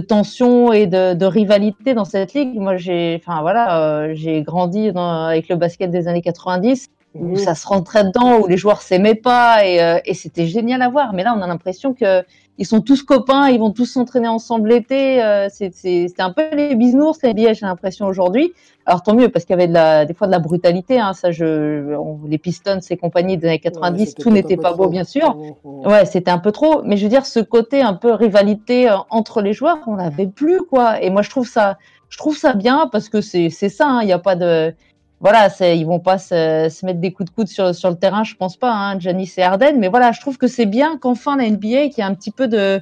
tension 0.08 0.72
et 0.72 0.88
de, 0.88 1.24
rivalité 1.24 1.94
dans 1.94 2.04
cette 2.04 2.34
ligue. 2.34 2.56
Moi, 2.56 2.76
j'ai, 2.78 3.20
enfin 3.22 3.42
voilà, 3.42 4.12
j'ai 4.14 4.42
grandi 4.42 4.92
dans, 4.92 5.26
avec 5.26 5.48
le 5.48 5.54
basket 5.54 5.92
des 5.92 6.08
années 6.08 6.22
90 6.22 6.88
où 7.14 7.36
ça 7.36 7.54
se 7.54 7.66
rentrait 7.66 8.04
dedans, 8.04 8.38
où 8.40 8.46
les 8.46 8.56
joueurs 8.56 8.82
s'aimaient 8.82 9.14
pas 9.14 9.66
et, 9.66 10.00
et 10.04 10.14
c'était 10.14 10.46
génial 10.46 10.80
à 10.82 10.88
voir. 10.88 11.12
Mais 11.12 11.24
là, 11.24 11.34
on 11.36 11.42
a 11.42 11.46
l'impression 11.46 11.92
que 11.92 12.22
ils 12.60 12.66
sont 12.66 12.82
tous 12.82 13.02
copains, 13.02 13.48
ils 13.48 13.58
vont 13.58 13.70
tous 13.70 13.86
s'entraîner 13.86 14.28
ensemble 14.28 14.68
l'été. 14.68 15.24
Euh, 15.24 15.48
c'est 15.50 16.20
un 16.20 16.30
peu 16.30 16.42
les 16.54 16.74
bisounours, 16.74 17.22
les 17.22 17.32
billets, 17.32 17.54
j'ai 17.54 17.64
l'impression 17.64 18.06
aujourd'hui. 18.06 18.52
Alors 18.84 19.02
tant 19.02 19.14
mieux 19.14 19.30
parce 19.30 19.46
qu'il 19.46 19.54
y 19.54 19.58
avait 19.58 19.66
de 19.66 19.72
la, 19.72 20.04
des 20.04 20.12
fois 20.12 20.26
de 20.26 20.32
la 20.32 20.40
brutalité. 20.40 21.00
Hein, 21.00 21.14
ça, 21.14 21.30
je, 21.30 21.96
les 22.28 22.36
Pistons 22.36 22.80
et 22.90 22.96
compagnie 22.98 23.38
des 23.38 23.48
années 23.48 23.60
90, 23.60 24.14
tout 24.16 24.30
n'était 24.30 24.58
pas 24.58 24.74
beau, 24.74 24.88
bien 24.88 25.04
sûr. 25.04 25.38
Ouais, 25.64 26.04
c'était 26.04 26.30
un 26.30 26.38
peu 26.38 26.52
trop. 26.52 26.82
Mais 26.84 26.98
je 26.98 27.04
veux 27.04 27.08
dire, 27.08 27.24
ce 27.24 27.40
côté 27.40 27.80
un 27.80 27.94
peu 27.94 28.12
rivalité 28.12 28.90
euh, 28.90 28.96
entre 29.08 29.40
les 29.40 29.54
joueurs, 29.54 29.78
on 29.86 29.96
n'avait 29.96 30.26
plus 30.26 30.60
quoi. 30.60 31.00
Et 31.00 31.08
moi, 31.08 31.22
je 31.22 31.30
trouve 31.30 31.48
ça, 31.48 31.78
je 32.10 32.18
trouve 32.18 32.36
ça 32.36 32.52
bien 32.52 32.90
parce 32.92 33.08
que 33.08 33.22
c'est 33.22 33.48
ça. 33.48 33.86
Hein. 33.88 34.02
Il 34.02 34.06
n'y 34.06 34.12
a 34.12 34.18
pas 34.18 34.36
de 34.36 34.74
voilà, 35.20 35.48
ils 35.60 35.86
vont 35.86 36.00
pas 36.00 36.18
se, 36.18 36.68
se, 36.70 36.86
mettre 36.86 37.00
des 37.00 37.12
coups 37.12 37.30
de 37.30 37.34
coude 37.34 37.48
sur, 37.48 37.74
sur 37.74 37.90
le 37.90 37.96
terrain, 37.96 38.24
je 38.24 38.34
pense 38.34 38.56
pas, 38.56 38.72
hein, 38.72 38.98
Janice 38.98 39.36
et 39.38 39.42
Arden. 39.42 39.78
Mais 39.78 39.88
voilà, 39.88 40.12
je 40.12 40.20
trouve 40.20 40.38
que 40.38 40.46
c'est 40.46 40.66
bien 40.66 40.96
qu'enfin 40.96 41.36
la 41.36 41.48
NBA, 41.48 41.88
qu'il 41.88 41.98
y 41.98 42.02
a 42.02 42.06
un 42.06 42.14
petit 42.14 42.30
peu 42.30 42.48
de, 42.48 42.80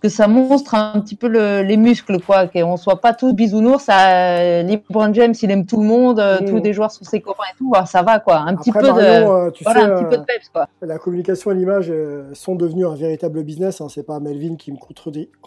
que 0.00 0.08
ça 0.08 0.28
montre 0.28 0.74
un 0.74 0.98
petit 1.00 1.14
peu 1.14 1.28
le, 1.28 1.62
les 1.62 1.76
muscles, 1.76 2.20
quoi, 2.20 2.46
qu'on 2.46 2.76
soit 2.76 3.00
pas 3.00 3.12
tous 3.12 3.34
bisounours. 3.34 3.84
Ça, 3.84 4.62
LeBron 4.62 5.12
James, 5.12 5.34
il 5.42 5.50
aime 5.50 5.66
tout 5.66 5.78
le 5.78 5.86
monde, 5.86 6.18
euh, 6.18 6.38
tous 6.38 6.62
les 6.62 6.72
joueurs 6.72 6.90
sont 6.90 7.04
ses 7.04 7.20
copains 7.20 7.44
et 7.52 7.56
tout. 7.58 7.72
ça 7.84 8.02
va, 8.02 8.18
quoi. 8.18 8.38
Un 8.38 8.56
petit 8.56 8.72
peu 8.72 8.80
de, 8.80 8.88
euh, 8.88 9.50
tu 9.50 9.62
voilà, 9.64 9.80
sais, 9.80 9.86
un 9.86 9.96
petit 9.96 10.16
peu 10.16 10.18
de 10.18 10.24
peps, 10.24 10.48
quoi. 10.52 10.68
La 10.80 10.98
communication 10.98 11.50
et 11.50 11.54
l'image 11.54 11.90
euh, 11.90 12.30
sont 12.32 12.54
devenus 12.54 12.86
un 12.86 12.94
véritable 12.94 13.42
business. 13.42 13.80
Hein, 13.80 13.88
c'est 13.90 14.06
pas 14.06 14.20
Melvin 14.20 14.56
qui 14.56 14.72
me 14.72 14.78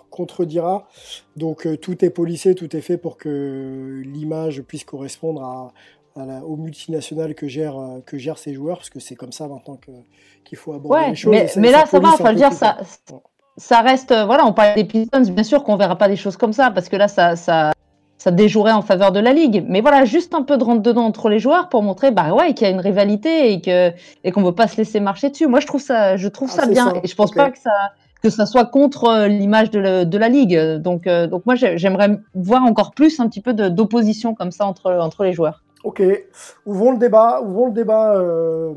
contredira. 0.09 0.87
Donc 1.35 1.67
tout 1.81 2.05
est 2.05 2.11
policé, 2.11 2.53
tout 2.53 2.75
est 2.75 2.81
fait 2.81 2.97
pour 2.97 3.17
que 3.17 4.03
l'image 4.05 4.61
puisse 4.61 4.83
correspondre 4.83 5.41
à, 5.43 5.73
aux 6.15 6.55
multinationales 6.57 7.35
que 7.35 7.47
gèrent, 7.47 7.77
euh, 7.77 7.99
que 8.05 8.17
gèrent 8.17 8.37
ces 8.37 8.53
joueurs, 8.53 8.77
parce 8.77 8.89
que 8.89 8.99
c'est 8.99 9.15
comme 9.15 9.31
ça 9.31 9.47
maintenant 9.47 9.79
qu'il 10.43 10.57
faut 10.57 10.73
aborder 10.73 11.09
les 11.09 11.15
choses. 11.15 11.31
Mais, 11.31 11.47
mais 11.57 11.71
là, 11.71 11.85
ça 11.85 11.99
va, 11.99 12.09
enfin, 12.09 12.33
dire, 12.33 12.53
ça, 12.53 12.77
ça 13.57 13.81
reste. 13.81 14.11
Euh, 14.11 14.25
voilà, 14.25 14.45
on 14.45 14.53
parle 14.53 14.75
des 14.75 14.83
Pistons, 14.83 15.21
bien 15.21 15.43
sûr 15.43 15.63
qu'on 15.63 15.75
verra 15.75 15.97
pas 15.97 16.07
des 16.07 16.15
choses 16.15 16.37
comme 16.37 16.53
ça, 16.53 16.71
parce 16.71 16.89
que 16.89 16.95
là, 16.95 17.07
ça, 17.07 17.35
ça, 17.35 17.71
ça 18.17 18.31
déjouerait 18.31 18.71
en 18.71 18.81
faveur 18.81 19.11
de 19.11 19.19
la 19.19 19.33
ligue. 19.33 19.65
Mais 19.67 19.81
voilà, 19.81 20.05
juste 20.05 20.33
un 20.33 20.43
peu 20.43 20.57
de 20.57 20.63
rentre 20.63 20.81
dedans 20.81 21.05
entre 21.05 21.29
les 21.29 21.39
joueurs 21.39 21.69
pour 21.69 21.81
montrer, 21.81 22.11
bah 22.11 22.33
ouais, 22.33 22.53
qu'il 22.53 22.67
y 22.67 22.69
a 22.69 22.73
une 22.73 22.79
rivalité 22.79 23.51
et 23.51 23.61
que 23.61 23.91
et 24.23 24.31
qu'on 24.31 24.43
veut 24.43 24.55
pas 24.55 24.67
se 24.67 24.77
laisser 24.77 24.99
marcher 24.99 25.29
dessus. 25.29 25.47
Moi, 25.47 25.59
je 25.59 25.67
trouve 25.67 25.81
ça, 25.81 26.15
je 26.15 26.27
trouve 26.27 26.49
ah, 26.53 26.61
ça 26.61 26.67
bien, 26.67 26.93
et 27.03 27.07
je 27.07 27.15
pense 27.15 27.31
pas 27.31 27.49
que 27.49 27.59
ça 27.59 27.71
que 28.21 28.29
ça 28.29 28.45
soit 28.45 28.63
contre 28.63 29.03
euh, 29.03 29.27
l'image 29.27 29.69
de, 29.69 30.05
de, 30.05 30.17
la 30.17 30.29
ligue. 30.29 30.57
Donc, 30.77 31.09
donc 31.09 31.45
moi, 31.45 31.55
j'aimerais 31.55 32.19
voir 32.33 32.63
encore 32.63 32.91
plus 32.91 33.19
un 33.19 33.27
petit 33.27 33.41
peu 33.41 33.53
d'opposition 33.53 34.33
comme 34.33 34.51
ça 34.51 34.65
entre 34.65 34.93
entre 34.93 35.25
les 35.25 35.33
joueurs. 35.33 35.63
Ok, 35.83 36.01
ouvrons 36.65 36.91
le 36.91 36.97
débat. 36.97 37.41
Ouvrons 37.41 37.67
le 37.67 37.73
débat. 37.73 38.17
euh, 38.17 38.73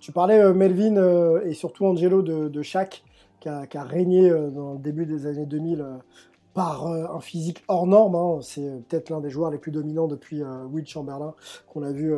tu 0.00 0.12
parlais, 0.12 0.40
euh, 0.40 0.54
Melvin, 0.54 0.96
euh, 0.96 1.44
et 1.44 1.52
surtout 1.52 1.84
Angelo 1.86 2.22
de, 2.22 2.48
de 2.48 2.62
Shaq, 2.62 3.04
qui 3.38 3.48
a, 3.48 3.66
régné 3.84 4.30
dans 4.30 4.72
le 4.72 4.78
début 4.78 5.06
des 5.06 5.26
années 5.26 5.46
2000 5.46 5.82
euh, 5.82 5.96
par 6.54 6.86
un 6.86 7.20
physique 7.20 7.62
hors 7.68 7.86
norme. 7.86 8.16
hein. 8.16 8.40
C'est 8.42 8.82
peut-être 8.88 9.10
l'un 9.10 9.20
des 9.20 9.30
joueurs 9.30 9.50
les 9.50 9.58
plus 9.58 9.70
dominants 9.70 10.08
depuis 10.08 10.42
Will 10.42 10.84
Chamberlain 10.84 11.34
qu'on 11.68 11.84
a 11.84 11.92
vu 11.92 12.12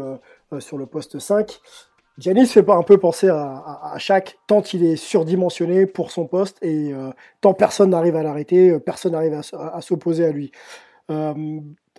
sur 0.58 0.78
le 0.78 0.86
poste 0.86 1.18
5. 1.18 1.60
Giannis 2.16 2.46
fait 2.46 2.62
pas 2.62 2.74
un 2.74 2.82
peu 2.82 2.96
penser 2.96 3.28
à, 3.28 3.92
à, 3.92 3.98
Shaq, 3.98 4.38
tant 4.46 4.62
il 4.72 4.84
est 4.84 4.96
surdimensionné 4.96 5.84
pour 5.84 6.10
son 6.10 6.26
poste 6.26 6.56
et 6.62 6.94
tant 7.42 7.52
personne 7.52 7.90
n'arrive 7.90 8.16
à 8.16 8.22
l'arrêter, 8.22 8.80
personne 8.80 9.12
n'arrive 9.12 9.38
à, 9.52 9.80
s'opposer 9.82 10.24
à 10.24 10.32
lui. 10.32 10.50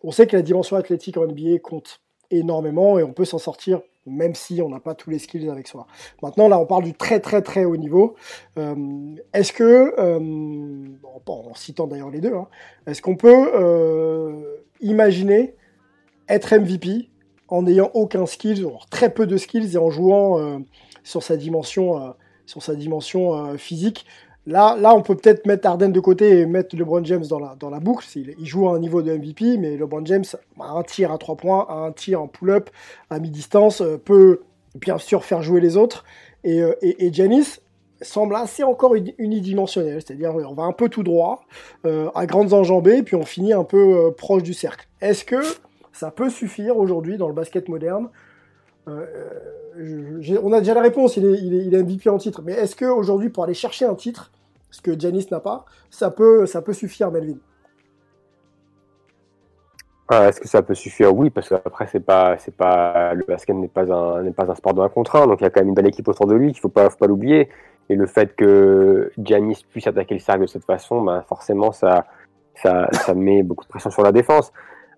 On 0.04 0.12
sait 0.12 0.28
que 0.28 0.36
la 0.36 0.42
dimension 0.42 0.76
athlétique 0.76 1.18
en 1.18 1.26
NBA 1.26 1.60
compte 1.60 2.02
énormément 2.30 3.00
et 3.00 3.04
on 3.04 3.14
peut 3.14 3.26
s'en 3.26 3.40
sortir 3.40 3.82
même 4.06 4.36
si 4.36 4.62
on 4.62 4.70
n'a 4.70 4.80
pas 4.80 4.96
tous 4.96 5.10
les 5.10 5.20
skills 5.20 5.50
avec 5.50 5.68
soi. 5.68 5.88
Maintenant, 6.22 6.48
là, 6.48 6.60
on 6.60 6.66
parle 6.66 6.84
du 6.84 6.94
très 6.94 7.20
très 7.20 7.42
très 7.42 7.66
haut 7.66 7.78
niveau. 7.78 8.16
Euh, 8.58 8.76
est-ce 9.34 9.54
que, 9.54 9.94
euh, 9.98 10.86
en, 11.26 11.54
citant 11.56 11.88
d'ailleurs 11.88 12.10
les 12.10 12.22
deux, 12.22 12.34
hein, 12.34 12.48
est-ce 12.88 13.02
qu'on 13.02 13.16
peut 13.16 13.52
euh, 13.54 14.58
imaginer 14.82 15.56
être 16.28 16.56
MVP 16.56 17.10
en 17.48 17.64
n'ayant 17.64 17.92
aucun 17.94 18.26
skill, 18.26 18.66
ou 18.66 18.72
très 18.90 19.14
peu 19.14 19.28
de 19.28 19.38
skills 19.38 19.76
et 19.76 19.78
en 19.78 19.90
jouant 19.90 20.64
sur 21.04 21.22
sa 21.22 21.38
dimension, 21.38 22.16
physique? 23.58 24.06
Là, 24.46 24.76
là, 24.78 24.94
on 24.94 25.02
peut 25.02 25.16
peut-être 25.16 25.46
mettre 25.46 25.68
Harden 25.68 25.90
de 25.90 26.00
côté 26.02 26.40
et 26.40 26.46
mettre 26.46 26.76
LeBron 26.76 27.04
James 27.06 27.26
dans 27.26 27.40
la, 27.40 27.56
dans 27.58 27.70
la 27.70 27.80
boucle. 27.80 28.06
Il, 28.16 28.46
joue 28.46 28.68
à 28.68 28.76
un 28.76 28.80
niveau 28.80 29.02
de 29.02 29.16
MVP, 29.16 29.58
mais 29.58 29.78
LeBron 29.78 30.06
James 30.06 30.26
a 30.60 30.72
un 30.72 30.84
tir 30.84 31.12
à 31.14 31.18
3 31.18 31.38
points, 31.38 31.66
a 31.70 31.76
un 31.76 31.92
tir 31.94 32.22
en 32.22 32.28
pull-up 32.28 32.70
à 33.10 33.20
mi-distance, 33.20 33.82
euh, 33.82 33.98
peut 33.98 34.42
bien 34.76 34.98
sûr 34.98 35.24
faire 35.24 35.42
jouer 35.42 35.62
les 35.62 35.78
autres. 35.78 36.04
Et, 36.44 36.62
euh, 36.62 36.74
et, 36.82 37.12
semble 38.02 38.36
assez 38.36 38.64
encore 38.64 38.96
uni- 38.96 39.16
unidimensionnel, 39.18 40.02
c'est-à-dire 40.02 40.36
on 40.36 40.54
va 40.54 40.64
un 40.64 40.74
peu 40.74 40.90
tout 40.90 41.04
droit, 41.04 41.46
euh, 41.86 42.10
à 42.16 42.26
grandes 42.26 42.52
enjambées, 42.52 43.02
puis 43.02 43.16
on 43.16 43.24
finit 43.24 43.54
un 43.54 43.64
peu 43.64 44.12
proche 44.18 44.44
du 44.44 44.54
cercle. 44.54 44.90
Est-ce 45.00 45.24
que 45.24 45.42
ça 45.94 46.12
peut 46.12 46.30
suffire 46.30 46.76
aujourd'hui 46.76 47.16
dans 47.16 47.30
le 47.30 47.34
basket 47.34 47.70
moderne 47.70 48.10
Euh, 48.88 49.06
j'ai- 50.20 50.38
on 50.38 50.52
a 50.52 50.60
déjà 50.60 50.74
la 50.74 50.82
réponse, 50.82 51.18
il 51.18 51.26
est, 51.26 51.40
il 51.40 51.74
est, 51.74 52.10
en 52.10 52.18
titre. 52.18 52.42
Mais 52.44 52.54
est-ce 52.54 52.76
que 52.76 52.86
aujourd'hui, 52.86 53.30
pour 53.30 53.44
aller 53.44 53.54
chercher 53.54 53.86
un 53.86 53.96
titre, 53.96 54.32
ce 54.72 54.82
que 54.82 54.98
Giannis 55.00 55.28
n'a 55.32 55.40
pas, 55.40 55.66
ça 55.90 56.12
peut, 56.12 56.46
suffire, 56.74 57.12
Melvin? 57.12 57.38
Ah, 60.10 60.28
Est-ce 60.28 60.42
que 60.42 60.48
ça 60.48 60.62
peut 60.62 60.76
suffire? 60.76 61.16
Oui, 61.16 61.30
parce 61.30 61.50
qu'après 61.50 61.88
c'est 61.88 62.04
c'est 62.40 62.56
pas, 62.56 63.14
le 63.14 63.24
basket 63.26 63.56
n'est 63.56 63.68
pas 63.68 63.84
un, 63.92 64.56
sport 64.56 64.74
de 64.74 64.82
un 64.82 64.90
contre 64.90 65.16
un, 65.16 65.28
donc 65.28 65.40
il 65.40 65.44
y 65.44 65.48
a 65.48 65.50
quand 65.50 65.62
même 65.62 65.70
une 65.70 65.76
belle 65.76 65.88
équipe 65.88 66.08
autour 66.08 66.28
de 66.28 66.36
lui 66.36 66.52
qu'il 66.52 66.60
faut 66.60 66.70
pas, 66.70 66.90
faut 66.90 66.98
pas 66.98 67.08
l'oublier. 67.08 67.50
Et 67.90 67.96
le 67.96 68.06
fait 68.06 68.36
que 68.36 69.12
Giannis 69.18 69.66
puisse 69.70 69.88
attaquer 69.88 70.16
le 70.16 70.20
cercle 70.20 70.42
de 70.42 70.48
cette 70.48 70.66
façon, 70.66 71.02
ben 71.02 71.22
forcément 71.24 71.72
ça 71.72 72.06
met 73.16 73.44
beaucoup 73.44 73.64
de 73.64 73.70
pression 73.70 73.90
sur 73.90 74.04
la 74.04 74.12
défense. 74.12 74.52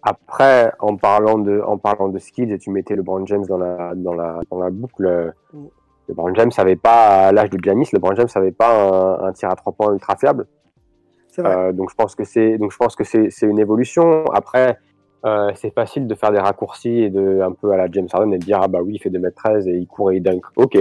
Après, 0.05 0.71
en 0.79 0.95
parlant 0.95 1.39
de, 1.39 1.59
en 1.59 1.77
parlant 1.77 2.09
de 2.09 2.19
skills, 2.19 2.51
et 2.51 2.59
tu 2.59 2.69
mettais 2.69 2.95
LeBron 2.95 3.25
James 3.25 3.45
dans 3.45 3.57
la, 3.57 3.93
dans 3.95 4.13
la, 4.13 4.39
dans 4.49 4.59
la 4.59 4.69
boucle. 4.69 5.33
Mm. 5.51 5.65
LeBron 6.07 6.35
James 6.35 6.51
savait 6.51 6.75
pas 6.75 7.27
à 7.27 7.31
l'âge 7.31 7.49
de 7.49 7.57
Giannis, 7.61 7.89
LeBron 7.91 8.15
James 8.15 8.27
savait 8.27 8.51
pas 8.51 9.19
un, 9.23 9.27
un 9.27 9.33
tir 9.33 9.49
à 9.49 9.55
trois 9.55 9.73
points 9.73 9.91
ultra 9.91 10.15
fiable. 10.15 10.45
Euh, 11.39 11.71
donc 11.71 11.89
je 11.89 11.95
pense 11.95 12.15
que 12.15 12.23
c'est 12.23 12.57
donc 12.57 12.71
je 12.71 12.77
pense 12.77 12.95
que 12.95 13.03
c'est 13.03 13.29
une 13.41 13.59
évolution. 13.59 14.25
Après, 14.27 14.77
euh, 15.25 15.51
c'est 15.55 15.73
facile 15.73 16.07
de 16.07 16.15
faire 16.15 16.31
des 16.31 16.39
raccourcis 16.39 17.01
et 17.01 17.09
de 17.09 17.41
un 17.41 17.51
peu 17.51 17.71
à 17.71 17.77
la 17.77 17.87
James 17.91 18.07
Harden 18.11 18.31
et 18.33 18.37
de 18.37 18.45
dire 18.45 18.59
ah 18.61 18.67
bah 18.67 18.79
oui 18.81 18.93
il 18.95 18.99
fait 18.99 19.09
2m13 19.09 19.67
et 19.67 19.77
il 19.77 19.87
court 19.87 20.11
et 20.11 20.17
il 20.17 20.23
dunk. 20.23 20.43
Ok. 20.55 20.77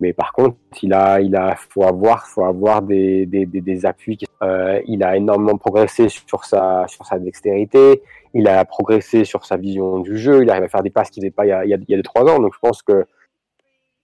Mais 0.00 0.12
par 0.12 0.32
contre, 0.32 0.56
il 0.82 0.92
a 0.92 1.20
il 1.20 1.34
a 1.34 1.56
faut 1.56 1.84
avoir 1.84 2.26
faut 2.26 2.44
avoir 2.44 2.82
des 2.82 3.26
des, 3.26 3.46
des, 3.46 3.60
des 3.60 3.86
appuis. 3.86 4.18
Euh, 4.42 4.80
il 4.86 5.02
a 5.02 5.16
énormément 5.16 5.56
progressé 5.58 6.08
sur 6.08 6.44
sa 6.44 6.86
sur 6.86 7.04
sa 7.04 7.18
dextérité. 7.18 8.02
Il 8.34 8.46
a 8.46 8.64
progressé 8.64 9.24
sur 9.24 9.44
sa 9.44 9.56
vision 9.56 9.98
du 9.98 10.16
jeu. 10.16 10.42
Il 10.42 10.50
arrive 10.50 10.64
à 10.64 10.68
faire 10.68 10.82
des 10.82 10.90
passes 10.90 11.10
qu'il 11.10 11.22
faisait 11.22 11.32
pas 11.32 11.46
il 11.46 11.48
y 11.48 11.52
a 11.52 11.64
il 11.64 11.70
y 11.70 11.74
a, 11.74 11.76
il 11.76 11.90
y 11.90 11.94
a 11.94 11.96
deux 11.96 12.02
trois 12.02 12.22
ans. 12.30 12.38
Donc 12.38 12.54
je 12.54 12.60
pense 12.60 12.82
que 12.82 13.06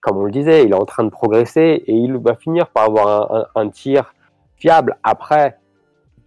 comme 0.01 0.19
on 0.19 0.25
le 0.25 0.33
disait, 0.33 0.65
il 0.65 0.71
est 0.73 0.75
en 0.75 0.85
train 0.85 1.05
de 1.05 1.11
progresser 1.11 1.83
et 1.87 1.95
il 1.95 2.17
va 2.19 2.35
finir 2.35 2.69
par 2.69 2.85
avoir 2.85 3.33
un, 3.33 3.39
un, 3.39 3.47
un 3.63 3.69
tir 3.71 4.15
fiable. 4.57 4.99
Après, 5.03 5.59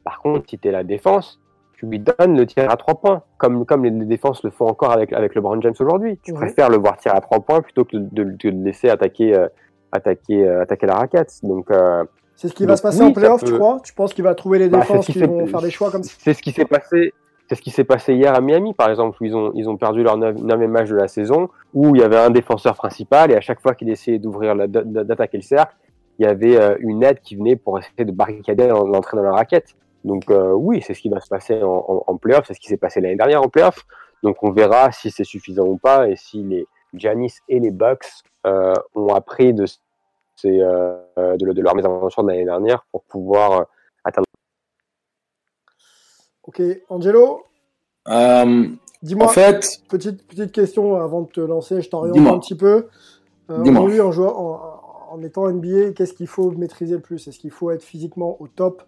par 0.03 0.19
contre, 0.19 0.49
si 0.49 0.57
tu 0.57 0.67
es 0.69 0.71
la 0.71 0.83
défense, 0.83 1.39
tu 1.77 1.85
lui 1.85 1.99
donnes 1.99 2.35
le 2.37 2.45
tir 2.45 2.69
à 2.69 2.75
trois 2.75 2.95
points, 2.95 3.21
comme, 3.37 3.65
comme 3.65 3.83
les, 3.85 3.91
défenses 3.91 4.43
le 4.43 4.49
font 4.49 4.67
encore 4.67 4.91
avec, 4.91 5.13
avec 5.13 5.35
LeBron 5.35 5.61
James 5.61 5.73
aujourd'hui. 5.79 6.19
Tu 6.23 6.31
Ouais. 6.33 6.37
préfères 6.39 6.69
le 6.69 6.77
voir 6.77 6.97
tirer 6.97 7.15
à 7.15 7.21
trois 7.21 7.39
points 7.39 7.61
plutôt 7.61 7.85
que 7.85 7.95
de, 7.97 8.23
de 8.23 8.49
le 8.49 8.63
laisser 8.63 8.89
attaquer, 8.89 9.35
euh, 9.35 9.47
attaquer, 9.91 10.47
euh, 10.47 10.61
attaquer 10.63 10.87
la 10.87 10.95
raquette. 10.95 11.31
Donc, 11.43 11.69
euh, 11.71 12.03
C'est 12.35 12.47
ce 12.49 12.53
qui 12.53 12.65
va 12.65 12.75
se 12.75 12.81
passer 12.81 13.01
oui, 13.01 13.09
en 13.09 13.13
playoff, 13.13 13.43
tu 13.43 13.53
crois? 13.53 13.79
Tu 13.83 13.93
penses 13.93 14.13
qu'il 14.13 14.23
va 14.23 14.33
trouver 14.35 14.59
les 14.59 14.69
Bah, 14.69 14.79
défenses 14.79 15.05
qui 15.05 15.13
qui 15.13 15.19
fait- 15.19 15.27
vont 15.27 15.45
faire 15.47 15.61
des 15.61 15.69
choix 15.71 15.91
comme 15.91 16.03
ça? 16.03 16.13
c'est 16.19 16.33
ce 16.33 16.41
qui 16.41 16.51
s'est 16.51 16.65
passé. 16.65 17.13
C'est 17.49 17.55
ce 17.55 17.61
qui 17.61 17.71
s'est 17.71 17.85
passé 17.85 18.13
hier 18.13 18.35
à 18.35 18.41
Miami, 18.41 18.73
par 18.73 18.89
exemple, 18.89 19.17
où 19.21 19.23
ils 19.25 19.33
ont, 19.33 19.51
ils 19.55 19.69
ont 19.69 19.77
perdu 19.77 20.03
leur 20.03 20.17
neuvième 20.17 20.71
match 20.71 20.89
de 20.89 20.95
la 20.97 21.07
saison, 21.07 21.47
où 21.73 21.95
il 21.95 22.01
y 22.01 22.03
avait 22.03 22.17
un 22.17 22.29
défenseur 22.29 22.75
principal, 22.75 23.31
et 23.31 23.35
à 23.37 23.39
chaque 23.41 23.61
fois 23.61 23.73
qu'il 23.73 23.89
essayait 23.89 24.19
d'ouvrir, 24.19 24.53
d'attaquer 24.67 25.37
le 25.37 25.43
cercle, 25.43 25.73
il 26.19 26.25
y 26.25 26.27
avait 26.27 26.59
euh, 26.59 26.75
une 26.79 27.03
aide 27.03 27.21
qui 27.21 27.37
venait 27.37 27.55
pour 27.55 27.79
essayer 27.79 28.03
de 28.03 28.11
barricader 28.11 28.67
l'en- 28.67 28.85
l'entrée 28.85 29.15
dans 29.15 29.23
la 29.23 29.31
raquette. 29.31 29.75
Donc 30.07 30.31
euh, 30.31 30.53
oui, 30.53 30.81
c'est 30.81 30.93
ce 30.93 31.01
qui 31.01 31.09
va 31.09 31.19
se 31.19 31.27
passer 31.27 31.61
en, 31.61 31.67
en, 31.87 32.03
en 32.07 32.17
playoff, 32.17 32.45
c'est 32.47 32.53
ce 32.53 32.59
qui 32.59 32.67
s'est 32.67 32.77
passé 32.77 33.01
l'année 33.01 33.17
dernière 33.17 33.41
en 33.43 33.49
playoff. 33.49 33.85
Donc 34.23 34.41
on 34.41 34.51
verra 34.51 34.91
si 34.91 35.11
c'est 35.11 35.25
suffisant 35.25 35.65
ou 35.67 35.77
pas, 35.77 36.07
et 36.09 36.15
si 36.15 36.41
les 36.43 36.65
Giannis 36.93 37.33
et 37.49 37.59
les 37.59 37.71
Bucks 37.71 38.07
euh, 38.47 38.73
ont 38.95 39.13
appris 39.13 39.53
de, 39.53 39.65
ces, 40.37 40.59
euh, 40.61 40.97
de, 41.17 41.51
de 41.51 41.61
leur 41.61 41.75
mésaventure 41.75 42.23
de 42.23 42.29
l'année 42.29 42.45
dernière 42.45 42.85
pour 42.91 43.03
pouvoir 43.03 43.51
euh, 43.51 43.63
atteindre. 44.05 44.25
Ok, 46.43 46.61
Angelo, 46.89 47.43
dis-moi, 49.03 49.25
en 49.25 49.29
fait, 49.29 49.81
petite, 49.89 50.25
petite 50.25 50.53
question 50.53 50.95
avant 50.95 51.21
de 51.23 51.27
te 51.27 51.41
lancer, 51.41 51.81
je 51.81 51.89
t'oriente 51.89 52.15
un 52.33 52.39
petit 52.39 52.55
peu. 52.55 52.87
Euh. 53.49 53.61
Aujourd'hui, 53.61 53.99
en, 53.99 54.11
jouant- 54.13 54.35
en, 54.37 55.13
en 55.15 55.21
étant 55.21 55.49
NBA, 55.51 55.91
qu'est-ce 55.93 56.13
qu'il 56.13 56.27
faut 56.27 56.49
maîtriser 56.51 56.95
le 56.95 57.01
plus? 57.01 57.27
Est-ce 57.27 57.39
qu'il 57.39 57.51
faut 57.51 57.71
être 57.71 57.83
physiquement 57.83 58.37
au 58.41 58.47
top 58.47 58.83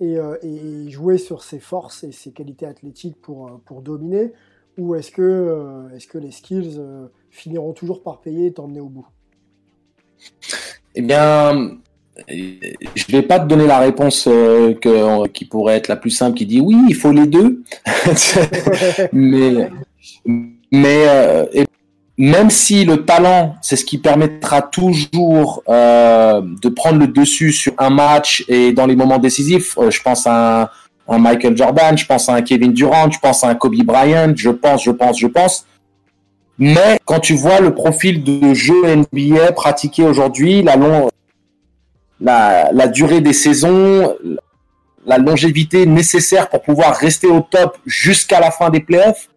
et, 0.00 0.16
euh, 0.16 0.36
et 0.42 0.90
jouer 0.90 1.18
sur 1.18 1.42
ses 1.42 1.60
forces 1.60 2.04
et 2.04 2.12
ses 2.12 2.32
qualités 2.32 2.66
athlétiques 2.66 3.20
pour, 3.20 3.46
euh, 3.46 3.50
pour 3.64 3.82
dominer 3.82 4.32
Ou 4.78 4.94
est-ce 4.94 5.10
que, 5.10 5.22
euh, 5.22 5.94
est-ce 5.94 6.06
que 6.06 6.18
les 6.18 6.30
skills 6.30 6.80
finiront 7.30 7.72
toujours 7.72 8.02
par 8.02 8.20
payer 8.20 8.46
et 8.46 8.52
t'emmener 8.52 8.80
au 8.80 8.88
bout? 8.88 9.06
Eh 10.94 11.02
bien, 11.02 11.78
je 12.28 13.12
vais 13.12 13.22
pas 13.22 13.40
te 13.40 13.46
donner 13.46 13.66
la 13.66 13.78
réponse 13.78 14.26
euh, 14.26 14.74
que, 14.74 15.26
qui 15.28 15.44
pourrait 15.44 15.76
être 15.76 15.88
la 15.88 15.96
plus 15.96 16.10
simple, 16.10 16.36
qui 16.36 16.46
dit 16.46 16.60
oui, 16.60 16.76
il 16.88 16.94
faut 16.94 17.12
les 17.12 17.26
deux. 17.26 17.62
mais 19.12 19.70
mais 20.72 21.04
euh, 21.08 21.46
et 21.52 21.64
même 22.20 22.50
si 22.50 22.84
le 22.84 23.06
talent, 23.06 23.56
c'est 23.62 23.76
ce 23.76 23.84
qui 23.86 23.96
permettra 23.96 24.60
toujours 24.60 25.62
euh, 25.70 26.42
de 26.60 26.68
prendre 26.68 26.98
le 26.98 27.06
dessus 27.06 27.50
sur 27.50 27.72
un 27.78 27.88
match 27.88 28.44
et 28.46 28.72
dans 28.72 28.84
les 28.84 28.94
moments 28.94 29.16
décisifs, 29.16 29.78
euh, 29.78 29.90
je 29.90 30.02
pense 30.02 30.26
à 30.26 30.64
un, 30.64 30.68
un 31.08 31.18
Michael 31.18 31.56
Jordan, 31.56 31.96
je 31.96 32.04
pense 32.04 32.28
à 32.28 32.34
un 32.34 32.42
Kevin 32.42 32.74
Durant, 32.74 33.10
je 33.10 33.18
pense 33.18 33.42
à 33.42 33.48
un 33.48 33.54
Kobe 33.54 33.82
Bryant, 33.84 34.34
je 34.36 34.50
pense, 34.50 34.84
je 34.84 34.90
pense, 34.90 35.18
je 35.18 35.28
pense. 35.28 35.64
Mais 36.58 36.98
quand 37.06 37.20
tu 37.20 37.32
vois 37.32 37.60
le 37.60 37.74
profil 37.74 38.22
de 38.22 38.52
jeu 38.52 38.74
NBA 38.84 39.52
pratiqué 39.52 40.02
aujourd'hui, 40.02 40.62
la, 40.62 40.76
long, 40.76 41.08
la, 42.20 42.70
la 42.70 42.88
durée 42.88 43.22
des 43.22 43.32
saisons, 43.32 44.14
la 45.06 45.16
longévité 45.16 45.86
nécessaire 45.86 46.50
pour 46.50 46.60
pouvoir 46.60 46.96
rester 46.96 47.28
au 47.28 47.40
top 47.40 47.78
jusqu'à 47.86 48.40
la 48.40 48.50
fin 48.50 48.68
des 48.68 48.80
playoffs, 48.80 49.29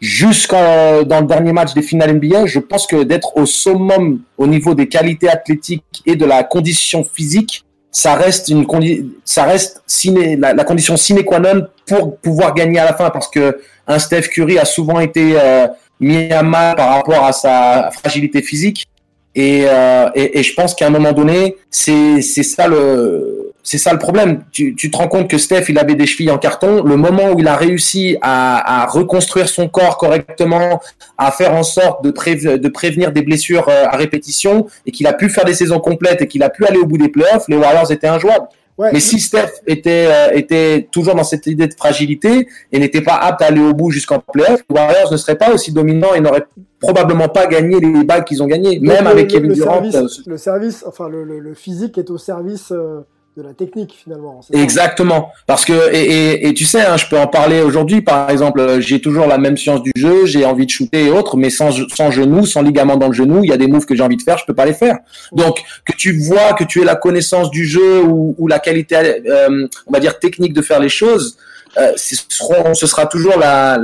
jusqu'à 0.00 1.04
dans 1.04 1.20
le 1.20 1.26
dernier 1.26 1.52
match 1.52 1.74
des 1.74 1.82
finales 1.82 2.14
NBA, 2.14 2.46
je 2.46 2.58
pense 2.58 2.86
que 2.86 3.02
d'être 3.02 3.36
au 3.36 3.46
summum 3.46 4.20
au 4.36 4.46
niveau 4.46 4.74
des 4.74 4.88
qualités 4.88 5.28
athlétiques 5.28 6.02
et 6.06 6.16
de 6.16 6.24
la 6.24 6.44
condition 6.44 7.04
physique, 7.04 7.64
ça 7.90 8.14
reste 8.14 8.48
une 8.48 8.66
condi 8.66 9.10
ça 9.24 9.44
reste 9.44 9.82
sine 9.86 10.40
la, 10.40 10.52
la 10.52 10.64
condition 10.64 10.96
sine 10.96 11.24
qua 11.24 11.40
non 11.40 11.66
pour 11.86 12.18
pouvoir 12.18 12.54
gagner 12.54 12.78
à 12.78 12.84
la 12.84 12.94
fin. 12.94 13.10
Parce 13.10 13.28
que 13.28 13.60
un 13.86 13.98
Steph 13.98 14.28
Curry 14.28 14.58
a 14.58 14.64
souvent 14.64 15.00
été 15.00 15.32
euh, 15.34 15.66
mis 15.98 16.30
à 16.30 16.42
mal 16.42 16.76
par 16.76 16.94
rapport 16.94 17.24
à 17.24 17.32
sa 17.32 17.90
fragilité 17.90 18.42
physique. 18.42 18.86
Et, 19.34 19.64
euh, 19.66 20.08
et, 20.14 20.38
et 20.38 20.42
je 20.42 20.54
pense 20.54 20.74
qu'à 20.74 20.86
un 20.86 20.90
moment 20.90 21.12
donné 21.12 21.56
c'est 21.70 22.22
c'est 22.22 22.42
ça 22.42 22.66
le 22.66 23.47
c'est 23.70 23.78
ça 23.86 23.92
le 23.92 23.98
problème. 23.98 24.30
Tu, 24.50 24.74
tu 24.74 24.90
te 24.90 24.96
rends 24.96 25.08
compte 25.08 25.28
que 25.28 25.38
Steph, 25.38 25.64
il 25.68 25.78
avait 25.78 25.94
des 25.94 26.06
chevilles 26.06 26.30
en 26.30 26.38
carton. 26.38 26.82
Le 26.82 26.96
moment 26.96 27.26
où 27.32 27.38
il 27.38 27.48
a 27.48 27.56
réussi 27.56 28.16
à, 28.22 28.82
à 28.82 28.86
reconstruire 28.86 29.48
son 29.48 29.68
corps 29.68 29.96
correctement, 29.98 30.80
à 31.18 31.30
faire 31.38 31.52
en 31.54 31.62
sorte 31.62 32.02
de, 32.02 32.10
préve- 32.10 32.58
de 32.58 32.68
prévenir 32.68 33.12
des 33.12 33.22
blessures 33.22 33.68
euh, 33.68 33.84
à 33.94 33.96
répétition, 33.96 34.66
et 34.86 34.90
qu'il 34.90 35.06
a 35.06 35.12
pu 35.12 35.28
faire 35.28 35.44
des 35.44 35.54
saisons 35.54 35.80
complètes 35.80 36.20
et 36.22 36.26
qu'il 36.26 36.42
a 36.42 36.50
pu 36.50 36.64
aller 36.66 36.78
au 36.78 36.86
bout 36.86 36.98
des 36.98 37.08
playoffs, 37.16 37.46
les 37.48 37.56
Warriors 37.56 37.90
étaient 37.92 38.06
injouables. 38.06 38.48
mais 38.92 39.00
si 39.00 39.18
Steph 39.18 39.52
était, 39.66 40.06
euh, 40.08 40.30
était 40.42 40.88
toujours 40.92 41.14
dans 41.16 41.24
cette 41.24 41.46
idée 41.48 41.66
de 41.66 41.74
fragilité 41.74 42.46
et 42.72 42.78
n'était 42.78 43.00
pas 43.10 43.16
apte 43.16 43.42
à 43.42 43.46
aller 43.46 43.60
au 43.60 43.74
bout 43.74 43.90
jusqu'en 43.90 44.20
playoff, 44.20 44.60
les 44.70 44.74
Warriors 44.76 45.10
ne 45.12 45.16
seraient 45.16 45.36
pas 45.44 45.50
aussi 45.52 45.72
dominants 45.72 46.14
et 46.14 46.20
n'auraient 46.20 46.46
probablement 46.80 47.28
pas 47.28 47.46
gagné 47.48 47.80
les 47.80 48.04
balles 48.04 48.24
qu'ils 48.24 48.40
ont 48.40 48.46
gagnées, 48.46 48.78
même 48.78 49.04
le, 49.04 49.10
avec 49.10 49.26
Kevin 49.28 49.48
le 49.48 49.54
Durant. 49.54 49.82
Service, 49.90 49.96
euh, 49.96 50.30
le 50.34 50.38
service, 50.38 50.84
enfin 50.86 51.08
le 51.08 51.54
physique 51.54 51.98
est 51.98 52.08
au 52.08 52.18
service 52.18 52.70
euh, 52.70 53.00
de 53.38 53.42
la 53.44 53.54
technique 53.54 53.94
finalement. 54.02 54.40
Exactement, 54.52 55.30
parce 55.46 55.64
que 55.64 55.94
et, 55.94 56.52
tu 56.54 56.64
sais, 56.64 56.82
hein, 56.82 56.96
je 56.96 57.06
peux 57.06 57.18
en 57.18 57.28
parler 57.28 57.60
aujourd'hui. 57.60 58.02
Par 58.02 58.28
exemple, 58.30 58.58
euh, 58.58 58.80
j'ai 58.80 59.00
toujours 59.00 59.26
la 59.26 59.38
même 59.38 59.56
science 59.56 59.80
du 59.80 59.92
jeu, 59.94 60.26
j'ai 60.26 60.44
envie 60.44 60.66
de 60.66 60.70
shooter 60.70 61.04
et 61.06 61.10
autres, 61.10 61.36
mais 61.36 61.48
sans 61.48 61.70
sans 61.94 62.10
genou, 62.10 62.46
sans 62.46 62.62
ligament 62.62 62.96
dans 62.96 63.06
le 63.06 63.12
genou, 63.12 63.44
il 63.44 63.50
y 63.50 63.52
a 63.52 63.56
des 63.56 63.68
moves 63.68 63.86
que 63.86 63.94
j'ai 63.94 64.02
envie 64.02 64.16
de 64.16 64.22
faire, 64.22 64.38
je 64.38 64.44
peux 64.44 64.54
pas 64.54 64.66
les 64.66 64.72
faire. 64.72 64.98
Donc 65.32 65.62
que 65.86 65.92
tu 65.96 66.18
vois, 66.18 66.52
que 66.54 66.64
tu 66.64 66.82
aies 66.82 66.84
la 66.84 66.96
connaissance 66.96 67.50
du 67.50 67.64
jeu 67.64 68.02
ou, 68.02 68.48
la 68.48 68.58
qualité, 68.58 68.96
euh, 68.96 69.68
on 69.86 69.92
va 69.92 70.00
dire 70.00 70.18
technique 70.18 70.52
de 70.52 70.62
faire 70.62 70.80
les 70.80 70.88
choses, 70.88 71.38
euh, 71.76 71.92
ce, 71.96 72.86
sera 72.86 73.06
toujours 73.06 73.38
la 73.38 73.78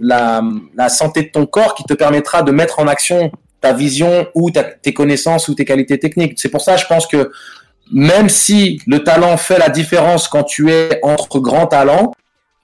la, 0.00 0.42
la 0.76 0.88
santé 0.88 1.22
de 1.22 1.30
ton 1.30 1.46
corps 1.46 1.74
qui 1.74 1.82
te 1.82 1.94
permettra 1.94 2.42
de 2.42 2.52
mettre 2.52 2.78
en 2.78 2.86
action 2.86 3.32
ta 3.60 3.72
vision 3.72 4.26
ou 4.34 4.50
tes 4.50 4.94
connaissances 4.94 5.48
ou 5.48 5.54
tes 5.54 5.64
qualités 5.64 5.98
techniques. 5.98 6.34
C'est 6.36 6.48
pour 6.48 6.60
ça, 6.60 6.76
je 6.76 6.86
pense 6.86 7.06
que 7.06 7.30
même 7.92 8.28
si 8.28 8.80
le 8.86 9.02
talent 9.04 9.36
fait 9.36 9.58
la 9.58 9.68
différence 9.68 10.28
quand 10.28 10.44
tu 10.44 10.70
es 10.70 10.98
entre 11.02 11.40
grands 11.40 11.66
talents, 11.66 12.12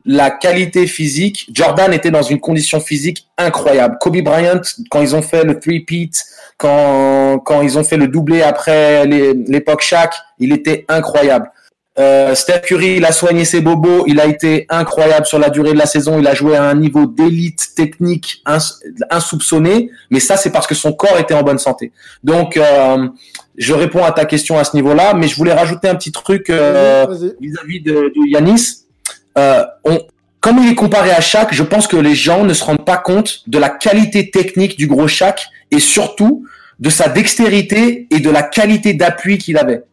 la 0.07 0.31
qualité 0.31 0.87
physique, 0.87 1.49
Jordan 1.53 1.93
était 1.93 2.11
dans 2.11 2.23
une 2.23 2.39
condition 2.39 2.79
physique 2.79 3.27
incroyable. 3.39 3.97
Kobe 4.01 4.23
Bryant, 4.23 4.61
quand 4.91 5.01
ils 5.01 5.17
ont 5.17 5.23
fait 5.23 5.45
le 5.45 5.59
three-peat, 5.59 6.25
quand, 6.59 7.39
quand 7.39 7.63
ils 7.63 7.79
ont 7.79 7.85
fait 7.85 7.97
le 7.97 8.09
doublé 8.09 8.43
après 8.43 9.07
l'époque 9.07 9.81
Shaq, 9.81 10.13
il 10.39 10.53
était 10.53 10.85
incroyable. 10.89 11.51
Euh, 11.99 12.35
Steph 12.35 12.63
Curry, 12.67 12.97
il 12.97 13.05
a 13.05 13.13
soigné 13.13 13.45
ses 13.45 13.61
bobos, 13.61 14.05
il 14.09 14.19
a 14.21 14.27
été 14.27 14.67
incroyable 14.69 15.27
sur 15.27 15.39
la 15.39 15.49
durée 15.49 15.73
de 15.73 15.79
la 15.79 15.87
saison, 15.87 16.19
il 16.19 16.27
a 16.27 16.35
joué 16.35 16.57
à 16.57 16.65
un 16.65 16.75
niveau 16.75 17.07
d'élite 17.07 17.69
technique 17.77 18.43
ins- 18.47 18.59
insoupçonné, 19.11 19.91
mais 20.11 20.19
ça 20.19 20.37
c'est 20.37 20.51
parce 20.51 20.67
que 20.67 20.75
son 20.75 20.93
corps 20.93 21.19
était 21.19 21.35
en 21.35 21.43
bonne 21.43 21.59
santé. 21.59 21.93
Donc, 22.25 22.57
euh, 22.57 23.09
je 23.57 23.73
réponds 23.73 24.05
à 24.05 24.13
ta 24.13 24.25
question 24.25 24.59
à 24.59 24.65
ce 24.65 24.75
niveau-là, 24.77 25.15
mais 25.15 25.29
je 25.29 25.37
voulais 25.37 25.53
rajouter 25.53 25.89
un 25.89 25.95
petit 25.95 26.13
truc 26.13 26.51
euh, 26.51 27.07
vis-à-vis 27.41 27.81
de, 27.81 27.93
de 27.93 28.29
Yanis. 28.29 28.85
Euh, 29.39 29.65
on, 29.85 30.01
comme 30.41 30.59
il 30.59 30.71
est 30.71 30.75
comparé 30.75 31.11
à 31.11 31.21
Shaq, 31.21 31.55
je 31.55 31.63
pense 31.63 31.87
que 31.87 31.97
les 31.97 32.15
gens 32.15 32.45
ne 32.45 32.53
se 32.53 32.63
rendent 32.65 32.85
pas 32.85 32.99
compte 32.99 33.43
de 33.47 33.59
la 33.59 33.71
qualité 33.71 34.31
technique 34.31 34.77
du 34.77 34.87
gros 34.87 35.09
Shaq 35.09 35.47
et 35.71 35.81
surtout 35.81 36.47
de 36.81 36.91
sa 36.91 37.09
dextérité 37.09 38.07
et 38.11 38.21
de 38.21 38.31
la 38.31 38.43
qualité 38.43 38.93
d'appui 38.93 39.39
qu'il 39.39 39.57
avait. 39.57 39.85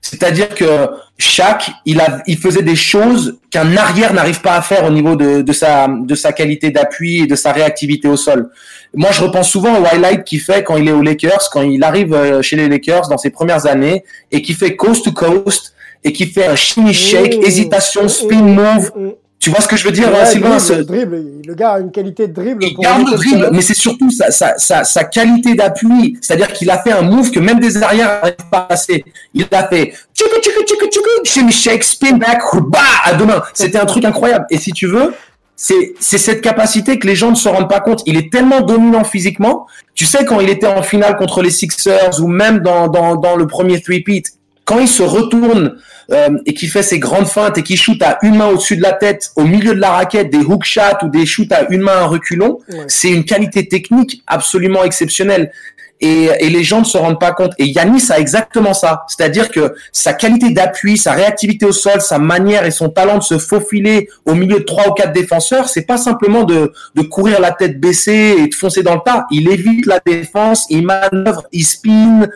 C'est-à-dire 0.00 0.50
que 0.50 0.88
Shaq, 1.20 1.70
il, 1.84 2.00
a, 2.00 2.22
il 2.28 2.38
faisait 2.38 2.62
des 2.62 2.76
choses 2.76 3.38
qu'un 3.50 3.76
arrière 3.76 4.14
n'arrive 4.14 4.40
pas 4.40 4.54
à 4.54 4.62
faire 4.62 4.84
au 4.84 4.90
niveau 4.90 5.16
de, 5.16 5.42
de, 5.42 5.52
sa, 5.52 5.88
de 5.88 6.14
sa 6.14 6.32
qualité 6.32 6.70
d'appui 6.70 7.22
et 7.22 7.26
de 7.26 7.34
sa 7.34 7.50
réactivité 7.50 8.06
au 8.06 8.16
sol. 8.16 8.50
Moi, 8.94 9.10
je 9.12 9.22
repense 9.22 9.50
souvent 9.50 9.80
au 9.80 9.84
highlight 9.84 10.22
qu'il 10.22 10.40
fait 10.40 10.62
quand 10.62 10.76
il 10.76 10.88
est 10.88 10.92
aux 10.92 11.02
Lakers, 11.02 11.50
quand 11.52 11.62
il 11.62 11.82
arrive 11.82 12.14
euh, 12.14 12.40
chez 12.40 12.54
les 12.56 12.68
Lakers 12.68 13.08
dans 13.08 13.18
ses 13.18 13.30
premières 13.30 13.66
années 13.66 14.04
et 14.30 14.42
qui 14.42 14.54
fait 14.54 14.76
coast 14.76 15.04
to 15.04 15.12
coast 15.12 15.74
et 16.04 16.12
qui 16.12 16.26
fait 16.26 16.46
un 16.46 16.54
shimmy 16.56 16.94
shake, 16.94 17.38
Mmh. 17.38 17.44
hésitation, 17.46 18.08
spin 18.08 18.42
move. 18.42 18.92
Tu 19.40 19.50
vois 19.50 19.60
ce 19.60 19.68
que 19.68 19.76
je 19.76 19.84
veux 19.84 19.92
dire, 19.92 20.08
Ouais, 20.12 20.26
Sylvain 20.26 20.48
dribble, 20.56 20.60
ce- 20.60 20.72
dribble. 20.82 21.24
Le 21.46 21.54
gars 21.54 21.74
a 21.74 21.78
une 21.80 21.92
qualité 21.92 22.26
de 22.26 22.32
dribble. 22.32 22.64
il 22.64 22.74
pour 22.74 22.82
garde 22.82 23.08
le 23.08 23.16
dribble, 23.16 23.44
ça. 23.44 23.50
mais 23.52 23.62
c'est 23.62 23.74
surtout 23.74 24.10
sa, 24.10 24.32
sa, 24.32 24.58
sa, 24.58 24.82
sa 24.82 25.04
qualité 25.04 25.54
d'appui. 25.54 26.18
C'est-à-dire 26.20 26.52
qu'il 26.52 26.68
a 26.70 26.78
fait 26.82 26.90
un 26.90 27.02
move 27.02 27.30
que 27.30 27.38
même 27.38 27.60
des 27.60 27.80
arrières 27.80 28.08
n'arrivent 28.20 28.34
pas 28.50 28.58
à 28.58 28.62
passer. 28.62 29.04
Il 29.34 29.46
a 29.52 29.68
fait 29.68 29.94
tchoukou 30.14 30.40
tchoukou 30.40 30.64
tchoukou 30.64 30.86
tchoukou, 30.90 31.08
shimmy 31.24 31.52
shake, 31.52 31.84
spin 31.84 32.16
back, 32.16 32.40
bah, 32.68 32.80
à 33.04 33.14
demain. 33.14 33.40
C'était 33.54 33.78
un 33.78 33.86
truc 33.86 34.04
incroyable. 34.04 34.44
Et 34.50 34.58
si 34.58 34.72
tu 34.72 34.88
veux, 34.88 35.14
c'est 35.54 35.94
c'est 36.00 36.18
cette 36.18 36.40
capacité 36.40 36.98
que 36.98 37.06
les 37.06 37.14
gens 37.14 37.30
ne 37.30 37.36
se 37.36 37.48
rendent 37.48 37.68
pas 37.68 37.80
compte. 37.80 38.02
Il 38.06 38.16
est 38.16 38.32
tellement 38.32 38.60
dominant 38.62 39.04
physiquement. 39.04 39.66
Tu 39.94 40.04
sais, 40.04 40.24
quand 40.24 40.40
il 40.40 40.48
était 40.50 40.66
en 40.66 40.82
finale 40.82 41.16
contre 41.16 41.42
les 41.42 41.50
Sixers 41.50 42.20
ou 42.20 42.26
même 42.26 42.58
dans, 42.58 42.88
dans, 42.88 43.14
dans 43.14 43.36
le 43.36 43.46
premier 43.46 43.80
three-peat, 43.80 44.24
quand 44.68 44.78
il 44.80 44.88
se 44.88 45.02
retourne 45.02 45.76
euh, 46.12 46.28
et 46.44 46.52
qu'il 46.52 46.68
fait 46.68 46.82
ses 46.82 46.98
grandes 46.98 47.26
feintes 47.26 47.56
et 47.58 47.62
qu'il 47.62 47.78
shoot 47.78 48.00
à 48.02 48.18
une 48.22 48.36
main 48.36 48.48
au-dessus 48.48 48.76
de 48.76 48.82
la 48.82 48.92
tête, 48.92 49.30
au 49.34 49.44
milieu 49.44 49.74
de 49.74 49.80
la 49.80 49.92
raquette, 49.92 50.28
des 50.30 50.44
hook 50.50 50.64
shots 50.64 51.00
ou 51.04 51.08
des 51.08 51.24
shoots 51.24 51.50
à 51.52 51.66
une 51.70 51.80
main 51.80 52.02
en 52.04 52.08
reculon, 52.08 52.58
Ouais. 52.68 52.84
c'est 52.86 53.08
une 53.10 53.24
qualité 53.24 53.66
technique 53.66 54.22
absolument 54.26 54.84
exceptionnelle. 54.84 55.52
Et, 56.00 56.30
et 56.40 56.48
les 56.48 56.62
gens 56.62 56.80
ne 56.80 56.84
se 56.84 56.96
rendent 56.96 57.20
pas 57.20 57.32
compte. 57.32 57.52
Et 57.58 57.66
Yanis 57.66 58.10
a 58.10 58.18
exactement 58.18 58.74
ça. 58.74 59.04
C'est-à-dire 59.08 59.50
que 59.50 59.74
sa 59.92 60.12
qualité 60.12 60.50
d'appui, 60.50 60.96
sa 60.96 61.12
réactivité 61.12 61.66
au 61.66 61.72
sol, 61.72 62.00
sa 62.00 62.18
manière 62.18 62.64
et 62.64 62.70
son 62.70 62.88
talent 62.88 63.18
de 63.18 63.22
se 63.22 63.38
faufiler 63.38 64.08
au 64.24 64.34
milieu 64.34 64.60
de 64.60 64.64
trois 64.64 64.88
ou 64.88 64.92
quatre 64.92 65.12
défenseurs, 65.12 65.68
c'est 65.68 65.86
pas 65.86 65.96
simplement 65.96 66.44
de, 66.44 66.72
de 66.94 67.02
courir 67.02 67.40
la 67.40 67.52
tête 67.52 67.80
baissée 67.80 68.36
et 68.38 68.46
de 68.48 68.54
foncer 68.54 68.82
dans 68.82 68.94
le 68.94 69.00
tas. 69.04 69.26
Il 69.30 69.50
évite 69.50 69.86
la 69.86 70.00
défense, 70.04 70.66
il 70.70 70.84
manœuvre, 70.84 71.44
il 71.52 71.64
spin 71.64 72.26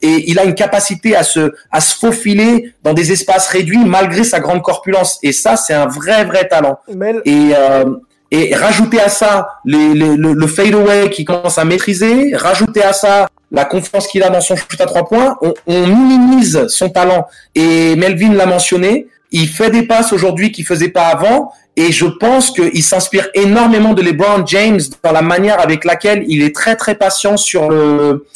et 0.00 0.30
il 0.30 0.38
a 0.38 0.44
une 0.44 0.54
capacité 0.54 1.14
à 1.14 1.22
se, 1.22 1.52
à 1.70 1.80
se 1.80 1.96
faufiler 1.96 2.74
dans 2.82 2.92
des 2.92 3.12
espaces 3.12 3.48
réduits 3.48 3.84
malgré 3.84 4.24
sa 4.24 4.40
grande 4.40 4.62
corpulence. 4.62 5.18
Et 5.22 5.32
ça, 5.32 5.56
c'est 5.56 5.74
un 5.74 5.86
vrai, 5.86 6.24
vrai 6.24 6.48
talent. 6.48 6.78
Et, 7.24 7.52
euh, 7.56 7.84
et 8.32 8.54
rajouter 8.54 8.98
à 9.00 9.08
ça 9.10 9.30
les, 9.64 9.92
les- 9.94 10.16
le, 10.16 10.32
le 10.32 10.46
fadeaway 10.46 11.10
qu'il 11.10 11.24
commence 11.26 11.58
à 11.58 11.64
maîtriser, 11.64 12.34
rajouter 12.34 12.82
à 12.82 12.92
ça 12.94 13.28
la 13.52 13.64
confiance 13.66 14.06
qu'il 14.08 14.22
a 14.22 14.30
dans 14.30 14.40
son 14.40 14.56
shoot 14.56 14.80
à 14.80 14.86
trois 14.86 15.06
points, 15.06 15.36
on, 15.42 15.52
on 15.66 15.86
minimise 15.86 16.66
son 16.68 16.88
talent. 16.88 17.26
Et 17.54 17.94
Melvin 17.96 18.32
l'a 18.32 18.46
mentionné, 18.46 19.06
il 19.30 19.46
fait 19.48 19.70
des 19.70 19.82
passes 19.82 20.12
aujourd'hui 20.14 20.50
qu'il 20.50 20.64
faisait 20.64 20.88
pas 20.88 21.06
avant. 21.08 21.52
Et 21.76 21.92
je 21.92 22.06
pense 22.06 22.50
qu'il 22.50 22.82
s'inspire 22.82 23.28
énormément 23.34 23.92
de 23.92 24.00
LeBron 24.02 24.46
James 24.46 24.80
dans 25.02 25.12
la 25.12 25.22
manière 25.22 25.60
avec 25.60 25.84
laquelle 25.84 26.24
il 26.26 26.42
est 26.42 26.54
très 26.54 26.76
très 26.76 26.94
patient 26.94 27.36
sur 27.36 27.68
le 27.70 28.26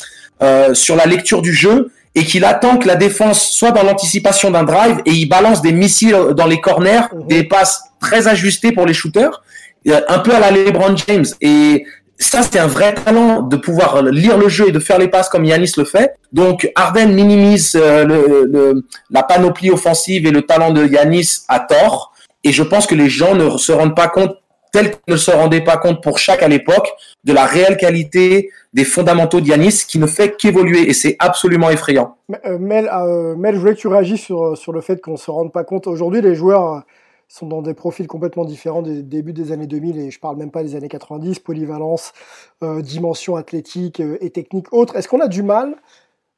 euh, 0.42 0.74
sur 0.74 0.96
la 0.96 1.06
lecture 1.06 1.40
du 1.40 1.54
jeu 1.54 1.90
et 2.14 2.24
qu'il 2.24 2.44
attend 2.44 2.76
que 2.76 2.86
la 2.86 2.96
défense 2.96 3.50
soit 3.50 3.70
dans 3.72 3.82
l'anticipation 3.82 4.50
d'un 4.50 4.64
drive 4.64 4.98
et 5.06 5.12
il 5.12 5.26
balance 5.26 5.62
des 5.62 5.72
missiles 5.72 6.16
dans 6.36 6.46
les 6.46 6.60
corners, 6.60 7.00
Mhm. 7.12 7.26
des 7.26 7.44
passes 7.44 7.80
très 8.00 8.28
ajustées 8.28 8.72
pour 8.72 8.84
les 8.86 8.92
shooters, 8.94 9.42
un 9.86 10.18
peu 10.20 10.34
à 10.34 10.40
la 10.40 10.50
LeBron 10.50 10.96
James. 11.06 11.26
Et 11.40 11.84
ça, 12.18 12.42
c'est 12.42 12.58
un 12.58 12.66
vrai 12.66 12.94
talent 12.94 13.42
de 13.42 13.56
pouvoir 13.56 14.02
lire 14.02 14.38
le 14.38 14.48
jeu 14.48 14.68
et 14.68 14.72
de 14.72 14.78
faire 14.78 14.98
les 14.98 15.08
passes 15.08 15.28
comme 15.28 15.44
Yanis 15.44 15.72
le 15.76 15.84
fait. 15.84 16.14
Donc, 16.32 16.70
Arden 16.74 17.12
minimise 17.12 17.76
euh, 17.76 18.04
le, 18.04 18.48
le- 18.50 18.84
la 19.10 19.22
panoplie 19.22 19.70
offensive 19.70 20.26
et 20.26 20.30
le 20.30 20.42
talent 20.42 20.70
de 20.70 20.86
Yanis 20.86 21.40
à 21.48 21.60
tort. 21.60 22.12
Et 22.42 22.52
je 22.52 22.62
pense 22.62 22.86
que 22.86 22.94
les 22.94 23.08
gens 23.08 23.34
ne 23.34 23.58
se 23.58 23.70
rendent 23.72 23.94
pas 23.96 24.08
compte, 24.08 24.36
tel 24.72 24.92
qu'ils 24.92 25.14
ne 25.14 25.16
se 25.16 25.30
rendaient 25.30 25.64
pas 25.64 25.76
compte 25.76 26.02
pour 26.02 26.18
chaque 26.18 26.42
à 26.42 26.48
l'époque, 26.48 26.88
de 27.24 27.32
la 27.32 27.44
réelle 27.44 27.76
qualité 27.76 28.50
des 28.72 28.84
fondamentaux 28.84 29.40
de 29.40 29.48
Yanis 29.48 29.84
qui 29.86 29.98
ne 29.98 30.06
fait 30.06 30.36
qu'évoluer. 30.36 30.88
Et 30.88 30.94
c'est 30.94 31.16
absolument 31.18 31.70
effrayant. 31.70 32.16
euh, 32.46 32.58
Mel, 32.58 32.88
euh, 32.94 33.34
Mel, 33.36 33.54
je 33.56 33.60
voulais 33.60 33.74
que 33.74 33.80
tu 33.80 33.88
réagisses 33.88 34.22
sur, 34.22 34.56
sur 34.56 34.72
le 34.72 34.80
fait 34.80 35.02
qu'on 35.02 35.16
se 35.16 35.30
rende 35.30 35.52
pas 35.52 35.64
compte. 35.64 35.86
Aujourd'hui, 35.86 36.22
les 36.22 36.34
joueurs 36.34 36.82
sont 37.28 37.46
dans 37.46 37.62
des 37.62 37.74
profils 37.74 38.06
complètement 38.06 38.44
différents 38.44 38.82
des 38.82 39.02
débuts 39.02 39.32
des 39.32 39.52
années 39.52 39.66
2000 39.66 39.98
et 39.98 40.10
je 40.10 40.20
parle 40.20 40.36
même 40.36 40.50
pas 40.50 40.62
des 40.62 40.76
années 40.76 40.88
90, 40.88 41.40
polyvalence, 41.40 42.12
euh, 42.62 42.82
dimension 42.82 43.36
athlétique 43.36 44.00
euh, 44.00 44.16
et 44.20 44.30
technique 44.30 44.72
autre. 44.72 44.96
Est-ce 44.96 45.08
qu'on 45.08 45.20
a 45.20 45.28
du 45.28 45.42
mal 45.42 45.76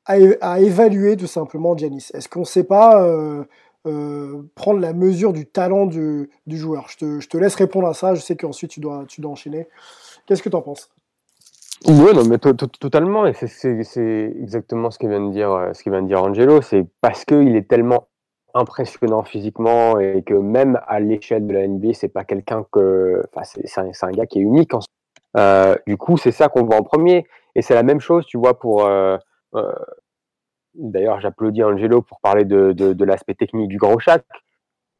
à, 0.07 0.61
évaluer 0.61 1.17
tout 1.17 1.27
simplement 1.27 1.77
Giannis? 1.77 2.09
Est-ce 2.15 2.29
qu'on 2.31 2.41
ne 2.41 2.45
sait 2.45 2.65
pas 2.65 3.05
euh, 3.05 3.45
prendre 4.55 4.81
la 4.81 4.95
mesure 4.95 5.35
du 5.35 5.45
talent 5.45 5.85
du, 5.85 6.31
joueur? 6.47 6.87
Je 6.89 7.27
te, 7.27 7.37
laisse 7.37 7.55
répondre 7.55 7.87
à 7.87 7.95
ça. 7.95 8.15
Je 8.15 8.21
sais 8.21 8.37
qu'ensuite 8.37 8.71
tu 8.71 8.81
dois, 8.81 9.05
tu 9.07 9.23
enchaîner. 9.27 9.69
Qu'est-ce 10.27 10.43
que 10.43 10.49
tu 10.49 10.57
en 10.57 10.63
penses? 10.63 10.91
Oui, 11.87 12.13
non, 12.15 12.25
mais 12.25 12.39
to- 12.39 12.55
to- 12.55 12.67
totalement. 12.67 13.27
Et 13.27 13.35
c'est- 13.35 14.35
exactement 14.41 14.91
ce 14.91 14.99
que 14.99 15.07
vient 15.07 15.21
de 15.21 16.07
dire 16.07 16.23
Angelo. 16.23 16.63
C'est 16.63 16.87
parce 17.03 17.27
qu'il 17.27 17.55
est 17.55 17.69
tellement 17.69 18.09
impressionnant 18.55 19.23
physiquement 19.25 19.99
et 20.01 20.23
que 20.23 20.35
même 20.35 20.81
à 20.87 21.01
l'échelle 21.01 21.47
de 21.47 21.53
la 21.53 21.67
NBA, 21.67 21.95
c'est 21.95 22.09
pas 22.09 22.25
quelqu'un 22.25 22.65
que, 22.73 23.25
enfin, 23.33 23.45
c'est 23.45 23.81
un, 23.81 23.91
un 24.03 24.11
gars 24.13 24.27
qui 24.27 24.39
est 24.39 24.43
unique. 24.43 24.75
En... 24.75 24.81
Euh, 25.37 25.77
du 25.87 25.97
coup, 25.97 26.17
c'est 26.17 26.33
ça 26.33 26.49
qu'on 26.49 26.65
voit 26.65 26.77
en 26.77 26.83
premier. 26.83 27.27
Et 27.55 27.63
c'est 27.63 27.75
la 27.75 27.83
même 27.83 28.01
chose, 28.01 28.27
tu 28.27 28.39
vois, 28.39 28.59
pour. 28.59 28.87
euh, 28.87 29.17
euh, 29.55 29.73
D'ailleurs, 30.75 31.21
j'applaudis 31.21 31.65
Angelo 31.65 32.03
pour 32.03 32.21
parler 32.21 32.45
de, 32.45 32.73
de, 32.73 33.05
l'aspect 33.05 33.35
technique 33.35 33.69
du 33.69 33.79
gros 33.79 33.99
Shaq. 33.99 34.25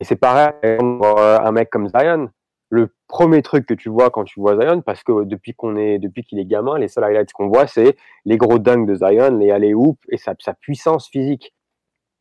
Et 0.01 0.05
c'est 0.05 0.17
pareil 0.17 0.53
pour 0.79 1.19
euh, 1.19 1.39
un 1.39 1.53
mec 1.53 1.71
comme 1.71 1.89
Zion. 1.89 2.31
Le 2.71 2.93
premier 3.07 3.43
truc 3.43 3.65
que 3.65 3.75
tu 3.75 3.89
vois 3.89 4.11
quand 4.11 4.25
tu 4.25 4.41
vois 4.41 4.57
Zion, 4.61 4.83
parce 4.83 5.05
que 5.05 5.25
depuis 5.25 5.55
qu'on 5.55 5.77
est, 5.77 5.99
depuis 5.99 6.25
qu'il 6.25 6.39
est 6.41 6.45
gamin, 6.45 6.79
les 6.79 6.89
seuls 6.89 7.05
highlights 7.05 7.33
qu'on 7.33 7.49
voit, 7.49 7.67
c'est 7.67 7.97
les 8.25 8.37
gros 8.37 8.59
dunks 8.59 8.87
de 8.87 8.95
Zion, 8.97 9.39
les 9.39 9.51
alley 9.53 9.73
hoops 9.73 10.03
et 10.11 10.19
sa, 10.19 10.35
sa 10.41 10.53
puissance 10.53 11.09
physique. 11.09 11.55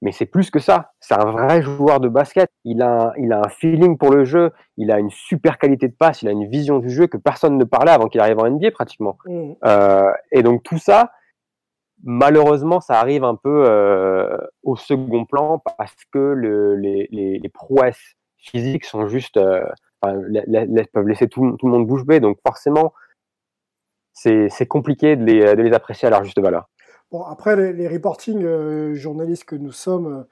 Mais 0.02 0.12
c'est 0.12 0.28
plus 0.28 0.52
que 0.52 0.60
ça. 0.60 0.92
C'est 1.00 1.16
un 1.16 1.32
vrai 1.32 1.62
joueur 1.62 2.00
de 2.00 2.08
basket. 2.08 2.50
Il 2.64 2.82
a, 2.82 3.08
un, 3.08 3.14
il 3.18 3.34
a 3.34 3.40
un 3.40 3.50
feeling 3.50 3.98
pour 3.98 4.12
le 4.12 4.26
jeu. 4.26 4.52
Il 4.78 4.92
a 4.92 5.00
une 5.00 5.10
super 5.10 5.58
qualité 5.58 5.88
de 5.88 5.96
passe. 5.98 6.22
Il 6.22 6.28
a 6.28 6.32
une 6.32 6.48
vision 6.48 6.78
du 6.80 6.90
jeu 6.90 7.08
que 7.08 7.18
personne 7.18 7.58
ne 7.58 7.64
parlait 7.64 7.92
avant 7.92 8.08
qu'il 8.08 8.22
arrive 8.22 8.38
en 8.40 8.50
NBA 8.50 8.72
pratiquement. 8.72 9.18
Mmh. 9.26 9.54
Euh, 9.66 10.12
et 10.32 10.44
donc 10.44 10.62
tout 10.64 10.78
ça, 10.78 11.12
malheureusement, 12.04 12.80
ça 12.80 13.00
arrive 13.00 13.24
un 13.24 13.36
peu 13.36 13.66
euh, 13.68 14.38
au 14.64 14.76
second 14.76 15.26
plan 15.26 15.62
parce 15.78 15.96
que 16.12 16.20
le, 16.20 16.76
les, 16.76 17.08
les, 17.12 17.40
les, 17.40 17.50
prouesses 17.50 18.16
physiques 18.38 18.86
sont 18.86 19.08
juste, 19.08 19.38
euh, 19.38 19.66
enfin, 20.02 20.20
peuvent 20.94 21.08
laisser 21.08 21.28
tout, 21.28 21.58
tout, 21.58 21.66
le 21.68 21.72
monde 21.72 21.88
bouche 21.88 22.06
bée. 22.06 22.20
Donc 22.20 22.38
forcément, 22.46 22.94
c'est 24.14 24.68
compliqué 24.68 25.16
de 25.16 25.24
les, 25.24 25.56
de 25.56 25.62
les, 25.62 25.74
apprécier 25.74 26.08
à 26.08 26.12
leur 26.12 26.24
juste 26.24 26.40
valeur. 26.40 26.70
Bon, 27.12 27.24
après, 27.24 27.56
les, 27.56 27.74
les 27.74 27.88
reporting 27.88 28.44
euh, 28.44 28.94
journalistes 28.96 29.46
que 29.46 29.56
nous 29.56 29.72
sommes 29.72 30.08
euh, 30.08 30.24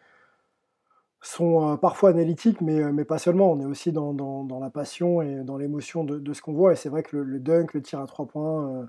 sont 1.21 1.73
euh, 1.73 1.77
parfois 1.77 2.09
analytiques, 2.09 2.61
mais, 2.61 2.79
euh, 2.81 2.91
mais 2.91 3.05
pas 3.05 3.17
seulement. 3.17 3.51
On 3.51 3.61
est 3.61 3.65
aussi 3.65 3.91
dans, 3.91 4.13
dans, 4.13 4.59
la 4.59 4.69
passion 4.69 5.21
et 5.21 5.43
dans 5.43 5.57
l'émotion 5.57 6.03
de, 6.03 6.33
ce 6.33 6.41
qu'on 6.41 6.53
voit. 6.53 6.73
Et 6.73 6.75
c'est 6.75 6.89
vrai 6.89 7.03
que 7.03 7.17
le, 7.17 7.39
dunk, 7.39 7.73
le 7.73 7.81
tir 7.81 7.99
à 7.99 8.07
trois 8.07 8.25
points, 8.27 8.87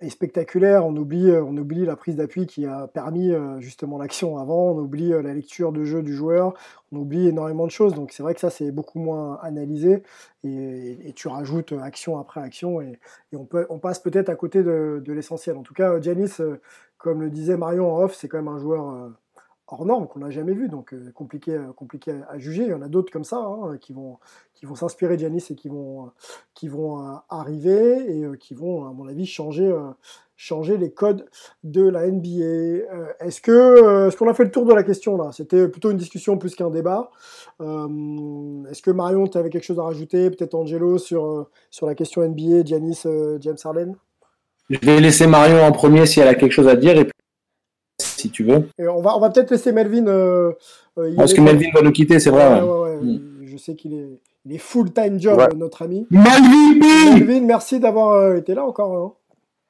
est 0.00 0.10
spectaculaire. 0.10 0.86
On 0.86 0.96
oublie, 0.96 1.30
euh, 1.30 1.42
on 1.42 1.56
oublie 1.56 1.84
la 1.84 1.96
prise 1.96 2.16
d'appui 2.16 2.46
qui 2.46 2.66
a 2.66 2.86
permis 2.88 3.32
euh, 3.32 3.60
justement 3.60 3.98
l'action 3.98 4.38
avant. 4.38 4.70
On 4.70 4.78
oublie 4.78 5.10
la 5.10 5.34
lecture 5.34 5.72
de 5.72 5.84
jeu 5.84 6.02
du 6.02 6.14
joueur. 6.14 6.54
On 6.92 6.98
oublie 6.98 7.28
énormément 7.28 7.66
de 7.66 7.70
choses. 7.70 7.94
Donc 7.94 8.12
c'est 8.12 8.22
vrai 8.22 8.34
que 8.34 8.40
ça 8.40 8.50
c'est 8.50 8.70
beaucoup 8.72 8.98
moins 8.98 9.38
analysé. 9.42 10.02
Et, 10.44 11.08
et, 11.08 11.12
tu 11.12 11.28
rajoutes 11.28 11.72
action 11.72 12.18
après 12.18 12.40
action 12.40 12.80
et, 12.80 12.98
on, 13.32 13.44
peut, 13.44 13.66
on 13.68 13.78
passe 13.78 13.98
peut-être 13.98 14.28
à 14.28 14.36
côté 14.36 14.62
de, 14.62 15.02
l'essentiel. 15.08 15.56
En 15.56 15.62
tout 15.62 15.74
cas, 15.74 16.00
Janis, 16.00 16.36
comme 16.98 17.20
le 17.20 17.30
disait 17.30 17.56
Marion 17.56 17.92
en 17.92 18.08
c'est 18.08 18.28
quand 18.28 18.38
même 18.38 18.48
un 18.48 18.58
joueur 18.58 19.10
hors 19.68 19.84
norme 19.84 20.06
qu'on 20.06 20.20
n'a 20.20 20.30
jamais 20.30 20.54
vu, 20.54 20.68
donc 20.68 20.94
euh, 20.94 21.10
compliqué, 21.14 21.58
compliqué 21.76 22.14
à, 22.28 22.38
juger. 22.38 22.64
Il 22.64 22.70
y 22.70 22.74
en 22.74 22.82
a 22.82 22.88
d'autres 22.88 23.12
comme 23.12 23.24
ça 23.24 23.38
hein, 23.38 23.76
qui 23.80 23.92
vont, 23.92 24.18
qui 24.54 24.66
vont 24.66 24.74
s'inspirer 24.74 25.16
de 25.16 25.20
Giannis 25.20 25.44
et 25.50 25.54
qui 25.54 25.68
vont, 25.68 26.10
qui 26.54 26.68
vont 26.68 27.00
euh, 27.00 27.14
arriver 27.28 28.16
et 28.16 28.24
euh, 28.24 28.36
qui 28.36 28.54
vont, 28.54 28.86
à 28.86 28.92
mon 28.92 29.08
avis, 29.08 29.26
changer, 29.26 29.74
changer 30.36 30.76
les 30.76 30.90
codes 30.90 31.26
de 31.64 31.82
la 31.88 32.06
NBA. 32.06 32.84
est-ce 33.20 33.40
que, 33.40 34.06
est-ce 34.06 34.16
qu'on 34.16 34.28
a 34.28 34.34
fait 34.34 34.44
le 34.44 34.50
tour 34.50 34.66
de 34.66 34.74
la 34.74 34.82
question 34.82 35.16
là? 35.16 35.30
C'était 35.32 35.66
plutôt 35.68 35.90
une 35.90 35.96
discussion 35.96 36.38
plus 36.38 36.54
qu'un 36.54 36.70
débat. 36.70 37.10
est-ce 37.60 38.82
que 38.82 38.90
Marion, 38.90 39.26
tu 39.26 39.38
avais 39.38 39.50
quelque 39.50 39.64
chose 39.64 39.80
à 39.80 39.84
rajouter? 39.84 40.30
Peut-être 40.30 40.54
Angelo 40.54 40.98
sur, 40.98 41.48
sur 41.70 41.86
la 41.86 41.94
question 41.94 42.22
NBA, 42.22 42.64
Giannis, 42.64 43.02
James 43.40 43.56
Harden? 43.64 43.96
Je 44.68 44.78
vais 44.80 45.00
laisser 45.00 45.26
Marion 45.26 45.62
en 45.62 45.72
premier 45.72 46.06
si 46.06 46.20
elle 46.20 46.28
a 46.28 46.34
quelque 46.34 46.52
chose 46.52 46.68
à 46.68 46.76
dire 46.76 46.98
et 46.98 47.08
si 48.16 48.30
tu 48.30 48.44
veux. 48.44 48.68
Et 48.78 48.88
on 48.88 49.00
va, 49.00 49.16
on 49.16 49.20
va 49.20 49.30
peut-être 49.30 49.50
laisser 49.50 49.72
Melvin. 49.72 50.06
Euh, 50.06 50.52
euh, 50.98 51.14
Parce 51.16 51.34
que 51.34 51.40
Melvin 51.40 51.70
va 51.74 51.82
nous 51.82 51.92
quitter, 51.92 52.18
c'est 52.18 52.30
vrai. 52.30 52.60
Ouais, 52.60 52.68
ouais, 52.68 52.96
mm. 52.96 53.46
Je 53.46 53.56
sais 53.56 53.74
qu'il 53.74 53.94
est, 53.94 54.20
il 54.44 54.54
est 54.54 54.58
full-time 54.58 55.20
job, 55.20 55.40
notre 55.56 55.82
ami. 55.82 56.06
Melvin 56.10 57.14
Melvin, 57.14 57.40
merci 57.40 57.80
d'avoir 57.80 58.12
euh, 58.12 58.36
été 58.36 58.54
là 58.54 58.64
encore. 58.64 58.94
Hein. 58.94 59.12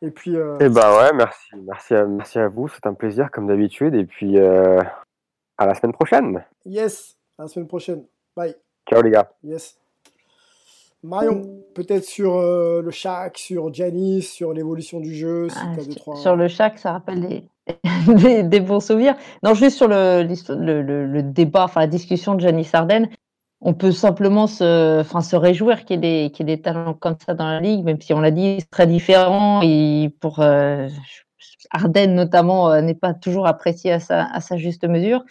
Et 0.03 0.11
puis. 0.11 0.37
Euh... 0.37 0.57
Eh 0.61 0.69
bah 0.69 0.99
ouais, 0.99 1.13
merci, 1.15 1.49
merci 1.65 1.95
à, 1.95 2.05
merci 2.07 2.39
à 2.39 2.49
vous, 2.49 2.69
c'est 2.69 2.87
un 2.87 2.95
plaisir 2.95 3.31
comme 3.31 3.47
d'habitude. 3.47 3.95
Et 3.95 4.05
puis 4.05 4.39
euh, 4.39 4.81
à 5.59 5.67
la 5.67 5.75
semaine 5.75 5.93
prochaine. 5.93 6.45
Yes, 6.65 7.17
à 7.39 7.43
la 7.43 7.49
semaine 7.49 7.69
prochaine. 7.69 8.05
Bye. 8.37 8.55
Ciao 8.89 9.03
les 9.03 9.11
gars. 9.11 9.33
Yes. 9.43 9.79
Marion, 11.03 11.63
peut-être 11.75 12.05
sur 12.05 12.37
euh, 12.37 12.83
le 12.83 12.91
Shaq, 12.91 13.39
sur 13.39 13.73
Janice, 13.73 14.31
sur 14.31 14.53
l'évolution 14.53 14.99
du 14.99 15.15
jeu. 15.15 15.49
Si 15.49 15.59
ah, 15.61 15.77
trois... 15.97 16.17
Sur 16.17 16.37
le 16.37 16.49
Shaq, 16.49 16.79
ça 16.79 16.93
rappelle 16.93 17.21
des, 17.21 17.45
des, 18.45 18.61
bons 18.61 18.81
souvenirs. 18.81 19.17
Non, 19.43 19.55
juste 19.55 19.77
sur 19.77 19.89
le, 19.89 20.23
le, 20.23 21.23
débat, 21.23 21.65
enfin 21.65 21.81
la 21.81 21.87
discussion 21.87 22.35
de 22.35 22.41
Janice 22.41 22.75
Arden, 22.75 23.09
on 23.61 23.75
peut 23.75 23.93
simplement 23.93 24.47
se, 24.47 25.01
enfin, 25.01 25.23
se 25.23 25.35
réjouir 25.35 25.85
qu'il 25.85 26.05
y, 26.05 26.07
ait 26.07 26.29
des, 26.29 26.33
qu 26.33 26.49
ait 26.49 26.59
talents 26.59 26.95
comme 26.95 27.17
ça 27.25 27.35
dans 27.35 27.47
la 27.47 27.61
ligue, 27.61 27.85
même 27.85 28.01
si 28.01 28.13
on 28.13 28.21
l'a 28.21 28.31
dit, 28.31 28.57
c'est 28.61 28.71
très 28.71 28.87
différent. 28.87 29.61
Et 29.63 30.15
pour 30.21 30.41
euh, 30.41 30.89
Arden 31.71 32.15
notamment, 32.15 32.71
euh, 32.71 32.81
n'est 32.81 32.95
pas 32.95 33.15
toujours 33.15 33.47
apprécié 33.47 33.93
à 33.93 34.01
sa, 34.01 34.25
à 34.25 34.41
sa 34.41 34.57
juste 34.57 34.85
mesure. 34.85 35.25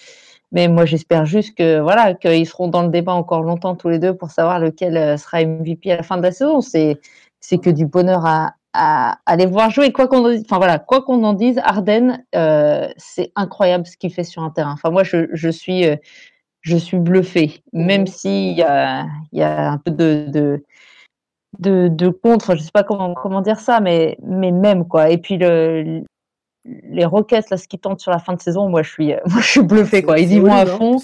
Mais 0.52 0.68
moi, 0.68 0.86
j'espère 0.86 1.26
juste 1.26 1.58
que 1.58 1.80
voilà 1.80 2.14
qu'ils 2.14 2.48
seront 2.48 2.68
dans 2.68 2.84
le 2.84 2.90
débat 2.90 3.14
encore 3.14 3.44
longtemps 3.44 3.76
tous 3.76 3.90
les 3.90 4.00
deux 4.00 4.16
pour 4.16 4.32
savoir 4.32 4.60
lequel 4.60 4.98
euh, 4.98 5.18
sera 5.18 5.44
MVP 5.44 5.92
à 5.92 5.98
la 5.98 6.04
fin 6.04 6.18
de 6.18 6.24
la 6.24 6.32
saison. 6.32 6.62
C'est 6.62 7.00
que 7.62 7.70
du 7.70 7.86
bonheur 7.86 8.26
à, 8.26 8.54
à, 8.76 9.20
à 9.26 9.36
les 9.36 9.46
voir 9.46 9.70
jouer. 9.72 9.92
Quoi 9.92 10.08
qu'on 10.08 10.26
enfin 10.40 10.58
voilà, 10.58 10.80
quoi 10.80 11.02
qu'on 11.04 11.24
en 11.24 11.34
dise, 11.34 11.60
Arden, 11.64 12.24
euh, 12.36 12.88
c'est 12.98 13.32
incroyable 13.36 13.86
ce 13.88 13.98
qu'il 13.98 14.14
fait 14.14 14.24
sur 14.24 14.44
un 14.44 14.50
terrain. 14.52 14.74
Enfin 14.74 14.92
moi, 14.92 15.04
je, 15.04 15.28
je 15.34 15.50
suis 15.50 15.88
euh, 15.88 15.96
je 16.62 16.78
suis 16.78 16.98
bluffé, 16.98 17.64
même 17.74 18.08
s'il 18.08 18.54
y 18.58 18.64
a 18.64 19.06
il 19.32 19.40
y 19.40 19.44
a 19.44 19.72
un 19.72 19.78
peu 19.78 19.92
de, 19.92 20.28
de 20.32 20.64
de, 21.60 21.88
de 21.88 22.10
contre, 22.10 22.56
je 22.56 22.62
sais 22.64 22.72
pas 22.74 22.84
comment 22.84 23.14
comment 23.14 23.42
dire 23.42 23.60
ça, 23.60 23.80
mais 23.80 24.18
mais 24.24 24.52
même 24.52 24.88
quoi. 24.88 25.10
Et 25.10 25.18
puis 25.18 25.38
le 25.38 26.04
les 26.66 27.06
Rockets, 27.06 27.50
là, 27.50 27.58
ce 27.58 27.68
qu'ils 27.68 27.80
tentent 27.80 28.00
sur 28.00 28.12
la 28.12 28.20
fin 28.20 28.34
de 28.34 28.42
saison, 28.42 28.70
moi, 28.70 28.82
je 28.84 28.90
suis, 28.90 29.08
moi, 29.26 29.42
je 29.42 29.48
suis 29.48 29.62
bluffé, 29.62 30.04
quoi. 30.04 30.20
Ils 30.20 30.32
y 30.34 30.40
vont 30.40 30.54
à 30.54 30.66
fond. 30.66 30.98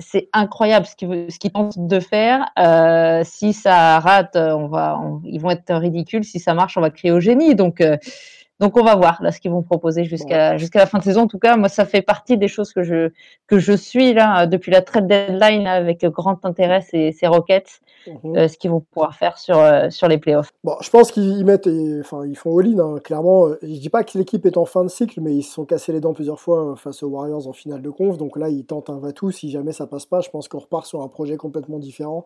C'est 0.00 0.28
incroyable 0.32 0.86
ce 0.86 0.94
qu'ils 0.94 1.26
qu 1.26 1.50
tentent 1.50 1.88
de 1.88 1.98
faire. 1.98 2.46
Euh, 2.56 3.22
si 3.24 3.52
ça 3.52 3.98
rate, 3.98 4.36
on 4.36 4.68
va, 4.68 4.96
on, 5.02 5.20
ils 5.24 5.40
vont 5.40 5.50
être 5.50 5.74
ridicules. 5.74 6.22
Si 6.22 6.38
ça 6.38 6.54
marche, 6.54 6.76
on 6.76 6.80
va 6.80 6.90
crier 6.90 7.10
au 7.10 7.18
génie. 7.18 7.56
Donc, 7.56 7.80
euh, 7.80 7.96
donc 8.60 8.76
on 8.76 8.82
va 8.82 8.96
voir 8.96 9.22
là 9.22 9.30
ce 9.30 9.40
qu'ils 9.40 9.50
vont 9.50 9.62
proposer 9.62 10.04
jusqu'à 10.04 10.52
bon. 10.52 10.58
jusqu'à 10.58 10.80
la 10.80 10.86
fin 10.86 10.98
de 10.98 11.04
saison. 11.04 11.22
En 11.22 11.26
tout 11.28 11.38
cas, 11.38 11.56
moi 11.56 11.68
ça 11.68 11.84
fait 11.84 12.02
partie 12.02 12.36
des 12.36 12.48
choses 12.48 12.72
que 12.72 12.82
je 12.82 13.10
que 13.46 13.58
je 13.58 13.72
suis 13.72 14.12
là 14.14 14.46
depuis 14.46 14.72
la 14.72 14.82
trade 14.82 15.06
deadline 15.06 15.66
avec 15.66 16.04
grand 16.06 16.44
intérêt 16.44 16.80
ces, 16.80 17.12
ces 17.12 17.26
Rockets, 17.28 17.80
mmh. 18.22 18.36
euh, 18.36 18.48
ce 18.48 18.58
qu'ils 18.58 18.70
vont 18.70 18.80
pouvoir 18.80 19.14
faire 19.14 19.38
sur 19.38 19.58
euh, 19.58 19.90
sur 19.90 20.08
les 20.08 20.18
playoffs. 20.18 20.52
Bon, 20.64 20.76
je 20.80 20.90
pense 20.90 21.12
qu'ils 21.12 21.44
mettent, 21.44 21.66
et, 21.66 22.00
enfin 22.00 22.24
ils 22.26 22.36
font 22.36 22.58
all-in 22.58 22.78
hein, 22.78 22.98
clairement. 23.02 23.48
Je 23.62 23.66
dis 23.66 23.88
pas 23.88 24.04
que 24.04 24.16
l'équipe 24.18 24.44
est 24.46 24.56
en 24.56 24.64
fin 24.64 24.84
de 24.84 24.88
cycle, 24.88 25.20
mais 25.20 25.34
ils 25.34 25.42
se 25.42 25.52
sont 25.52 25.64
cassés 25.64 25.92
les 25.92 26.00
dents 26.00 26.12
plusieurs 26.12 26.40
fois 26.40 26.72
euh, 26.72 26.74
face 26.76 27.02
aux 27.02 27.08
Warriors 27.08 27.46
en 27.46 27.52
finale 27.52 27.82
de 27.82 27.90
conf. 27.90 28.18
Donc 28.18 28.36
là 28.36 28.48
ils 28.48 28.64
tentent 28.64 28.90
un 28.90 28.98
va-tout. 28.98 29.30
Si 29.30 29.50
jamais 29.50 29.72
ça 29.72 29.86
passe 29.86 30.06
pas, 30.06 30.20
je 30.20 30.30
pense 30.30 30.48
qu'on 30.48 30.58
repart 30.58 30.86
sur 30.86 31.02
un 31.02 31.08
projet 31.08 31.36
complètement 31.36 31.78
différent. 31.78 32.24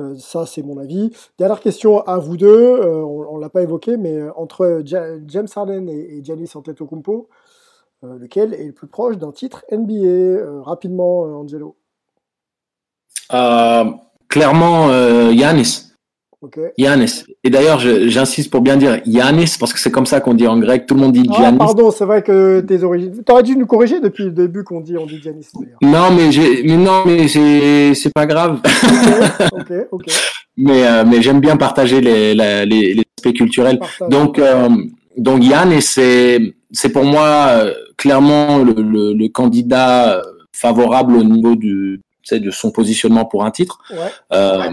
Euh, 0.00 0.14
ça 0.18 0.46
c'est 0.46 0.62
mon 0.62 0.78
avis. 0.78 1.10
Dernière 1.38 1.60
question 1.60 2.00
à 2.02 2.18
vous 2.18 2.36
deux. 2.36 2.48
Euh, 2.48 3.02
on, 3.02 3.34
on 3.34 3.38
l'a 3.38 3.50
pas 3.50 3.62
évoqué, 3.62 3.96
mais 3.96 4.18
entre 4.36 4.82
James 4.84 5.48
Harden 5.54 5.88
et, 5.88 6.18
et 6.18 6.24
Giannis 6.24 6.50
Antetokounmpo, 6.54 7.28
euh, 8.04 8.16
lequel 8.18 8.54
est 8.54 8.66
le 8.66 8.72
plus 8.72 8.86
proche 8.86 9.18
d'un 9.18 9.32
titre 9.32 9.64
NBA 9.72 9.94
euh, 9.94 10.62
Rapidement, 10.62 11.26
euh, 11.26 11.34
Angelo? 11.34 11.76
Clairement, 14.28 14.90
Yanis. 15.30 15.88
Okay. 16.40 16.68
Yanis. 16.78 17.24
Et 17.42 17.50
d'ailleurs, 17.50 17.80
j'insiste 17.80 18.50
pour 18.50 18.60
bien 18.60 18.76
dire 18.76 19.00
Yanis 19.04 19.56
parce 19.58 19.72
que 19.72 19.80
c'est 19.80 19.90
comme 19.90 20.06
ça 20.06 20.20
qu'on 20.20 20.34
dit 20.34 20.46
en 20.46 20.56
grec. 20.58 20.86
Tout 20.86 20.94
le 20.94 21.00
monde 21.00 21.12
dit 21.12 21.24
Giannis. 21.24 21.58
Ah, 21.60 21.64
pardon, 21.66 21.90
c'est 21.90 22.04
vrai 22.04 22.22
que 22.22 22.60
tes 22.60 22.84
origines. 22.84 23.24
T'aurais 23.24 23.42
dû 23.42 23.56
nous 23.56 23.66
corriger 23.66 23.98
depuis 23.98 24.24
le 24.24 24.30
début 24.30 24.62
qu'on 24.62 24.80
dit 24.80 24.96
on 24.96 25.06
dit 25.06 25.20
Giannis. 25.20 25.48
Non, 25.82 26.12
mais 26.16 26.30
mais 26.64 26.76
non, 26.76 27.02
mais 27.06 27.26
c'est, 27.26 28.12
pas 28.14 28.26
grave. 28.26 28.60
Ok, 29.52 29.52
ok. 29.52 29.72
okay. 29.90 30.12
mais 30.56 30.86
euh, 30.86 31.04
mais 31.04 31.22
j'aime 31.22 31.40
bien 31.40 31.56
partager 31.56 32.00
les, 32.00 32.34
les, 32.34 32.66
les 32.66 33.02
aspects 33.18 33.36
culturels. 33.36 33.80
Partage. 33.80 34.08
Donc 34.08 34.38
euh, 34.38 34.68
donc 35.16 35.44
Yann, 35.44 35.72
et 35.72 35.80
c'est 35.80 36.54
c'est 36.70 36.90
pour 36.90 37.04
moi 37.04 37.48
euh, 37.50 37.74
clairement 37.96 38.58
le, 38.58 38.74
le, 38.74 39.12
le, 39.12 39.28
candidat 39.28 40.22
favorable 40.52 41.16
au 41.16 41.24
niveau 41.24 41.56
du 41.56 42.00
de 42.32 42.50
son 42.50 42.70
positionnement 42.70 43.24
pour 43.24 43.44
un 43.44 43.50
titre. 43.50 43.78
Ouais. 43.90 44.12
Euh, 44.32 44.70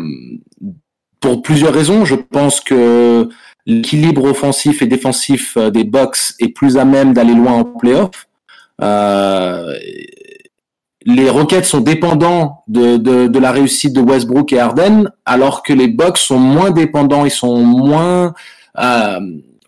pour 1.19 1.41
plusieurs 1.41 1.73
raisons, 1.73 2.05
je 2.05 2.15
pense 2.15 2.59
que 2.61 3.29
l'équilibre 3.65 4.25
offensif 4.25 4.81
et 4.81 4.87
défensif 4.87 5.57
des 5.57 5.83
Bucks 5.83 6.33
est 6.39 6.49
plus 6.49 6.77
à 6.77 6.85
même 6.85 7.13
d'aller 7.13 7.33
loin 7.33 7.53
en 7.53 7.63
playoff. 7.63 8.27
Euh, 8.81 9.73
les 11.05 11.29
Rockets 11.29 11.65
sont 11.65 11.81
dépendants 11.81 12.63
de, 12.67 12.97
de, 12.97 13.27
de, 13.27 13.39
la 13.39 13.51
réussite 13.51 13.93
de 13.93 14.01
Westbrook 14.01 14.51
et 14.53 14.59
Harden, 14.59 15.09
alors 15.25 15.61
que 15.61 15.71
les 15.71 15.87
Bucks 15.87 16.17
sont 16.17 16.39
moins 16.39 16.71
dépendants, 16.71 17.25
ils 17.25 17.31
sont 17.31 17.57
moins 17.57 18.33
euh, 18.79 19.19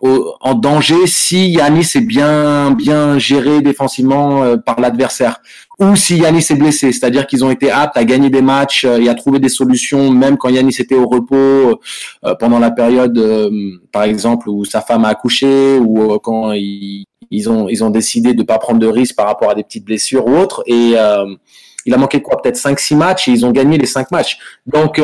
en 0.02 0.54
danger 0.54 1.08
si 1.08 1.50
Yanis 1.50 1.92
est 1.96 2.02
bien 2.02 2.72
bien 2.72 3.18
géré 3.18 3.62
défensivement 3.62 4.44
euh, 4.44 4.58
par 4.58 4.80
l'adversaire 4.80 5.42
ou 5.80 5.96
si 5.96 6.18
Yanis 6.18 6.46
est 6.50 6.56
blessé, 6.56 6.92
c'est-à-dire 6.92 7.28
qu'ils 7.28 7.46
ont 7.46 7.52
été 7.52 7.70
aptes 7.70 7.98
à 7.98 8.04
gagner 8.04 8.32
des 8.32 8.42
matchs 8.42 8.84
euh, 8.84 8.98
et 8.98 9.10
à 9.10 9.16
trouver 9.16 9.40
des 9.40 9.50
solutions 9.50 10.12
même 10.12 10.38
quand 10.38 10.50
Yanis 10.50 10.76
était 10.80 10.96
au 10.96 11.08
repos 11.08 11.36
euh, 11.36 12.36
pendant 12.40 12.60
la 12.60 12.70
période 12.72 13.20
par 13.92 14.04
exemple 14.04 14.50
où 14.50 14.66
sa 14.66 14.82
femme 14.82 15.06
a 15.06 15.10
accouché 15.10 15.78
ou 15.80 16.20
quand 16.20 16.52
ils, 16.52 17.06
ils 17.32 17.50
ont 17.50 17.68
ils 17.68 17.84
ont 17.84 17.90
décidé 17.90 18.34
de 18.34 18.44
pas 18.44 18.60
prendre 18.60 18.80
de 18.80 18.88
risques 18.88 19.16
par 19.16 19.26
rapport 19.26 19.50
à 19.50 19.56
des 19.56 19.64
petites 19.64 19.86
blessures 19.86 20.28
ou 20.28 20.38
autres 20.38 20.64
et 20.68 20.96
il 21.86 21.94
a 21.94 21.98
manqué 21.98 22.22
quoi? 22.22 22.42
Peut-être 22.42 22.58
5 22.58 22.78
6 22.78 22.96
matchs 22.96 23.28
et 23.30 23.32
ils 23.32 23.46
ont 23.46 23.52
gagné 23.52 23.78
les 23.78 23.86
5 23.86 24.12
matchs. 24.12 24.38
Donc 24.66 25.02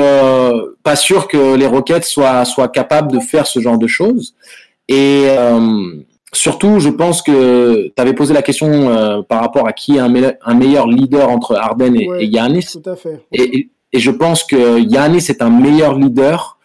pas 0.83 0.95
sûr 0.95 1.27
que 1.27 1.55
les 1.55 1.65
Rockets 1.65 2.03
soient 2.03 2.45
soient 2.45 2.67
capables 2.67 3.11
de 3.11 3.19
faire 3.19 3.47
ce 3.47 3.59
genre 3.59 3.77
de 3.77 3.87
choses. 3.87 4.35
Et 4.87 5.25
euh, 5.27 6.03
surtout, 6.33 6.79
je 6.79 6.89
pense 6.89 7.21
que 7.21 7.87
tu 7.87 8.01
avais 8.01 8.13
posé 8.13 8.33
la 8.33 8.41
question 8.41 8.89
euh, 8.89 9.21
par 9.21 9.41
rapport 9.41 9.67
à 9.67 9.73
qui 9.73 9.95
est 9.95 9.99
un, 9.99 10.09
me 10.09 10.33
un, 10.41 10.53
meilleur 10.53 10.87
leader 10.87 11.29
entre 11.29 11.55
Arden 11.55 11.95
et, 11.95 12.07
ouais, 12.07 12.23
et 12.23 12.27
Yanis. 12.27 12.65
Tout 12.71 12.89
à 12.89 12.95
fait. 12.95 13.25
Et, 13.31 13.57
et, 13.57 13.69
et, 13.93 13.99
je 13.99 14.11
pense 14.11 14.43
que 14.43 14.79
Yanis 14.79 15.25
est 15.29 15.41
un 15.41 15.49
meilleur 15.49 15.97
leader 15.97 16.57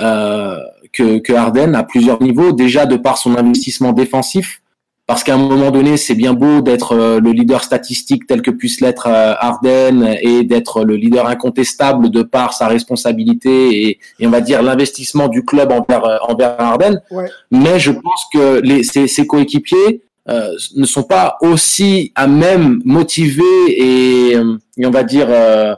euh, 0.00 0.58
que, 0.92 1.18
que 1.18 1.32
Arden 1.32 1.74
à 1.74 1.82
plusieurs 1.82 2.22
niveaux. 2.22 2.52
Déjà 2.52 2.86
de 2.86 2.96
par 2.96 3.18
son 3.18 3.36
investissement 3.36 3.92
défensif, 3.92 4.62
parce 5.06 5.22
qu'à 5.22 5.34
un 5.34 5.38
moment 5.38 5.70
donné, 5.70 5.96
c'est 5.96 6.16
bien 6.16 6.32
beau 6.32 6.62
d'être 6.62 6.92
euh, 6.92 7.20
le 7.20 7.30
leader 7.30 7.62
statistique 7.62 8.26
tel 8.26 8.42
que 8.42 8.50
puisse 8.50 8.80
l'être 8.80 9.06
euh, 9.06 9.34
Arden 9.38 10.16
et 10.20 10.42
d'être 10.42 10.84
le 10.84 10.96
leader 10.96 11.26
incontestable 11.28 12.10
de 12.10 12.22
par 12.22 12.52
sa 12.52 12.66
responsabilité 12.66 13.88
et, 13.88 13.98
et 14.18 14.26
on 14.26 14.30
va 14.30 14.40
dire 14.40 14.62
l'investissement 14.62 15.28
du 15.28 15.44
club 15.44 15.70
envers 15.70 16.04
euh, 16.04 16.16
envers 16.28 16.60
Arden. 16.60 17.00
Ouais. 17.12 17.30
Mais 17.52 17.78
je 17.78 17.92
pense 17.92 18.26
que 18.32 18.60
les, 18.60 18.82
ses, 18.82 19.06
ses 19.06 19.26
coéquipiers 19.28 20.02
euh, 20.28 20.50
ne 20.74 20.86
sont 20.86 21.04
pas 21.04 21.36
aussi 21.40 22.10
à 22.16 22.26
même 22.26 22.82
motivés 22.84 23.44
et, 23.68 24.32
et 24.76 24.86
on 24.86 24.90
va 24.90 25.04
dire 25.04 25.28
euh, 25.30 25.76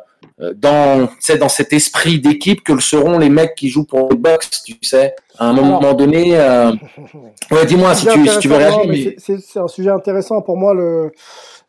dans 0.56 1.09
c'est 1.20 1.39
dans 1.39 1.48
cet 1.48 1.73
esprit 1.73 2.20
d'équipe 2.20 2.62
que 2.62 2.73
le 2.73 2.81
seront 2.81 3.19
les 3.19 3.28
mecs 3.28 3.55
qui 3.55 3.69
jouent 3.69 3.85
pour 3.85 4.09
les 4.10 4.16
Bucks, 4.16 4.48
tu 4.65 4.77
sais. 4.82 5.15
À 5.39 5.48
un 5.48 5.52
moment 5.52 5.78
Alors- 5.78 5.94
donné, 5.97 6.39
euh... 6.39 6.73
ouais, 7.51 7.66
dis-moi 7.66 7.94
si 7.94 8.06
tu, 8.06 8.27
si 8.28 8.39
tu 8.39 8.48
veux 8.48 8.56
réagir. 8.56 8.81
mais 8.89 9.16
c'est- 9.19 9.59
un 9.59 9.69
sujet 9.69 9.90
intéressant 9.90 10.40
pour 10.43 10.56
moi. 10.56 10.74
Le, 10.74 11.12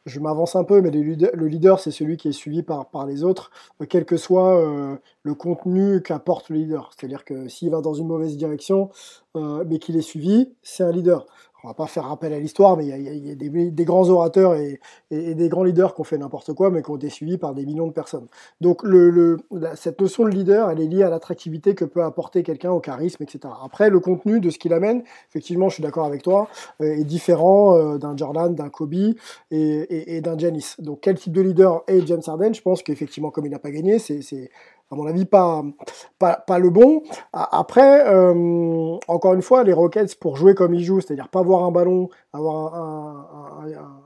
je 0.06 0.20
m'avance 0.20 0.56
un 0.56 0.64
peu, 0.64 0.82
mais 0.82 0.90
leader- 0.90 1.30
le 1.34 1.48
leader, 1.48 1.80
c'est 1.80 1.92
celui 1.92 2.18
qui 2.18 2.30
est 2.30 2.34
suivi 2.34 2.64
par, 2.64 2.90
par 2.90 3.06
les 3.06 3.24
autres, 3.24 3.52
euh, 3.82 3.86
quel 3.88 4.06
que 4.06 4.18
soit 4.18 4.58
euh, 4.58 4.96
le 5.24 5.34
contenu 5.36 6.02
qu'apporte 6.02 6.50
le 6.50 6.56
leader. 6.58 6.90
C'est-à-dire 6.98 7.24
que 7.26 7.48
s'il 7.48 7.70
va 7.70 7.82
dans 7.82 7.94
une 7.94 8.08
mauvaise 8.08 8.36
direction, 8.38 8.90
euh, 9.36 9.64
mais 9.68 9.78
qu'il 9.78 9.98
est 9.98 10.02
suivi, 10.02 10.50
c'est 10.64 10.84
un 10.84 10.92
leader. 10.92 11.28
On 11.64 11.68
va 11.68 11.74
pas 11.74 11.88
faire 11.88 12.06
rappel 12.06 12.34
à 12.34 12.40
l'histoire, 12.40 12.78
mais 12.78 12.86
il 12.86 13.28
y 13.28 13.32
a, 13.32 13.36
des, 13.36 13.86
grands 13.86 14.08
orateurs 14.10 14.56
et, 14.56 14.80
des 15.12 15.50
grands 15.50 15.64
leaders 15.64 15.94
qui 15.94 16.02
ont 16.02 16.06
fait 16.06 16.18
n'importe 16.18 16.54
quoi, 16.54 16.70
mais 16.70 16.82
qui 16.82 16.90
ont 16.90 16.96
été 16.96 17.10
suivis 17.10 17.38
par 17.38 17.54
des 17.54 17.66
millions 17.66 17.88
de 17.88 17.92
personnes. 17.92 18.28
Donc 18.62 18.84
cette 19.76 20.00
notion 20.00 20.24
de 20.24 20.30
leader, 20.30 20.70
elle 20.70 20.80
est 20.80 20.88
liée 20.88 21.04
à 21.04 21.10
l'attractivité 21.10 21.76
que 21.76 21.86
peut 21.86 22.04
apporter 22.04 22.44
quelqu'un, 22.44 22.72
au 22.72 22.80
charisme, 22.80 23.24
etc. 23.24 23.54
Après, 23.64 23.90
le 23.90 24.00
contenu 24.00 24.40
de 24.40 24.50
ce 24.50 24.58
qu'il 24.58 24.74
amène, 24.74 25.04
effectivement, 25.30 25.70
je 25.70 25.76
suis 25.76 25.84
d'accord 25.84 26.06
avec 26.06 26.24
toi, 26.24 26.48
euh, 26.82 26.98
est 26.98 27.04
différent 27.04 27.76
euh, 27.76 27.98
d'un 27.98 28.16
Jordan, 28.16 28.56
d'un 28.56 28.70
Kobe 28.70 28.90
et, 29.52 30.22
d'un 30.22 30.38
Giannis. 30.38 30.76
Donc 30.80 31.00
quel 31.02 31.18
type 31.18 31.34
de 31.34 31.42
leader 31.42 31.84
est 31.88 32.06
James 32.08 32.22
Harden? 32.26 32.54
Je 32.54 32.62
pense 32.62 32.82
qu'effectivement, 32.82 33.32
comme 33.32 33.46
il 33.46 33.52
n'a 33.52 33.60
pas 33.60 33.72
gagné, 33.72 34.00
c'est, 34.00 34.50
à 34.92 34.96
mon 34.96 35.06
avis 35.06 35.26
pas, 35.26 35.64
pas, 36.18 36.60
le 36.60 36.70
bon. 36.70 37.04
Après, 37.34 38.08
euh, 38.08 38.98
encore 39.08 39.34
une 39.34 39.42
fois, 39.42 39.64
les 39.64 39.74
Rockets, 39.74 40.16
pour 40.20 40.36
jouer 40.36 40.56
comme 40.56 40.74
ils 40.74 40.84
jouent, 40.84 41.02
c'est-à-dire 41.02 41.30
pas 41.30 41.40
avoir 41.40 41.64
un 41.64 41.72
ballon, 41.72 42.10
avoir 42.34 42.76
un, 42.76 43.62
un, 43.64 43.68
un- 43.68 43.78
un- 43.78 44.04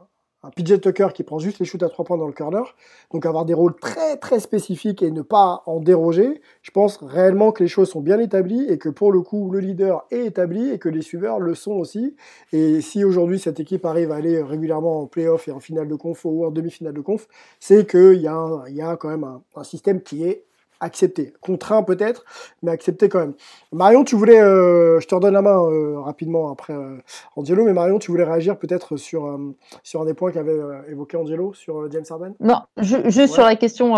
qui 1.14 1.24
prend 1.24 1.40
juste 1.40 1.60
les 1.60 1.66
shoots 1.66 1.84
à 1.84 1.90
trois 1.90 2.04
points 2.04 2.18
dans 2.18 2.28
le 2.28 2.34
corner, 2.34 2.76
donc 3.14 3.26
avoir 3.26 3.46
des 3.46 3.54
rôles 3.54 3.76
très 3.80 4.18
très 4.18 4.42
spécifiques 4.42 5.02
et 5.02 5.10
ne 5.10 5.22
pas 5.22 5.64
en 5.66 5.80
déroger, 5.80 6.42
je 6.62 6.72
pense 6.72 6.98
réellement 7.02 7.54
que 7.54 7.64
les 7.64 7.70
choses 7.70 7.90
sont 7.90 8.02
bien 8.02 8.20
établies 8.20 8.66
et 8.70 8.78
que 8.78 8.90
pour 8.90 9.14
le 9.14 9.22
coup 9.22 9.50
le 9.52 9.60
leader 9.60 10.06
est 10.12 10.26
établi 10.26 10.70
et 10.70 10.80
que 10.80 10.90
les 10.90 11.02
suiveurs 11.02 11.40
le 11.40 11.56
sont 11.56 11.74
aussi. 11.74 12.16
Et 12.52 12.82
si 12.82 13.06
aujourd'hui 13.06 13.40
cette 13.40 13.62
équipe 13.62 13.86
arrive 13.86 14.12
à 14.12 14.16
aller 14.16 14.42
régulièrement 14.42 15.02
en 15.02 15.08
playoff 15.08 15.48
et 15.48 15.52
en 15.54 15.62
finale 15.62 15.88
de 15.88 15.96
conf 15.96 16.26
ou 16.26 16.46
en 16.46 16.52
demi-finale 16.52 16.94
de 16.94 17.02
conf, 17.02 17.28
c'est 17.62 17.88
qu'il 17.90 18.22
y, 18.22 18.28
a 18.28 18.64
y 18.68 18.82
a 18.82 18.98
quand 18.98 19.10
même 19.10 19.28
un 19.56 19.64
système 19.64 20.02
qui 20.02 20.26
est 20.26 20.44
accepté, 20.84 21.34
contraint 21.42 21.84
peut-être, 21.84 22.26
mais 22.62 22.72
accepté 22.72 23.10
quand 23.10 23.20
même. 23.20 23.34
Marion, 23.72 24.04
tu 24.04 24.16
voulais, 24.16 24.40
euh, 24.42 25.00
je 25.00 25.08
te 25.08 25.16
redonne 25.16 25.34
la 25.34 25.42
main 25.42 25.60
euh, 25.64 26.00
rapidement 26.00 26.52
après 26.52 26.74
euh, 26.74 26.98
Angelo, 27.36 27.64
mais 27.66 27.74
Marion, 27.74 28.00
tu 28.00 28.12
voulais 28.12 28.24
réagir 28.24 28.58
peut-être 28.58 28.98
sur, 28.98 29.40
sur 29.84 30.02
un 30.02 30.06
des 30.06 30.14
points 30.14 30.32
qu'avait 30.32 30.60
évoqué 30.90 31.18
Angelo 31.18 31.54
sur 31.54 31.90
James 31.92 32.04
Harden? 32.10 32.34
Non, 32.40 32.62
ju- 32.78 33.10
juste 33.10 33.34
sur 33.34 33.44
la 33.44 33.56
question 33.56 33.96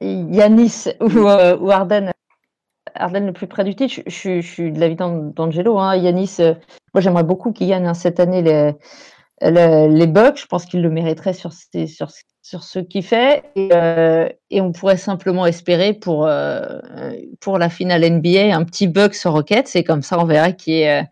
Yanis 0.00 0.84
ou, 1.00 1.18
ou 1.20 1.70
Arden. 1.70 2.10
Arden 2.94 3.26
le 3.26 3.32
plus 3.32 3.46
près 3.46 3.64
du 3.64 3.74
titre, 3.74 3.94
je, 3.94 4.02
je- 4.06 4.40
je 4.40 4.46
suis 4.46 4.70
de 4.72 4.78
l'avis 4.78 4.96
d'An- 4.96 5.32
d'Angelo. 5.34 5.78
Hein. 5.78 5.96
Yanis, 5.96 6.36
euh, 6.40 6.54
moi 6.94 7.00
j'aimerais 7.00 7.24
beaucoup 7.24 7.52
qu'il 7.52 7.68
gagne 7.68 7.86
hein, 7.86 7.94
cette 7.94 8.20
année 8.20 8.42
les, 8.42 8.72
les, 9.40 9.88
les 9.88 10.06
Bucks. 10.06 10.38
Je 10.38 10.46
pense 10.46 10.66
qu'il 10.66 10.82
le 10.82 10.90
mériterait 10.90 11.32
sur, 11.32 11.52
ses- 11.52 11.86
sur, 11.86 12.10
sur 12.42 12.64
ce 12.64 12.80
qu'il 12.80 13.04
fait. 13.04 13.44
Et, 13.54 13.70
euh, 13.72 14.28
et 14.50 14.60
on 14.60 14.72
pourrait 14.72 14.96
simplement 14.96 15.46
espérer 15.46 15.94
pour, 15.94 16.26
euh, 16.26 16.80
pour 17.40 17.56
la 17.58 17.70
finale 17.70 18.04
NBA 18.04 18.54
un 18.54 18.64
petit 18.64 18.88
Bucks 18.88 19.14
sur 19.14 19.32
Rockets. 19.32 19.76
Et 19.76 19.84
comme 19.84 20.02
ça, 20.02 20.18
on 20.18 20.24
verra 20.24 20.50
qui 20.50 20.82
est, 20.82 21.00
euh, 21.00 21.04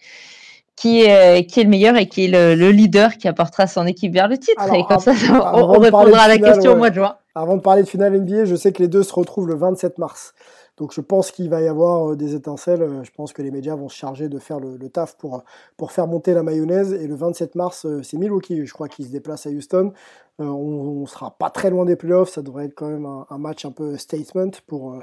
qui 0.74 1.02
est, 1.02 1.46
qui 1.46 1.60
est 1.60 1.64
le 1.64 1.70
meilleur 1.70 1.96
et 1.96 2.06
qui 2.06 2.24
est 2.24 2.28
le, 2.28 2.54
le 2.54 2.70
leader 2.72 3.16
qui 3.16 3.28
apportera 3.28 3.68
son 3.68 3.86
équipe 3.86 4.12
vers 4.12 4.28
le 4.28 4.38
titre. 4.38 4.60
Alors, 4.60 4.74
et 4.74 4.84
comme 4.84 4.98
ça, 4.98 5.12
on, 5.54 5.78
répondra 5.78 6.22
à 6.22 6.28
la 6.28 6.34
finale, 6.34 6.52
question 6.52 6.72
au 6.72 6.76
mois 6.76 6.90
de 6.90 6.96
juin. 6.96 7.16
Avant 7.34 7.56
de 7.56 7.62
parler 7.62 7.84
de 7.84 7.88
finale 7.88 8.18
NBA, 8.18 8.44
je 8.46 8.56
sais 8.56 8.72
que 8.72 8.82
les 8.82 8.88
deux 8.88 9.04
se 9.04 9.14
retrouvent 9.14 9.46
le 9.46 9.54
27 9.54 9.98
mars. 9.98 10.34
Donc 10.80 10.94
je 10.94 11.02
pense 11.02 11.30
qu'il 11.30 11.50
va 11.50 11.60
y 11.60 11.68
avoir 11.68 12.12
euh, 12.12 12.16
des 12.16 12.34
étincelles. 12.34 12.82
Euh, 12.82 13.04
Je 13.04 13.10
pense 13.12 13.34
que 13.34 13.42
les 13.42 13.50
médias 13.50 13.76
vont 13.76 13.90
se 13.90 13.96
charger 13.96 14.30
de 14.30 14.38
faire 14.38 14.58
le, 14.58 14.78
taf 14.88 15.14
pour, 15.18 15.44
pour 15.76 15.92
faire 15.92 16.06
monter 16.06 16.32
la 16.32 16.42
mayonnaise. 16.42 16.94
Et 16.94 17.06
le 17.06 17.14
27 17.14 17.54
mars, 17.54 17.84
euh, 17.84 18.02
c'est 18.02 18.16
Milwaukee, 18.16 18.64
je 18.64 18.72
crois, 18.72 18.88
qui 18.88 19.04
se 19.04 19.10
déplace 19.10 19.46
à 19.46 19.50
Houston. 19.50 19.92
Euh, 20.40 20.44
on, 20.44 21.02
on 21.02 21.06
sera 21.06 21.32
pas 21.32 21.50
très 21.50 21.68
loin 21.68 21.84
des 21.84 21.96
playoffs. 21.96 22.30
Ça 22.30 22.40
devrait 22.40 22.64
être 22.64 22.74
quand 22.74 22.88
même 22.88 23.04
un, 23.04 23.38
match 23.38 23.66
un 23.66 23.72
peu 23.72 23.98
statement 23.98 24.50
pour, 24.66 24.94
euh, 24.94 25.00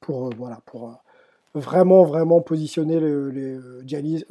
pour, 0.00 0.28
euh, 0.28 0.30
voilà, 0.38 0.60
pour 0.64 0.90
euh, 0.90 0.92
vraiment, 1.54 2.04
vraiment 2.04 2.40
positionner 2.40 3.00
le, 3.00 3.32
euh, 3.34 3.82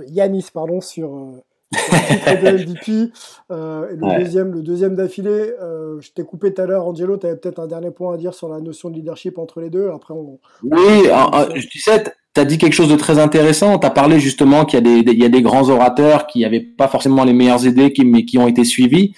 Yanis 0.07 0.49
pardon, 0.53 0.79
sur, 0.79 1.13
euh, 1.13 1.43
titre 1.73 2.41
de 2.43 2.57
MVP. 2.65 3.11
Euh, 3.51 3.89
et 3.91 3.95
le 3.95 4.03
Ouais. 4.05 4.19
deuxième, 4.23 4.53
le 4.53 4.61
deuxième 4.61 4.95
d'affilée, 4.95 5.53
euh, 5.61 5.99
je 6.01 6.11
t'ai 6.11 6.23
coupé 6.23 6.53
tout 6.53 6.61
à 6.61 6.65
l'heure, 6.65 6.85
Angelo, 6.87 7.17
tu 7.17 7.25
avais 7.27 7.35
peut-être 7.35 7.59
un 7.59 7.67
dernier 7.67 7.91
point 7.91 8.13
à 8.13 8.17
dire 8.17 8.33
sur 8.33 8.49
la 8.49 8.59
notion 8.59 8.89
de 8.89 8.95
leadership 8.95 9.37
entre 9.37 9.61
les 9.61 9.69
deux. 9.69 9.89
Après, 9.93 10.13
on, 10.13 10.39
Oui, 10.63 11.11
en- 11.11 11.29
en- 11.31 11.45
tu 11.47 11.79
sais, 11.79 12.03
tu 12.33 12.41
as 12.41 12.45
dit 12.45 12.57
quelque 12.57 12.73
chose 12.73 12.89
de 12.89 12.95
très 12.95 13.17
intéressant. 13.19 13.79
Tu 13.79 13.87
as 13.87 13.91
parlé 13.91 14.19
justement 14.19 14.65
qu'il 14.65 14.77
y, 14.79 14.81
a 14.81 15.03
des- 15.03 15.11
il 15.11 15.19
y 15.19 15.25
a 15.25 15.29
des 15.29 15.41
grands 15.41 15.69
orateurs 15.69 16.27
qui 16.27 16.41
n'avaient 16.41 16.59
pas 16.61 16.87
forcément 16.87 17.23
les 17.23 17.33
meilleures 17.33 17.65
idées, 17.65 17.93
qui, 17.93 18.03
mais 18.05 18.25
qui 18.25 18.37
ont 18.37 18.47
été 18.47 18.63
suivis. 18.63 19.13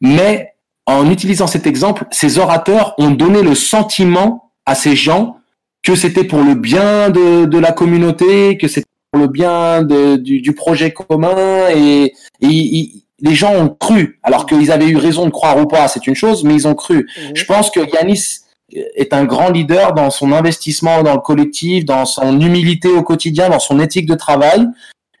Mais 0.00 0.52
en 0.86 1.10
utilisant 1.10 1.46
cet 1.46 1.66
exemple, 1.66 2.04
ces 2.10 2.38
orateurs 2.38 2.94
ont 2.98 3.10
donné 3.10 3.42
le 3.42 3.54
sentiment 3.54 4.52
à 4.66 4.74
ces 4.74 4.96
gens 4.96 5.36
que 5.82 5.94
c'était 5.94 6.24
pour 6.24 6.42
le 6.42 6.54
bien 6.54 7.08
de, 7.10 7.44
de 7.46 7.58
la 7.58 7.72
communauté, 7.72 8.58
que 8.58 8.68
c'était 8.68 8.87
le 9.14 9.26
bien 9.26 9.82
de- 9.82 10.16
du, 10.16 10.40
du 10.40 10.52
projet 10.52 10.92
commun. 10.92 11.68
Et, 11.74 12.12
les 13.20 13.34
gens 13.34 13.52
ont 13.52 13.68
cru, 13.68 14.20
alors 14.22 14.46
qu'ils 14.46 14.70
avaient 14.70 14.86
eu 14.86 14.96
raison 14.96 15.24
de 15.24 15.30
croire 15.30 15.58
ou 15.58 15.66
pas, 15.66 15.88
c'est 15.88 16.06
une 16.06 16.14
chose, 16.14 16.44
mais 16.44 16.54
ils 16.54 16.68
ont 16.68 16.76
cru. 16.76 17.08
Je 17.34 17.44
pense 17.46 17.68
que 17.68 17.80
Yanis 17.80 18.42
est 18.70 19.12
un 19.12 19.24
grand 19.24 19.50
leader 19.50 19.92
dans 19.92 20.10
son 20.10 20.30
investissement 20.30 21.02
dans 21.02 21.14
le 21.14 21.20
collectif, 21.20 21.84
dans 21.84 22.04
son 22.04 22.40
humilité 22.40 22.86
au 22.88 23.02
quotidien, 23.02 23.48
dans 23.48 23.58
son 23.58 23.80
éthique 23.80 24.06
de 24.06 24.14
travail. 24.14 24.68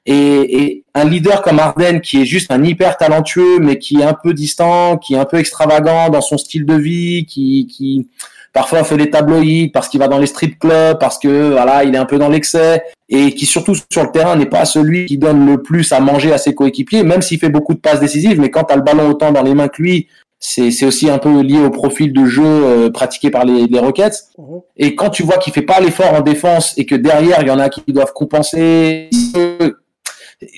Et, 0.06 0.62
et 0.62 0.84
un 0.94 1.04
leader 1.04 1.42
comme 1.42 1.58
Arden, 1.58 2.00
qui 2.00 2.22
est 2.22 2.24
juste 2.24 2.52
un 2.52 2.62
hyper 2.62 2.96
talentueux, 2.98 3.58
mais 3.58 3.78
qui 3.78 4.00
est 4.00 4.04
un 4.04 4.14
peu 4.14 4.32
distant, 4.32 4.96
qui 4.96 5.14
est 5.14 5.18
un 5.18 5.24
peu 5.24 5.38
extravagant 5.38 6.08
dans 6.08 6.20
son 6.20 6.38
style 6.38 6.64
de 6.64 6.74
vie, 6.74 7.26
qui, 7.26 7.66
qui 7.66 8.06
parfois 8.52 8.84
fait 8.84 8.96
les 8.96 9.10
tabloïds 9.10 9.70
parce 9.70 9.88
qu'il 9.88 10.00
va 10.00 10.08
dans 10.08 10.18
les 10.18 10.26
strip 10.26 10.58
clubs, 10.58 10.98
parce 10.98 11.18
que 11.18 11.52
voilà, 11.52 11.84
il 11.84 11.94
est 11.94 11.98
un 11.98 12.06
peu 12.06 12.18
dans 12.18 12.28
l'excès, 12.28 12.82
et 13.08 13.34
qui 13.34 13.46
surtout 13.46 13.74
sur 13.90 14.02
le 14.02 14.10
terrain 14.10 14.36
n'est 14.36 14.46
pas 14.46 14.64
celui 14.64 15.06
qui 15.06 15.18
donne 15.18 15.46
le 15.46 15.62
plus 15.62 15.92
à 15.92 16.00
manger 16.00 16.32
à 16.32 16.38
ses 16.38 16.54
coéquipiers, 16.54 17.02
même 17.02 17.22
s'il 17.22 17.38
fait 17.38 17.48
beaucoup 17.48 17.74
de 17.74 17.80
passes 17.80 18.00
décisives. 18.00 18.40
Mais 18.40 18.50
quand 18.50 18.64
tu 18.64 18.72
as 18.72 18.76
le 18.76 18.82
ballon 18.82 19.08
autant 19.08 19.32
dans 19.32 19.42
les 19.42 19.54
mains 19.54 19.68
que 19.68 19.82
lui, 19.82 20.08
c'est 20.40 20.84
aussi 20.84 21.10
un 21.10 21.18
peu 21.18 21.40
lié 21.40 21.58
au 21.58 21.70
profil 21.70 22.12
de 22.12 22.24
jeu 22.24 22.44
euh, 22.44 22.90
pratiqué 22.90 23.30
par 23.30 23.44
les, 23.44 23.66
les 23.66 23.78
Rockets. 23.78 24.28
Mhm. 24.38 24.60
Et 24.76 24.94
quand 24.94 25.10
tu 25.10 25.24
vois 25.24 25.38
qu'il 25.38 25.52
fait 25.52 25.62
pas 25.62 25.80
l'effort 25.80 26.14
en 26.14 26.20
défense 26.20 26.74
et 26.76 26.86
que 26.86 26.94
derrière 26.94 27.38
il 27.42 27.48
y 27.48 27.50
en 27.50 27.58
a 27.58 27.68
qui 27.68 27.82
doivent 27.88 28.12
compenser, 28.12 29.10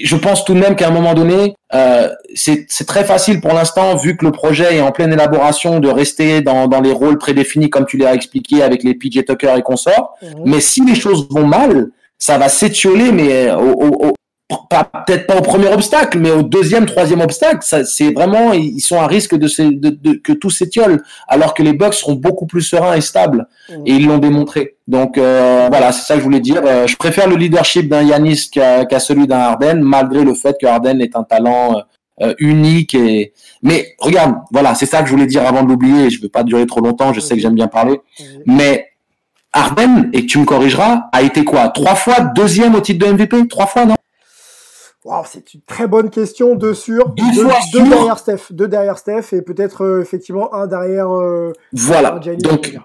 je 0.03 0.17
pense 0.17 0.45
tout 0.45 0.55
de 0.55 0.61
même 0.61 0.77
qu'à 0.77 0.89
un 0.89 0.91
moment 0.91 1.15
donné, 1.15 1.55
euh, 1.75 2.09
c'est 2.35 2.67
très 2.87 3.05
facile 3.05 3.41
pour 3.41 3.53
l'instant, 3.55 3.97
vu 3.97 4.17
que 4.17 4.25
le 4.25 4.33
projet 4.33 4.77
est 4.77 4.81
en 4.81 4.93
pleine 4.93 5.13
élaboration, 5.13 5.81
de 5.81 5.89
rester 5.89 6.43
dans, 6.43 6.67
dans 6.69 6.81
les 6.81 6.93
rôles 6.93 7.19
prédéfinis 7.19 7.71
comme 7.71 7.87
tu 7.87 7.97
l'as 7.97 8.15
expliqué 8.15 8.63
avec 8.63 8.83
les 8.83 8.95
PJ 8.95 9.25
Tucker 9.27 9.55
et 9.57 9.63
consorts. 9.63 10.15
Mhm. 10.23 10.29
Mais 10.45 10.61
si 10.61 10.85
les 10.85 10.95
choses 10.95 11.27
vont 11.31 11.47
mal, 11.47 11.89
ça 12.19 12.37
va 12.37 12.49
s'étioler, 12.51 13.13
mais 13.13 13.51
au, 13.53 13.73
au- 13.73 14.15
peut-être 14.69 15.27
pas 15.27 15.37
au 15.37 15.43
premier 15.43 15.69
obstacle, 15.69 16.19
mais 16.19 16.31
au 16.31 16.43
deuxième, 16.43 16.87
troisième 16.87 17.21
obstacle, 17.21 17.59
ça, 17.63 17.85
c'est 17.85 18.13
vraiment, 18.13 18.53
ils 18.53 18.81
sont 18.81 18.99
à 19.01 19.07
risque 19.07 19.35
de, 19.37 19.49
de- 19.71 19.91
de- 19.91 20.19
que 20.19 20.33
tout 20.33 20.51
s'étiole, 20.51 21.03
alors 21.29 21.55
que 21.55 21.63
les 21.63 21.73
Bucks 21.73 21.95
seront 21.95 22.15
beaucoup 22.15 22.47
plus 22.47 22.63
sereins 22.63 22.95
et 22.95 23.01
stables, 23.01 23.47
Mhm. 23.71 23.83
et 23.87 23.93
ils 23.95 24.07
l'ont 24.07 24.19
démontré. 24.19 24.77
Donc 24.89 25.19
euh, 25.19 25.69
voilà, 25.71 25.93
c'est 25.93 26.05
ça 26.07 26.15
que 26.15 26.21
je 26.21 26.25
voulais 26.25 26.41
dire. 26.41 26.63
Euh, 26.65 26.87
je 26.87 26.97
préfère 26.97 27.29
le 27.29 27.37
leadership 27.37 27.89
d'un 27.89 28.03
Yanis 28.03 28.49
qu'à 28.53 28.85
qu'à 28.85 28.99
celui 28.99 29.27
d'un 29.27 29.39
Harden, 29.39 29.81
malgré 29.83 30.25
le 30.25 30.35
fait 30.35 30.57
que 30.61 30.67
Harden 30.67 31.01
est 31.01 31.15
un 31.17 31.23
talent 31.23 31.77
euh, 31.77 32.27
euh, 32.27 32.35
unique. 32.39 32.95
Et... 32.95 33.33
Mais 33.63 33.95
regarde, 33.99 34.35
voilà, 34.51 34.75
c'est 34.75 34.87
ça 34.87 35.01
que 35.01 35.07
je 35.07 35.13
voulais 35.13 35.27
dire 35.27 35.47
avant 35.47 35.63
de 35.63 35.69
l'oublier. 35.69 36.11
Je 36.11 36.19
ne 36.19 36.23
veux 36.25 36.29
pas 36.29 36.43
durer 36.43 36.67
trop 36.67 36.81
longtemps, 36.81 37.13
je 37.13 37.21
sais 37.21 37.35
que 37.35 37.41
j'aime 37.41 37.55
bien 37.55 37.69
parler. 37.69 38.01
Mais 38.47 38.89
Harden, 39.53 40.11
et 40.13 40.27
tu 40.27 40.39
me 40.39 40.45
corrigeras, 40.45 41.09
a 41.13 41.23
été 41.23 41.45
quoi? 41.45 41.69
Trois 41.71 41.95
fois 41.95 42.21
deuxième 42.21 42.75
au 42.75 42.81
titre 42.81 43.05
de 43.07 43.13
MVP 43.13 43.49
Trois 43.49 43.67
fois, 43.67 43.85
non? 43.85 43.95
Waouh, 45.05 45.25
c'est 45.27 45.55
une 45.55 45.63
très 45.63 45.87
bonne 45.87 46.11
question. 46.11 46.55
Deux 46.55 46.75
sur, 46.75 47.09
Deux 47.11 47.25
deux, 47.35 47.45
fois 47.45 47.59
deux 47.73 47.79
sur. 47.79 47.89
derrière 47.89 48.19
Steph, 48.19 48.41
deux 48.51 48.69
derrière 48.69 48.99
Steph 48.99 49.33
et 49.33 49.43
peut-être 49.43 49.85
euh, 49.85 50.03
effectivement 50.03 50.55
un 50.55 50.67
derrière. 50.67 51.11
euh, 51.11 51.53
Voilà. 51.73 52.15
un 52.15 52.35
Donc. 52.37 52.77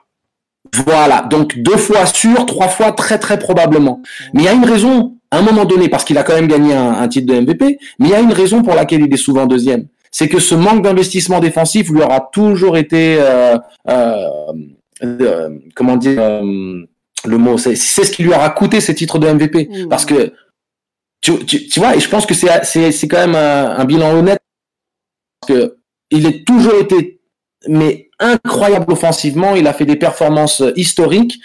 Voilà, 0.86 1.22
donc 1.22 1.60
deux 1.60 1.78
fois 1.78 2.06
sûr, 2.06 2.46
trois 2.46 2.68
fois 2.68 2.92
très 2.92 3.20
très 3.20 3.40
probablement. 3.40 4.02
Mais 4.34 4.42
il 4.42 4.46
y 4.46 4.48
a 4.50 4.54
une 4.54 4.66
raison 4.66 5.16
à 5.36 5.40
un 5.40 5.42
moment 5.42 5.66
donné, 5.66 5.90
parce 5.90 6.04
qu'il 6.04 6.18
a 6.18 6.24
quand 6.24 6.36
même 6.36 6.48
gagné 6.48 6.74
un, 6.74 7.08
titre 7.08 7.34
de 7.34 7.40
MVP, 7.40 7.78
mais 8.00 8.08
il 8.08 8.12
y 8.12 8.16
a 8.16 8.20
une 8.20 8.32
raison 8.32 8.64
pour 8.64 8.76
laquelle 8.76 9.02
il 9.02 9.14
est 9.14 9.18
souvent 9.18 9.46
deuxième. 9.46 9.88
C'est 10.12 10.30
que 10.30 10.40
ce 10.40 10.56
manque 10.56 10.82
d'investissement 10.82 11.40
défensif 11.40 11.90
lui 11.90 12.02
aura 12.02 12.30
toujours 12.32 12.78
été, 12.78 13.18
euh, 13.20 13.58
euh, 13.90 14.28
euh 15.04 15.50
comment 15.76 15.98
dire, 15.98 16.22
euh, 16.22 16.86
le 17.26 17.38
mot, 17.38 17.58
c'est 17.58 17.76
ce 17.76 18.12
qui 18.12 18.24
lui 18.24 18.34
aura 18.34 18.50
coûté 18.52 18.80
ces 18.80 18.96
titres 18.96 19.20
de 19.20 19.28
MVP. 19.28 19.70
Mmh. 19.70 19.90
Parce 19.90 20.06
que, 20.06 20.32
tu, 21.26 21.46
tu, 21.46 21.68
tu, 21.68 21.80
vois, 21.80 21.96
et 21.96 22.00
je 22.00 22.08
pense 22.08 22.28
que 22.28 22.36
c'est 22.36 23.08
quand 23.08 23.18
même 23.18 23.36
un, 23.36 23.80
un, 23.80 23.86
bilan 23.86 24.12
honnête, 24.12 24.40
parce 25.42 25.60
que 25.60 25.78
il 26.12 26.28
est 26.28 26.46
toujours 26.46 26.76
été, 26.80 27.20
mais 27.68 28.10
incroyable 28.20 28.92
offensivement, 28.92 29.56
il 29.56 29.66
a 29.66 29.74
fait 29.74 29.86
des 29.86 29.96
performances 29.96 30.62
historiques, 30.76 31.40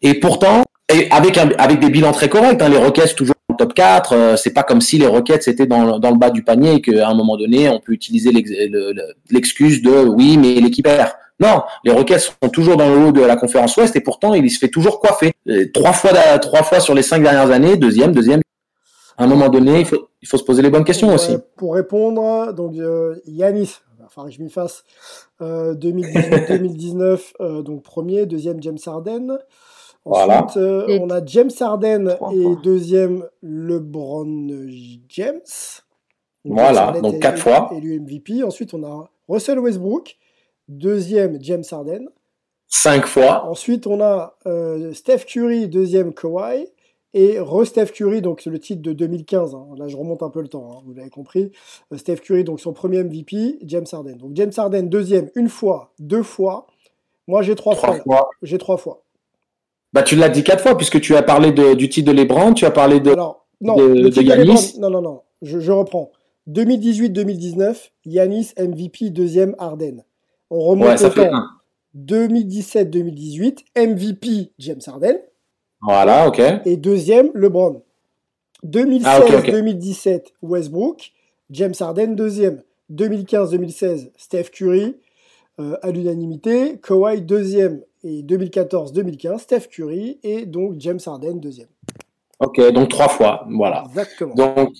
et 0.00 0.14
pourtant, 0.14 0.64
et 0.90 1.10
avec, 1.10 1.36
un, 1.36 1.50
avec 1.58 1.80
des 1.80 1.90
bilans 1.90 2.12
très 2.12 2.30
corrects, 2.30 2.62
hein, 2.62 2.70
les 2.70 2.78
Rockets 2.78 3.14
toujours 3.14 3.34
en 3.50 3.54
top 3.56 3.74
4, 3.74 4.12
euh, 4.12 4.36
c'est 4.36 4.54
pas 4.54 4.62
comme 4.62 4.80
si 4.80 4.96
les 4.96 5.06
Rockets 5.06 5.48
étaient 5.48 5.66
dans, 5.66 5.98
dans 5.98 6.10
le 6.10 6.16
bas 6.16 6.30
du 6.30 6.42
panier 6.42 6.76
et 6.76 6.80
qu'à 6.80 7.06
un 7.06 7.14
moment 7.14 7.36
donné, 7.36 7.68
on 7.68 7.78
peut 7.78 7.92
utiliser 7.92 8.30
l'excuse 9.30 9.82
de 9.82 9.90
oui, 9.90 10.38
mais 10.38 10.54
l'équipe 10.54 10.84
perd. 10.84 11.10
Non, 11.38 11.62
les 11.84 11.92
Rockets 11.92 12.20
sont 12.20 12.48
toujours 12.48 12.78
dans 12.78 12.88
le 12.88 12.96
haut 12.96 13.12
de 13.12 13.20
la 13.20 13.36
conférence 13.36 13.76
Ouest 13.76 13.94
et 13.96 14.00
pourtant 14.00 14.32
il 14.32 14.50
se 14.50 14.58
fait 14.58 14.68
toujours 14.68 15.00
coiffer. 15.00 15.34
Euh, 15.48 15.66
trois 15.74 15.92
fois, 15.92 16.12
trois 16.38 16.62
fois 16.62 16.80
sur 16.80 16.94
les 16.94 17.02
cinq 17.02 17.22
dernières 17.22 17.50
années, 17.50 17.76
deuxième, 17.76 18.12
deuxième. 18.12 18.40
À 19.16 19.24
un 19.24 19.26
moment 19.26 19.48
donné, 19.48 19.80
il 19.80 19.86
faut, 19.86 20.08
il 20.20 20.28
faut 20.28 20.36
se 20.36 20.44
poser 20.44 20.62
les 20.62 20.70
bonnes 20.70 20.84
questions 20.84 21.12
aussi. 21.14 21.36
Pour 21.56 21.74
répondre, 21.74 22.52
donc 22.52 22.76
euh, 22.76 23.16
Yanis, 23.26 23.76
enfin 24.04 24.28
je 24.28 24.42
m'y 24.42 24.50
fasse, 24.50 24.84
2018-2019, 25.40 27.20
euh, 27.40 27.62
donc 27.62 27.82
premier, 27.82 28.26
deuxième 28.26 28.62
James 28.62 28.78
Harden. 28.84 29.38
Ensuite, 30.04 30.56
on 30.56 31.10
a 31.10 31.24
James 31.24 31.50
Harden 31.58 32.16
et 32.32 32.44
deuxième 32.62 33.26
LeBron 33.42 34.46
James. 35.08 35.40
voilà, 36.44 36.92
donc 37.00 37.18
quatre 37.18 37.38
fois. 37.38 37.70
Élu 37.76 37.98
MVP. 38.00 38.44
Ensuite, 38.44 38.72
on 38.74 38.84
a 38.84 39.10
Russell 39.28 39.58
Westbrook 39.58 40.16
deuxième 40.68 41.38
James 41.40 41.64
Harden. 41.70 42.08
Cinq 42.68 43.06
fois. 43.06 43.44
Ensuite, 43.48 43.86
on 43.86 44.00
a 44.00 44.36
euh, 44.46 44.92
Steph 44.92 45.24
Curry, 45.26 45.68
deuxième 45.68 46.12
Kawhi. 46.12 46.66
Et 47.18 47.38
re-Steph 47.40 47.92
Curry, 47.94 48.20
donc 48.20 48.42
c'est 48.42 48.50
le 48.50 48.58
titre 48.58 48.82
de 48.82 48.92
2015. 48.92 49.54
Hein. 49.54 49.68
Là, 49.78 49.88
je 49.88 49.96
remonte 49.96 50.22
un 50.22 50.28
peu 50.28 50.42
le 50.42 50.48
temps, 50.48 50.68
hein, 50.70 50.82
vous 50.84 50.92
l'avez 50.92 51.08
compris. 51.08 51.50
Euh, 51.90 51.96
Steph 51.96 52.16
Curry, 52.16 52.44
donc 52.44 52.60
son 52.60 52.74
premier 52.74 53.02
MVP, 53.02 53.58
James 53.62 53.86
Harden. 53.90 54.16
Donc 54.16 54.32
James 54.34 54.52
Harden, 54.54 54.82
deuxième, 54.82 55.30
une 55.34 55.48
fois, 55.48 55.94
deux 55.98 56.22
fois. 56.22 56.66
Moi, 57.26 57.40
j'ai 57.40 57.54
trois, 57.54 57.74
fois. 57.74 58.28
J'ai 58.42 58.58
trois 58.58 58.76
fois. 58.76 59.02
Bah, 59.94 60.02
tu 60.02 60.14
l'as 60.14 60.28
dit 60.28 60.44
quatre 60.44 60.62
fois, 60.62 60.76
puisque 60.76 61.00
tu 61.00 61.16
as 61.16 61.22
parlé 61.22 61.52
du 61.52 61.88
titre 61.88 62.12
de 62.12 62.14
LeBron, 62.14 62.52
tu 62.52 62.66
as 62.66 62.70
parlé 62.70 63.00
de, 63.00 63.12
Alors, 63.12 63.46
non, 63.62 63.76
de, 63.76 64.78
non, 64.78 64.90
non, 64.90 65.00
non, 65.00 65.22
je, 65.40 65.58
je 65.58 65.72
reprends. 65.72 66.12
2018-2019, 66.50 67.92
Yanis 68.04 68.52
MVP, 68.58 69.08
deuxième 69.08 69.56
Harden. 69.58 70.04
On 70.50 70.60
remonte 70.60 71.00
au 71.00 71.08
temps. 71.08 71.30
2017-2018, 71.96 73.64
MVP 73.74 74.52
James 74.58 74.82
Harden. 74.86 75.16
Voilà, 75.80 76.28
ok. 76.28 76.40
Et 76.64 76.76
deuxième, 76.76 77.30
LeBron. 77.34 77.82
2016-2017, 78.64 80.22
ah, 80.24 80.30
Westbrook. 80.42 81.12
James 81.50 81.74
Harden, 81.78 82.14
deuxième. 82.14 82.62
2015-2016, 82.92 84.10
Steph 84.16 84.50
Curry, 84.52 84.96
euh, 85.60 85.76
à 85.82 85.90
l'unanimité. 85.90 86.78
Kawhi, 86.82 87.22
deuxième. 87.22 87.82
Et 88.02 88.22
2014-2015, 88.22 89.38
Steph 89.38 89.68
Curry. 89.70 90.18
Et 90.22 90.46
donc 90.46 90.74
James 90.78 91.00
Harden, 91.04 91.34
deuxième. 91.40 91.68
Ok, 92.40 92.60
donc 92.72 92.88
trois 92.88 93.08
fois. 93.08 93.46
Voilà. 93.50 93.84
Exactement. 93.88 94.34
Donc, 94.34 94.74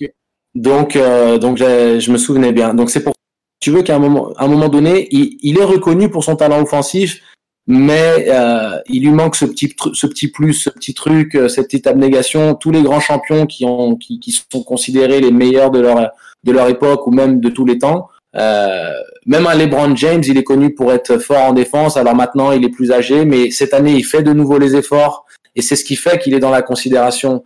donc, 0.55 0.95
euh, 0.95 1.37
donc 1.37 1.57
je 1.57 2.11
me 2.11 2.17
souvenais 2.17 2.51
bien. 2.51 2.73
Donc 2.73 2.89
c'est 2.89 3.03
pour 3.03 3.13
tu 3.59 3.71
veux 3.71 3.81
qu'à 3.81 3.95
un 3.95 3.99
moment, 3.99 4.31
à 4.37 4.45
un 4.45 4.47
moment 4.47 4.69
donné, 4.69 5.07
il, 5.11 5.59
est 5.59 5.63
reconnu 5.63 6.09
pour 6.09 6.23
son 6.23 6.35
talent 6.35 6.61
offensif, 6.61 7.21
mais 7.67 8.27
euh, 8.29 8.79
il 8.87 9.03
lui 9.03 9.11
manque 9.11 9.35
ce 9.35 9.45
petit, 9.45 9.75
ce 9.93 10.07
petit 10.07 10.29
plus, 10.29 10.53
ce 10.53 10.69
petit 10.69 10.93
truc, 10.93 11.35
euh, 11.35 11.49
cette 11.49 11.65
petite 11.65 11.87
abnégation. 11.87 12.55
Tous 12.55 12.71
les 12.71 12.81
grands 12.81 13.01
champions 13.01 13.45
qui 13.45 13.65
ont, 13.65 13.95
qui, 13.95 14.19
qui 14.19 14.31
sont 14.31 14.63
considérés 14.63 15.19
les 15.19 15.31
meilleurs 15.31 15.69
de 15.69 15.81
leur, 15.81 16.11
de 16.43 16.51
leur 16.51 16.69
époque 16.69 17.05
ou 17.07 17.11
même 17.11 17.41
de 17.41 17.49
tous 17.49 17.65
les 17.65 17.77
temps. 17.77 18.09
Euh, 18.35 18.93
même 19.25 19.47
un 19.47 19.55
LeBron 19.55 19.95
James, 19.95 20.23
il 20.25 20.37
est 20.37 20.43
connu 20.43 20.73
pour 20.73 20.93
être 20.93 21.17
fort 21.17 21.43
en 21.43 21.53
défense. 21.53 21.97
Alors 21.97 22.15
maintenant, 22.15 22.51
il 22.51 22.63
est 22.63 22.69
plus 22.69 22.91
âgé, 22.91 23.25
mais 23.25 23.51
cette 23.51 23.73
année, 23.73 23.93
il 23.93 24.03
fait 24.03 24.23
de 24.23 24.31
nouveau 24.33 24.57
les 24.57 24.75
efforts 24.75 25.25
et 25.55 25.61
c'est 25.61 25.75
ce 25.75 25.83
qui 25.83 25.95
fait 25.95 26.19
qu'il 26.19 26.33
est 26.33 26.39
dans 26.39 26.51
la 26.51 26.61
considération 26.61 27.43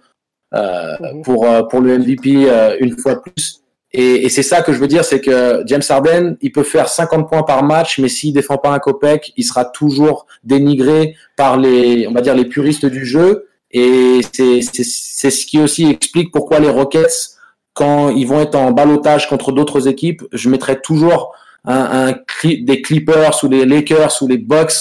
euh, 0.53 0.95
mhm. 0.99 1.21
pour 1.23 1.47
pour 1.69 1.81
le 1.81 1.97
MVP 1.97 2.49
euh, 2.49 2.77
une 2.79 2.97
fois 2.97 3.21
plus. 3.21 3.60
Et, 3.93 4.25
et 4.25 4.29
c'est 4.29 4.43
ça 4.43 4.61
que 4.61 4.71
je 4.71 4.79
veux 4.79 4.87
dire, 4.87 5.03
c'est 5.03 5.19
que 5.19 5.63
James 5.65 5.81
Harden, 5.87 6.37
il 6.41 6.51
peut 6.51 6.63
faire 6.63 6.87
50 6.87 7.27
points 7.27 7.43
par 7.43 7.63
match, 7.63 7.99
mais 7.99 8.07
s'il 8.07 8.33
défend 8.33 8.57
pas 8.57 8.69
un 8.69 8.79
copec, 8.79 9.33
il 9.35 9.43
sera 9.43 9.65
toujours 9.65 10.27
dénigré 10.43 11.15
par 11.35 11.57
les, 11.57 12.07
on 12.07 12.13
va 12.13 12.21
dire, 12.21 12.35
les 12.35 12.45
puristes 12.45 12.85
du 12.85 13.05
jeu. 13.05 13.47
Et 13.71 14.21
c'est 14.31 14.61
ce 14.61 15.45
qui 15.45 15.59
aussi 15.59 15.89
explique 15.89 16.31
pourquoi 16.31 16.59
les 16.59 16.69
Rockets, 16.69 17.37
quand 17.73 18.09
ils 18.09 18.27
vont 18.27 18.41
être 18.41 18.55
en 18.55 18.71
balotage 18.71 19.27
contre 19.29 19.51
d'autres 19.51 19.87
équipes, 19.87 20.23
je 20.31 20.49
mettrai 20.49 20.81
toujours 20.81 21.33
un, 21.65 22.09
un, 22.09 22.13
des 22.43 22.81
Clippers 22.81 23.43
ou 23.43 23.49
les 23.49 23.65
Lakers 23.65 24.17
ou 24.21 24.27
les 24.27 24.37
Bucks 24.37 24.73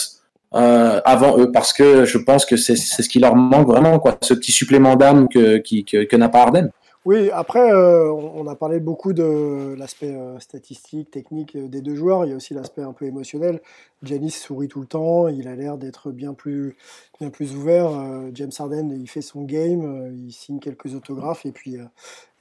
euh, 0.54 1.00
avant 1.04 1.38
eux, 1.38 1.52
parce 1.52 1.72
que 1.72 2.04
je 2.04 2.18
pense 2.18 2.44
que 2.44 2.56
c'est 2.56 2.74
ce 2.76 3.08
qui 3.08 3.20
leur 3.20 3.36
manque 3.36 3.68
vraiment, 3.68 3.98
quoi, 4.00 4.18
ce 4.22 4.34
petit 4.34 4.50
supplément 4.52 4.96
d'âme 4.96 5.28
que, 5.28 5.58
que, 5.58 6.04
que 6.04 6.16
n'a 6.16 6.28
pas 6.28 6.42
Harden. 6.42 6.70
Oui, 7.06 7.31
après, 7.31 7.72
euh, 7.72 8.12
on 8.12 8.47
a 8.47 8.55
parlé 8.55 8.78
beaucoup 8.78 9.14
de 9.14 9.74
l'aspect 9.78 10.14
euh, 10.14 10.39
statistique, 10.39 11.10
technique 11.10 11.56
euh, 11.56 11.66
des 11.66 11.81
deux 11.81 11.94
joueurs. 11.94 12.27
Il 12.27 12.28
y 12.28 12.32
a 12.35 12.36
aussi 12.36 12.52
l'aspect 12.52 12.82
un 12.82 12.93
peu 12.93 13.06
émotionnel. 13.06 13.62
Janis 14.02 14.32
sourit 14.32 14.68
tout 14.68 14.81
le 14.81 14.86
temps, 14.86 15.27
il 15.28 15.48
a 15.48 15.56
l'air 15.56 15.78
d'être 15.78 16.10
bien 16.10 16.35
plus, 16.35 16.77
bien 17.20 17.30
plus 17.30 17.55
ouvert. 17.55 17.90
James 18.34 18.51
Harden, 18.59 18.90
il 18.90 19.09
fait 19.09 19.20
son 19.20 19.42
game, 19.42 20.10
il 20.26 20.32
signe 20.32 20.59
quelques 20.59 20.94
autographes 20.94 21.47
et 21.47 21.52
puis, 21.52 21.76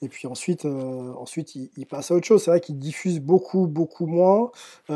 et 0.02 0.08
puis 0.08 0.28
ensuite, 0.28 0.66
ensuite 0.66 1.56
il, 1.56 1.86
passe 1.86 2.12
à 2.12 2.16
autre 2.16 2.26
chose. 2.26 2.44
C'est 2.44 2.52
vrai 2.52 2.62
qu'il 2.62 2.80
diffuse 2.80 3.20
beaucoup, 3.20 3.68
beaucoup 3.68 4.06
moins. 4.08 4.52
il 4.90 4.94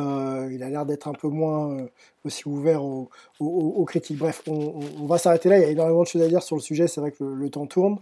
a 0.64 0.70
l'air 0.70 0.86
d'être 0.86 1.08
un 1.08 1.14
peu 1.14 1.28
moins 1.28 1.86
aussi 2.26 2.48
ouvert 2.48 2.84
aux, 2.84 3.86
critiques. 3.86 4.18
Bref, 4.18 4.44
on, 4.48 5.06
va 5.06 5.18
s'arrêter 5.18 5.50
là. 5.50 5.58
Il 5.58 5.62
y 5.62 5.66
a 5.66 5.70
énormément 5.70 6.04
de 6.04 6.08
choses 6.08 6.22
à 6.22 6.28
dire 6.28 6.42
sur 6.42 6.56
le 6.56 6.62
sujet. 6.62 6.88
C'est 6.88 7.02
vrai 7.02 7.12
que 7.12 7.24
le, 7.24 7.50
temps 7.50 7.68
tourne. 7.68 7.98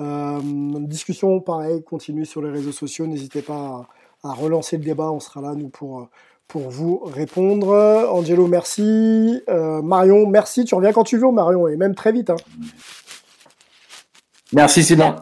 Euh, 0.00 0.40
discussion, 0.80 1.40
pareil, 1.40 1.82
continue 1.82 2.24
sur 2.24 2.42
les 2.42 2.50
réseaux 2.50 2.72
sociaux. 2.72 3.06
N'hésitez 3.06 3.42
pas 3.42 3.88
à, 4.22 4.32
relancer 4.32 4.76
le 4.76 4.84
débat. 4.84 5.10
On 5.10 5.20
sera 5.20 5.40
là, 5.40 5.54
nous, 5.54 5.68
pour, 5.68 6.08
pour 6.48 6.70
vous 6.70 6.98
répondre. 7.04 7.68
Angelo, 8.10 8.46
merci. 8.46 9.42
Euh, 9.48 9.82
Marion, 9.82 10.26
merci. 10.26 10.64
Tu 10.64 10.74
reviens 10.74 10.92
quand 10.92 11.04
tu 11.04 11.18
veux, 11.18 11.30
Marion, 11.30 11.68
et 11.68 11.76
même 11.76 11.94
très 11.94 12.12
vite. 12.12 12.30
Hein. 12.30 12.36
Merci, 14.52 14.84
Simon. 14.84 15.16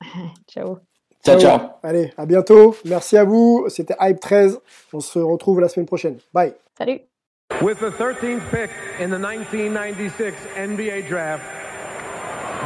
ciao. 0.48 0.78
Ciao, 1.24 1.38
ciao. 1.38 1.58
Allez, 1.82 2.12
à 2.16 2.24
bientôt. 2.24 2.74
Merci 2.84 3.16
à 3.16 3.24
vous. 3.24 3.66
C'était 3.68 3.96
Hype 4.00 4.20
13. 4.20 4.60
On 4.92 5.00
se 5.00 5.18
retrouve 5.18 5.60
la 5.60 5.68
semaine 5.68 5.86
prochaine. 5.86 6.16
Bye. 6.32 6.54
Salut. 6.76 7.00
With 7.62 7.80
the 7.80 7.90
13th 7.90 8.48
pick 8.50 8.70
in 9.00 9.10
the 9.10 9.18
1996 9.18 10.34
NBA 10.56 11.08
Draft, 11.08 11.42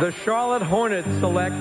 the 0.01 0.11
Charlotte 0.25 0.63
Hornets 0.63 1.09
select 1.21 1.55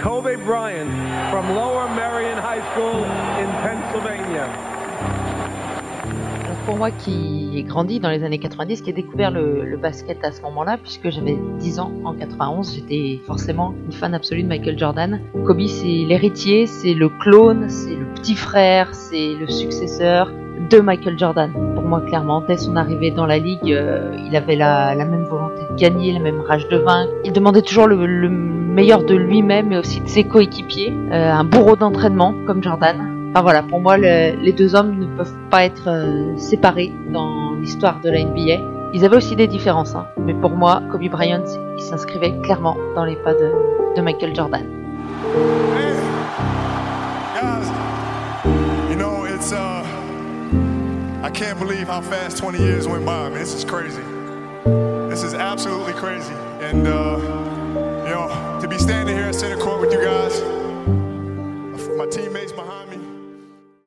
Kobe 0.00 0.36
Bryant 0.44 0.90
from 1.30 1.54
Lower 1.54 1.86
Marion 1.94 2.38
High 2.38 2.62
School 2.72 3.04
in 3.38 3.48
Pennsylvania. 3.62 4.75
Pour 6.66 6.76
moi 6.76 6.90
qui 6.90 7.52
ai 7.54 7.62
grandi 7.62 8.00
dans 8.00 8.10
les 8.10 8.24
années 8.24 8.40
90, 8.40 8.82
qui 8.82 8.90
ai 8.90 8.92
découvert 8.92 9.30
le, 9.30 9.76
basket 9.80 10.24
à 10.24 10.32
ce 10.32 10.42
moment-là, 10.42 10.78
puisque 10.82 11.10
j'avais 11.10 11.38
10 11.60 11.78
ans 11.78 11.92
en 12.04 12.12
91, 12.12 12.74
j'étais 12.74 13.20
forcément 13.24 13.72
une 13.86 13.92
fan 13.92 14.14
absolue 14.14 14.42
de 14.42 14.48
Michael 14.48 14.76
Jordan. 14.76 15.20
Kobe, 15.44 15.64
c'est 15.68 15.86
l'héritier, 15.86 16.66
c'est 16.66 16.92
le 16.92 17.08
clone, 17.08 17.68
c'est 17.68 17.94
le 17.94 18.06
petit 18.16 18.34
frère, 18.34 18.92
c'est 18.94 19.34
le 19.34 19.46
successeur, 19.46 20.32
de 20.68 20.80
Michael 20.80 21.16
Jordan. 21.16 21.52
Pour 21.52 21.84
moi, 21.84 22.00
clairement, 22.00 22.40
dès 22.40 22.56
son 22.56 22.74
arrivée 22.74 23.12
dans 23.12 23.26
la 23.26 23.38
ligue, 23.38 23.70
euh, 23.70 24.16
il 24.26 24.34
avait 24.34 24.56
la, 24.56 24.92
même 24.96 25.24
volonté 25.24 25.62
de 25.70 25.76
gagner, 25.76 26.12
la 26.12 26.18
même 26.18 26.40
rage 26.40 26.66
de 26.66 26.78
vaincre. 26.78 27.12
Il 27.24 27.32
demandait 27.32 27.62
toujours 27.62 27.86
le, 27.86 28.28
meilleur 28.28 29.04
de 29.04 29.14
lui-même 29.14 29.72
et 29.72 29.78
aussi 29.78 30.00
de 30.00 30.08
ses 30.08 30.24
coéquipiers. 30.24 30.92
Euh, 31.12 31.32
un 31.32 31.44
bourreau 31.44 31.76
d'entraînement 31.76 32.34
comme 32.44 32.62
Jordan. 32.62 33.15
Enfin 33.36 33.42
voilà, 33.42 33.62
pour 33.62 33.82
moi, 33.82 33.98
les 33.98 34.52
deux 34.56 34.74
hommes 34.74 34.98
ne 34.98 35.14
peuvent 35.14 35.36
pas 35.50 35.66
être 35.66 35.88
euh, 35.90 36.38
séparés 36.38 36.90
dans 37.10 37.52
l'histoire 37.52 38.00
de 38.00 38.08
la 38.08 38.24
NBA. 38.24 38.64
Ils 38.94 39.04
avaient 39.04 39.18
aussi 39.18 39.36
des 39.36 39.46
différences, 39.46 39.94
hein. 39.94 40.06
mais 40.16 40.32
pour 40.32 40.52
moi, 40.52 40.80
Kobe 40.90 41.06
Bryant, 41.10 41.44
il 41.76 41.82
s'inscrivait 41.82 42.32
clairement 42.42 42.78
dans 42.94 43.04
les 43.04 43.14
pas 43.16 43.34
de, 43.34 44.00
Michael 44.00 44.34
Jordan. 44.34 44.64
I 51.22 51.30
can't 51.30 51.58
believe 51.58 51.86
how 51.88 52.00
fast 52.00 52.38
20 52.38 52.58
years 52.58 52.88
went 52.88 53.04
by. 53.04 53.28
This 53.28 53.52
is 53.52 53.66
crazy. 53.66 54.00
This 55.10 55.22
is 55.22 55.34
absolutely 55.34 55.92
crazy. 55.92 56.32
And, 56.62 56.86
uh, 56.86 57.18
you 58.06 58.14
know, 58.14 58.30
to 58.62 58.66
be 58.66 58.78
standing 58.78 59.14
here 59.14 59.30
center 59.34 59.58
court 59.58 59.82
with 59.82 59.92
you 59.92 60.00
guys. 60.00 60.40
My 61.98 62.06
teammates 62.06 62.52
behind. 62.52 62.85